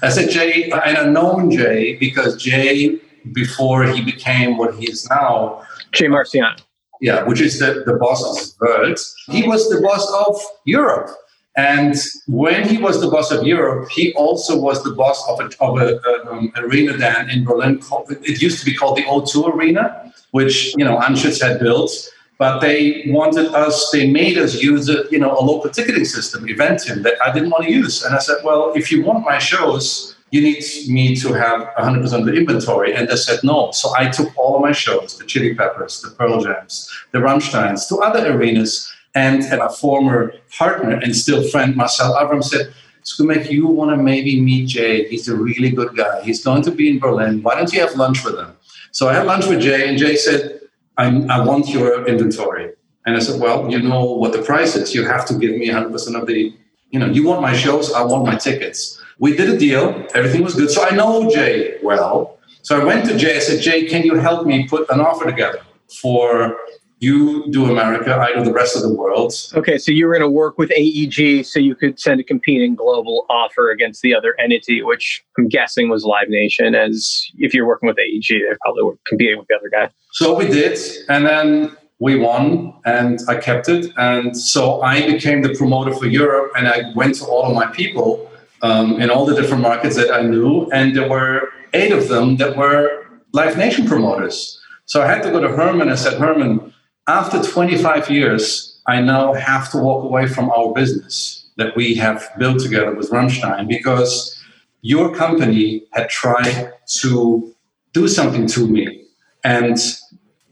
I 0.02 0.08
said, 0.08 0.30
Jay, 0.30 0.64
and 0.64 0.74
I've 0.74 1.10
known 1.10 1.50
Jay 1.50 1.96
because 1.96 2.36
Jay, 2.42 2.98
before 3.32 3.84
he 3.84 4.02
became 4.02 4.56
what 4.56 4.74
he 4.74 4.90
is 4.90 5.08
now, 5.08 5.62
Jay 5.92 6.06
Marciano 6.06 6.60
yeah, 7.00 7.22
which 7.24 7.40
is 7.40 7.58
the, 7.58 7.82
the 7.86 7.94
boss 7.94 8.22
of 8.24 8.60
world. 8.60 8.98
He 9.28 9.46
was 9.46 9.68
the 9.68 9.80
boss 9.80 10.10
of 10.26 10.40
Europe. 10.64 11.10
And 11.56 11.96
when 12.26 12.68
he 12.68 12.76
was 12.76 13.00
the 13.00 13.08
boss 13.08 13.30
of 13.30 13.46
Europe, 13.46 13.88
he 13.90 14.12
also 14.14 14.58
was 14.58 14.82
the 14.84 14.90
boss 14.90 15.26
of 15.28 15.40
a, 15.40 15.50
of 15.60 15.78
a, 15.80 16.30
um, 16.30 16.52
arena 16.56 16.96
then 16.96 17.30
in 17.30 17.44
Berlin. 17.44 17.78
Called, 17.78 18.10
it 18.10 18.42
used 18.42 18.58
to 18.58 18.64
be 18.66 18.74
called 18.74 18.98
the 18.98 19.04
O2 19.04 19.54
Arena, 19.54 20.12
which 20.32 20.74
you 20.76 20.84
know 20.84 20.98
Anschutz 20.98 21.40
had 21.40 21.58
built. 21.58 21.90
But 22.38 22.60
they 22.60 23.04
wanted 23.06 23.46
us, 23.54 23.90
they 23.90 24.10
made 24.10 24.36
us 24.36 24.62
use 24.62 24.88
a 24.90 25.04
you 25.10 25.18
know 25.18 25.32
a 25.38 25.40
local 25.40 25.70
ticketing 25.70 26.04
system, 26.04 26.46
Eventim, 26.46 27.02
that 27.02 27.14
I 27.24 27.32
didn't 27.32 27.50
want 27.50 27.64
to 27.64 27.72
use. 27.72 28.02
And 28.04 28.14
I 28.14 28.18
said, 28.18 28.38
well, 28.44 28.72
if 28.74 28.92
you 28.92 29.02
want 29.02 29.24
my 29.24 29.38
shows, 29.38 30.16
you 30.30 30.42
need 30.42 30.62
me 30.88 31.16
to 31.16 31.32
have 31.32 31.68
100% 31.78 32.20
of 32.20 32.26
the 32.26 32.34
inventory. 32.34 32.94
And 32.94 33.08
they 33.08 33.16
said 33.16 33.40
no. 33.42 33.70
So 33.72 33.94
I 33.96 34.08
took 34.10 34.36
all 34.36 34.56
of 34.56 34.60
my 34.60 34.72
shows, 34.72 35.16
the 35.16 35.24
Chili 35.24 35.54
Peppers, 35.54 36.02
the 36.02 36.10
Pearl 36.10 36.42
Jams, 36.42 36.90
the 37.12 37.18
Rammsteins, 37.18 37.88
to 37.88 37.96
other 37.98 38.32
arenas. 38.32 38.92
And, 39.14 39.44
and 39.44 39.62
a 39.62 39.70
former 39.70 40.34
partner 40.58 40.90
and 40.90 41.16
still 41.16 41.42
friend, 41.48 41.74
Marcel 41.74 42.12
Avram, 42.16 42.44
said, 42.44 42.74
Scumeck, 43.02 43.50
you 43.50 43.66
want 43.66 43.90
to 43.92 43.96
maybe 43.96 44.38
meet 44.42 44.66
Jay. 44.68 45.08
He's 45.08 45.26
a 45.26 45.34
really 45.34 45.70
good 45.70 45.96
guy. 45.96 46.22
He's 46.22 46.44
going 46.44 46.60
to 46.64 46.70
be 46.70 46.90
in 46.90 46.98
Berlin. 46.98 47.42
Why 47.42 47.54
don't 47.54 47.72
you 47.72 47.80
have 47.80 47.94
lunch 47.94 48.22
with 48.26 48.36
him? 48.36 48.54
So 48.90 49.08
I 49.08 49.14
had 49.14 49.24
lunch 49.24 49.46
with 49.46 49.60
Jay, 49.60 49.88
and 49.88 49.96
Jay 49.96 50.16
said, 50.16 50.60
I, 50.96 51.06
I 51.28 51.44
want 51.44 51.68
your 51.68 52.06
inventory. 52.06 52.72
And 53.06 53.16
I 53.16 53.20
said, 53.20 53.40
well, 53.40 53.70
you 53.70 53.80
know 53.80 54.04
what 54.04 54.32
the 54.32 54.42
price 54.42 54.74
is. 54.74 54.94
You 54.94 55.04
have 55.04 55.26
to 55.26 55.34
give 55.34 55.52
me 55.52 55.68
100% 55.68 56.20
of 56.20 56.26
the, 56.26 56.54
you 56.90 56.98
know, 56.98 57.06
you 57.06 57.24
want 57.24 57.40
my 57.40 57.54
shows, 57.54 57.92
I 57.92 58.02
want 58.02 58.24
my 58.24 58.36
tickets. 58.36 59.00
We 59.18 59.36
did 59.36 59.48
a 59.48 59.56
deal. 59.56 60.06
Everything 60.14 60.42
was 60.42 60.54
good. 60.54 60.70
So 60.70 60.84
I 60.84 60.90
know 60.90 61.30
Jay 61.30 61.78
well. 61.82 62.38
So 62.62 62.80
I 62.80 62.84
went 62.84 63.06
to 63.06 63.16
Jay. 63.16 63.36
I 63.36 63.38
said, 63.38 63.60
Jay, 63.60 63.86
can 63.86 64.02
you 64.02 64.16
help 64.16 64.46
me 64.46 64.66
put 64.66 64.90
an 64.90 65.00
offer 65.00 65.24
together 65.24 65.60
for 66.00 66.56
you 66.98 67.50
do 67.50 67.70
America, 67.70 68.16
I 68.16 68.32
do 68.32 68.42
the 68.42 68.52
rest 68.52 68.74
of 68.74 68.82
the 68.82 68.92
world. 68.92 69.34
Okay, 69.54 69.76
so 69.76 69.92
you 69.92 70.06
were 70.06 70.12
going 70.12 70.22
to 70.22 70.30
work 70.30 70.56
with 70.56 70.70
AEG 70.70 71.44
so 71.44 71.58
you 71.58 71.74
could 71.74 72.00
send 72.00 72.20
a 72.20 72.24
competing 72.24 72.74
global 72.74 73.26
offer 73.28 73.70
against 73.70 74.00
the 74.00 74.14
other 74.14 74.34
entity, 74.40 74.82
which 74.82 75.22
I'm 75.36 75.48
guessing 75.48 75.90
was 75.90 76.04
Live 76.04 76.28
Nation. 76.28 76.74
As 76.74 77.26
if 77.36 77.52
you're 77.52 77.66
working 77.66 77.86
with 77.86 77.98
AEG, 77.98 78.28
they 78.28 78.56
probably 78.62 78.82
were 78.82 78.98
competing 79.06 79.38
with 79.38 79.46
the 79.48 79.56
other 79.56 79.68
guy. 79.70 79.90
So 80.12 80.34
we 80.34 80.46
did, 80.46 80.78
and 81.10 81.26
then 81.26 81.76
we 81.98 82.16
won, 82.18 82.72
and 82.86 83.20
I 83.28 83.36
kept 83.36 83.68
it, 83.68 83.92
and 83.98 84.36
so 84.36 84.80
I 84.82 85.06
became 85.06 85.42
the 85.42 85.54
promoter 85.54 85.94
for 85.94 86.06
Europe, 86.06 86.52
and 86.56 86.66
I 86.66 86.92
went 86.94 87.16
to 87.16 87.26
all 87.26 87.44
of 87.44 87.54
my 87.54 87.66
people 87.66 88.30
um, 88.62 89.00
in 89.00 89.10
all 89.10 89.26
the 89.26 89.34
different 89.34 89.62
markets 89.62 89.96
that 89.96 90.10
I 90.10 90.22
knew, 90.22 90.70
and 90.72 90.96
there 90.96 91.08
were 91.08 91.50
eight 91.74 91.92
of 91.92 92.08
them 92.08 92.36
that 92.36 92.56
were 92.56 93.06
Live 93.32 93.58
Nation 93.58 93.86
promoters. 93.86 94.58
So 94.86 95.02
I 95.02 95.06
had 95.06 95.22
to 95.24 95.30
go 95.30 95.40
to 95.40 95.48
Herman 95.48 95.88
and 95.88 95.98
said, 95.98 96.18
Herman, 96.18 96.72
after 97.08 97.42
25 97.42 98.10
years, 98.10 98.80
I 98.86 99.00
now 99.00 99.34
have 99.34 99.70
to 99.72 99.78
walk 99.78 100.04
away 100.04 100.26
from 100.26 100.50
our 100.50 100.72
business 100.72 101.46
that 101.56 101.74
we 101.76 101.94
have 101.94 102.28
built 102.38 102.60
together 102.60 102.94
with 102.94 103.10
Rammstein 103.10 103.68
because 103.68 104.36
your 104.82 105.14
company 105.14 105.84
had 105.92 106.08
tried 106.08 106.72
to 107.00 107.54
do 107.92 108.06
something 108.08 108.46
to 108.48 108.68
me 108.68 109.04
and 109.42 109.78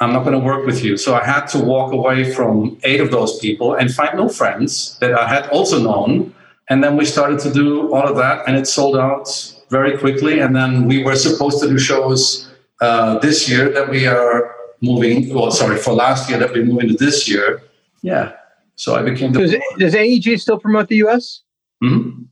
I'm 0.01 0.13
not 0.13 0.25
going 0.25 0.39
to 0.39 0.45
work 0.45 0.67
with 0.67 0.83
you. 0.83 0.97
So 0.97 1.15
I 1.15 1.25
had 1.25 1.47
to 1.49 1.59
walk 1.59 1.93
away 1.93 2.33
from 2.33 2.79
eight 2.83 3.01
of 3.01 3.11
those 3.11 3.39
people 3.39 3.75
and 3.75 3.93
find 3.93 4.19
new 4.19 4.29
friends 4.29 4.99
that 4.99 5.13
I 5.15 5.29
had 5.29 5.49
also 5.51 5.81
known 5.81 6.35
and 6.69 6.83
then 6.83 6.97
we 6.97 7.05
started 7.05 7.39
to 7.41 7.53
do 7.53 7.93
all 7.93 8.09
of 8.09 8.17
that, 8.17 8.47
and 8.47 8.57
it 8.57 8.67
sold 8.67 8.97
out 8.97 9.29
very 9.71 9.99
quickly. 9.99 10.39
And 10.41 10.57
then 10.57 10.87
we 10.87 11.05
were 11.05 11.17
supposed 11.17 11.61
to 11.63 11.69
do 11.69 11.79
shows 11.79 12.51
uh, 12.81 13.19
this 13.19 13.49
year 13.49 13.71
that 13.71 13.89
we 13.91 14.07
are 14.07 14.54
moving. 14.85 15.35
Well, 15.35 15.51
sorry, 15.51 15.79
for 15.79 15.93
last 15.93 16.29
year 16.29 16.39
that 16.39 16.53
we're 16.53 16.63
into 16.63 16.95
this 16.95 17.29
year. 17.29 17.63
Yeah. 18.03 18.33
So 18.77 18.95
I 18.95 19.03
became 19.03 19.33
the. 19.33 19.41
Does, 19.41 19.55
does 19.79 19.95
AEG 19.95 20.39
still 20.41 20.59
promote 20.59 20.89
the 20.89 20.97
US? 20.97 21.43
Mm-hmm. 21.83 22.25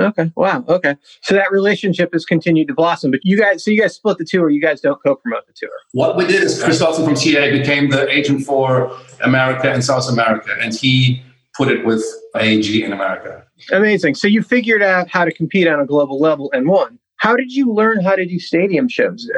Okay. 0.00 0.30
Wow. 0.36 0.64
Okay. 0.68 0.96
So 1.22 1.34
that 1.34 1.50
relationship 1.50 2.12
has 2.12 2.24
continued 2.24 2.68
to 2.68 2.74
blossom. 2.74 3.10
But 3.10 3.20
you 3.24 3.36
guys, 3.36 3.64
so 3.64 3.70
you 3.70 3.80
guys 3.80 3.94
split 3.94 4.18
the 4.18 4.24
tour. 4.24 4.48
You 4.48 4.60
guys 4.60 4.80
don't 4.80 5.02
co-promote 5.02 5.46
the 5.46 5.52
tour. 5.54 5.70
What 5.92 6.16
we 6.16 6.26
did 6.26 6.42
is 6.42 6.62
Chris 6.62 6.78
Dawson 6.78 7.04
from 7.04 7.14
TA 7.14 7.50
became 7.50 7.90
the 7.90 8.08
agent 8.08 8.44
for 8.44 8.96
America 9.22 9.70
and 9.70 9.84
South 9.84 10.08
America, 10.08 10.50
and 10.60 10.74
he 10.74 11.22
put 11.56 11.68
it 11.68 11.84
with 11.84 12.04
AEG 12.36 12.84
in 12.84 12.92
America. 12.92 13.44
Amazing. 13.72 14.14
So 14.14 14.28
you 14.28 14.42
figured 14.42 14.82
out 14.82 15.08
how 15.08 15.24
to 15.24 15.32
compete 15.32 15.66
on 15.66 15.80
a 15.80 15.86
global 15.86 16.20
level 16.20 16.50
and 16.52 16.68
won. 16.68 16.98
How 17.16 17.34
did 17.34 17.52
you 17.52 17.72
learn 17.72 18.00
how 18.00 18.14
to 18.14 18.24
do 18.24 18.38
stadium 18.38 18.88
shows? 18.88 19.28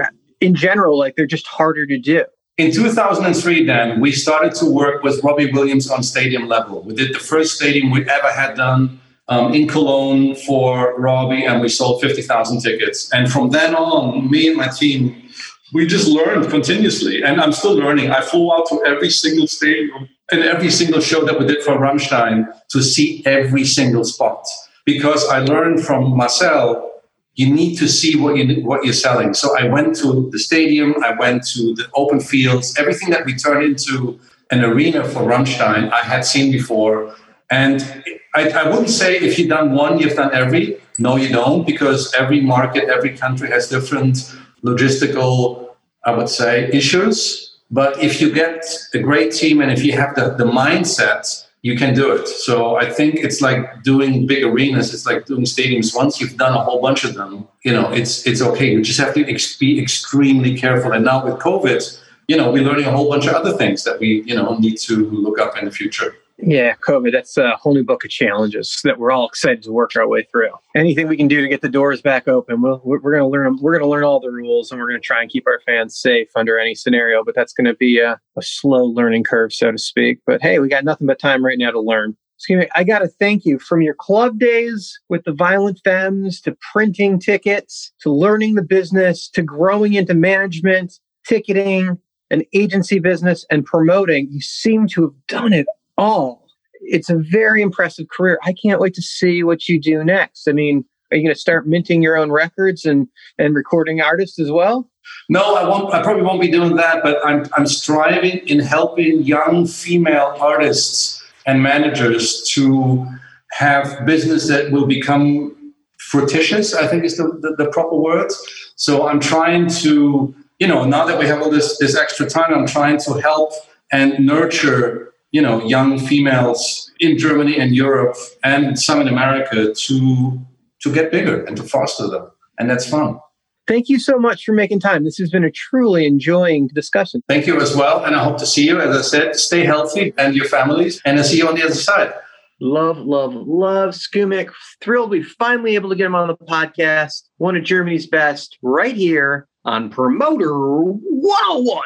In 0.42 0.54
general, 0.54 0.98
like 0.98 1.16
they're 1.16 1.26
just 1.26 1.46
harder 1.46 1.86
to 1.86 1.98
do. 1.98 2.24
In 2.60 2.70
2003, 2.70 3.64
then, 3.64 4.00
we 4.02 4.12
started 4.12 4.54
to 4.56 4.66
work 4.66 5.02
with 5.02 5.24
Robbie 5.24 5.50
Williams 5.50 5.90
on 5.90 6.02
stadium 6.02 6.46
level. 6.46 6.82
We 6.82 6.94
did 6.94 7.14
the 7.14 7.18
first 7.18 7.56
stadium 7.56 7.90
we 7.90 8.06
ever 8.06 8.30
had 8.30 8.54
done 8.54 9.00
um, 9.28 9.54
in 9.54 9.66
Cologne 9.66 10.34
for 10.34 10.94
Robbie, 11.00 11.46
and 11.46 11.62
we 11.62 11.70
sold 11.70 12.02
50,000 12.02 12.60
tickets. 12.60 13.10
And 13.14 13.32
from 13.32 13.48
then 13.48 13.74
on, 13.74 14.30
me 14.30 14.48
and 14.48 14.58
my 14.58 14.68
team, 14.68 15.30
we 15.72 15.86
just 15.86 16.06
learned 16.06 16.50
continuously. 16.50 17.22
And 17.22 17.40
I'm 17.40 17.52
still 17.52 17.76
learning. 17.76 18.10
I 18.10 18.20
flew 18.20 18.52
out 18.52 18.66
to 18.68 18.84
every 18.84 19.08
single 19.08 19.46
stadium 19.46 20.10
and 20.30 20.42
every 20.42 20.70
single 20.70 21.00
show 21.00 21.24
that 21.24 21.40
we 21.40 21.46
did 21.46 21.62
for 21.62 21.78
Rammstein 21.78 22.44
to 22.72 22.82
see 22.82 23.22
every 23.24 23.64
single 23.64 24.04
spot 24.04 24.46
because 24.84 25.26
I 25.30 25.38
learned 25.38 25.82
from 25.82 26.14
Marcel 26.14 26.89
you 27.34 27.52
need 27.52 27.76
to 27.76 27.88
see 27.88 28.16
what 28.16 28.36
you 28.36 28.62
what 28.62 28.84
you're 28.84 28.92
selling. 28.92 29.34
So 29.34 29.56
I 29.58 29.64
went 29.68 29.96
to 29.96 30.28
the 30.30 30.38
stadium, 30.38 30.94
I 31.02 31.14
went 31.14 31.46
to 31.48 31.74
the 31.74 31.88
open 31.94 32.20
fields, 32.20 32.76
everything 32.78 33.10
that 33.10 33.24
we 33.24 33.34
turned 33.34 33.64
into 33.64 34.18
an 34.50 34.64
arena 34.64 35.04
for 35.04 35.22
Rammstein 35.22 35.92
I 35.92 36.02
had 36.02 36.24
seen 36.24 36.50
before. 36.50 37.14
And 37.50 38.04
I, 38.34 38.48
I 38.50 38.68
wouldn't 38.68 38.90
say 38.90 39.16
if 39.16 39.38
you've 39.38 39.48
done 39.48 39.72
one, 39.72 39.98
you've 39.98 40.16
done 40.16 40.34
every. 40.34 40.78
No, 40.98 41.16
you 41.16 41.30
don't, 41.30 41.66
because 41.66 42.12
every 42.14 42.42
market, 42.42 42.90
every 42.90 43.16
country 43.16 43.48
has 43.48 43.70
different 43.70 44.36
logistical, 44.62 45.70
I 46.04 46.12
would 46.12 46.28
say, 46.28 46.68
issues. 46.72 47.58
But 47.70 48.02
if 48.02 48.20
you 48.20 48.32
get 48.32 48.66
a 48.92 48.98
great 48.98 49.32
team 49.32 49.62
and 49.62 49.70
if 49.70 49.82
you 49.82 49.92
have 49.92 50.14
the, 50.14 50.34
the 50.34 50.44
mindset, 50.44 51.46
you 51.62 51.76
can 51.76 51.94
do 51.94 52.12
it. 52.12 52.26
So 52.26 52.76
I 52.76 52.90
think 52.90 53.16
it's 53.16 53.40
like 53.40 53.82
doing 53.82 54.26
big 54.26 54.44
arenas. 54.44 54.94
It's 54.94 55.04
like 55.04 55.26
doing 55.26 55.44
stadiums. 55.44 55.94
Once 55.94 56.20
you've 56.20 56.36
done 56.36 56.54
a 56.54 56.62
whole 56.62 56.80
bunch 56.80 57.04
of 57.04 57.14
them, 57.14 57.46
you 57.62 57.72
know, 57.72 57.90
it's 57.92 58.26
it's 58.26 58.40
okay. 58.40 58.70
You 58.70 58.82
just 58.82 58.98
have 58.98 59.14
to 59.14 59.30
ex- 59.30 59.56
be 59.56 59.80
extremely 59.80 60.56
careful. 60.56 60.92
And 60.92 61.04
now 61.04 61.24
with 61.24 61.38
COVID, 61.38 62.00
you 62.28 62.36
know, 62.36 62.50
we're 62.50 62.64
learning 62.64 62.86
a 62.86 62.92
whole 62.92 63.08
bunch 63.08 63.26
of 63.26 63.34
other 63.34 63.52
things 63.56 63.84
that 63.84 63.98
we, 64.00 64.22
you 64.24 64.34
know, 64.34 64.56
need 64.58 64.78
to 64.78 65.10
look 65.10 65.38
up 65.38 65.58
in 65.58 65.66
the 65.66 65.70
future. 65.70 66.14
Yeah, 66.42 66.74
COVID, 66.76 67.12
that's 67.12 67.36
a 67.36 67.56
whole 67.56 67.74
new 67.74 67.84
book 67.84 68.04
of 68.04 68.10
challenges 68.10 68.80
that 68.84 68.98
we're 68.98 69.10
all 69.10 69.28
excited 69.28 69.62
to 69.64 69.72
work 69.72 69.94
our 69.96 70.08
way 70.08 70.26
through. 70.30 70.50
Anything 70.74 71.08
we 71.08 71.16
can 71.16 71.28
do 71.28 71.40
to 71.40 71.48
get 71.48 71.60
the 71.60 71.68
doors 71.68 72.00
back 72.00 72.28
open, 72.28 72.62
we'll, 72.62 72.80
we're 72.84 72.98
going 72.98 73.18
to 73.18 73.26
learn. 73.26 73.58
We're 73.60 73.72
going 73.72 73.82
to 73.82 73.88
learn 73.88 74.04
all 74.04 74.20
the 74.20 74.30
rules, 74.30 74.70
and 74.70 74.80
we're 74.80 74.88
going 74.88 75.00
to 75.00 75.06
try 75.06 75.20
and 75.20 75.30
keep 75.30 75.46
our 75.46 75.60
fans 75.66 75.98
safe 75.98 76.28
under 76.36 76.58
any 76.58 76.74
scenario. 76.74 77.24
But 77.24 77.34
that's 77.34 77.52
going 77.52 77.66
to 77.66 77.74
be 77.74 77.98
a, 77.98 78.18
a 78.36 78.42
slow 78.42 78.84
learning 78.84 79.24
curve, 79.24 79.52
so 79.52 79.70
to 79.70 79.78
speak. 79.78 80.20
But 80.26 80.40
hey, 80.40 80.58
we 80.58 80.68
got 80.68 80.84
nothing 80.84 81.06
but 81.06 81.18
time 81.18 81.44
right 81.44 81.58
now 81.58 81.70
to 81.70 81.80
learn. 81.80 82.16
Excuse 82.38 82.60
me, 82.60 82.68
I 82.74 82.84
got 82.84 83.00
to 83.00 83.08
thank 83.08 83.44
you 83.44 83.58
from 83.58 83.82
your 83.82 83.94
club 83.94 84.38
days 84.38 84.98
with 85.10 85.24
the 85.24 85.32
Violent 85.32 85.78
Femmes 85.84 86.40
to 86.42 86.56
printing 86.72 87.18
tickets 87.18 87.92
to 88.00 88.10
learning 88.10 88.54
the 88.54 88.62
business 88.62 89.28
to 89.30 89.42
growing 89.42 89.92
into 89.92 90.14
management, 90.14 90.98
ticketing, 91.26 91.98
an 92.30 92.44
agency 92.54 92.98
business 92.98 93.44
and 93.50 93.66
promoting. 93.66 94.28
You 94.30 94.40
seem 94.40 94.86
to 94.88 95.02
have 95.02 95.26
done 95.26 95.52
it 95.52 95.66
all. 96.00 96.46
It's 96.80 97.10
a 97.10 97.16
very 97.18 97.60
impressive 97.62 98.08
career. 98.08 98.38
I 98.42 98.54
can't 98.54 98.80
wait 98.80 98.94
to 98.94 99.02
see 99.02 99.42
what 99.42 99.68
you 99.68 99.80
do 99.80 100.02
next. 100.02 100.48
I 100.48 100.52
mean, 100.52 100.84
are 101.10 101.16
you 101.16 101.24
going 101.24 101.34
to 101.34 101.40
start 101.40 101.66
minting 101.66 102.02
your 102.02 102.16
own 102.16 102.30
records 102.30 102.84
and 102.84 103.06
and 103.38 103.54
recording 103.54 104.00
artists 104.00 104.38
as 104.38 104.50
well? 104.50 104.88
No, 105.28 105.54
I 105.54 105.68
won't. 105.68 105.92
I 105.92 106.02
probably 106.02 106.22
won't 106.22 106.40
be 106.40 106.50
doing 106.50 106.76
that. 106.76 107.02
But 107.02 107.24
I'm 107.24 107.46
I'm 107.56 107.66
striving 107.66 108.38
in 108.48 108.60
helping 108.60 109.22
young 109.22 109.66
female 109.66 110.36
artists 110.40 111.22
and 111.46 111.62
managers 111.62 112.42
to 112.54 113.06
have 113.52 114.06
business 114.06 114.48
that 114.48 114.70
will 114.70 114.86
become 114.86 115.74
fruititious. 116.12 116.74
I 116.74 116.86
think 116.86 117.04
is 117.04 117.16
the, 117.16 117.24
the, 117.42 117.64
the 117.64 117.70
proper 117.70 117.96
words. 117.96 118.40
So 118.76 119.06
I'm 119.08 119.20
trying 119.20 119.68
to, 119.82 120.34
you 120.58 120.66
know, 120.66 120.84
now 120.84 121.04
that 121.04 121.18
we 121.18 121.26
have 121.26 121.42
all 121.42 121.50
this 121.50 121.78
this 121.78 121.96
extra 121.96 122.26
time, 122.26 122.54
I'm 122.54 122.66
trying 122.66 122.98
to 123.00 123.14
help 123.14 123.52
and 123.92 124.24
nurture, 124.24 125.09
you 125.32 125.40
know, 125.40 125.62
young 125.64 125.98
females 125.98 126.90
in 127.00 127.18
Germany 127.18 127.58
and 127.58 127.74
Europe 127.74 128.16
and 128.42 128.78
some 128.78 129.00
in 129.00 129.08
America 129.08 129.74
to 129.74 130.46
to 130.82 130.92
get 130.92 131.12
bigger 131.12 131.44
and 131.44 131.56
to 131.56 131.62
foster 131.62 132.08
them. 132.08 132.30
And 132.58 132.68
that's 132.68 132.88
fun. 132.88 133.18
Thank 133.66 133.88
you 133.88 134.00
so 134.00 134.18
much 134.18 134.44
for 134.44 134.52
making 134.52 134.80
time. 134.80 135.04
This 135.04 135.18
has 135.18 135.30
been 135.30 135.44
a 135.44 135.50
truly 135.50 136.06
enjoying 136.06 136.68
discussion. 136.68 137.22
Thank 137.28 137.46
you 137.46 137.60
as 137.60 137.76
well. 137.76 138.04
And 138.04 138.16
I 138.16 138.24
hope 138.24 138.38
to 138.38 138.46
see 138.46 138.66
you. 138.66 138.80
As 138.80 138.96
I 138.96 139.02
said, 139.02 139.36
stay 139.36 139.64
healthy 139.64 140.12
and 140.18 140.34
your 140.34 140.46
families. 140.46 141.00
And 141.04 141.18
I'll 141.18 141.24
see 141.24 141.36
you 141.36 141.46
on 141.46 141.54
the 141.54 141.62
other 141.62 141.74
side. 141.74 142.12
Love, 142.60 142.98
love, 142.98 143.32
love 143.34 143.90
Scumeck. 143.90 144.50
Thrilled 144.80 145.10
we 145.10 145.22
finally 145.22 145.76
able 145.76 145.88
to 145.88 145.96
get 145.96 146.06
him 146.06 146.14
on 146.14 146.28
the 146.28 146.36
podcast. 146.36 147.28
One 147.38 147.56
of 147.56 147.62
Germany's 147.62 148.06
best 148.06 148.58
right 148.60 148.94
here 148.94 149.46
on 149.64 149.88
Promoter 149.88 150.52
101. 150.52 151.82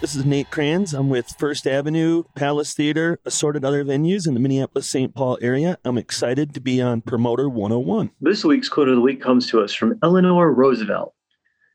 This 0.00 0.14
is 0.14 0.24
Nate 0.24 0.48
Kranz. 0.48 0.94
I'm 0.94 1.08
with 1.08 1.34
First 1.40 1.66
Avenue, 1.66 2.22
Palace 2.36 2.72
Theater, 2.72 3.18
assorted 3.24 3.64
other 3.64 3.84
venues 3.84 4.28
in 4.28 4.34
the 4.34 4.38
Minneapolis 4.38 4.86
St. 4.86 5.12
Paul 5.12 5.38
area. 5.42 5.76
I'm 5.84 5.98
excited 5.98 6.54
to 6.54 6.60
be 6.60 6.80
on 6.80 7.00
Promoter 7.00 7.48
101. 7.48 8.12
This 8.20 8.44
week's 8.44 8.68
quote 8.68 8.88
of 8.88 8.94
the 8.94 9.00
week 9.00 9.20
comes 9.20 9.48
to 9.48 9.60
us 9.60 9.74
from 9.74 9.98
Eleanor 10.04 10.52
Roosevelt. 10.52 11.14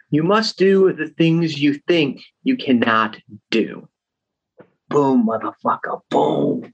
You 0.09 0.23
must 0.23 0.57
do 0.57 0.93
the 0.93 1.09
things 1.09 1.59
you 1.59 1.73
think 1.85 2.21
you 2.43 2.55
cannot 2.55 3.17
do. 3.51 3.89
Boom, 4.87 5.27
motherfucker, 5.27 5.99
boom. 6.09 6.73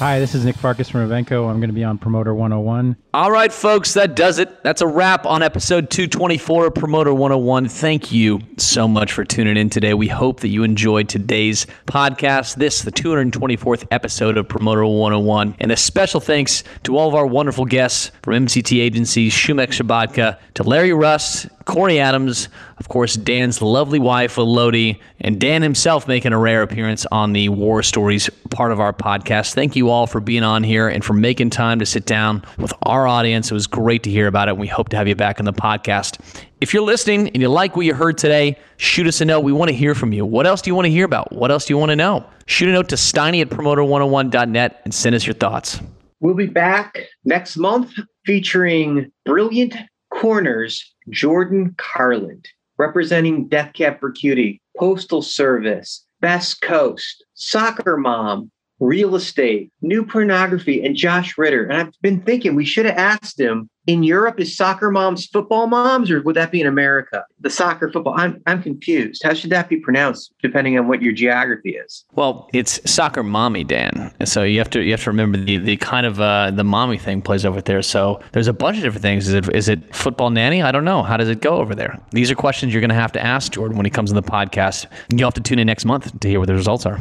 Hi, 0.00 0.18
this 0.18 0.34
is 0.34 0.46
Nick 0.46 0.56
Farkas 0.56 0.88
from 0.88 1.06
Evenko. 1.06 1.50
I'm 1.50 1.60
going 1.60 1.68
to 1.68 1.74
be 1.74 1.84
on 1.84 1.98
Promoter 1.98 2.34
101. 2.34 2.96
All 3.12 3.30
right, 3.30 3.52
folks, 3.52 3.92
that 3.92 4.16
does 4.16 4.38
it. 4.38 4.62
That's 4.64 4.80
a 4.80 4.86
wrap 4.86 5.26
on 5.26 5.42
episode 5.42 5.90
224 5.90 6.68
of 6.68 6.74
Promoter 6.74 7.12
101. 7.12 7.68
Thank 7.68 8.10
you 8.10 8.40
so 8.56 8.88
much 8.88 9.12
for 9.12 9.26
tuning 9.26 9.58
in 9.58 9.68
today. 9.68 9.92
We 9.92 10.08
hope 10.08 10.40
that 10.40 10.48
you 10.48 10.62
enjoyed 10.64 11.10
today's 11.10 11.66
podcast. 11.84 12.54
This, 12.54 12.80
the 12.80 12.90
224th 12.90 13.88
episode 13.90 14.38
of 14.38 14.48
Promoter 14.48 14.86
101. 14.86 15.56
And 15.60 15.70
a 15.70 15.76
special 15.76 16.18
thanks 16.18 16.64
to 16.84 16.96
all 16.96 17.06
of 17.06 17.14
our 17.14 17.26
wonderful 17.26 17.66
guests 17.66 18.10
from 18.22 18.46
MCT 18.46 18.80
agencies, 18.80 19.34
Scumeck 19.34 19.68
Sabottka, 19.68 20.38
to 20.54 20.62
Larry 20.62 20.94
Russ, 20.94 21.46
Corey 21.70 22.00
Adams, 22.00 22.48
of 22.78 22.88
course, 22.88 23.14
Dan's 23.14 23.62
lovely 23.62 24.00
wife, 24.00 24.36
Elodie, 24.36 25.00
and 25.20 25.40
Dan 25.40 25.62
himself 25.62 26.08
making 26.08 26.32
a 26.32 26.38
rare 26.38 26.62
appearance 26.62 27.06
on 27.12 27.32
the 27.32 27.48
War 27.48 27.84
Stories 27.84 28.28
part 28.50 28.72
of 28.72 28.80
our 28.80 28.92
podcast. 28.92 29.54
Thank 29.54 29.76
you 29.76 29.88
all 29.88 30.08
for 30.08 30.18
being 30.18 30.42
on 30.42 30.64
here 30.64 30.88
and 30.88 31.04
for 31.04 31.12
making 31.12 31.50
time 31.50 31.78
to 31.78 31.86
sit 31.86 32.06
down 32.06 32.42
with 32.58 32.72
our 32.82 33.06
audience. 33.06 33.52
It 33.52 33.54
was 33.54 33.68
great 33.68 34.02
to 34.02 34.10
hear 34.10 34.26
about 34.26 34.48
it. 34.48 34.50
And 34.50 34.60
we 34.60 34.66
hope 34.66 34.88
to 34.88 34.96
have 34.96 35.06
you 35.06 35.14
back 35.14 35.38
on 35.38 35.44
the 35.44 35.52
podcast. 35.52 36.18
If 36.60 36.74
you're 36.74 36.82
listening 36.82 37.28
and 37.28 37.36
you 37.40 37.48
like 37.48 37.76
what 37.76 37.86
you 37.86 37.94
heard 37.94 38.18
today, 38.18 38.58
shoot 38.76 39.06
us 39.06 39.20
a 39.20 39.24
note. 39.24 39.44
We 39.44 39.52
want 39.52 39.68
to 39.68 39.76
hear 39.76 39.94
from 39.94 40.12
you. 40.12 40.26
What 40.26 40.48
else 40.48 40.62
do 40.62 40.70
you 40.70 40.74
want 40.74 40.86
to 40.86 40.90
hear 40.90 41.04
about? 41.04 41.30
What 41.30 41.52
else 41.52 41.66
do 41.66 41.72
you 41.72 41.78
want 41.78 41.90
to 41.90 41.96
know? 41.96 42.26
Shoot 42.46 42.68
a 42.68 42.72
note 42.72 42.88
to 42.88 42.96
Steiny 42.96 43.42
at 43.42 43.48
promoter101.net 43.48 44.80
and 44.82 44.92
send 44.92 45.14
us 45.14 45.24
your 45.24 45.34
thoughts. 45.34 45.80
We'll 46.18 46.34
be 46.34 46.46
back 46.46 46.98
next 47.24 47.56
month 47.56 47.92
featuring 48.26 49.12
brilliant 49.24 49.76
corners 50.10 50.94
Jordan 51.08 51.74
Kurland, 51.78 52.46
representing 52.78 53.48
Death 53.48 53.72
Cab 53.74 54.00
for 54.00 54.10
Cutie, 54.10 54.60
Postal 54.76 55.22
Service, 55.22 56.06
Best 56.20 56.60
Coast, 56.60 57.24
Soccer 57.34 57.96
Mom, 57.96 58.50
Real 58.80 59.14
Estate, 59.14 59.70
New 59.82 60.04
Pornography, 60.04 60.84
and 60.84 60.96
Josh 60.96 61.36
Ritter. 61.38 61.64
And 61.64 61.76
I've 61.76 62.00
been 62.00 62.22
thinking 62.22 62.54
we 62.54 62.64
should 62.64 62.86
have 62.86 62.96
asked 62.96 63.38
him 63.38 63.68
in 63.86 64.02
Europe, 64.02 64.38
is 64.38 64.56
soccer 64.56 64.90
moms 64.90 65.26
football 65.26 65.66
moms, 65.66 66.10
or 66.10 66.22
would 66.22 66.36
that 66.36 66.50
be 66.50 66.60
in 66.60 66.66
America? 66.66 67.24
The 67.40 67.50
soccer 67.50 67.90
football. 67.90 68.14
I'm, 68.16 68.40
I'm 68.46 68.62
confused. 68.62 69.22
How 69.24 69.34
should 69.34 69.50
that 69.50 69.68
be 69.68 69.78
pronounced 69.78 70.32
depending 70.42 70.78
on 70.78 70.86
what 70.86 71.02
your 71.02 71.12
geography 71.12 71.70
is? 71.70 72.04
Well, 72.12 72.48
it's 72.52 72.80
soccer 72.90 73.22
mommy, 73.22 73.64
Dan. 73.64 74.14
So 74.24 74.42
you 74.42 74.58
have 74.58 74.70
to 74.70 74.82
you 74.82 74.92
have 74.92 75.02
to 75.04 75.10
remember 75.10 75.38
the 75.38 75.56
the 75.56 75.76
kind 75.78 76.06
of 76.06 76.20
uh, 76.20 76.50
the 76.50 76.64
mommy 76.64 76.98
thing 76.98 77.22
plays 77.22 77.44
over 77.44 77.60
there. 77.60 77.82
So 77.82 78.20
there's 78.32 78.48
a 78.48 78.52
bunch 78.52 78.76
of 78.76 78.82
different 78.84 79.02
things. 79.02 79.28
Is 79.28 79.34
it 79.34 79.54
is 79.54 79.68
it 79.68 79.94
football 79.94 80.30
nanny? 80.30 80.62
I 80.62 80.72
don't 80.72 80.84
know. 80.84 81.02
How 81.02 81.16
does 81.16 81.28
it 81.28 81.40
go 81.40 81.56
over 81.56 81.74
there? 81.74 81.98
These 82.12 82.30
are 82.30 82.34
questions 82.34 82.72
you're 82.72 82.82
going 82.82 82.90
to 82.90 82.94
have 82.94 83.12
to 83.12 83.24
ask 83.24 83.52
Jordan 83.52 83.76
when 83.76 83.86
he 83.86 83.90
comes 83.90 84.10
on 84.10 84.16
the 84.16 84.22
podcast. 84.22 84.86
You'll 85.10 85.26
have 85.26 85.34
to 85.34 85.40
tune 85.40 85.58
in 85.58 85.66
next 85.66 85.84
month 85.84 86.18
to 86.20 86.28
hear 86.28 86.38
what 86.38 86.46
the 86.46 86.54
results 86.54 86.86
are. 86.86 87.00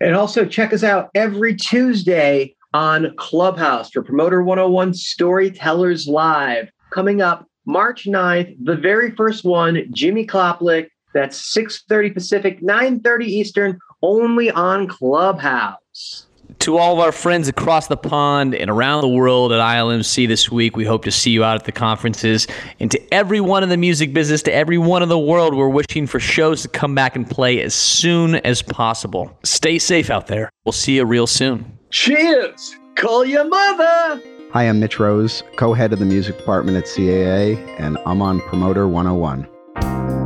And 0.00 0.14
also 0.14 0.44
check 0.44 0.72
us 0.72 0.84
out 0.84 1.10
every 1.14 1.56
Tuesday 1.56 2.54
on 2.72 3.14
Clubhouse 3.16 3.90
for 3.90 4.02
Promoter 4.02 4.42
101 4.42 4.94
Storytellers 4.94 6.06
Live. 6.06 6.70
Coming 6.90 7.20
up 7.20 7.46
March 7.66 8.04
9th, 8.06 8.56
the 8.64 8.76
very 8.76 9.10
first 9.10 9.44
one, 9.44 9.86
Jimmy 9.90 10.24
Koplik. 10.24 10.88
That's 11.14 11.52
6:30 11.52 12.14
Pacific, 12.14 12.62
9:30 12.62 13.26
Eastern, 13.26 13.78
only 14.02 14.50
on 14.50 14.86
Clubhouse. 14.86 16.27
To 16.60 16.76
all 16.76 16.92
of 16.92 16.98
our 16.98 17.12
friends 17.12 17.46
across 17.46 17.86
the 17.86 17.96
pond 17.96 18.54
and 18.54 18.68
around 18.68 19.02
the 19.02 19.08
world 19.08 19.52
at 19.52 19.60
ILMC 19.60 20.26
this 20.26 20.50
week, 20.50 20.76
we 20.76 20.84
hope 20.84 21.04
to 21.04 21.10
see 21.10 21.30
you 21.30 21.44
out 21.44 21.54
at 21.54 21.64
the 21.64 21.72
conferences. 21.72 22.46
And 22.80 22.90
to 22.90 23.14
everyone 23.14 23.62
in 23.62 23.68
the 23.68 23.76
music 23.76 24.12
business, 24.12 24.42
to 24.42 24.52
everyone 24.52 25.02
in 25.02 25.08
the 25.08 25.18
world, 25.18 25.54
we're 25.54 25.68
wishing 25.68 26.06
for 26.06 26.18
shows 26.18 26.62
to 26.62 26.68
come 26.68 26.94
back 26.94 27.14
and 27.14 27.28
play 27.28 27.62
as 27.62 27.74
soon 27.74 28.36
as 28.36 28.60
possible. 28.60 29.38
Stay 29.44 29.78
safe 29.78 30.10
out 30.10 30.26
there. 30.26 30.50
We'll 30.64 30.72
see 30.72 30.96
you 30.96 31.04
real 31.04 31.28
soon. 31.28 31.78
Cheers! 31.90 32.76
Call 32.96 33.24
your 33.24 33.44
mother! 33.44 34.20
Hi, 34.52 34.64
I'm 34.64 34.80
Mitch 34.80 34.98
Rose, 34.98 35.44
co 35.56 35.74
head 35.74 35.92
of 35.92 36.00
the 36.00 36.06
music 36.06 36.38
department 36.38 36.76
at 36.76 36.84
CAA, 36.84 37.56
and 37.78 37.98
I'm 38.04 38.20
on 38.20 38.40
Promoter 38.40 38.88
101. 38.88 40.17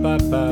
Ba-da-ba-ba, 0.00 0.16
ba-da. 0.30 0.49